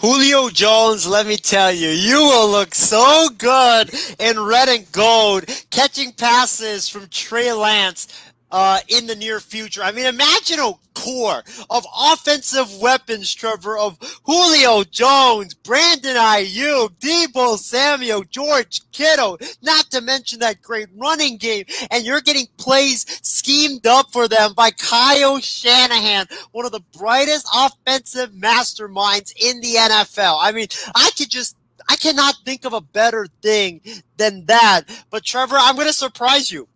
Julio 0.00 0.50
Jones, 0.50 1.06
let 1.06 1.26
me 1.26 1.36
tell 1.36 1.72
you, 1.72 1.88
you 1.88 2.16
will 2.16 2.50
look 2.50 2.74
so 2.74 3.28
good 3.38 3.90
in 4.18 4.38
red 4.38 4.68
and 4.68 4.90
gold, 4.92 5.46
catching 5.70 6.12
passes 6.12 6.88
from 6.88 7.06
Trey 7.08 7.52
Lance 7.52 8.08
uh, 8.50 8.80
in 8.88 9.06
the 9.06 9.16
near 9.16 9.40
future. 9.40 9.82
I 9.82 9.92
mean, 9.92 10.06
imagine 10.06 10.60
a 10.60 10.72
core 10.94 11.42
of 11.70 11.84
offensive 11.98 12.78
weapons, 12.78 13.34
Trevor, 13.34 13.76
of 13.76 13.98
Julio 14.24 14.84
Jones, 14.84 15.54
Brandon 15.54 16.16
Aiyuk, 16.16 16.90
Deebo 17.00 17.58
Samuel, 17.58 18.22
George 18.24 18.80
Kittle, 18.92 19.38
not 19.62 19.90
to 19.90 20.00
mention 20.00 20.38
that 20.38 20.62
great 20.62 20.88
running 20.96 21.36
game. 21.36 21.64
And 21.90 22.04
you're 22.04 22.20
getting 22.20 22.46
plays 22.56 23.04
schemed 23.26 23.86
up 23.86 24.12
for 24.12 24.28
them 24.28 24.54
by 24.54 24.70
Kyle 24.70 25.40
Shanahan, 25.40 26.26
one 26.52 26.64
of 26.64 26.72
the 26.72 26.84
brightest 26.96 27.48
offensive 27.54 28.30
masterminds 28.30 29.32
in 29.36 29.60
the 29.60 29.74
NFL. 29.74 30.38
I 30.40 30.52
mean, 30.52 30.68
I 30.94 31.10
could 31.16 31.30
just 31.30 31.56
I 31.88 31.96
cannot 31.96 32.36
think 32.44 32.64
of 32.64 32.72
a 32.72 32.80
better 32.80 33.26
thing 33.42 33.80
than 34.16 34.46
that. 34.46 34.82
But 35.10 35.24
Trevor, 35.24 35.56
I'm 35.58 35.74
going 35.74 35.86
to 35.86 35.92
surprise 35.92 36.50
you. 36.50 36.68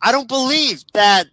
I 0.00 0.12
don't 0.12 0.28
believe 0.28 0.84
that 0.94 1.26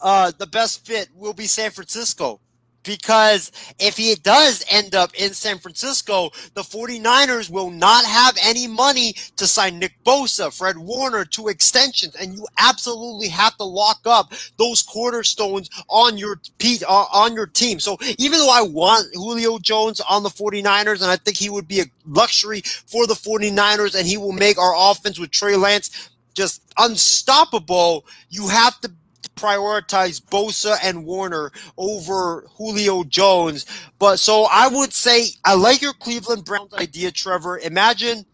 uh, 0.00 0.32
the 0.36 0.46
best 0.46 0.86
fit 0.86 1.08
will 1.14 1.32
be 1.32 1.46
San 1.46 1.70
Francisco. 1.70 2.40
Because 2.84 3.52
if 3.78 3.98
he 3.98 4.14
does 4.14 4.64
end 4.70 4.94
up 4.94 5.12
in 5.14 5.34
San 5.34 5.58
Francisco, 5.58 6.30
the 6.54 6.62
49ers 6.62 7.50
will 7.50 7.70
not 7.70 8.06
have 8.06 8.38
any 8.42 8.66
money 8.66 9.14
to 9.36 9.46
sign 9.46 9.78
Nick 9.78 9.92
Bosa, 10.04 10.50
Fred 10.56 10.78
Warner 10.78 11.26
to 11.26 11.48
extensions. 11.48 12.14
And 12.14 12.32
you 12.32 12.46
absolutely 12.56 13.28
have 13.28 13.56
to 13.58 13.64
lock 13.64 14.00
up 14.06 14.32
those 14.56 14.80
cornerstones 14.80 15.68
on 15.90 16.16
your 16.16 16.40
uh, 16.64 17.06
on 17.12 17.34
your 17.34 17.46
team. 17.46 17.78
So 17.78 17.98
even 18.16 18.38
though 18.38 18.50
I 18.50 18.62
want 18.62 19.08
Julio 19.12 19.58
Jones 19.58 20.00
on 20.00 20.22
the 20.22 20.30
49ers, 20.30 21.02
and 21.02 21.10
I 21.10 21.16
think 21.16 21.36
he 21.36 21.50
would 21.50 21.68
be 21.68 21.80
a 21.80 21.86
luxury 22.06 22.62
for 22.86 23.06
the 23.06 23.14
49ers, 23.14 23.96
and 23.96 24.06
he 24.06 24.16
will 24.16 24.32
make 24.32 24.56
our 24.56 24.72
offense 24.74 25.18
with 25.18 25.30
Trey 25.30 25.56
Lance 25.56 26.08
just 26.38 26.62
unstoppable, 26.78 28.06
you 28.30 28.46
have 28.46 28.80
to 28.80 28.90
prioritize 29.34 30.22
Bosa 30.22 30.76
and 30.84 31.04
Warner 31.04 31.50
over 31.76 32.46
Julio 32.56 33.02
Jones. 33.02 33.66
But 33.98 34.18
so 34.18 34.46
I 34.50 34.68
would 34.68 34.92
say 34.92 35.26
I 35.44 35.54
like 35.54 35.82
your 35.82 35.94
Cleveland 35.94 36.44
Browns 36.44 36.72
idea, 36.74 37.10
Trevor. 37.10 37.58
Imagine 37.58 38.24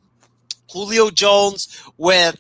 Julio 0.71 1.09
Jones 1.09 1.83
with 1.97 2.37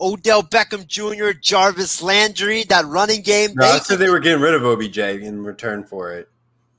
Odell 0.00 0.44
Beckham 0.44 0.86
Jr., 0.86 1.36
Jarvis 1.36 2.00
Landry, 2.00 2.62
that 2.68 2.86
running 2.86 3.22
game. 3.22 3.50
No, 3.56 3.66
I 3.66 3.80
said 3.80 3.98
they 3.98 4.10
were 4.10 4.20
getting 4.20 4.40
rid 4.40 4.54
of 4.54 4.64
OBJ 4.64 4.98
in 4.98 5.42
return 5.42 5.82
for 5.82 6.12
it. 6.12 6.28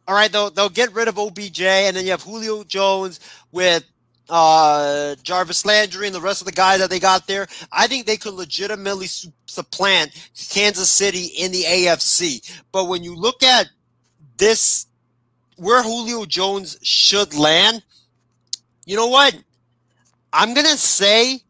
All 0.08 0.16
right, 0.16 0.32
they'll, 0.32 0.50
they'll 0.50 0.70
get 0.70 0.94
rid 0.94 1.10
of 1.10 1.20
OBJ, 1.20 1.62
and 1.62 1.96
then 1.98 2.06
you 2.06 2.12
have 2.12 2.24
Julio 2.24 2.64
Jones 2.64 3.20
with 3.52 3.84
uh, 4.30 5.16
Jarvis 5.24 5.66
Landry 5.66 6.06
and 6.06 6.16
the 6.16 6.22
rest 6.22 6.42
of 6.42 6.46
the 6.46 6.52
guys 6.52 6.80
that 6.80 6.90
they 6.90 7.00
got 7.00 7.28
there, 7.28 7.48
I 7.72 7.88
think 7.88 8.06
they 8.06 8.18
could 8.18 8.34
legitimately 8.34 9.08
su- 9.08 9.34
supplant 9.48 10.12
Kansas 10.50 10.90
City 10.90 11.26
in 11.26 11.52
the 11.52 11.64
AFC. 11.64 12.60
But 12.72 12.86
when 12.86 13.04
you 13.04 13.16
look 13.16 13.44
at 13.44 13.68
this, 14.38 14.88
where 15.58 15.84
Julio 15.84 16.26
Jones 16.26 16.78
should 16.82 17.34
land, 17.34 17.84
you 18.86 18.96
know 18.96 19.08
what? 19.08 19.36
I'm 20.32 20.54
going 20.54 20.68
to 20.68 20.78
say, 20.78 21.42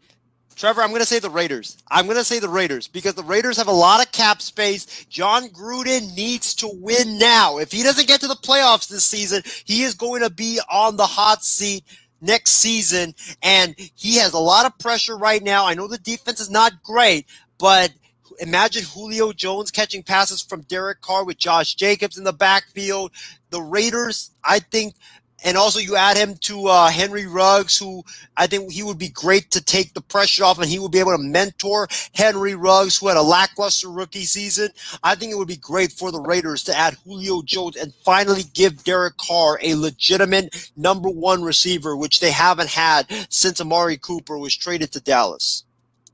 Trevor, 0.55 0.81
I'm 0.81 0.89
going 0.89 1.01
to 1.01 1.05
say 1.05 1.19
the 1.19 1.29
Raiders. 1.29 1.77
I'm 1.89 2.05
going 2.05 2.17
to 2.17 2.23
say 2.23 2.39
the 2.39 2.49
Raiders 2.49 2.87
because 2.87 3.13
the 3.13 3.23
Raiders 3.23 3.57
have 3.57 3.67
a 3.67 3.71
lot 3.71 4.05
of 4.05 4.11
cap 4.11 4.41
space. 4.41 5.05
Jon 5.05 5.49
Gruden 5.49 6.15
needs 6.15 6.55
to 6.55 6.69
win 6.73 7.17
now. 7.17 7.59
If 7.59 7.71
he 7.71 7.83
doesn't 7.83 8.07
get 8.07 8.21
to 8.21 8.27
the 8.27 8.35
playoffs 8.35 8.87
this 8.89 9.05
season, 9.05 9.43
he 9.65 9.83
is 9.83 9.93
going 9.93 10.21
to 10.21 10.29
be 10.29 10.59
on 10.69 10.97
the 10.97 11.05
hot 11.05 11.43
seat 11.43 11.83
next 12.21 12.51
season. 12.51 13.15
And 13.41 13.75
he 13.95 14.17
has 14.17 14.33
a 14.33 14.39
lot 14.39 14.65
of 14.65 14.77
pressure 14.77 15.17
right 15.17 15.43
now. 15.43 15.65
I 15.65 15.73
know 15.73 15.87
the 15.87 15.97
defense 15.97 16.39
is 16.39 16.49
not 16.49 16.83
great, 16.83 17.25
but 17.57 17.91
imagine 18.39 18.83
Julio 18.83 19.33
Jones 19.33 19.71
catching 19.71 20.03
passes 20.03 20.41
from 20.41 20.61
Derek 20.61 21.01
Carr 21.01 21.25
with 21.25 21.37
Josh 21.37 21.75
Jacobs 21.75 22.17
in 22.17 22.23
the 22.23 22.33
backfield. 22.33 23.11
The 23.49 23.61
Raiders, 23.61 24.31
I 24.43 24.59
think, 24.59 24.95
and 25.43 25.57
also 25.57 25.79
you 25.79 25.95
add 25.95 26.17
him 26.17 26.35
to 26.41 26.67
uh, 26.67 26.89
Henry 26.89 27.27
Ruggs, 27.27 27.77
who 27.77 28.03
I 28.37 28.47
think 28.47 28.71
he 28.71 28.83
would 28.83 28.97
be 28.97 29.09
great 29.09 29.51
to 29.51 29.63
take 29.63 29.93
the 29.93 30.01
pressure 30.01 30.43
off, 30.43 30.59
and 30.59 30.69
he 30.69 30.79
would 30.79 30.91
be 30.91 30.99
able 30.99 31.15
to 31.15 31.23
mentor 31.23 31.87
Henry 32.13 32.55
Ruggs, 32.55 32.97
who 32.97 33.07
had 33.07 33.17
a 33.17 33.21
lackluster 33.21 33.89
rookie 33.89 34.25
season. 34.25 34.69
I 35.03 35.15
think 35.15 35.31
it 35.31 35.37
would 35.37 35.47
be 35.47 35.57
great 35.57 35.91
for 35.91 36.11
the 36.11 36.21
Raiders 36.21 36.63
to 36.65 36.77
add 36.77 36.97
Julio 37.05 37.41
Jones 37.41 37.75
and 37.75 37.93
finally 38.05 38.43
give 38.53 38.83
Derek 38.83 39.17
Carr 39.17 39.59
a 39.61 39.75
legitimate 39.75 40.71
number 40.75 41.09
one 41.09 41.41
receiver, 41.41 41.95
which 41.95 42.19
they 42.19 42.31
haven't 42.31 42.69
had 42.69 43.07
since 43.29 43.61
Amari 43.61 43.97
Cooper 43.97 44.37
was 44.37 44.55
traded 44.55 44.91
to 44.93 44.99
Dallas. 44.99 45.63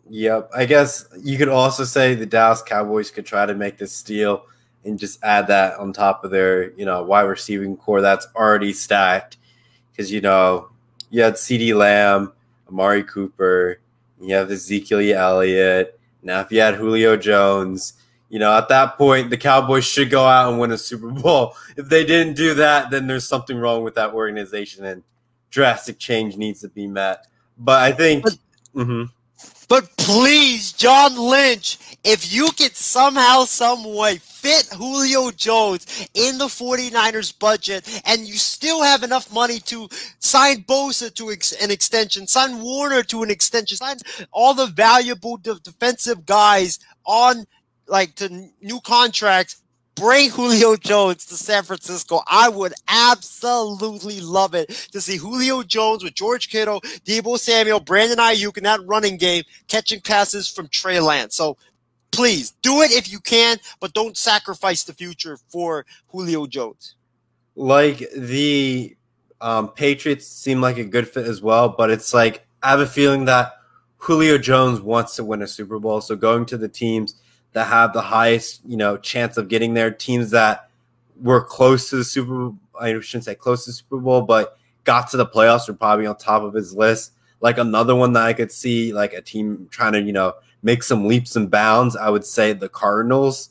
Yep, 0.09 0.51
I 0.55 0.65
guess 0.65 1.05
you 1.19 1.37
could 1.37 1.49
also 1.49 1.83
say 1.83 2.13
the 2.13 2.27
Dallas 2.27 2.61
Cowboys 2.61 3.09
could 3.09 3.25
try 3.25 3.45
to 3.45 3.55
make 3.55 3.77
this 3.77 3.91
steal 3.91 4.45
and 4.85 4.99
just 4.99 5.23
add 5.23 5.47
that 5.47 5.77
on 5.77 5.91
top 5.91 6.23
of 6.23 6.31
their, 6.31 6.71
you 6.71 6.85
know, 6.85 7.03
wide 7.03 7.23
receiving 7.23 7.75
core 7.75 8.01
that's 8.01 8.27
already 8.35 8.71
stacked. 8.71 9.37
Because, 9.91 10.11
you 10.11 10.21
know, 10.21 10.69
you 11.09 11.21
had 11.21 11.33
CeeDee 11.33 11.75
Lamb, 11.75 12.31
Amari 12.69 13.03
Cooper, 13.03 13.79
you 14.21 14.35
have 14.35 14.51
Ezekiel 14.51 14.99
Elliott. 14.99 15.99
Now, 16.21 16.41
if 16.41 16.51
you 16.51 16.59
had 16.59 16.75
Julio 16.75 17.17
Jones, 17.17 17.93
you 18.29 18.39
know, 18.39 18.55
at 18.57 18.69
that 18.69 18.97
point, 18.97 19.29
the 19.29 19.37
Cowboys 19.37 19.85
should 19.85 20.09
go 20.09 20.25
out 20.25 20.49
and 20.49 20.59
win 20.59 20.71
a 20.71 20.77
Super 20.77 21.09
Bowl. 21.09 21.55
If 21.77 21.89
they 21.89 22.05
didn't 22.05 22.35
do 22.35 22.53
that, 22.53 22.89
then 22.89 23.05
there's 23.05 23.27
something 23.27 23.57
wrong 23.57 23.83
with 23.83 23.95
that 23.95 24.13
organization 24.13 24.85
and 24.85 25.03
drastic 25.51 25.99
change 25.99 26.37
needs 26.37 26.61
to 26.61 26.69
be 26.69 26.87
met. 26.87 27.27
But 27.57 27.81
I 27.81 27.91
think. 27.91 28.23
But, 28.23 28.37
mm-hmm. 28.73 29.03
But 29.67 29.89
please, 29.97 30.71
John 30.71 31.17
Lynch, 31.17 31.77
if 32.05 32.31
you 32.31 32.49
could 32.51 32.75
somehow, 32.75 33.45
some 33.45 33.83
way 33.83 34.17
fit 34.17 34.67
Julio 34.77 35.31
Jones 35.31 36.07
in 36.13 36.37
the 36.37 36.45
49ers 36.45 37.37
budget 37.37 38.01
and 38.05 38.21
you 38.21 38.35
still 38.35 38.83
have 38.83 39.01
enough 39.01 39.33
money 39.33 39.59
to 39.61 39.89
sign 40.19 40.63
Bosa 40.63 41.13
to 41.15 41.31
ex- 41.31 41.51
an 41.53 41.71
extension, 41.71 42.27
sign 42.27 42.61
Warner 42.61 43.01
to 43.03 43.23
an 43.23 43.31
extension, 43.31 43.77
sign 43.77 43.97
all 44.31 44.53
the 44.53 44.67
valuable 44.67 45.37
de- 45.37 45.59
defensive 45.61 46.25
guys 46.25 46.77
on 47.05 47.45
like 47.87 48.13
to 48.15 48.25
n- 48.25 48.53
new 48.61 48.79
contracts, 48.81 49.61
bring 49.95 50.29
Julio 50.29 50.75
Jones 50.75 51.25
to 51.25 51.35
San 51.35 51.63
Francisco. 51.63 52.21
I 52.27 52.49
would 52.49 52.73
absolutely 52.87 54.19
love 54.21 54.53
it 54.53 54.69
to 54.91 55.01
see 55.01 55.17
Julio 55.17 55.63
Jones 55.63 56.03
with 56.03 56.13
George 56.13 56.49
Kittle, 56.49 56.81
Deebo 56.81 57.39
Samuel, 57.39 57.79
Brandon 57.79 58.19
Aiyuk 58.19 58.57
in 58.57 58.63
that 58.65 58.85
running 58.85 59.17
game 59.17 59.43
catching 59.67 60.01
passes 60.01 60.47
from 60.49 60.67
Trey 60.67 60.99
Lance. 60.99 61.35
So 61.35 61.57
please 62.15 62.51
do 62.61 62.81
it 62.81 62.91
if 62.91 63.11
you 63.11 63.19
can, 63.19 63.57
but 63.79 63.93
don't 63.93 64.17
sacrifice 64.17 64.83
the 64.83 64.93
future 64.93 65.37
for 65.49 65.85
Julio 66.07 66.45
Jones. 66.47 66.95
like 67.55 68.03
the 68.15 68.95
um, 69.41 69.69
Patriots 69.69 70.27
seem 70.27 70.61
like 70.61 70.77
a 70.77 70.83
good 70.83 71.07
fit 71.07 71.25
as 71.25 71.41
well, 71.41 71.69
but 71.69 71.89
it's 71.89 72.13
like 72.13 72.45
I 72.63 72.69
have 72.69 72.79
a 72.79 72.87
feeling 72.87 73.25
that 73.25 73.53
Julio 73.97 74.37
Jones 74.37 74.81
wants 74.81 75.15
to 75.15 75.23
win 75.23 75.41
a 75.41 75.47
Super 75.47 75.79
Bowl. 75.79 76.01
So 76.01 76.15
going 76.15 76.45
to 76.47 76.57
the 76.57 76.67
teams 76.67 77.15
that 77.53 77.67
have 77.67 77.93
the 77.93 78.01
highest, 78.01 78.61
you 78.65 78.77
know, 78.77 78.97
chance 78.97 79.37
of 79.37 79.47
getting 79.47 79.73
there, 79.73 79.91
teams 79.91 80.31
that 80.31 80.69
were 81.21 81.43
close 81.43 81.89
to 81.89 81.95
the 81.97 82.03
Super 82.03 82.51
I 82.79 82.99
shouldn't 82.99 83.23
say 83.23 83.35
close 83.35 83.65
to 83.65 83.69
the 83.69 83.75
Super 83.75 83.97
Bowl, 83.97 84.21
but 84.21 84.57
got 84.83 85.09
to 85.11 85.17
the 85.17 85.25
playoffs 85.25 85.69
are 85.69 85.73
probably 85.73 86.05
on 86.05 86.17
top 86.17 86.43
of 86.43 86.53
his 86.53 86.75
list. 86.75 87.13
Like 87.41 87.57
another 87.57 87.95
one 87.95 88.13
that 88.13 88.23
I 88.23 88.33
could 88.33 88.51
see, 88.51 88.93
like 88.93 89.13
a 89.13 89.21
team 89.21 89.67
trying 89.71 89.93
to, 89.93 90.01
you 90.01 90.13
know, 90.13 90.33
make 90.63 90.83
some 90.83 91.07
leaps 91.07 91.35
and 91.35 91.49
bounds, 91.49 91.95
I 91.95 92.09
would 92.09 92.25
say 92.25 92.53
the 92.53 92.69
Cardinals. 92.69 93.49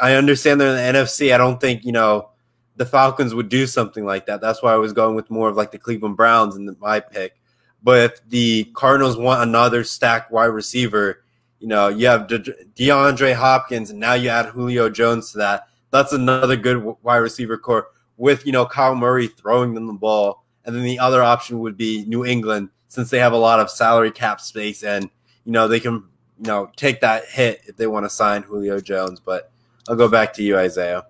I 0.00 0.14
understand 0.14 0.60
they're 0.60 0.70
in 0.70 0.94
the 0.94 1.00
NFC. 1.00 1.32
I 1.32 1.38
don't 1.38 1.60
think, 1.60 1.84
you 1.84 1.92
know, 1.92 2.30
the 2.76 2.86
Falcons 2.86 3.34
would 3.34 3.48
do 3.48 3.66
something 3.66 4.04
like 4.04 4.26
that. 4.26 4.40
That's 4.40 4.62
why 4.62 4.72
I 4.72 4.76
was 4.76 4.92
going 4.92 5.14
with 5.14 5.30
more 5.30 5.48
of 5.48 5.56
like 5.56 5.70
the 5.70 5.78
Cleveland 5.78 6.16
Browns 6.16 6.56
in 6.56 6.76
my 6.80 7.00
pick. 7.00 7.36
But 7.82 7.98
if 8.00 8.28
the 8.28 8.64
Cardinals 8.74 9.16
want 9.16 9.42
another 9.42 9.84
stacked 9.84 10.32
wide 10.32 10.46
receiver, 10.46 11.22
you 11.60 11.68
know, 11.68 11.88
you 11.88 12.06
have 12.06 12.26
De- 12.26 12.38
DeAndre 12.38 13.34
Hopkins, 13.34 13.90
and 13.90 14.00
now 14.00 14.14
you 14.14 14.30
add 14.30 14.46
Julio 14.46 14.88
Jones 14.88 15.32
to 15.32 15.38
that. 15.38 15.68
That's 15.90 16.12
another 16.12 16.56
good 16.56 16.82
wide 17.02 17.18
receiver 17.18 17.56
core 17.56 17.88
with, 18.16 18.44
you 18.44 18.52
know, 18.52 18.66
Kyler 18.66 18.98
Murray 18.98 19.28
throwing 19.28 19.74
them 19.74 19.86
the 19.86 19.92
ball. 19.92 20.44
And 20.64 20.74
then 20.74 20.82
the 20.82 20.98
other 20.98 21.22
option 21.22 21.60
would 21.60 21.76
be 21.76 22.04
New 22.06 22.24
England, 22.24 22.70
since 22.94 23.10
they 23.10 23.18
have 23.18 23.32
a 23.32 23.36
lot 23.36 23.58
of 23.58 23.68
salary 23.70 24.12
cap 24.12 24.40
space 24.40 24.84
and, 24.84 25.10
you 25.44 25.52
know, 25.52 25.66
they 25.66 25.80
can, 25.80 25.94
you 26.38 26.46
know, 26.46 26.70
take 26.76 27.00
that 27.00 27.24
hit 27.26 27.62
if 27.66 27.76
they 27.76 27.88
want 27.88 28.04
to 28.04 28.10
sign 28.10 28.42
Julio 28.42 28.80
Jones. 28.80 29.18
But 29.20 29.50
I'll 29.88 29.96
go 29.96 30.08
back 30.08 30.32
to 30.34 30.42
you, 30.42 30.56
Isaiah. 30.56 31.04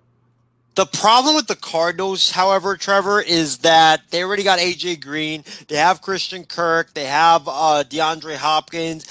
The 0.73 0.85
problem 0.85 1.35
with 1.35 1.47
the 1.47 1.55
Cardinals, 1.55 2.31
however, 2.31 2.75
Trevor, 2.75 3.21
is 3.21 3.59
that 3.59 4.01
they 4.09 4.23
already 4.23 4.43
got 4.43 4.59
AJ 4.59 5.01
Green. 5.01 5.45
They 5.69 5.77
have 5.77 6.01
Christian 6.01 6.43
Kirk. 6.43 6.93
They 6.93 7.05
have 7.05 7.47
uh, 7.47 7.85
DeAndre 7.87 8.35
Hopkins. 8.35 9.07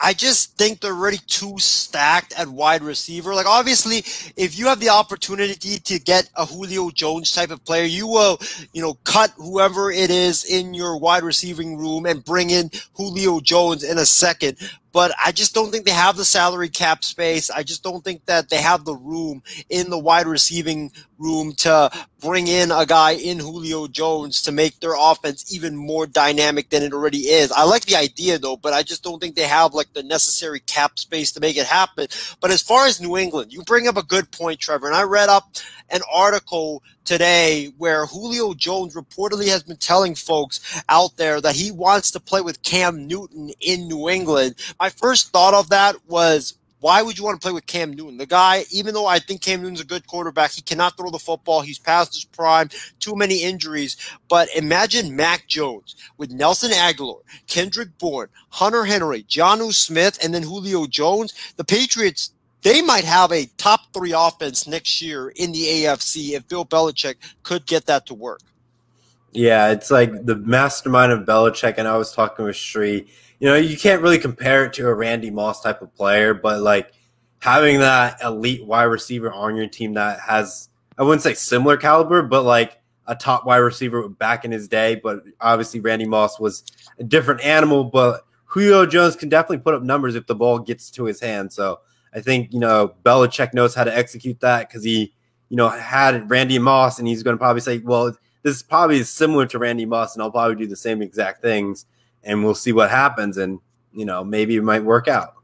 I 0.00 0.14
just 0.14 0.56
think 0.56 0.80
they're 0.80 0.92
already 0.92 1.18
too 1.26 1.58
stacked 1.58 2.32
at 2.38 2.48
wide 2.48 2.82
receiver. 2.82 3.34
Like, 3.34 3.46
obviously, 3.46 3.98
if 4.36 4.56
you 4.56 4.66
have 4.66 4.78
the 4.78 4.90
opportunity 4.90 5.78
to 5.78 5.98
get 5.98 6.30
a 6.36 6.46
Julio 6.46 6.90
Jones 6.90 7.32
type 7.32 7.50
of 7.50 7.64
player, 7.64 7.84
you 7.84 8.06
will, 8.06 8.38
you 8.72 8.80
know, 8.80 8.94
cut 9.04 9.32
whoever 9.36 9.90
it 9.90 10.10
is 10.10 10.44
in 10.44 10.72
your 10.72 10.98
wide 10.98 11.24
receiving 11.24 11.76
room 11.76 12.06
and 12.06 12.24
bring 12.24 12.50
in 12.50 12.70
Julio 12.94 13.40
Jones 13.40 13.82
in 13.82 13.98
a 13.98 14.06
second. 14.06 14.56
But 14.92 15.12
I 15.22 15.32
just 15.32 15.54
don't 15.54 15.70
think 15.70 15.84
they 15.84 15.92
have 15.92 16.16
the 16.16 16.24
salary 16.24 16.68
cap 16.68 17.04
space. 17.04 17.50
I 17.50 17.62
just 17.62 17.82
don't 17.82 18.02
think 18.02 18.24
that 18.26 18.48
they 18.48 18.56
have 18.58 18.84
the 18.84 18.94
room 18.94 19.42
in 19.68 19.90
the 19.90 19.98
wide 19.98 20.26
receiving 20.26 20.92
room 21.18 21.52
to 21.52 21.90
bring 22.20 22.48
in 22.48 22.70
a 22.70 22.86
guy 22.86 23.12
in 23.12 23.38
Julio 23.38 23.86
Jones 23.86 24.42
to 24.42 24.52
make 24.52 24.80
their 24.80 24.94
offense 24.98 25.52
even 25.54 25.76
more 25.76 26.06
dynamic 26.06 26.70
than 26.70 26.82
it 26.82 26.92
already 26.92 27.28
is. 27.28 27.52
I 27.52 27.64
like 27.64 27.86
the 27.86 27.96
idea 27.96 28.38
though, 28.38 28.56
but 28.56 28.72
I 28.72 28.82
just 28.82 29.02
don't 29.02 29.20
think 29.20 29.36
they 29.36 29.42
have 29.42 29.74
like 29.74 29.92
the 29.92 30.02
necessary 30.02 30.60
cap 30.60 30.98
space 30.98 31.32
to 31.32 31.40
make 31.40 31.56
it 31.56 31.66
happen. 31.66 32.08
But 32.40 32.50
as 32.50 32.62
far 32.62 32.86
as 32.86 33.00
New 33.00 33.16
England, 33.16 33.52
you 33.52 33.62
bring 33.62 33.88
up 33.88 33.96
a 33.96 34.02
good 34.02 34.30
point, 34.30 34.60
Trevor. 34.60 34.86
And 34.86 34.96
I 34.96 35.02
read 35.02 35.28
up 35.28 35.50
an 35.90 36.00
article 36.12 36.82
today 37.08 37.72
where 37.78 38.04
Julio 38.04 38.52
Jones 38.52 38.94
reportedly 38.94 39.48
has 39.48 39.62
been 39.62 39.78
telling 39.78 40.14
folks 40.14 40.82
out 40.90 41.16
there 41.16 41.40
that 41.40 41.56
he 41.56 41.70
wants 41.70 42.10
to 42.10 42.20
play 42.20 42.42
with 42.42 42.62
Cam 42.62 43.06
Newton 43.06 43.50
in 43.60 43.88
New 43.88 44.10
England. 44.10 44.56
My 44.78 44.90
first 44.90 45.30
thought 45.32 45.54
of 45.54 45.70
that 45.70 45.96
was 46.06 46.58
why 46.80 47.00
would 47.00 47.18
you 47.18 47.24
want 47.24 47.40
to 47.40 47.44
play 47.44 47.54
with 47.54 47.64
Cam 47.64 47.94
Newton? 47.94 48.18
The 48.18 48.26
guy, 48.26 48.64
even 48.70 48.92
though 48.92 49.06
I 49.06 49.20
think 49.20 49.40
Cam 49.40 49.62
Newton's 49.62 49.80
a 49.80 49.86
good 49.86 50.06
quarterback, 50.06 50.50
he 50.50 50.60
cannot 50.60 50.98
throw 50.98 51.10
the 51.10 51.18
football. 51.18 51.62
He's 51.62 51.78
past 51.78 52.12
his 52.14 52.24
prime, 52.26 52.68
too 53.00 53.16
many 53.16 53.42
injuries. 53.42 53.96
But 54.28 54.48
imagine 54.54 55.16
Mac 55.16 55.46
Jones 55.48 55.96
with 56.18 56.30
Nelson 56.30 56.70
Agholor, 56.72 57.22
Kendrick 57.46 57.98
Bourne, 57.98 58.28
Hunter 58.50 58.84
Henry, 58.84 59.22
Jonnu 59.22 59.72
Smith, 59.72 60.18
and 60.22 60.34
then 60.34 60.42
Julio 60.42 60.86
Jones. 60.86 61.32
The 61.56 61.64
Patriots, 61.64 62.32
they 62.62 62.82
might 62.82 63.04
have 63.04 63.32
a 63.32 63.46
top 63.56 63.92
three 63.92 64.12
offense 64.12 64.66
next 64.66 65.00
year 65.00 65.28
in 65.28 65.52
the 65.52 65.64
AFC 65.64 66.32
if 66.32 66.48
Bill 66.48 66.64
Belichick 66.64 67.16
could 67.42 67.66
get 67.66 67.86
that 67.86 68.06
to 68.06 68.14
work. 68.14 68.40
Yeah, 69.32 69.70
it's 69.70 69.90
like 69.90 70.24
the 70.24 70.36
mastermind 70.36 71.12
of 71.12 71.20
Belichick, 71.20 71.74
and 71.76 71.86
I 71.86 71.96
was 71.96 72.12
talking 72.12 72.44
with 72.44 72.56
Shree. 72.56 73.06
You 73.38 73.48
know, 73.48 73.54
you 73.54 73.76
can't 73.76 74.02
really 74.02 74.18
compare 74.18 74.64
it 74.64 74.72
to 74.74 74.88
a 74.88 74.94
Randy 74.94 75.30
Moss 75.30 75.62
type 75.62 75.82
of 75.82 75.94
player, 75.94 76.34
but 76.34 76.60
like 76.60 76.92
having 77.40 77.78
that 77.80 78.20
elite 78.22 78.64
wide 78.64 78.84
receiver 78.84 79.32
on 79.32 79.54
your 79.54 79.68
team 79.68 79.94
that 79.94 80.18
has, 80.20 80.70
I 80.96 81.02
wouldn't 81.02 81.22
say 81.22 81.34
similar 81.34 81.76
caliber, 81.76 82.22
but 82.22 82.42
like 82.42 82.80
a 83.06 83.14
top 83.14 83.46
wide 83.46 83.58
receiver 83.58 84.08
back 84.08 84.44
in 84.44 84.50
his 84.50 84.66
day. 84.66 84.96
But 84.96 85.22
obviously, 85.40 85.80
Randy 85.80 86.06
Moss 86.06 86.40
was 86.40 86.64
a 86.98 87.04
different 87.04 87.42
animal, 87.42 87.84
but 87.84 88.22
Julio 88.46 88.86
Jones 88.86 89.14
can 89.14 89.28
definitely 89.28 89.58
put 89.58 89.74
up 89.74 89.82
numbers 89.82 90.14
if 90.14 90.26
the 90.26 90.34
ball 90.34 90.58
gets 90.58 90.90
to 90.92 91.04
his 91.04 91.20
hand. 91.20 91.52
So 91.52 91.80
I 92.14 92.20
think, 92.20 92.52
you 92.52 92.60
know, 92.60 92.94
Belichick 93.04 93.54
knows 93.54 93.74
how 93.74 93.84
to 93.84 93.96
execute 93.96 94.40
that 94.40 94.68
because 94.68 94.84
he, 94.84 95.12
you 95.48 95.56
know, 95.56 95.68
had 95.68 96.30
Randy 96.30 96.58
Moss, 96.58 96.98
and 96.98 97.08
he's 97.08 97.22
going 97.22 97.34
to 97.34 97.38
probably 97.38 97.60
say, 97.60 97.78
well, 97.78 98.16
this 98.42 98.56
is 98.56 98.62
probably 98.62 99.02
similar 99.02 99.46
to 99.46 99.58
Randy 99.58 99.86
Moss, 99.86 100.14
and 100.14 100.22
I'll 100.22 100.30
probably 100.30 100.56
do 100.56 100.66
the 100.66 100.76
same 100.76 101.02
exact 101.02 101.42
things, 101.42 101.86
and 102.22 102.44
we'll 102.44 102.54
see 102.54 102.72
what 102.72 102.90
happens, 102.90 103.36
and 103.36 103.60
you 103.92 104.04
know 104.04 104.22
maybe 104.22 104.56
it 104.56 104.62
might 104.62 104.84
work 104.84 105.08
out. 105.08 105.34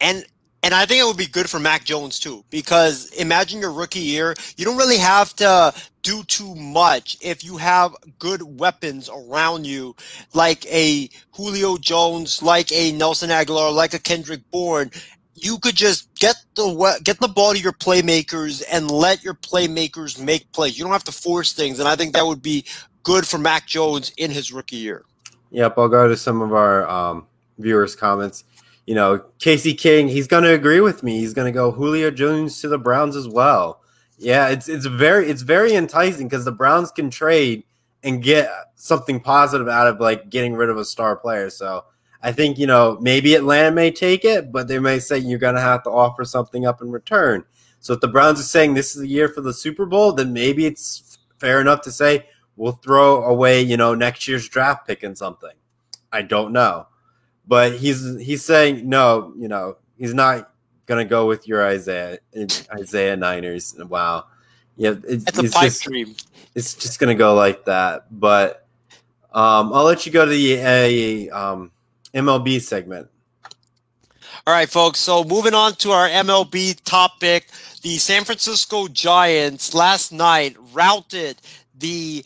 And 0.00 0.24
and 0.64 0.74
I 0.74 0.86
think 0.86 1.00
it 1.00 1.06
would 1.06 1.16
be 1.16 1.26
good 1.26 1.50
for 1.50 1.58
Mac 1.58 1.84
Jones 1.84 2.20
too, 2.20 2.44
because 2.50 3.10
imagine 3.14 3.60
your 3.60 3.72
rookie 3.72 3.98
year, 3.98 4.34
you 4.56 4.64
don't 4.64 4.76
really 4.76 4.98
have 4.98 5.34
to 5.36 5.74
do 6.02 6.22
too 6.24 6.54
much 6.54 7.16
if 7.20 7.42
you 7.42 7.56
have 7.56 7.96
good 8.20 8.42
weapons 8.60 9.10
around 9.12 9.66
you, 9.66 9.96
like 10.34 10.64
a 10.66 11.08
Julio 11.32 11.78
Jones, 11.78 12.42
like 12.42 12.70
a 12.70 12.92
Nelson 12.92 13.30
Agholor, 13.30 13.74
like 13.74 13.94
a 13.94 13.98
Kendrick 13.98 14.48
Bourne. 14.52 14.92
You 15.34 15.58
could 15.58 15.74
just 15.74 16.14
get 16.14 16.36
the 16.54 17.00
get 17.02 17.18
the 17.20 17.28
ball 17.28 17.54
to 17.54 17.58
your 17.58 17.72
playmakers 17.72 18.62
and 18.70 18.90
let 18.90 19.24
your 19.24 19.34
playmakers 19.34 20.22
make 20.22 20.50
plays. 20.52 20.78
You 20.78 20.84
don't 20.84 20.92
have 20.92 21.04
to 21.04 21.12
force 21.12 21.52
things, 21.52 21.78
and 21.78 21.88
I 21.88 21.96
think 21.96 22.12
that 22.14 22.26
would 22.26 22.42
be 22.42 22.64
good 23.02 23.26
for 23.26 23.38
Mac 23.38 23.66
Jones 23.66 24.12
in 24.16 24.30
his 24.30 24.52
rookie 24.52 24.76
year. 24.76 25.04
Yep, 25.50 25.78
I'll 25.78 25.88
go 25.88 26.08
to 26.08 26.16
some 26.16 26.42
of 26.42 26.52
our 26.52 26.88
um, 26.88 27.26
viewers' 27.58 27.96
comments. 27.96 28.44
You 28.86 28.94
know, 28.94 29.24
Casey 29.38 29.74
King, 29.74 30.08
he's 30.08 30.26
going 30.26 30.42
to 30.44 30.52
agree 30.52 30.80
with 30.80 31.02
me. 31.02 31.18
He's 31.18 31.34
going 31.34 31.46
to 31.46 31.52
go 31.52 31.70
Julio 31.70 32.10
Jones 32.10 32.60
to 32.60 32.68
the 32.68 32.78
Browns 32.78 33.16
as 33.16 33.28
well. 33.28 33.80
Yeah, 34.18 34.48
it's 34.48 34.68
it's 34.68 34.86
very 34.86 35.28
it's 35.28 35.42
very 35.42 35.74
enticing 35.74 36.28
because 36.28 36.44
the 36.44 36.52
Browns 36.52 36.90
can 36.90 37.10
trade 37.10 37.64
and 38.04 38.22
get 38.22 38.50
something 38.76 39.20
positive 39.20 39.68
out 39.68 39.86
of 39.86 40.00
like 40.00 40.30
getting 40.30 40.54
rid 40.54 40.70
of 40.70 40.76
a 40.76 40.84
star 40.84 41.16
player. 41.16 41.50
So 41.50 41.84
I 42.22 42.32
think 42.32 42.58
you 42.58 42.66
know 42.66 42.98
maybe 43.00 43.34
Atlanta 43.34 43.70
may 43.74 43.90
take 43.90 44.24
it, 44.24 44.52
but 44.52 44.68
they 44.68 44.78
may 44.78 44.98
say 44.98 45.18
you're 45.18 45.38
going 45.38 45.56
to 45.56 45.60
have 45.60 45.82
to 45.84 45.90
offer 45.90 46.24
something 46.24 46.66
up 46.66 46.80
in 46.80 46.90
return. 46.90 47.44
So 47.80 47.94
if 47.94 48.00
the 48.00 48.08
Browns 48.08 48.38
are 48.38 48.44
saying 48.44 48.74
this 48.74 48.94
is 48.94 49.02
the 49.02 49.08
year 49.08 49.28
for 49.28 49.40
the 49.40 49.52
Super 49.52 49.86
Bowl, 49.86 50.12
then 50.12 50.32
maybe 50.32 50.66
it's 50.66 51.18
fair 51.38 51.60
enough 51.60 51.80
to 51.82 51.90
say 51.90 52.28
we'll 52.56 52.72
throw 52.72 53.24
away 53.24 53.60
you 53.62 53.76
know 53.76 53.94
next 53.94 54.28
year's 54.28 54.48
draft 54.48 54.86
pick 54.86 55.02
and 55.02 55.18
something. 55.18 55.50
I 56.12 56.22
don't 56.22 56.52
know, 56.52 56.86
but 57.46 57.72
he's 57.72 58.18
he's 58.20 58.44
saying 58.44 58.88
no. 58.88 59.32
You 59.36 59.48
know 59.48 59.78
he's 59.98 60.14
not 60.14 60.52
gonna 60.86 61.04
go 61.04 61.26
with 61.26 61.48
your 61.48 61.66
Isaiah 61.66 62.18
Isaiah 62.72 63.16
Niners. 63.16 63.74
Wow, 63.88 64.26
yeah, 64.76 64.90
it, 64.90 65.04
It's 65.04 65.38
a 65.38 65.44
it's 65.44 65.54
pipe 65.54 65.64
just 65.64 65.82
dream. 65.82 66.14
it's 66.54 66.74
just 66.74 67.00
gonna 67.00 67.14
go 67.16 67.34
like 67.34 67.64
that. 67.64 68.06
But 68.10 68.66
um, 69.32 69.72
I'll 69.72 69.84
let 69.84 70.06
you 70.06 70.12
go 70.12 70.24
to 70.24 70.30
the 70.30 70.54
a, 70.54 71.30
um, 71.30 71.71
MLB 72.14 72.60
segment. 72.60 73.08
All 74.46 74.52
right, 74.54 74.68
folks. 74.68 74.98
So 74.98 75.24
moving 75.24 75.54
on 75.54 75.74
to 75.76 75.90
our 75.90 76.08
MLB 76.08 76.82
topic, 76.84 77.48
the 77.82 77.98
San 77.98 78.24
Francisco 78.24 78.88
Giants 78.88 79.74
last 79.74 80.12
night 80.12 80.56
routed 80.72 81.36
the 81.78 82.24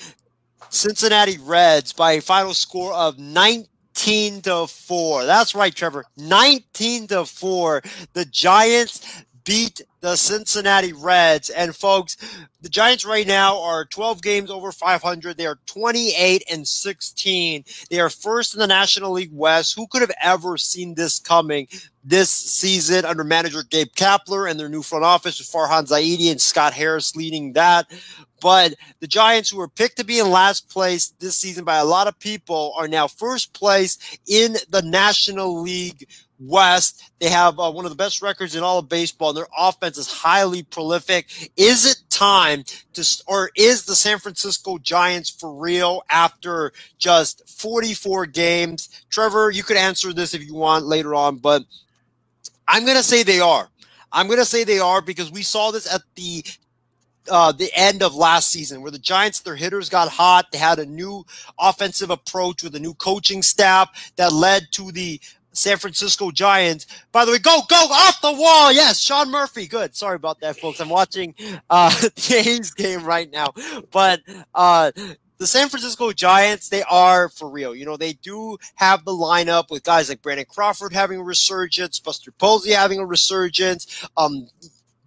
Cincinnati 0.70 1.38
Reds 1.38 1.92
by 1.92 2.12
a 2.12 2.20
final 2.20 2.54
score 2.54 2.94
of 2.94 3.18
19 3.18 3.66
19 3.96 4.42
to 4.42 4.66
4. 4.66 5.24
That's 5.24 5.54
right, 5.54 5.74
Trevor. 5.74 6.04
19 6.16 7.06
to 7.08 7.24
4. 7.24 7.82
The 8.12 8.24
Giants 8.26 9.24
beat 9.44 9.80
the 10.06 10.14
Cincinnati 10.14 10.92
Reds. 10.92 11.50
And 11.50 11.74
folks, 11.74 12.16
the 12.60 12.68
Giants 12.68 13.04
right 13.04 13.26
now 13.26 13.60
are 13.60 13.84
12 13.84 14.22
games 14.22 14.52
over 14.52 14.70
500. 14.70 15.36
They 15.36 15.46
are 15.46 15.58
28 15.66 16.44
and 16.48 16.66
16. 16.66 17.64
They 17.90 17.98
are 17.98 18.08
first 18.08 18.54
in 18.54 18.60
the 18.60 18.68
National 18.68 19.10
League 19.10 19.32
West. 19.32 19.74
Who 19.74 19.88
could 19.88 20.02
have 20.02 20.14
ever 20.22 20.58
seen 20.58 20.94
this 20.94 21.18
coming 21.18 21.66
this 22.04 22.30
season 22.30 23.04
under 23.04 23.24
manager 23.24 23.64
Gabe 23.68 23.88
Kapler 23.96 24.48
and 24.48 24.60
their 24.60 24.68
new 24.68 24.82
front 24.82 25.04
office 25.04 25.40
with 25.40 25.50
Farhan 25.50 25.88
Zaidi 25.88 26.30
and 26.30 26.40
Scott 26.40 26.72
Harris 26.72 27.16
leading 27.16 27.54
that? 27.54 27.90
But 28.40 28.74
the 29.00 29.08
Giants, 29.08 29.50
who 29.50 29.56
were 29.56 29.66
picked 29.66 29.96
to 29.96 30.04
be 30.04 30.20
in 30.20 30.30
last 30.30 30.68
place 30.68 31.08
this 31.18 31.36
season 31.36 31.64
by 31.64 31.78
a 31.78 31.84
lot 31.84 32.06
of 32.06 32.16
people, 32.20 32.72
are 32.76 32.86
now 32.86 33.08
first 33.08 33.54
place 33.54 33.98
in 34.28 34.54
the 34.70 34.82
National 34.82 35.60
League 35.62 36.06
West. 36.38 37.10
They 37.18 37.28
have 37.28 37.58
uh, 37.58 37.70
one 37.70 37.84
of 37.84 37.90
the 37.90 37.96
best 37.96 38.22
records 38.22 38.54
in 38.54 38.62
all 38.62 38.78
of 38.78 38.88
baseball, 38.88 39.30
and 39.30 39.38
their 39.38 39.48
offense 39.56 39.98
is 39.98 40.10
highly 40.10 40.62
prolific. 40.62 41.50
Is 41.56 41.86
it 41.86 42.02
time 42.10 42.64
to, 42.94 43.22
or 43.26 43.50
is 43.56 43.84
the 43.84 43.94
San 43.94 44.18
Francisco 44.18 44.78
Giants 44.78 45.30
for 45.30 45.52
real 45.54 46.02
after 46.10 46.72
just 46.98 47.48
44 47.48 48.26
games? 48.26 49.04
Trevor, 49.10 49.50
you 49.50 49.62
could 49.62 49.76
answer 49.76 50.12
this 50.12 50.34
if 50.34 50.44
you 50.44 50.54
want 50.54 50.86
later 50.86 51.14
on, 51.14 51.36
but 51.36 51.62
I'm 52.68 52.84
going 52.84 52.96
to 52.96 53.02
say 53.02 53.22
they 53.22 53.40
are. 53.40 53.68
I'm 54.12 54.26
going 54.26 54.38
to 54.38 54.44
say 54.44 54.64
they 54.64 54.78
are 54.78 55.00
because 55.00 55.30
we 55.30 55.42
saw 55.42 55.70
this 55.70 55.92
at 55.92 56.02
the 56.14 56.44
uh, 57.28 57.50
the 57.50 57.70
end 57.74 58.04
of 58.04 58.14
last 58.14 58.50
season, 58.50 58.82
where 58.82 58.90
the 58.92 59.00
Giants, 59.00 59.40
their 59.40 59.56
hitters 59.56 59.88
got 59.88 60.08
hot. 60.08 60.52
They 60.52 60.58
had 60.58 60.78
a 60.78 60.86
new 60.86 61.26
offensive 61.58 62.10
approach 62.10 62.62
with 62.62 62.74
a 62.76 62.80
new 62.80 62.94
coaching 62.94 63.42
staff 63.42 64.12
that 64.14 64.32
led 64.32 64.68
to 64.72 64.92
the 64.92 65.20
San 65.56 65.78
Francisco 65.78 66.30
Giants. 66.30 66.86
By 67.12 67.24
the 67.24 67.32
way, 67.32 67.38
go, 67.38 67.60
go 67.68 67.76
off 67.76 68.20
the 68.20 68.32
wall. 68.32 68.72
Yes, 68.72 69.00
Sean 69.00 69.30
Murphy. 69.30 69.66
Good. 69.66 69.94
Sorry 69.96 70.16
about 70.16 70.40
that, 70.40 70.58
folks. 70.58 70.80
I'm 70.80 70.88
watching 70.88 71.34
uh, 71.70 71.90
the 72.00 72.42
A's 72.46 72.70
game 72.70 73.04
right 73.04 73.30
now. 73.30 73.52
But 73.90 74.20
uh, 74.54 74.92
the 75.38 75.46
San 75.46 75.68
Francisco 75.68 76.12
Giants, 76.12 76.68
they 76.68 76.82
are 76.84 77.28
for 77.28 77.48
real. 77.48 77.74
You 77.74 77.84
know, 77.84 77.96
they 77.96 78.14
do 78.14 78.56
have 78.76 79.04
the 79.04 79.12
lineup 79.12 79.70
with 79.70 79.82
guys 79.82 80.08
like 80.08 80.22
Brandon 80.22 80.46
Crawford 80.48 80.92
having 80.92 81.20
a 81.20 81.24
resurgence, 81.24 82.00
Buster 82.00 82.30
Posey 82.32 82.72
having 82.72 82.98
a 82.98 83.06
resurgence. 83.06 84.06
Um, 84.16 84.48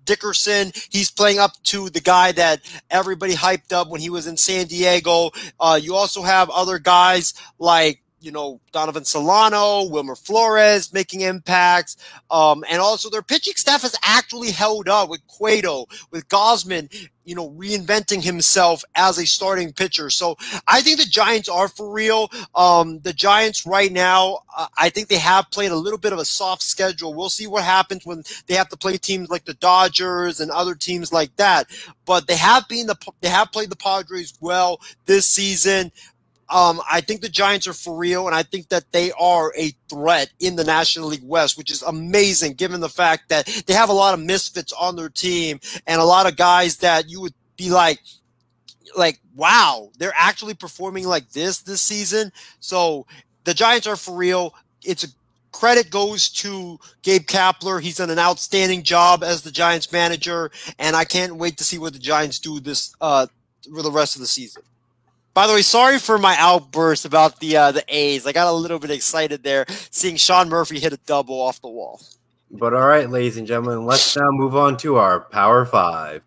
Dickerson, 0.05 0.71
he's 0.89 1.11
playing 1.11 1.37
up 1.37 1.51
to 1.65 1.89
the 1.91 1.99
guy 1.99 2.31
that 2.31 2.61
everybody 2.89 3.35
hyped 3.35 3.71
up 3.71 3.89
when 3.89 4.01
he 4.01 4.09
was 4.09 4.25
in 4.25 4.37
San 4.37 4.65
Diego. 4.65 5.29
Uh, 5.59 5.79
you 5.79 5.93
also 5.93 6.23
have 6.23 6.49
other 6.49 6.79
guys 6.79 7.35
like 7.59 8.01
you 8.21 8.31
know, 8.31 8.59
Donovan 8.71 9.05
Solano, 9.05 9.89
Wilmer 9.89 10.15
Flores 10.15 10.93
making 10.93 11.21
impacts. 11.21 11.97
Um, 12.29 12.63
and 12.69 12.81
also 12.81 13.09
their 13.09 13.21
pitching 13.21 13.53
staff 13.55 13.81
has 13.81 13.95
actually 14.03 14.51
held 14.51 14.89
up 14.89 15.09
with 15.09 15.25
Cueto, 15.27 15.85
with 16.11 16.27
Gausman, 16.27 17.09
you 17.25 17.35
know, 17.35 17.51
reinventing 17.51 18.23
himself 18.23 18.83
as 18.95 19.17
a 19.17 19.25
starting 19.25 19.71
pitcher. 19.71 20.09
So 20.09 20.35
I 20.67 20.81
think 20.81 20.99
the 20.99 21.05
Giants 21.05 21.47
are 21.47 21.67
for 21.67 21.91
real. 21.91 22.29
Um, 22.55 22.99
the 22.99 23.13
Giants 23.13 23.65
right 23.65 23.91
now, 23.91 24.39
uh, 24.57 24.67
I 24.77 24.89
think 24.89 25.07
they 25.07 25.17
have 25.17 25.51
played 25.51 25.71
a 25.71 25.75
little 25.75 25.99
bit 25.99 26.13
of 26.13 26.19
a 26.19 26.25
soft 26.25 26.63
schedule. 26.63 27.13
We'll 27.13 27.29
see 27.29 27.47
what 27.47 27.63
happens 27.63 28.05
when 28.05 28.23
they 28.47 28.55
have 28.55 28.69
to 28.69 28.77
play 28.77 28.97
teams 28.97 29.29
like 29.29 29.45
the 29.45 29.53
Dodgers 29.53 30.39
and 30.39 30.49
other 30.49 30.75
teams 30.75 31.13
like 31.13 31.35
that. 31.35 31.67
But 32.05 32.27
they 32.27 32.35
have 32.35 32.67
been 32.67 32.87
the, 32.87 32.95
they 33.21 33.29
have 33.29 33.51
played 33.51 33.69
the 33.69 33.75
Padres 33.75 34.33
well 34.41 34.81
this 35.05 35.27
season. 35.27 35.91
Um, 36.49 36.81
I 36.89 37.01
think 37.01 37.21
the 37.21 37.29
Giants 37.29 37.67
are 37.67 37.73
for 37.73 37.95
real, 37.95 38.25
and 38.25 38.35
I 38.35 38.43
think 38.43 38.69
that 38.69 38.91
they 38.91 39.11
are 39.19 39.53
a 39.55 39.71
threat 39.87 40.31
in 40.39 40.55
the 40.55 40.63
National 40.63 41.07
League 41.07 41.27
West, 41.27 41.57
which 41.57 41.71
is 41.71 41.83
amazing 41.83 42.53
given 42.53 42.81
the 42.81 42.89
fact 42.89 43.29
that 43.29 43.45
they 43.67 43.73
have 43.73 43.89
a 43.89 43.93
lot 43.93 44.13
of 44.13 44.19
misfits 44.19 44.73
on 44.73 44.95
their 44.95 45.09
team 45.09 45.59
and 45.85 46.01
a 46.01 46.05
lot 46.05 46.27
of 46.27 46.37
guys 46.37 46.77
that 46.77 47.09
you 47.09 47.21
would 47.21 47.33
be 47.55 47.69
like, 47.69 47.99
like, 48.95 49.19
wow, 49.35 49.91
they're 49.99 50.13
actually 50.15 50.55
performing 50.55 51.07
like 51.07 51.29
this 51.31 51.59
this 51.59 51.81
season. 51.81 52.31
So 52.59 53.05
the 53.43 53.53
Giants 53.53 53.85
are 53.85 53.95
for 53.95 54.15
real. 54.15 54.55
It's 54.83 55.03
a 55.03 55.07
credit 55.51 55.89
goes 55.89 56.29
to 56.29 56.79
Gabe 57.01 57.23
Kapler. 57.23 57.81
He's 57.81 57.97
done 57.97 58.09
an 58.09 58.19
outstanding 58.19 58.83
job 58.83 59.23
as 59.23 59.41
the 59.41 59.51
Giants 59.51 59.91
manager, 59.91 60.51
and 60.79 60.95
I 60.95 61.05
can't 61.05 61.35
wait 61.35 61.57
to 61.57 61.63
see 61.63 61.77
what 61.77 61.93
the 61.93 61.99
Giants 61.99 62.39
do 62.39 62.59
this 62.59 62.95
uh, 63.01 63.27
for 63.71 63.83
the 63.83 63.91
rest 63.91 64.15
of 64.15 64.21
the 64.21 64.27
season. 64.27 64.63
By 65.33 65.47
the 65.47 65.53
way, 65.53 65.61
sorry 65.61 65.99
for 65.99 66.17
my 66.17 66.35
outburst 66.37 67.05
about 67.05 67.39
the 67.39 67.55
uh, 67.55 67.71
the 67.71 67.83
A's. 67.87 68.25
I 68.25 68.31
got 68.33 68.47
a 68.47 68.51
little 68.51 68.79
bit 68.79 68.91
excited 68.91 69.43
there 69.43 69.65
seeing 69.89 70.17
Sean 70.17 70.49
Murphy 70.49 70.79
hit 70.79 70.93
a 70.93 70.97
double 71.05 71.39
off 71.39 71.61
the 71.61 71.69
wall. 71.69 72.01
But 72.51 72.73
all 72.73 72.87
right, 72.87 73.09
ladies 73.09 73.37
and 73.37 73.45
gentlemen, 73.45 73.85
let's 73.85 74.15
now 74.17 74.29
move 74.31 74.55
on 74.55 74.75
to 74.77 74.95
our 74.97 75.19
Power 75.21 75.65
Five. 75.65 76.23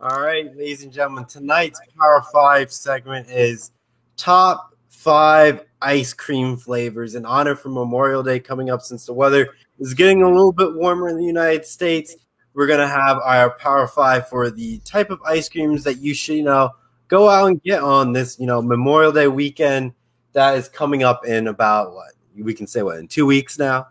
All 0.00 0.20
right, 0.20 0.56
ladies 0.56 0.84
and 0.84 0.92
gentlemen, 0.92 1.24
tonight's 1.24 1.80
Power 1.98 2.22
Five 2.32 2.70
segment 2.70 3.28
is 3.28 3.72
top 4.16 4.72
five 4.90 5.64
ice 5.82 6.14
cream 6.14 6.56
flavors 6.56 7.16
in 7.16 7.26
honor 7.26 7.56
for 7.56 7.70
Memorial 7.70 8.22
Day 8.22 8.38
coming 8.38 8.70
up. 8.70 8.80
Since 8.80 9.06
the 9.06 9.12
weather 9.12 9.48
is 9.80 9.94
getting 9.94 10.22
a 10.22 10.28
little 10.28 10.52
bit 10.52 10.76
warmer 10.76 11.08
in 11.08 11.16
the 11.16 11.24
United 11.24 11.66
States, 11.66 12.14
we're 12.54 12.68
gonna 12.68 12.86
have 12.86 13.18
our 13.24 13.58
Power 13.58 13.88
Five 13.88 14.28
for 14.28 14.50
the 14.50 14.78
type 14.84 15.10
of 15.10 15.20
ice 15.22 15.48
creams 15.48 15.82
that 15.82 15.98
you 15.98 16.14
should, 16.14 16.36
you 16.36 16.44
know, 16.44 16.70
go 17.08 17.28
out 17.28 17.48
and 17.48 17.60
get 17.64 17.82
on 17.82 18.12
this, 18.12 18.38
you 18.38 18.46
know, 18.46 18.62
Memorial 18.62 19.10
Day 19.10 19.26
weekend 19.26 19.92
that 20.32 20.56
is 20.56 20.68
coming 20.68 21.02
up 21.02 21.26
in 21.26 21.48
about 21.48 21.92
what 21.92 22.12
we 22.36 22.54
can 22.54 22.68
say 22.68 22.82
what 22.82 22.98
in 22.98 23.08
two 23.08 23.26
weeks 23.26 23.58
now. 23.58 23.88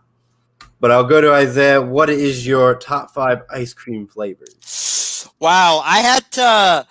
But 0.80 0.90
I'll 0.90 1.04
go 1.04 1.20
to 1.20 1.32
Isaiah. 1.32 1.82
What 1.82 2.10
is 2.10 2.46
your 2.46 2.74
top 2.76 3.12
five 3.12 3.42
ice 3.50 3.74
cream 3.74 4.06
flavors? 4.06 5.28
Wow, 5.40 5.82
I 5.84 6.00
had 6.00 6.30
to 6.32 6.86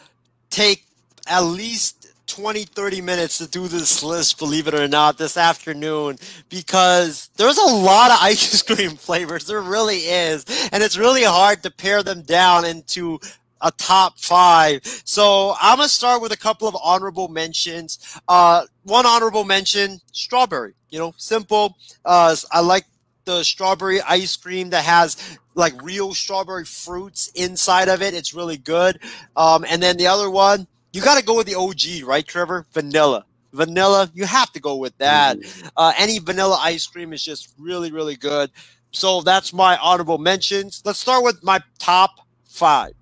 take 0.49 0.85
at 1.27 1.41
least 1.41 2.13
20, 2.27 2.65
30 2.65 3.01
minutes 3.01 3.37
to 3.39 3.47
do 3.47 3.67
this 3.67 4.03
list, 4.03 4.37
believe 4.37 4.67
it 4.67 4.73
or 4.73 4.87
not, 4.87 5.17
this 5.17 5.37
afternoon, 5.37 6.17
because 6.49 7.29
there's 7.37 7.57
a 7.57 7.75
lot 7.75 8.11
of 8.11 8.17
ice 8.21 8.61
cream 8.61 8.91
flavors. 8.91 9.47
There 9.47 9.61
really 9.61 9.97
is. 9.97 10.45
And 10.71 10.83
it's 10.83 10.97
really 10.97 11.23
hard 11.23 11.63
to 11.63 11.71
pare 11.71 12.03
them 12.03 12.21
down 12.21 12.65
into 12.65 13.19
a 13.61 13.71
top 13.71 14.19
five. 14.19 14.81
So 15.03 15.55
I'm 15.59 15.77
gonna 15.77 15.89
start 15.89 16.21
with 16.21 16.31
a 16.31 16.37
couple 16.37 16.67
of 16.67 16.77
honorable 16.83 17.27
mentions. 17.27 18.19
Uh, 18.27 18.65
one 18.83 19.05
honorable 19.05 19.43
mention: 19.43 19.99
strawberry. 20.11 20.73
You 20.89 20.99
know, 20.99 21.13
simple. 21.17 21.75
Uh, 22.05 22.35
I 22.51 22.59
like 22.59 22.85
the 23.27 23.43
strawberry 23.43 24.01
ice 24.01 24.35
cream 24.37 24.71
that 24.71 24.85
has 24.85 25.37
like 25.53 25.79
real 25.83 26.13
strawberry 26.13 26.63
fruits 26.65 27.27
inside 27.35 27.89
of 27.89 28.01
it. 28.01 28.13
It's 28.13 28.33
really 28.33 28.57
good. 28.57 28.99
Um, 29.35 29.65
and 29.69 29.83
then 29.83 29.97
the 29.97 30.07
other 30.07 30.29
one, 30.29 30.65
you 30.93 31.01
got 31.01 31.19
to 31.19 31.23
go 31.23 31.35
with 31.35 31.45
the 31.45 31.55
OG, 31.55 32.07
right, 32.07 32.25
Trevor? 32.25 32.65
Vanilla. 32.73 33.25
Vanilla, 33.51 34.09
you 34.13 34.25
have 34.25 34.51
to 34.53 34.59
go 34.59 34.77
with 34.77 34.97
that. 34.97 35.37
Uh, 35.75 35.91
any 35.97 36.19
vanilla 36.19 36.57
ice 36.61 36.87
cream 36.87 37.11
is 37.11 37.23
just 37.23 37.53
really, 37.59 37.91
really 37.91 38.15
good. 38.15 38.49
So 38.91 39.21
that's 39.21 39.51
my 39.53 39.77
honorable 39.77 40.17
mentions. 40.17 40.81
Let's 40.85 40.99
start 40.99 41.23
with 41.23 41.43
my 41.43 41.59
top 41.79 42.21
five. 42.47 42.93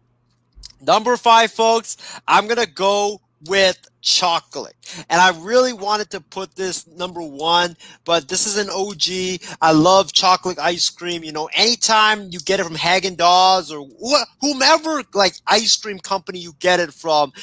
Number 0.81 1.17
five, 1.17 1.51
folks, 1.51 1.97
I'm 2.27 2.45
going 2.47 2.59
to 2.59 2.71
go 2.71 3.21
with 3.47 3.87
chocolate. 4.05 4.75
And 5.09 5.19
I 5.19 5.31
really 5.39 5.73
wanted 5.73 6.11
to 6.11 6.21
put 6.21 6.55
this 6.55 6.87
number 6.87 7.21
one, 7.21 7.75
but 8.05 8.27
this 8.27 8.45
is 8.45 8.57
an 8.57 8.69
OG. 8.69 9.41
I 9.61 9.71
love 9.71 10.13
chocolate 10.13 10.59
ice 10.59 10.89
cream. 10.89 11.23
You 11.23 11.31
know, 11.31 11.49
anytime 11.53 12.29
you 12.29 12.39
get 12.39 12.59
it 12.59 12.63
from 12.65 12.75
Haagen 12.75 13.17
Dazs 13.17 13.71
or 13.71 13.87
wh- 14.03 14.25
whomever 14.41 15.03
like 15.15 15.33
ice 15.47 15.75
cream 15.75 15.97
company 15.99 16.39
you 16.39 16.53
get 16.59 16.79
it 16.79 16.93
from, 16.93 17.33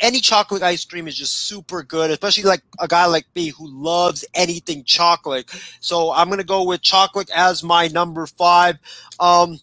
any 0.00 0.20
chocolate 0.20 0.62
ice 0.62 0.84
cream 0.84 1.06
is 1.06 1.14
just 1.14 1.46
super 1.46 1.84
good, 1.84 2.10
especially 2.10 2.44
like 2.44 2.62
a 2.80 2.88
guy 2.88 3.06
like 3.06 3.26
me 3.36 3.48
who 3.48 3.68
loves 3.68 4.24
anything 4.34 4.82
chocolate. 4.84 5.48
So 5.80 6.12
I'm 6.12 6.28
gonna 6.28 6.44
go 6.44 6.64
with 6.64 6.82
chocolate 6.82 7.30
as 7.34 7.62
my 7.62 7.86
number 7.88 8.26
five. 8.26 8.76
Um, 9.20 9.60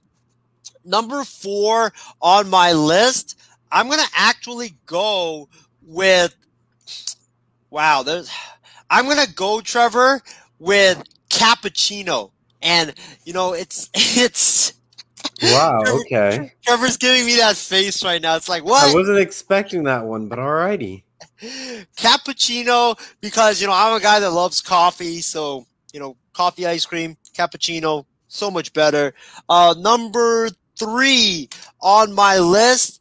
number 0.85 1.23
four 1.25 1.93
on 2.21 2.49
my 2.49 2.71
list, 2.71 3.37
I'm 3.71 3.89
gonna 3.89 4.03
actually 4.15 4.75
go 4.85 5.49
with 5.89 6.35
wow, 7.69 8.03
there's 8.03 8.29
I'm 8.89 9.07
gonna 9.07 9.27
go, 9.35 9.61
Trevor, 9.61 10.21
with 10.59 11.03
cappuccino. 11.29 12.31
And 12.61 12.93
you 13.25 13.33
know, 13.33 13.53
it's 13.53 13.89
it's 13.93 14.73
Wow. 15.41 15.81
Okay. 15.87 16.53
Trevor's 16.65 16.97
giving 16.97 17.25
me 17.25 17.37
that 17.37 17.55
face 17.55 18.03
right 18.03 18.21
now. 18.21 18.35
It's 18.35 18.49
like 18.49 18.63
what 18.63 18.89
I 18.89 18.93
wasn't 18.93 19.19
expecting 19.19 19.83
that 19.83 20.05
one, 20.05 20.27
but 20.27 20.39
alrighty. 20.39 21.03
cappuccino 21.97 22.97
because 23.21 23.61
you 23.61 23.67
know 23.67 23.73
I'm 23.73 23.95
a 23.95 23.99
guy 23.99 24.19
that 24.19 24.31
loves 24.31 24.61
coffee, 24.61 25.21
so 25.21 25.65
you 25.93 25.99
know 25.99 26.17
coffee 26.33 26.67
ice 26.67 26.85
cream, 26.85 27.17
cappuccino, 27.35 28.05
so 28.27 28.51
much 28.51 28.73
better. 28.73 29.13
Uh, 29.47 29.75
number 29.77 30.49
three 30.77 31.49
on 31.81 32.13
my 32.13 32.37
list, 32.37 32.98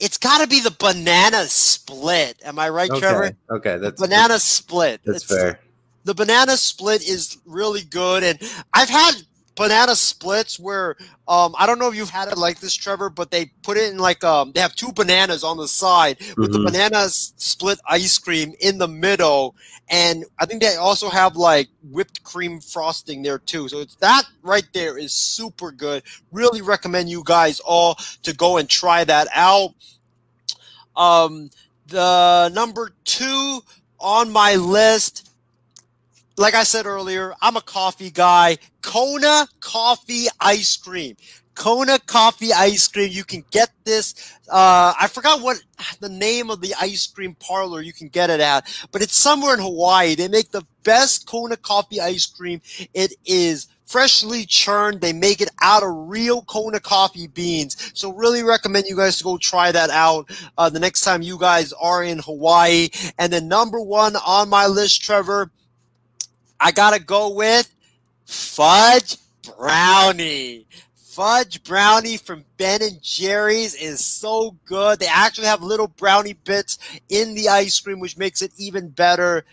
it's 0.00 0.18
got 0.18 0.40
to 0.42 0.46
be 0.46 0.60
the 0.60 0.74
banana 0.78 1.44
split. 1.46 2.40
Am 2.44 2.58
I 2.58 2.68
right, 2.68 2.90
Trevor? 2.90 3.24
Okay, 3.24 3.36
okay, 3.50 3.76
that's 3.78 4.00
Banana 4.00 4.38
split. 4.38 5.00
That's 5.04 5.24
It's- 5.24 5.40
fair. 5.42 5.60
the 6.04 6.14
banana 6.14 6.56
split 6.56 7.06
is 7.06 7.36
really 7.44 7.82
good 7.82 8.22
and 8.22 8.38
i've 8.72 8.88
had 8.88 9.12
banana 9.58 9.94
splits 9.96 10.58
where 10.58 10.96
um 11.28 11.54
i 11.58 11.66
don't 11.66 11.78
know 11.78 11.88
if 11.88 11.94
you've 11.96 12.08
had 12.10 12.28
it 12.28 12.38
like 12.38 12.60
this 12.60 12.74
trevor 12.74 13.10
but 13.10 13.30
they 13.30 13.46
put 13.62 13.76
it 13.76 13.92
in 13.92 13.98
like 13.98 14.24
um 14.24 14.52
they 14.52 14.60
have 14.60 14.74
two 14.74 14.92
bananas 14.92 15.44
on 15.44 15.56
the 15.58 15.68
side 15.68 16.16
with 16.38 16.52
the 16.52 16.58
Mhm. 16.58 16.64
banana 16.64 17.08
split 17.10 17.78
ice 17.88 18.18
cream 18.18 18.54
in 18.60 18.78
the 18.78 18.88
middle. 18.88 19.54
And 19.90 20.24
i 20.38 20.46
think 20.46 20.62
they 20.62 20.76
also 20.76 21.08
have 21.10 21.36
like 21.36 21.68
whipped 21.90 22.22
cream 22.22 22.60
frosting 22.60 23.22
there 23.22 23.38
too. 23.38 23.68
So 23.68 23.80
it's 23.80 23.96
that 23.96 24.24
right 24.42 24.66
there 24.74 24.98
is 24.98 25.12
super 25.12 25.72
good. 25.72 26.02
Really 26.32 26.62
recommend 26.62 27.10
you 27.10 27.22
guys 27.24 27.60
all 27.60 27.96
to 28.22 28.34
go 28.34 28.58
and 28.58 28.68
try 28.68 29.04
that 29.04 29.28
out. 29.34 29.74
Um 30.96 31.50
the 31.86 32.50
number 32.54 32.92
two 33.04 33.60
on 33.98 34.30
my 34.30 34.54
list 34.56 35.27
like 36.38 36.54
I 36.54 36.62
said 36.62 36.86
earlier, 36.86 37.34
I'm 37.42 37.56
a 37.56 37.60
coffee 37.60 38.10
guy. 38.10 38.58
Kona 38.82 39.48
coffee 39.60 40.26
ice 40.40 40.76
cream. 40.76 41.16
Kona 41.54 41.98
coffee 41.98 42.52
ice 42.52 42.86
cream. 42.86 43.10
You 43.10 43.24
can 43.24 43.44
get 43.50 43.70
this. 43.84 44.14
Uh, 44.48 44.94
I 44.98 45.08
forgot 45.08 45.42
what 45.42 45.60
the 46.00 46.08
name 46.08 46.50
of 46.50 46.60
the 46.60 46.74
ice 46.80 47.06
cream 47.08 47.34
parlor 47.40 47.80
you 47.80 47.92
can 47.92 48.08
get 48.08 48.30
it 48.30 48.40
at, 48.40 48.72
but 48.92 49.02
it's 49.02 49.16
somewhere 49.16 49.54
in 49.54 49.60
Hawaii. 49.60 50.14
They 50.14 50.28
make 50.28 50.52
the 50.52 50.64
best 50.84 51.26
Kona 51.26 51.56
coffee 51.56 52.00
ice 52.00 52.26
cream. 52.26 52.60
It 52.94 53.14
is 53.26 53.66
freshly 53.88 54.44
churned. 54.44 55.00
They 55.00 55.12
make 55.12 55.40
it 55.40 55.48
out 55.60 55.82
of 55.82 56.08
real 56.08 56.42
Kona 56.42 56.78
coffee 56.78 57.26
beans. 57.26 57.90
So 57.94 58.12
really 58.12 58.44
recommend 58.44 58.86
you 58.86 58.96
guys 58.96 59.18
to 59.18 59.24
go 59.24 59.38
try 59.38 59.72
that 59.72 59.90
out 59.90 60.30
uh, 60.56 60.68
the 60.70 60.78
next 60.78 61.00
time 61.00 61.22
you 61.22 61.38
guys 61.38 61.72
are 61.72 62.04
in 62.04 62.20
Hawaii. 62.20 62.90
And 63.18 63.32
then 63.32 63.48
number 63.48 63.80
one 63.80 64.14
on 64.16 64.48
my 64.48 64.66
list, 64.66 65.02
Trevor, 65.02 65.50
I 66.60 66.72
gotta 66.72 67.00
go 67.00 67.30
with 67.30 67.72
fudge 68.24 69.16
brownie. 69.56 70.66
Fudge 70.94 71.64
brownie 71.64 72.16
from 72.16 72.44
Ben 72.58 72.80
and 72.82 73.02
Jerry's 73.02 73.74
is 73.74 74.04
so 74.04 74.56
good. 74.64 75.00
They 75.00 75.08
actually 75.08 75.48
have 75.48 75.62
little 75.62 75.88
brownie 75.88 76.34
bits 76.34 76.78
in 77.08 77.34
the 77.34 77.48
ice 77.48 77.80
cream, 77.80 77.98
which 77.98 78.16
makes 78.16 78.40
it 78.40 78.52
even 78.56 78.88
better. 78.88 79.44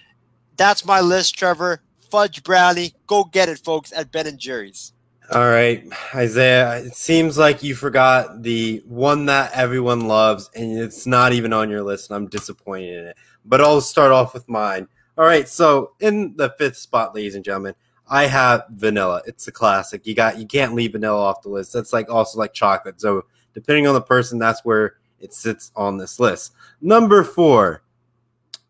That's 0.58 0.86
my 0.86 1.02
list, 1.02 1.38
Trevor. 1.38 1.82
Fudge 2.12 2.44
brownie. 2.44 2.94
Go 3.08 3.24
get 3.24 3.50
it, 3.50 3.58
folks, 3.60 3.92
at 3.94 4.12
Ben 4.12 4.28
and 4.28 4.38
Jerry's. 4.38 4.94
All 5.32 5.50
right, 5.50 5.84
Isaiah. 6.14 6.78
It 6.78 6.96
seems 6.96 7.36
like 7.36 7.64
you 7.64 7.74
forgot 7.74 8.44
the 8.44 8.84
one 8.86 9.26
that 9.26 9.52
everyone 9.54 10.08
loves, 10.08 10.52
and 10.56 10.78
it's 10.78 11.08
not 11.08 11.34
even 11.34 11.52
on 11.52 11.72
your 11.72 11.82
list. 11.82 12.12
And 12.12 12.16
I'm 12.16 12.28
disappointed 12.28 12.94
in 12.96 13.08
it. 13.08 13.18
But 13.44 13.62
I'll 13.62 13.82
start 13.82 14.12
off 14.12 14.36
with 14.36 14.48
mine. 14.48 14.88
All 15.18 15.26
right, 15.26 15.48
so 15.48 15.94
in 16.02 16.36
the 16.36 16.54
fifth 16.58 16.76
spot, 16.78 17.16
ladies 17.16 17.36
and 17.36 17.46
gentlemen, 17.46 17.76
I 18.08 18.26
have 18.26 18.66
vanilla. 18.70 19.22
It's 19.26 19.48
a 19.48 19.52
classic. 19.52 20.06
You 20.06 20.14
got 20.14 20.38
you 20.38 20.46
can't 20.46 20.76
leave 20.76 20.92
vanilla 20.92 21.20
off 21.20 21.42
the 21.42 21.50
list. 21.50 21.74
That's 21.74 21.94
like 21.94 22.10
also 22.10 22.38
like 22.38 22.54
chocolate. 22.54 23.00
So 23.00 23.26
depending 23.54 23.88
on 23.88 23.94
the 23.94 24.02
person, 24.02 24.40
that's 24.40 24.66
where 24.66 24.98
it 25.20 25.34
sits 25.34 25.72
on 25.76 25.98
this 25.98 26.20
list. 26.20 26.54
Number 26.82 27.24
four, 27.24 27.84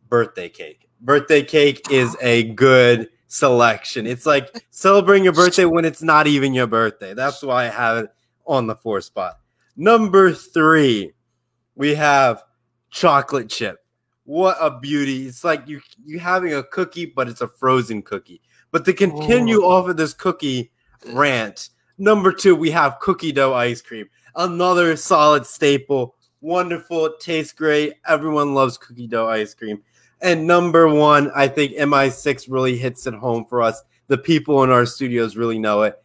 birthday 0.07 0.49
cake. 0.49 0.87
Birthday 1.01 1.43
cake 1.43 1.91
is 1.91 2.15
a 2.21 2.43
good 2.53 3.09
selection. 3.27 4.05
It's 4.05 4.25
like 4.25 4.65
celebrating 4.69 5.23
your 5.23 5.33
birthday 5.33 5.65
when 5.65 5.83
it's 5.83 6.03
not 6.03 6.27
even 6.27 6.53
your 6.53 6.67
birthday. 6.67 7.13
That's 7.13 7.41
why 7.41 7.65
I 7.65 7.69
have 7.69 7.97
it 8.05 8.09
on 8.45 8.67
the 8.67 8.75
fourth 8.75 9.05
spot. 9.05 9.39
Number 9.75 10.31
three, 10.31 11.13
we 11.75 11.95
have 11.95 12.43
chocolate 12.91 13.49
chip. 13.49 13.84
What 14.25 14.57
a 14.59 14.79
beauty! 14.79 15.27
It's 15.27 15.43
like 15.43 15.67
you 15.67 15.81
you 16.03 16.19
having 16.19 16.53
a 16.53 16.63
cookie, 16.63 17.05
but 17.05 17.29
it's 17.29 17.41
a 17.41 17.47
frozen 17.47 18.01
cookie. 18.01 18.41
But 18.71 18.83
to 18.85 18.93
continue 18.93 19.63
oh. 19.63 19.71
off 19.71 19.87
of 19.87 19.97
this 19.97 20.13
cookie 20.13 20.71
rant, 21.13 21.69
number 21.97 22.33
two, 22.33 22.55
we 22.55 22.71
have 22.71 22.99
cookie 22.99 23.31
dough 23.31 23.53
ice 23.53 23.81
cream. 23.81 24.09
Another 24.35 24.97
solid 24.97 25.45
staple. 25.45 26.15
Wonderful. 26.41 27.05
It 27.05 27.19
tastes 27.19 27.53
great. 27.53 27.93
Everyone 28.07 28.53
loves 28.53 28.77
cookie 28.77 29.07
dough 29.07 29.27
ice 29.29 29.53
cream. 29.53 29.81
And 30.21 30.47
number 30.47 30.87
one, 30.87 31.31
I 31.35 31.47
think 31.47 31.73
MI6 31.73 32.47
really 32.49 32.77
hits 32.77 33.05
it 33.05 33.13
home 33.13 33.45
for 33.45 33.61
us. 33.61 33.83
The 34.07 34.17
people 34.17 34.63
in 34.63 34.71
our 34.71 34.85
studios 34.85 35.37
really 35.37 35.59
know 35.59 35.83
it. 35.83 36.01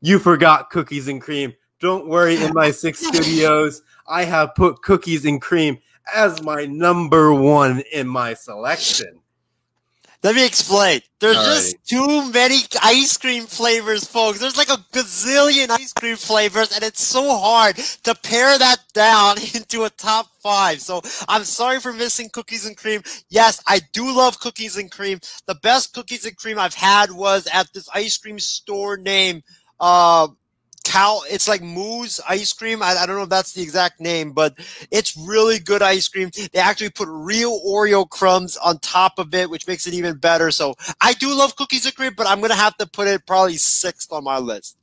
You 0.00 0.18
forgot 0.18 0.70
cookies 0.70 1.08
and 1.08 1.20
cream. 1.20 1.52
Don't 1.80 2.08
worry, 2.08 2.36
MI6 2.36 2.96
studios. 3.14 3.82
I 4.06 4.24
have 4.24 4.54
put 4.54 4.82
cookies 4.82 5.24
and 5.24 5.40
cream 5.40 5.78
as 6.14 6.42
my 6.42 6.66
number 6.66 7.32
one 7.32 7.82
in 7.92 8.08
my 8.08 8.34
selection. 8.34 9.20
Let 10.22 10.34
me 10.34 10.44
explain. 10.44 11.02
There's 11.20 11.36
Alrighty. 11.36 11.44
just 11.44 11.86
too 11.86 12.32
many 12.32 12.60
ice 12.82 13.16
cream 13.16 13.44
flavors, 13.46 14.04
folks. 14.08 14.40
There's 14.40 14.56
like 14.56 14.70
a 14.70 14.78
gazillion 14.92 15.70
ice 15.70 15.92
cream 15.92 16.16
flavors, 16.16 16.72
and 16.74 16.82
it's 16.82 17.04
so 17.04 17.36
hard 17.36 17.76
to 17.76 18.14
pare 18.14 18.58
that 18.58 18.78
down 18.92 19.36
into 19.54 19.84
a 19.84 19.90
top 19.90 20.26
five. 20.42 20.80
So 20.80 21.00
I'm 21.28 21.44
sorry 21.44 21.80
for 21.80 21.92
missing 21.92 22.28
cookies 22.32 22.66
and 22.66 22.76
cream. 22.76 23.02
Yes, 23.28 23.62
I 23.68 23.80
do 23.92 24.16
love 24.16 24.40
cookies 24.40 24.76
and 24.76 24.90
cream. 24.90 25.20
The 25.46 25.54
best 25.56 25.94
cookies 25.94 26.24
and 26.26 26.36
cream 26.36 26.58
I've 26.58 26.74
had 26.74 27.12
was 27.12 27.46
at 27.52 27.72
this 27.72 27.88
ice 27.94 28.16
cream 28.16 28.38
store 28.38 28.96
named 28.96 29.42
uh 29.78 30.28
Cow. 30.86 31.20
It's 31.28 31.48
like 31.48 31.62
Moo's 31.62 32.20
ice 32.28 32.52
cream. 32.52 32.80
I, 32.80 32.96
I 32.96 33.06
don't 33.06 33.16
know 33.16 33.24
if 33.24 33.28
that's 33.28 33.52
the 33.52 33.62
exact 33.62 34.00
name, 34.00 34.32
but 34.32 34.54
it's 34.92 35.16
really 35.16 35.58
good 35.58 35.82
ice 35.82 36.06
cream. 36.06 36.30
They 36.52 36.60
actually 36.60 36.90
put 36.90 37.08
real 37.10 37.60
Oreo 37.66 38.08
crumbs 38.08 38.56
on 38.56 38.78
top 38.78 39.18
of 39.18 39.34
it, 39.34 39.50
which 39.50 39.66
makes 39.66 39.86
it 39.88 39.94
even 39.94 40.16
better. 40.16 40.52
So 40.52 40.74
I 41.00 41.12
do 41.14 41.34
love 41.34 41.56
cookies 41.56 41.86
and 41.86 41.94
cream, 41.94 42.12
but 42.16 42.28
I'm 42.28 42.40
gonna 42.40 42.54
have 42.54 42.76
to 42.76 42.86
put 42.86 43.08
it 43.08 43.26
probably 43.26 43.56
sixth 43.56 44.12
on 44.12 44.22
my 44.22 44.38
list. 44.38 44.76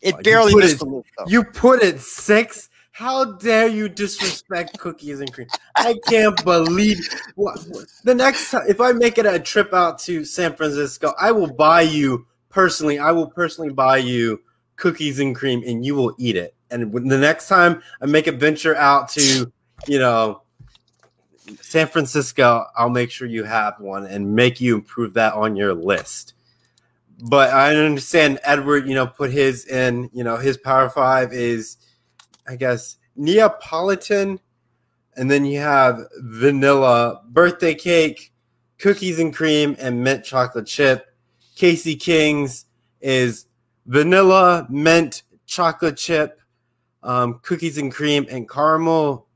It 0.00 0.14
Oh, 0.18 0.22
barely 0.22 0.54
missed 0.54 0.76
it- 0.76 0.78
the 0.78 0.84
list. 0.86 1.08
Though. 1.18 1.24
You 1.28 1.44
put 1.44 1.82
it 1.82 2.00
sixth 2.00 2.68
How 2.92 3.24
dare 3.24 3.68
you 3.68 3.88
disrespect 3.88 4.78
cookies 4.78 5.20
and 5.20 5.32
cream? 5.32 5.48
I 5.76 5.94
can't 6.08 6.42
believe 6.44 6.98
what, 7.34 7.58
what- 7.68 7.86
the 8.04 8.14
next 8.14 8.50
time 8.50 8.64
if 8.68 8.80
I 8.80 8.92
make 8.92 9.18
it 9.18 9.26
a 9.26 9.38
trip 9.38 9.72
out 9.74 9.98
to 10.00 10.24
San 10.24 10.54
Francisco, 10.56 11.12
I 11.18 11.30
will 11.32 11.52
buy 11.52 11.82
you 11.82 12.26
personally. 12.48 12.98
I 12.98 13.12
will 13.12 13.28
personally 13.28 13.72
buy 13.72 13.98
you 13.98 14.40
cookies 14.80 15.20
and 15.20 15.36
cream, 15.36 15.62
and 15.64 15.84
you 15.84 15.94
will 15.94 16.14
eat 16.18 16.34
it. 16.34 16.54
And 16.70 16.92
the 16.92 17.18
next 17.18 17.46
time 17.46 17.82
I 18.00 18.06
make 18.06 18.26
a 18.26 18.32
venture 18.32 18.74
out 18.74 19.08
to, 19.10 19.52
you 19.86 19.98
know, 19.98 20.42
San 21.60 21.86
Francisco, 21.86 22.64
I'll 22.76 22.90
make 22.90 23.10
sure 23.10 23.28
you 23.28 23.44
have 23.44 23.78
one 23.78 24.06
and 24.06 24.34
make 24.34 24.60
you 24.60 24.74
improve 24.74 25.14
that 25.14 25.34
on 25.34 25.56
your 25.56 25.74
list. 25.74 26.34
But 27.28 27.50
I 27.50 27.74
understand 27.76 28.40
Edward, 28.42 28.88
you 28.88 28.94
know, 28.94 29.06
put 29.06 29.30
his 29.30 29.66
in, 29.66 30.10
you 30.12 30.24
know, 30.24 30.36
his 30.36 30.56
power 30.56 30.88
five 30.88 31.32
is, 31.32 31.76
I 32.48 32.56
guess, 32.56 32.96
Neapolitan. 33.16 34.40
And 35.16 35.30
then 35.30 35.44
you 35.44 35.58
have 35.58 36.00
vanilla 36.18 37.20
birthday 37.28 37.74
cake, 37.74 38.32
cookies 38.78 39.18
and 39.18 39.34
cream, 39.34 39.76
and 39.78 40.02
mint 40.02 40.24
chocolate 40.24 40.66
chip. 40.66 41.06
Casey 41.56 41.96
King's 41.96 42.64
is 43.02 43.46
vanilla, 43.86 44.66
mint, 44.70 45.22
chocolate 45.46 45.96
chip, 45.96 46.40
um, 47.02 47.40
cookies 47.42 47.78
and 47.78 47.92
cream, 47.92 48.26
and 48.30 48.48
caramel. 48.48 49.26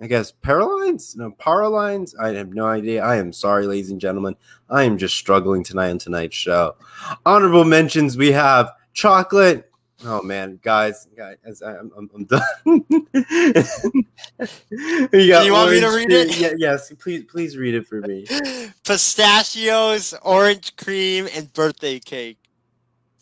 I 0.00 0.08
guess 0.08 0.32
Paralines? 0.32 1.16
No, 1.16 1.30
Paralines? 1.30 2.14
I 2.20 2.34
have 2.34 2.52
no 2.52 2.66
idea. 2.66 3.04
I 3.04 3.16
am 3.16 3.32
sorry, 3.32 3.66
ladies 3.66 3.90
and 3.90 4.00
gentlemen. 4.00 4.34
I 4.68 4.82
am 4.82 4.98
just 4.98 5.14
struggling 5.14 5.62
tonight 5.62 5.90
on 5.90 5.98
tonight's 5.98 6.36
show. 6.36 6.74
Honorable 7.24 7.64
mentions 7.64 8.16
we 8.16 8.32
have 8.32 8.72
chocolate. 8.92 9.70
Oh 10.04 10.20
man, 10.20 10.58
guys, 10.62 11.06
guys, 11.16 11.62
I'm, 11.62 11.90
I'm, 11.96 12.10
I'm 12.14 12.24
done. 12.24 12.42
you, 15.12 15.28
got 15.28 15.46
you 15.46 15.52
want 15.52 15.70
me 15.70 15.80
to 15.80 15.88
read 15.88 16.10
it? 16.10 16.38
Yeah, 16.38 16.52
yes, 16.58 16.92
please, 16.98 17.24
please 17.24 17.56
read 17.56 17.74
it 17.74 17.86
for 17.86 18.00
me. 18.00 18.26
Pistachios, 18.84 20.12
orange 20.22 20.74
cream, 20.76 21.28
and 21.34 21.50
birthday 21.52 22.00
cake. 22.00 22.38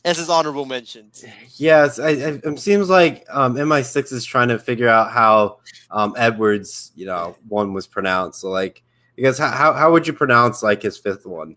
This 0.05 0.19
is 0.19 0.29
honorable 0.29 0.65
mentions. 0.65 1.24
Yes, 1.57 2.01
I, 2.01 2.09
I, 2.09 2.41
it 2.43 2.59
seems 2.59 2.89
like 2.89 3.24
um, 3.31 3.55
MI6 3.55 4.12
is 4.12 4.24
trying 4.24 4.49
to 4.49 4.59
figure 4.59 4.89
out 4.89 5.12
how 5.12 5.59
um, 5.93 6.15
Edwards, 6.19 6.91
you 6.97 7.07
know, 7.07 7.37
one 7.49 7.73
was 7.73 7.87
pronounced. 7.87 8.41
So, 8.41 8.51
like, 8.51 8.83
I 9.19 9.23
guess 9.23 9.39
how, 9.39 9.51
how 9.51 9.73
how 9.74 9.93
would 9.93 10.07
you 10.07 10.12
pronounce 10.12 10.62
like 10.62 10.83
his 10.83 10.97
fifth 10.97 11.27
one? 11.27 11.57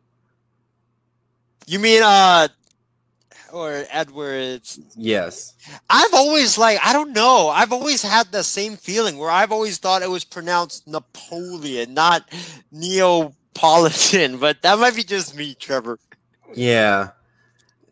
You 1.65 1.79
mean 1.79 2.03
uh 2.03 2.49
or 3.51 3.85
Edwards. 3.89 4.79
Yes. 4.95 5.53
I've 5.89 6.13
always 6.13 6.57
like 6.57 6.79
I 6.83 6.91
don't 6.91 7.13
know. 7.13 7.49
I've 7.49 7.71
always 7.71 8.01
had 8.01 8.31
the 8.31 8.43
same 8.43 8.75
feeling 8.75 9.17
where 9.17 9.31
I've 9.31 9.51
always 9.51 9.77
thought 9.77 10.01
it 10.01 10.09
was 10.09 10.25
pronounced 10.25 10.87
Napoleon, 10.87 11.93
not 11.93 12.29
Neapolitan. 12.71 14.37
But 14.39 14.61
that 14.63 14.77
might 14.77 14.95
be 14.95 15.03
just 15.03 15.35
me, 15.35 15.55
Trevor. 15.55 15.97
Yeah. 16.53 17.11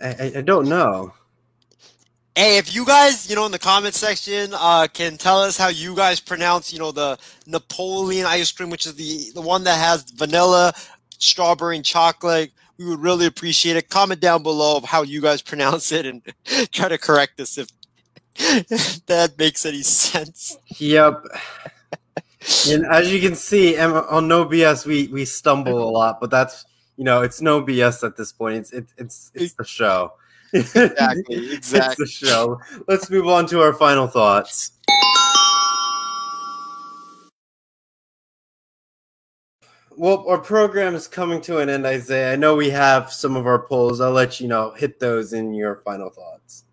I, 0.04 0.34
I, 0.36 0.42
don't 0.42 0.68
know. 0.68 1.14
Hey, 2.36 2.58
if 2.58 2.76
you 2.76 2.86
guys, 2.86 3.30
you 3.30 3.36
know, 3.36 3.46
in 3.46 3.52
the 3.52 3.60
comment 3.60 3.94
section, 3.94 4.52
uh, 4.54 4.88
can 4.92 5.18
tell 5.18 5.40
us 5.40 5.58
how 5.58 5.70
you 5.70 5.96
guys 5.96 6.20
pronounce, 6.20 6.74
you 6.74 6.80
know, 6.80 6.92
the 6.92 7.18
Napoleon 7.48 8.26
ice 8.26 8.52
cream, 8.52 8.70
which 8.70 8.86
is 8.86 8.96
the 8.96 9.32
the 9.34 9.42
one 9.42 9.64
that 9.64 9.80
has 9.80 10.04
vanilla, 10.12 10.74
strawberry, 11.20 11.78
and 11.78 11.86
chocolate. 11.86 12.52
We 12.78 12.86
would 12.86 13.02
really 13.02 13.28
appreciate 13.28 13.78
it. 13.78 13.88
Comment 13.88 14.20
down 14.20 14.44
below 14.44 14.76
of 14.76 14.84
how 14.84 15.04
you 15.04 15.22
guys 15.22 15.42
pronounce 15.52 15.92
it, 15.92 16.06
and 16.06 16.22
try 16.72 16.90
to 16.90 16.98
correct 16.98 17.40
us 17.40 17.58
if, 17.58 17.70
that 19.06 19.36
makes 19.38 19.66
any 19.66 19.84
sense. 19.84 20.58
Yep. 20.80 21.24
and 22.68 22.86
as 22.88 23.14
you 23.14 23.22
can 23.22 23.36
see, 23.36 23.78
on 23.78 24.28
no 24.28 24.46
BS, 24.46 24.86
we 24.86 25.08
we 25.08 25.24
stumble 25.24 25.82
a 25.82 25.90
lot, 25.90 26.20
but 26.20 26.30
that's 26.30 26.66
you 27.04 27.06
know, 27.06 27.22
it's 27.22 27.42
no 27.42 27.62
BS 27.62 28.02
at 28.08 28.16
this 28.16 28.32
point. 28.32 28.56
It's 28.56 28.72
it's 28.72 28.94
it's, 28.98 29.32
it's 29.34 29.54
the 29.56 29.66
show. 29.66 30.14
Exactly, 30.54 31.36
it's 31.36 31.74
exactly. 31.74 32.06
the 32.06 32.10
show. 32.10 32.62
Let's 32.88 33.10
move 33.10 33.28
on 33.28 33.46
to 33.48 33.60
our 33.60 33.74
final 33.74 34.08
thoughts. 34.08 34.72
Well, 39.98 40.24
our 40.30 40.38
program 40.38 40.96
is 40.96 41.10
coming 41.10 41.42
to 41.42 41.58
an 41.58 41.68
end, 41.68 41.86
Isaiah. 41.86 42.32
I 42.32 42.36
know 42.38 42.56
we 42.56 42.70
have 42.70 43.12
some 43.12 43.36
of 43.36 43.46
our 43.48 43.60
polls. 43.60 44.00
I'll 44.00 44.12
let 44.14 44.40
you 44.40 44.48
know 44.48 44.72
hit 44.72 45.02
those 45.02 45.34
in 45.34 45.54
your 45.54 45.82
final 45.84 46.10
thoughts. 46.10 46.64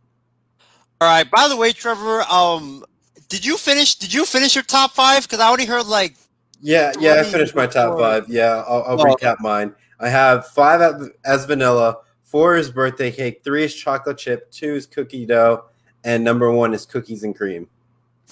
All 1.01 1.09
right. 1.09 1.29
By 1.29 1.49
the 1.49 1.57
way, 1.57 1.73
Trevor, 1.73 2.23
um, 2.31 2.85
did 3.29 3.45
you 3.45 3.57
finish? 3.57 3.97
Did 3.97 4.15
you 4.15 4.25
finish 4.25 4.55
your 4.55 4.63
top 4.63 4.93
five? 4.93 5.25
Because 5.25 5.41
I 5.41 5.49
already 5.49 5.67
heard 5.67 5.87
like 5.87 6.15
Yeah, 6.61 6.93
yeah, 7.01 7.15
I 7.15 7.25
finished 7.25 7.57
my 7.57 7.67
top 7.67 7.99
five. 7.99 8.29
Yeah, 8.29 8.63
I'll, 8.69 8.85
I'll 8.85 9.01
Oh. 9.01 9.05
recap 9.17 9.41
mine. 9.41 9.75
I 10.01 10.09
have 10.09 10.47
five 10.49 10.81
as- 11.25 11.45
vanilla, 11.45 11.99
four 12.25 12.57
is 12.57 12.71
birthday 12.71 13.11
cake, 13.11 13.43
three 13.45 13.65
is 13.65 13.75
chocolate 13.75 14.19
chip, 14.19 14.51
two 14.51 14.75
is 14.75 14.87
cookie 14.87 15.27
dough, 15.27 15.65
and 16.05 16.25
number 16.25 16.51
one 16.51 16.73
is 16.75 16.87
cookies 16.87 17.23
and 17.25 17.37
cream. 17.37 17.69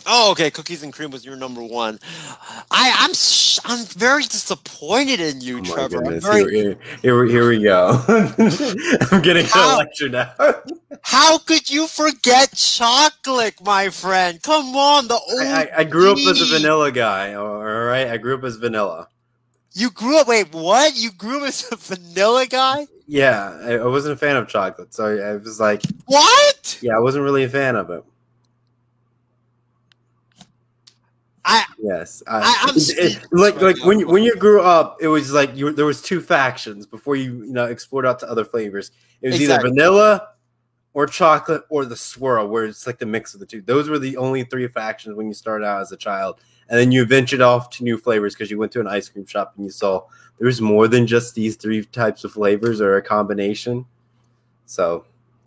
Oh, 0.07 0.31
okay. 0.31 0.51
Cookies 0.51 0.83
and 0.83 0.93
cream 0.93 1.11
was 1.11 1.25
your 1.25 1.37
number 1.37 1.63
one. 1.63 1.99
I, 2.71 2.95
I'm 2.99 3.13
sh- 3.15 3.59
I'm 3.65 3.85
very 3.87 4.23
disappointed 4.23 5.21
in 5.21 5.41
you, 5.41 5.59
Oh 5.59 5.63
my 5.63 5.69
Trevor. 5.75 6.21
Very- 6.21 6.55
here, 6.55 6.79
here, 7.03 7.25
here 7.27 7.49
we 7.49 7.63
go. 7.63 8.01
I'm 8.09 9.23
getting 9.23 9.47
a 9.55 9.77
lecture 9.77 10.09
now. 10.09 10.33
How 11.03 11.39
could 11.39 11.69
you 11.69 11.87
forget 11.87 12.55
chocolate, 12.55 13.55
my 13.65 13.89
friend? 13.91 14.41
Come 14.43 14.77
on, 14.77 15.09
the 15.09 15.15
old. 15.15 15.43
I, 15.43 15.63
I, 15.65 15.71
I 15.79 15.85
grew 15.85 16.13
up 16.13 16.19
as 16.19 16.41
a 16.41 16.45
vanilla 16.47 16.93
guy. 16.93 17.35
All 17.35 17.63
right, 17.65 18.07
I 18.07 18.17
grew 18.19 18.35
up 18.37 18.45
as 18.45 18.57
vanilla. 18.57 19.09
You 19.73 19.91
grew 19.91 20.19
up. 20.19 20.27
Wait, 20.29 20.53
what? 20.53 20.97
You 20.97 21.11
grew 21.13 21.43
up 21.43 21.49
as 21.49 21.71
a 21.73 21.77
vanilla 21.77 22.47
guy? 22.47 22.87
Yeah, 23.07 23.59
I, 23.63 23.73
I 23.79 23.87
wasn't 23.87 24.15
a 24.15 24.17
fan 24.17 24.37
of 24.37 24.49
chocolate, 24.49 24.93
so 24.93 25.07
I, 25.07 25.31
I 25.31 25.37
was 25.37 25.59
like, 25.61 25.83
What? 26.07 26.79
yeah, 26.83 26.95
I 26.97 27.01
wasn't 27.01 27.25
really 27.25 27.45
a 27.45 27.49
fan 27.49 27.77
of 27.77 27.91
it. 27.91 28.05
I 31.45 31.65
Yes, 31.79 32.23
I- 32.27 32.71
it- 32.77 33.23
like 33.33 33.55
right 33.55 33.63
like 33.63 33.77
now. 33.79 33.87
when 33.87 34.01
you, 34.01 34.07
when 34.09 34.23
you 34.23 34.37
grew 34.37 34.61
up, 34.61 34.99
it 35.01 35.09
was 35.09 35.33
like 35.33 35.57
you 35.57 35.73
there 35.73 35.87
was 35.87 36.03
two 36.03 36.21
factions 36.21 36.85
before 36.87 37.17
you 37.17 37.45
you 37.45 37.53
know 37.53 37.65
explored 37.65 38.05
out 38.05 38.19
to 38.21 38.29
other 38.31 38.45
flavors. 38.45 38.91
It 39.23 39.29
was 39.29 39.41
Exactly. 39.41 39.69
either 39.71 39.75
vanilla 39.75 40.29
or 40.93 41.07
chocolate 41.07 41.63
or 41.71 41.85
the 41.87 41.97
swirl, 41.97 42.49
where 42.49 42.65
it's 42.67 42.87
like 42.87 42.99
the 42.99 43.07
mix 43.07 43.33
of 43.33 43.41
the 43.41 43.47
two. 43.47 43.63
Those 43.63 43.89
were 43.89 43.99
the 43.99 44.17
only 44.19 44.45
three 44.45 44.69
factions 44.69 45.17
when 45.17 45.27
you 45.29 45.33
started 45.33 45.65
out 45.65 45.81
as 45.81 45.91
a 45.93 45.97
child, 45.97 46.41
and 46.69 46.79
then 46.79 46.93
you 46.93 47.05
ventured 47.05 47.41
off 47.41 47.71
to 47.71 47.85
new 47.85 47.97
flavors 47.97 48.35
because 48.35 48.51
you 48.51 48.59
went 48.59 48.73
to 48.73 48.81
an 48.81 48.87
ice 48.87 49.09
cream 49.09 49.27
shop 49.27 49.55
and 49.57 49.65
you 49.65 49.71
saw 49.71 50.05
there's 50.39 50.61
more 50.61 50.87
than 50.89 51.07
just 51.07 51.35
these 51.35 51.57
three 51.57 51.85
types 51.85 52.25
of 52.25 52.33
flavors 52.33 52.81
or 52.81 52.97
a 52.97 53.03
combination. 53.03 53.87
So, 54.67 55.05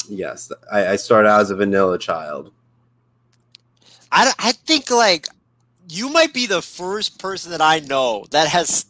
yes, 0.09 0.51
I, 0.71 0.87
I 0.87 0.95
started 0.95 1.29
out 1.29 1.41
as 1.41 1.51
a 1.51 1.55
vanilla 1.55 1.97
child. 1.97 2.51
I, 4.11 4.31
I 4.37 4.51
think 4.51 4.89
like 4.91 5.27
you 5.89 6.09
might 6.09 6.33
be 6.33 6.47
the 6.47 6.61
first 6.61 7.19
person 7.19 7.51
that 7.51 7.61
I 7.61 7.79
know 7.79 8.25
that 8.31 8.47
has 8.47 8.85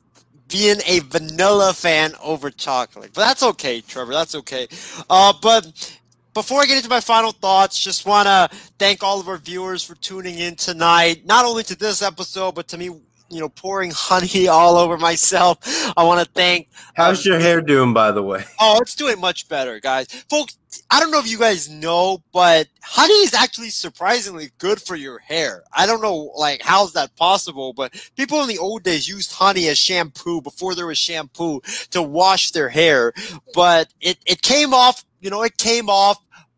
been 0.47 0.79
a 0.85 0.99
vanilla 0.99 1.73
fan 1.73 2.13
over 2.21 2.49
chocolate. 2.49 3.11
But 3.13 3.21
that's 3.21 3.43
okay, 3.43 3.81
Trevor. 3.81 4.13
That's 4.13 4.35
okay. 4.35 4.67
Uh, 5.09 5.33
but 5.41 5.99
before 6.33 6.61
I 6.61 6.65
get 6.65 6.77
into 6.77 6.89
my 6.89 7.01
final 7.01 7.31
thoughts, 7.31 7.77
just 7.77 8.05
want 8.05 8.27
to 8.27 8.49
thank 8.79 9.03
all 9.03 9.19
of 9.19 9.27
our 9.27 9.37
viewers 9.37 9.83
for 9.83 9.95
tuning 9.95 10.39
in 10.39 10.55
tonight. 10.55 11.25
Not 11.25 11.45
only 11.45 11.63
to 11.63 11.75
this 11.75 12.01
episode, 12.01 12.55
but 12.55 12.67
to 12.69 12.77
me, 12.77 12.89
you 13.31 13.39
know, 13.39 13.49
pouring 13.49 13.91
honey 13.95 14.47
all 14.47 14.75
over 14.75 14.97
myself. 14.97 15.57
I 15.97 16.03
want 16.03 16.25
to 16.25 16.31
thank 16.33 16.67
How's 16.95 17.25
um, 17.25 17.31
your 17.31 17.39
hair 17.39 17.61
doing, 17.61 17.93
by 17.93 18.11
the 18.11 18.21
way? 18.21 18.43
Oh, 18.59 18.79
it's 18.81 18.95
doing 18.95 19.19
much 19.19 19.47
better, 19.47 19.79
guys. 19.79 20.07
Folks, 20.29 20.57
I 20.89 20.99
don't 20.99 21.11
know 21.11 21.19
if 21.19 21.29
you 21.29 21.37
guys 21.37 21.69
know, 21.69 22.23
but 22.31 22.67
honey 22.81 23.13
is 23.13 23.33
actually 23.33 23.69
surprisingly 23.69 24.51
good 24.57 24.81
for 24.81 24.95
your 24.95 25.19
hair. 25.19 25.63
I 25.73 25.85
don't 25.85 26.01
know, 26.01 26.31
like, 26.35 26.61
how's 26.61 26.93
that 26.93 27.15
possible? 27.15 27.73
But 27.73 27.93
people 28.15 28.41
in 28.41 28.47
the 28.47 28.57
old 28.57 28.83
days 28.83 29.07
used 29.07 29.31
honey 29.33 29.67
as 29.67 29.77
shampoo 29.77 30.41
before 30.41 30.75
there 30.75 30.87
was 30.87 30.97
shampoo 30.97 31.61
to 31.91 32.01
wash 32.01 32.51
their 32.51 32.69
hair. 32.69 33.13
But 33.53 33.93
it, 34.01 34.17
it 34.25 34.41
came 34.41 34.73
off, 34.73 35.05
you 35.19 35.29
know, 35.29 35.43
it 35.43 35.57
came 35.57 35.89
off 35.89 36.17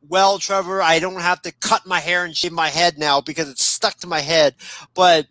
well, 0.10 0.38
Trevor. 0.38 0.82
I 0.82 1.00
don't 1.00 1.22
have 1.22 1.42
to 1.44 1.52
cut 1.52 1.86
my 1.86 2.00
hair 2.00 2.26
and 2.26 2.36
shave 2.36 2.52
my 2.52 2.68
head 2.68 2.98
now 2.98 3.22
because 3.22 3.50
it's 3.50 3.66
stuck 3.66 3.96
to 4.00 4.08
my 4.08 4.20
head. 4.20 4.56
But 4.94 5.28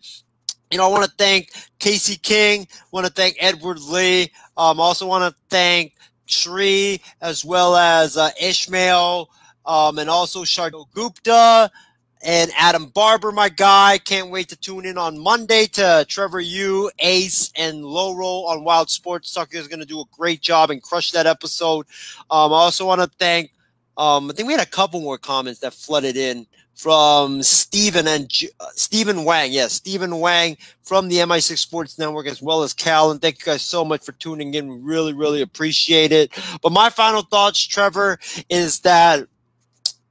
you 0.73 0.79
know, 0.79 0.87
I 0.87 0.91
want 0.91 1.05
to 1.05 1.11
thank 1.19 1.51
Casey 1.77 2.15
King. 2.15 2.67
Want 2.91 3.05
to 3.05 3.13
thank 3.13 3.37
Edward 3.39 3.79
Lee. 3.79 4.31
Um, 4.57 4.79
also 4.79 5.05
want 5.05 5.31
to 5.31 5.39
thank 5.47 5.93
Shri 6.25 6.99
as 7.21 7.45
well 7.45 7.75
as 7.75 8.17
uh, 8.17 8.31
Ishmael, 8.41 9.29
um, 9.67 9.99
and 9.99 10.09
also 10.09 10.43
Shardul 10.43 10.91
Gupta 10.95 11.69
and 12.23 12.49
Adam 12.57 12.87
Barber, 12.87 13.31
my 13.31 13.49
guy. 13.49 13.99
Can't 13.99 14.31
wait 14.31 14.49
to 14.49 14.55
tune 14.55 14.87
in 14.87 14.97
on 14.97 15.19
Monday 15.19 15.67
to 15.73 16.07
Trevor 16.09 16.39
Yu, 16.39 16.89
Ace, 16.97 17.51
and 17.55 17.85
Loro 17.85 18.47
on 18.47 18.63
Wild 18.63 18.89
Sports 18.89 19.31
Talk. 19.31 19.53
is 19.53 19.67
going 19.67 19.79
to 19.79 19.85
do 19.85 20.01
a 20.01 20.05
great 20.17 20.41
job 20.41 20.71
and 20.71 20.81
crush 20.81 21.11
that 21.11 21.27
episode. 21.27 21.85
Um, 22.31 22.51
I 22.51 22.55
also 22.55 22.87
want 22.87 23.01
to 23.01 23.11
thank. 23.19 23.51
Um, 23.95 24.31
I 24.31 24.33
think 24.33 24.47
we 24.47 24.53
had 24.53 24.67
a 24.67 24.69
couple 24.71 25.01
more 25.01 25.19
comments 25.19 25.59
that 25.59 25.75
flooded 25.75 26.17
in 26.17 26.47
from 26.75 27.43
Stephen 27.43 28.07
and 28.07 28.29
J- 28.29 28.49
uh, 28.59 28.67
Stephen 28.75 29.23
Wang. 29.23 29.51
Yes, 29.51 29.73
Stephen 29.73 30.19
Wang 30.19 30.57
from 30.81 31.07
the 31.07 31.19
MI6 31.19 31.57
Sports 31.57 31.97
Network, 31.97 32.27
as 32.27 32.41
well 32.41 32.63
as 32.63 32.73
Cal. 32.73 33.11
And 33.11 33.21
thank 33.21 33.39
you 33.39 33.45
guys 33.45 33.61
so 33.61 33.85
much 33.85 34.03
for 34.03 34.11
tuning 34.13 34.53
in. 34.53 34.67
We 34.67 34.77
really, 34.77 35.13
really 35.13 35.41
appreciate 35.41 36.11
it. 36.11 36.31
But 36.61 36.71
my 36.71 36.89
final 36.89 37.21
thoughts, 37.21 37.59
Trevor, 37.65 38.19
is 38.49 38.81
that 38.81 39.27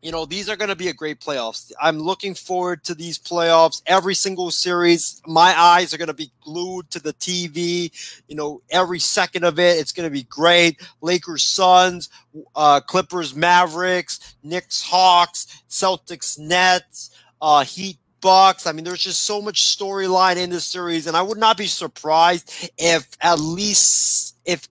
you 0.03 0.11
know 0.11 0.27
these 0.27 0.49
are 0.49 0.57
going 0.57 0.69
to 0.69 0.77
be 0.77 0.89
a 0.89 0.93
great 0.93 1.20
playoffs. 1.20 1.70
I'm 1.81 1.99
looking 1.99 2.35
forward 2.35 2.83
to 2.85 2.95
these 2.95 3.19
playoffs. 3.19 3.81
Every 3.87 4.15
single 4.15 4.51
series, 4.51 5.23
my 5.27 5.59
eyes 5.59 5.95
are 5.95 5.99
going 5.99 6.09
to 6.09 6.15
be 6.15 6.33
glued 6.43 6.91
to 6.91 7.01
the 7.01 7.15
TV. 7.15 7.91
You 8.27 8.35
know, 8.35 8.62
every 8.70 8.99
second 8.99 9.45
of 9.45 9.61
it, 9.61 9.79
it's 9.79 9.93
going 9.93 10.09
to 10.09 10.12
be 10.12 10.24
great. 10.24 10.83
Lakers, 11.01 11.45
Suns, 11.45 12.11
uh, 12.57 12.81
Clippers, 12.81 13.35
Mavericks, 13.35 14.35
Knicks, 14.43 14.83
Hawks, 14.83 15.62
Celtics, 15.70 16.37
Nets, 16.37 17.11
uh, 17.41 17.65
Heat, 17.65 17.99
Bucks. 18.20 18.66
I 18.66 18.73
mean, 18.73 18.85
there's 18.85 19.03
just 19.03 19.23
so 19.23 19.41
much 19.41 19.77
storyline 19.77 20.37
in 20.37 20.51
this 20.51 20.65
series, 20.65 21.07
and 21.07 21.16
I 21.16 21.23
would 21.23 21.39
not 21.39 21.57
be 21.57 21.66
surprised 21.66 22.70
if 22.79 23.09
at 23.20 23.39
least 23.39 24.37
if 24.45 24.69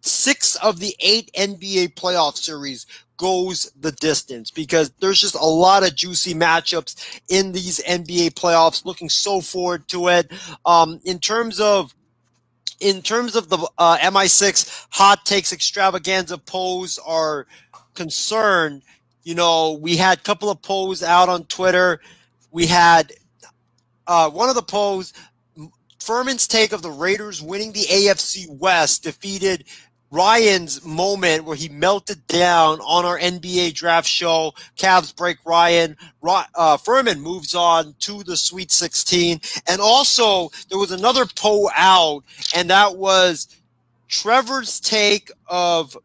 six 0.00 0.56
of 0.56 0.80
the 0.80 0.94
eight 1.00 1.30
NBA 1.36 1.94
playoff 1.94 2.36
series 2.36 2.86
goes 3.24 3.72
the 3.80 3.92
distance 3.92 4.50
because 4.50 4.90
there's 5.00 5.18
just 5.18 5.34
a 5.34 5.46
lot 5.46 5.82
of 5.82 5.94
juicy 5.94 6.34
matchups 6.34 7.22
in 7.30 7.52
these 7.52 7.80
NBA 7.84 8.34
playoffs. 8.34 8.84
Looking 8.84 9.08
so 9.08 9.40
forward 9.40 9.88
to 9.88 10.08
it. 10.08 10.30
Um, 10.66 11.00
in 11.06 11.18
terms 11.20 11.58
of 11.58 11.94
in 12.80 13.00
terms 13.00 13.34
of 13.34 13.48
the 13.48 13.66
uh, 13.78 13.96
MI6 13.96 14.88
hot 14.90 15.24
takes 15.24 15.54
extravaganza 15.54 16.36
polls 16.36 17.00
are 17.06 17.46
concerned, 17.94 18.82
you 19.22 19.34
know, 19.34 19.78
we 19.80 19.96
had 19.96 20.18
a 20.18 20.22
couple 20.22 20.50
of 20.50 20.60
polls 20.60 21.02
out 21.02 21.30
on 21.30 21.44
Twitter. 21.44 22.02
We 22.50 22.66
had 22.66 23.10
uh, 24.06 24.28
one 24.28 24.50
of 24.50 24.54
the 24.54 24.60
polls, 24.60 25.14
Furman's 25.98 26.46
take 26.46 26.72
of 26.72 26.82
the 26.82 26.90
Raiders 26.90 27.40
winning 27.40 27.72
the 27.72 27.84
AFC 27.84 28.50
West 28.50 29.02
defeated 29.02 29.64
Ryan's 30.14 30.84
moment 30.84 31.44
where 31.44 31.56
he 31.56 31.68
melted 31.68 32.24
down 32.28 32.78
on 32.82 33.04
our 33.04 33.18
NBA 33.18 33.74
draft 33.74 34.06
show. 34.06 34.52
Cavs 34.78 35.14
break 35.14 35.38
Ryan. 35.44 35.96
Ry- 36.22 36.46
uh, 36.54 36.76
Furman 36.76 37.20
moves 37.20 37.52
on 37.56 37.94
to 37.98 38.22
the 38.22 38.36
Sweet 38.36 38.70
16. 38.70 39.40
And 39.66 39.80
also, 39.80 40.50
there 40.68 40.78
was 40.78 40.92
another 40.92 41.26
poll 41.26 41.68
out, 41.76 42.22
and 42.54 42.70
that 42.70 42.96
was 42.96 43.48
Trevor's 44.08 44.78
take 44.78 45.32
of 45.48 45.96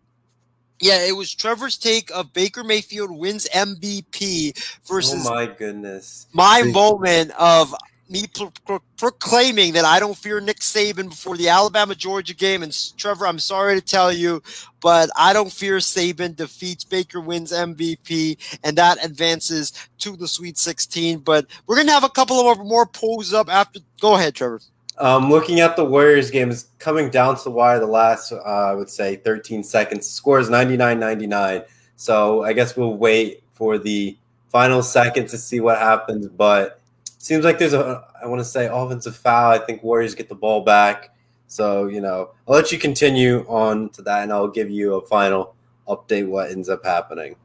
Yeah, 0.81 1.05
it 1.05 1.15
was 1.15 1.35
Trevor's 1.35 1.77
take 1.77 2.09
of 2.09 2.33
Baker 2.33 2.63
Mayfield 2.63 3.11
wins 3.11 3.47
MVP 3.53 4.57
versus 4.87 5.27
Oh 5.27 5.35
my 5.35 5.45
goodness. 5.45 6.25
my 6.33 6.63
moment 6.63 7.31
of 7.37 7.75
me 8.09 8.25
pro- 8.33 8.51
pro- 8.65 8.83
proclaiming 8.97 9.73
that 9.73 9.85
I 9.85 9.99
don't 9.99 10.17
fear 10.17 10.39
Nick 10.41 10.59
Saban 10.59 11.09
before 11.09 11.37
the 11.37 11.49
Alabama 11.49 11.95
Georgia 11.95 12.33
game. 12.33 12.63
And 12.63 12.75
Trevor, 12.97 13.27
I'm 13.27 13.39
sorry 13.39 13.79
to 13.79 13.85
tell 13.85 14.11
you, 14.11 14.41
but 14.81 15.09
I 15.15 15.33
don't 15.33 15.51
fear 15.51 15.77
Saban 15.77 16.35
defeats 16.35 16.83
Baker 16.83 17.21
wins 17.21 17.51
MVP, 17.51 18.59
and 18.63 18.77
that 18.77 19.03
advances 19.03 19.73
to 19.99 20.15
the 20.15 20.27
Sweet 20.27 20.57
16. 20.57 21.19
But 21.19 21.45
we're 21.67 21.77
gonna 21.77 21.91
have 21.91 22.03
a 22.03 22.09
couple 22.09 22.49
of 22.49 22.59
more 22.59 22.85
polls 22.85 23.33
up 23.33 23.49
after. 23.49 23.79
Go 24.01 24.15
ahead, 24.15 24.35
Trevor. 24.35 24.61
Um, 24.97 25.29
looking 25.29 25.61
at 25.61 25.77
the 25.77 25.85
Warriors 25.85 26.29
game 26.29 26.49
is 26.49 26.67
coming 26.77 27.09
down 27.09 27.37
to 27.37 27.43
the 27.45 27.51
wire 27.51 27.79
the 27.79 27.85
last, 27.85 28.33
uh, 28.33 28.37
I 28.43 28.73
would 28.73 28.89
say, 28.89 29.15
13 29.15 29.63
seconds. 29.63 30.09
Score 30.09 30.39
is 30.39 30.49
99 30.49 30.99
99. 30.99 31.63
So 31.95 32.43
I 32.43 32.51
guess 32.51 32.75
we'll 32.75 32.95
wait 32.95 33.43
for 33.53 33.77
the 33.77 34.17
final 34.49 34.83
second 34.83 35.27
to 35.29 35.37
see 35.37 35.61
what 35.61 35.77
happens. 35.77 36.27
But 36.27 36.78
seems 37.19 37.45
like 37.45 37.59
there's 37.59 37.73
a, 37.73 38.03
I 38.21 38.25
want 38.27 38.39
to 38.39 38.45
say, 38.45 38.67
offensive 38.71 39.15
foul. 39.15 39.51
I 39.51 39.59
think 39.59 39.83
Warriors 39.83 40.15
get 40.15 40.29
the 40.29 40.35
ball 40.35 40.61
back. 40.61 41.13
So, 41.47 41.87
you 41.87 42.01
know, 42.01 42.31
I'll 42.47 42.55
let 42.55 42.71
you 42.71 42.79
continue 42.79 43.45
on 43.47 43.89
to 43.91 44.01
that 44.03 44.23
and 44.23 44.33
I'll 44.33 44.47
give 44.47 44.69
you 44.69 44.95
a 44.95 45.05
final 45.05 45.55
update 45.87 46.27
what 46.27 46.49
ends 46.49 46.69
up 46.69 46.83
happening. 46.83 47.35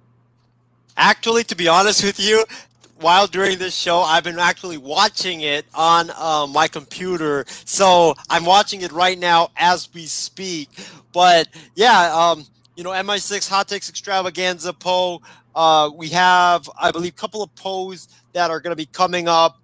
Actually, 0.96 1.44
to 1.44 1.56
be 1.56 1.68
honest 1.68 2.04
with 2.04 2.20
you, 2.20 2.44
while 3.00 3.26
during 3.26 3.58
this 3.58 3.74
show, 3.74 4.00
I've 4.00 4.24
been 4.24 4.38
actually 4.38 4.78
watching 4.78 5.40
it 5.40 5.66
on 5.74 6.10
uh, 6.16 6.46
my 6.46 6.68
computer. 6.68 7.44
So 7.64 8.14
I'm 8.30 8.44
watching 8.44 8.82
it 8.82 8.92
right 8.92 9.18
now 9.18 9.50
as 9.56 9.88
we 9.92 10.06
speak. 10.06 10.68
But 11.12 11.48
yeah, 11.74 12.14
um, 12.14 12.46
you 12.76 12.84
know, 12.84 12.90
MI6 12.90 13.48
Hot 13.48 13.68
Takes 13.68 13.88
Extravaganza 13.88 14.72
Poe. 14.72 15.20
Uh, 15.54 15.90
we 15.94 16.08
have, 16.10 16.68
I 16.80 16.90
believe, 16.90 17.12
a 17.12 17.16
couple 17.16 17.42
of 17.42 17.54
Poes 17.54 18.08
that 18.32 18.50
are 18.50 18.60
going 18.60 18.72
to 18.72 18.76
be 18.76 18.86
coming 18.86 19.28
up. 19.28 19.60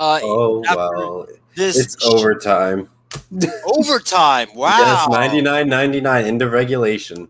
Uh, 0.00 0.18
Oh, 0.22 0.62
well, 0.62 1.26
this 1.54 1.78
it's 1.78 2.04
overtime. 2.06 2.88
overtime. 3.64 4.48
Wow. 4.54 4.78
Yes, 4.78 5.08
99 5.08 5.68
99 5.68 6.26
into 6.26 6.48
regulation. 6.48 7.28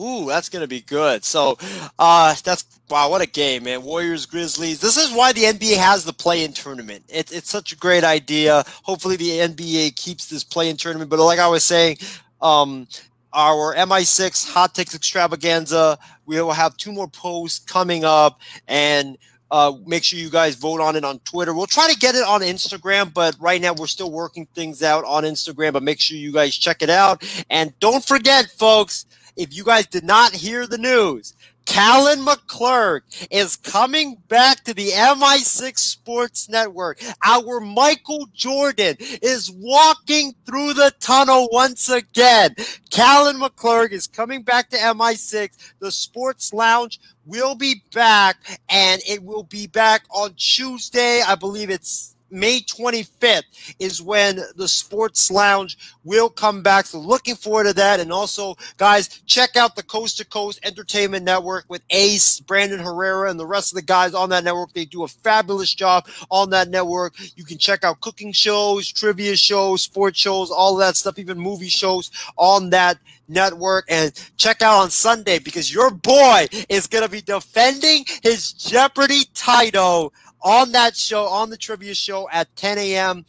Ooh, 0.00 0.26
that's 0.26 0.48
gonna 0.48 0.66
be 0.68 0.80
good. 0.80 1.24
So, 1.24 1.58
uh, 1.98 2.34
that's 2.44 2.64
wow, 2.88 3.10
what 3.10 3.20
a 3.20 3.26
game, 3.26 3.64
man! 3.64 3.82
Warriors, 3.82 4.26
Grizzlies. 4.26 4.78
This 4.80 4.96
is 4.96 5.12
why 5.12 5.32
the 5.32 5.42
NBA 5.42 5.76
has 5.76 6.04
the 6.04 6.12
play-in 6.12 6.52
tournament. 6.52 7.04
It, 7.08 7.32
it's 7.32 7.50
such 7.50 7.72
a 7.72 7.76
great 7.76 8.04
idea. 8.04 8.64
Hopefully, 8.84 9.16
the 9.16 9.30
NBA 9.30 9.96
keeps 9.96 10.26
this 10.26 10.44
play-in 10.44 10.76
tournament. 10.76 11.10
But 11.10 11.18
like 11.18 11.40
I 11.40 11.48
was 11.48 11.64
saying, 11.64 11.98
um, 12.40 12.86
our 13.32 13.74
MI6 13.74 14.48
Hot 14.52 14.72
Takes 14.74 14.94
Extravaganza. 14.94 15.98
We 16.26 16.40
will 16.40 16.52
have 16.52 16.76
two 16.76 16.92
more 16.92 17.08
posts 17.08 17.58
coming 17.58 18.04
up, 18.04 18.40
and 18.68 19.18
uh, 19.50 19.72
make 19.86 20.04
sure 20.04 20.18
you 20.18 20.30
guys 20.30 20.54
vote 20.54 20.80
on 20.80 20.96
it 20.96 21.04
on 21.04 21.18
Twitter. 21.20 21.54
We'll 21.54 21.66
try 21.66 21.90
to 21.90 21.98
get 21.98 22.14
it 22.14 22.24
on 22.24 22.40
Instagram, 22.40 23.12
but 23.12 23.36
right 23.40 23.60
now 23.60 23.74
we're 23.74 23.86
still 23.86 24.10
working 24.10 24.46
things 24.54 24.82
out 24.82 25.04
on 25.04 25.24
Instagram. 25.24 25.72
But 25.72 25.82
make 25.82 26.00
sure 26.00 26.16
you 26.16 26.32
guys 26.32 26.56
check 26.56 26.82
it 26.82 26.90
out, 26.90 27.24
and 27.50 27.78
don't 27.80 28.04
forget, 28.04 28.46
folks 28.58 29.06
if 29.38 29.56
you 29.56 29.64
guys 29.64 29.86
did 29.86 30.04
not 30.04 30.34
hear 30.34 30.66
the 30.66 30.76
news, 30.76 31.34
Callan 31.64 32.24
McClurg 32.24 33.02
is 33.30 33.56
coming 33.56 34.16
back 34.26 34.64
to 34.64 34.74
the 34.74 34.88
MI6 34.88 35.78
Sports 35.78 36.48
Network. 36.48 36.98
Our 37.22 37.60
Michael 37.60 38.26
Jordan 38.32 38.96
is 38.98 39.50
walking 39.50 40.34
through 40.46 40.72
the 40.72 40.92
tunnel 40.98 41.48
once 41.52 41.90
again. 41.90 42.56
Callan 42.90 43.38
McClurg 43.38 43.92
is 43.92 44.06
coming 44.06 44.42
back 44.42 44.70
to 44.70 44.78
MI6. 44.78 45.50
The 45.78 45.92
Sports 45.92 46.54
Lounge 46.54 47.00
will 47.28 47.54
be 47.54 47.82
back, 47.94 48.60
and 48.68 49.00
it 49.08 49.22
will 49.22 49.44
be 49.44 49.66
back 49.68 50.04
on 50.10 50.34
Tuesday. 50.36 51.22
I 51.22 51.36
believe 51.36 51.70
it's 51.70 52.16
May 52.30 52.60
25th 52.60 53.74
is 53.78 54.02
when 54.02 54.40
the 54.56 54.68
Sports 54.68 55.30
Lounge 55.30 55.78
will 56.04 56.28
come 56.28 56.62
back. 56.62 56.86
So 56.86 56.98
looking 56.98 57.34
forward 57.34 57.64
to 57.64 57.72
that. 57.74 58.00
And 58.00 58.12
also, 58.12 58.56
guys, 58.76 59.08
check 59.26 59.56
out 59.56 59.76
the 59.76 59.82
Coast 59.82 60.18
to 60.18 60.24
Coast 60.24 60.60
Entertainment 60.62 61.24
Network 61.24 61.64
with 61.68 61.82
Ace, 61.90 62.40
Brandon 62.40 62.80
Herrera, 62.80 63.30
and 63.30 63.38
the 63.38 63.46
rest 63.46 63.72
of 63.72 63.76
the 63.76 63.82
guys 63.82 64.14
on 64.14 64.30
that 64.30 64.44
network. 64.44 64.72
They 64.72 64.84
do 64.84 65.04
a 65.04 65.08
fabulous 65.08 65.74
job 65.74 66.08
on 66.30 66.50
that 66.50 66.68
network. 66.68 67.14
You 67.36 67.44
can 67.44 67.58
check 67.58 67.84
out 67.84 68.00
cooking 68.00 68.32
shows, 68.32 68.90
trivia 68.90 69.36
shows, 69.36 69.82
sports 69.82 70.18
shows, 70.18 70.50
all 70.50 70.76
that 70.76 70.96
stuff, 70.96 71.18
even 71.18 71.38
movie 71.38 71.68
shows 71.68 72.10
on 72.36 72.70
that 72.70 72.98
network 73.28 73.84
and 73.88 74.12
check 74.36 74.62
out 74.62 74.80
on 74.80 74.90
Sunday 74.90 75.38
because 75.38 75.72
your 75.72 75.90
boy 75.90 76.46
is 76.68 76.86
going 76.86 77.04
to 77.04 77.10
be 77.10 77.20
defending 77.20 78.04
his 78.22 78.52
Jeopardy 78.52 79.24
title 79.34 80.12
on 80.42 80.72
that 80.72 80.96
show, 80.96 81.24
on 81.24 81.50
the 81.50 81.56
trivia 81.56 81.94
show 81.94 82.28
at 82.30 82.54
10 82.56 82.78
a.m. 82.78 83.24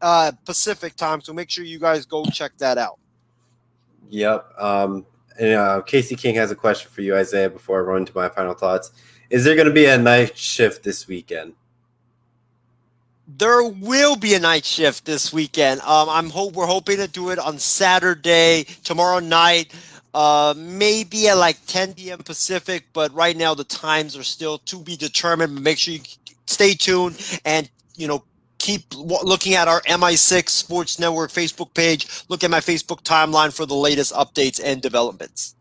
Uh, 0.00 0.32
Pacific 0.44 0.96
time. 0.96 1.20
So 1.20 1.32
make 1.32 1.50
sure 1.50 1.64
you 1.64 1.78
guys 1.78 2.06
go 2.06 2.24
check 2.24 2.52
that 2.58 2.78
out. 2.78 2.98
Yep. 4.10 4.60
Um, 4.60 5.06
and 5.38 5.54
uh, 5.54 5.80
Casey 5.82 6.16
King 6.16 6.34
has 6.36 6.50
a 6.50 6.54
question 6.54 6.90
for 6.90 7.00
you, 7.00 7.16
Isaiah, 7.16 7.50
before 7.50 7.78
I 7.78 7.82
run 7.82 8.04
to 8.04 8.12
my 8.14 8.28
final 8.28 8.54
thoughts. 8.54 8.92
Is 9.30 9.44
there 9.44 9.54
going 9.54 9.68
to 9.68 9.72
be 9.72 9.86
a 9.86 9.96
night 9.96 10.36
shift 10.36 10.82
this 10.82 11.08
weekend? 11.08 11.54
There 13.26 13.62
will 13.62 14.16
be 14.16 14.34
a 14.34 14.38
night 14.38 14.64
shift 14.66 15.06
this 15.06 15.32
weekend. 15.32 15.80
Um, 15.80 16.08
I'm 16.10 16.28
hope 16.28 16.52
we're 16.52 16.66
hoping 16.66 16.98
to 16.98 17.08
do 17.08 17.30
it 17.30 17.38
on 17.38 17.58
Saturday, 17.58 18.66
tomorrow 18.84 19.20
night, 19.20 19.72
uh, 20.12 20.52
maybe 20.54 21.28
at 21.28 21.38
like 21.38 21.56
10 21.66 21.94
p.m. 21.94 22.18
Pacific. 22.18 22.84
But 22.92 23.14
right 23.14 23.36
now 23.36 23.54
the 23.54 23.64
times 23.64 24.16
are 24.16 24.22
still 24.22 24.58
to 24.58 24.78
be 24.80 24.96
determined. 24.96 25.54
But 25.54 25.62
make 25.62 25.78
sure 25.78 25.94
you 25.94 26.00
stay 26.52 26.74
tuned 26.74 27.40
and 27.44 27.70
you 27.96 28.06
know 28.06 28.24
keep 28.58 28.94
looking 28.94 29.54
at 29.54 29.66
our 29.66 29.80
MI6 29.82 30.48
Sports 30.48 30.98
Network 30.98 31.32
Facebook 31.32 31.74
page. 31.74 32.06
Look 32.28 32.44
at 32.44 32.50
my 32.50 32.60
Facebook 32.60 33.02
timeline 33.02 33.52
for 33.52 33.66
the 33.66 33.74
latest 33.74 34.12
updates 34.12 34.60
and 34.62 34.80
developments. 34.80 35.56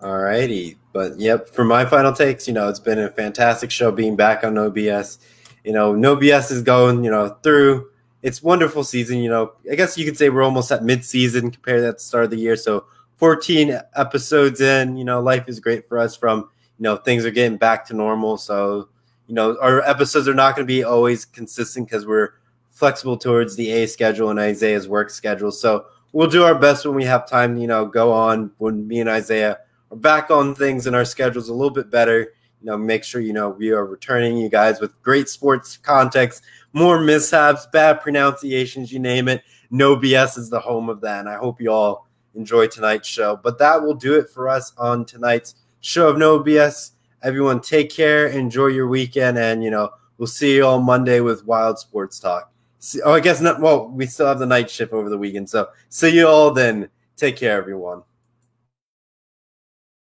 All 0.00 0.18
righty. 0.18 0.76
But 0.92 1.18
yep, 1.18 1.48
for 1.48 1.64
my 1.64 1.84
final 1.84 2.12
takes, 2.12 2.48
you 2.48 2.54
know, 2.54 2.68
it's 2.68 2.80
been 2.80 2.98
a 2.98 3.10
fantastic 3.10 3.70
show 3.70 3.90
being 3.90 4.16
back 4.16 4.44
on 4.44 4.54
No 4.54 4.70
BS. 4.70 5.18
You 5.62 5.72
know, 5.72 5.94
No 5.94 6.16
BS 6.16 6.50
is 6.50 6.62
going, 6.62 7.04
you 7.04 7.10
know, 7.10 7.36
through 7.42 7.90
its 8.22 8.42
wonderful 8.42 8.84
season. 8.84 9.18
You 9.18 9.28
know, 9.28 9.52
I 9.70 9.74
guess 9.74 9.98
you 9.98 10.04
could 10.04 10.16
say 10.16 10.30
we're 10.30 10.42
almost 10.42 10.72
at 10.72 10.84
mid-season 10.84 11.50
compared 11.50 11.78
to 11.78 11.82
that 11.82 12.00
start 12.00 12.24
of 12.24 12.30
the 12.30 12.38
year. 12.38 12.56
So 12.56 12.86
14 13.16 13.78
episodes 13.96 14.60
in, 14.60 14.96
you 14.96 15.04
know, 15.04 15.20
life 15.20 15.48
is 15.48 15.60
great 15.60 15.88
for 15.88 15.98
us 15.98 16.16
from, 16.16 16.48
you 16.78 16.82
know, 16.82 16.96
things 16.96 17.24
are 17.24 17.30
getting 17.30 17.58
back 17.58 17.86
to 17.86 17.94
normal. 17.94 18.36
So, 18.36 18.88
you 19.26 19.34
know, 19.34 19.56
our 19.60 19.80
episodes 19.82 20.28
are 20.28 20.34
not 20.34 20.54
going 20.54 20.66
to 20.66 20.72
be 20.72 20.84
always 20.84 21.24
consistent 21.24 21.88
because 21.88 22.06
we're 22.06 22.30
flexible 22.70 23.16
towards 23.16 23.56
the 23.56 23.70
A 23.70 23.86
schedule 23.86 24.30
and 24.30 24.38
Isaiah's 24.38 24.88
work 24.88 25.10
schedule. 25.10 25.50
So 25.50 25.86
we'll 26.12 26.28
do 26.28 26.44
our 26.44 26.54
best 26.54 26.84
when 26.84 26.94
we 26.94 27.04
have 27.04 27.28
time, 27.28 27.56
you 27.56 27.66
know, 27.66 27.86
go 27.86 28.12
on 28.12 28.50
when 28.58 28.86
me 28.86 29.00
and 29.00 29.08
Isaiah 29.08 29.58
are 29.90 29.96
back 29.96 30.30
on 30.30 30.54
things 30.54 30.86
and 30.86 30.94
our 30.94 31.04
schedule's 31.04 31.48
a 31.48 31.54
little 31.54 31.70
bit 31.70 31.90
better. 31.90 32.32
You 32.60 32.70
know, 32.70 32.76
make 32.76 33.04
sure, 33.04 33.20
you 33.20 33.32
know, 33.32 33.50
we 33.50 33.70
are 33.70 33.84
returning 33.84 34.36
you 34.38 34.48
guys 34.48 34.80
with 34.80 35.00
great 35.02 35.28
sports 35.28 35.76
context, 35.76 36.42
more 36.72 37.00
mishaps, 37.00 37.66
bad 37.66 38.00
pronunciations, 38.00 38.90
you 38.90 38.98
name 38.98 39.28
it. 39.28 39.42
No 39.70 39.96
BS 39.96 40.38
is 40.38 40.50
the 40.50 40.60
home 40.60 40.88
of 40.88 41.00
that. 41.02 41.20
And 41.20 41.28
I 41.28 41.36
hope 41.36 41.60
you 41.60 41.70
all 41.70 42.08
enjoy 42.34 42.66
tonight's 42.66 43.08
show. 43.08 43.38
But 43.42 43.58
that 43.58 43.82
will 43.82 43.94
do 43.94 44.14
it 44.14 44.30
for 44.30 44.48
us 44.48 44.72
on 44.78 45.04
tonight's 45.04 45.56
show 45.80 46.08
of 46.08 46.18
No 46.18 46.40
BS. 46.40 46.92
Everyone, 47.24 47.60
take 47.60 47.88
care, 47.90 48.26
enjoy 48.28 48.66
your 48.66 48.86
weekend, 48.86 49.38
and 49.38 49.64
you 49.64 49.70
know, 49.70 49.90
we'll 50.18 50.26
see 50.26 50.54
you 50.56 50.66
all 50.66 50.78
Monday 50.80 51.20
with 51.20 51.44
Wild 51.46 51.78
Sports 51.78 52.18
Talk. 52.20 52.52
See, 52.80 53.00
oh, 53.02 53.12
I 53.14 53.20
guess 53.20 53.40
not. 53.40 53.60
Well, 53.60 53.88
we 53.88 54.04
still 54.06 54.26
have 54.26 54.38
the 54.38 54.44
night 54.46 54.68
shift 54.70 54.92
over 54.92 55.08
the 55.08 55.16
weekend, 55.16 55.48
so 55.48 55.68
see 55.88 56.10
you 56.10 56.28
all 56.28 56.50
then. 56.50 56.90
Take 57.16 57.36
care, 57.36 57.56
everyone. 57.56 58.02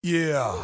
Yeah. 0.03 0.55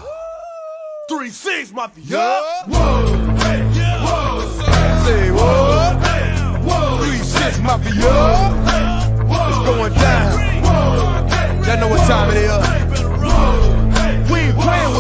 Three 1.11 1.29
six 1.31 1.73
mafia. 1.73 2.05
Yeah. 2.07 2.65
Whoa, 2.67 3.37
hey, 3.37 3.59
yeah. 3.75 4.05
Whoa, 4.05 5.05
Say 5.05 5.31
what? 5.33 6.07
hey, 6.07 6.63
whoa, 6.65 7.05
Three 7.05 7.19
six 7.19 7.59
mafia. 7.61 7.91
hey, 7.93 9.25
whoa, 9.25 9.49
It's 9.49 9.59
going 9.67 9.93
down. 9.95 10.63
whoa, 10.63 11.27
hey, 11.29 11.69
Y'all 11.69 11.81
know 11.81 11.89
what 11.89 12.07
time 12.09 12.31
it 12.31 12.37
is 12.37 12.70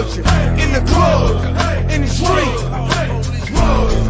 culture, 0.02 0.22
in 0.58 0.72
the 0.72 0.80
club, 0.90 1.90
in 1.90 2.00
the 2.00 2.06
street. 2.06 4.09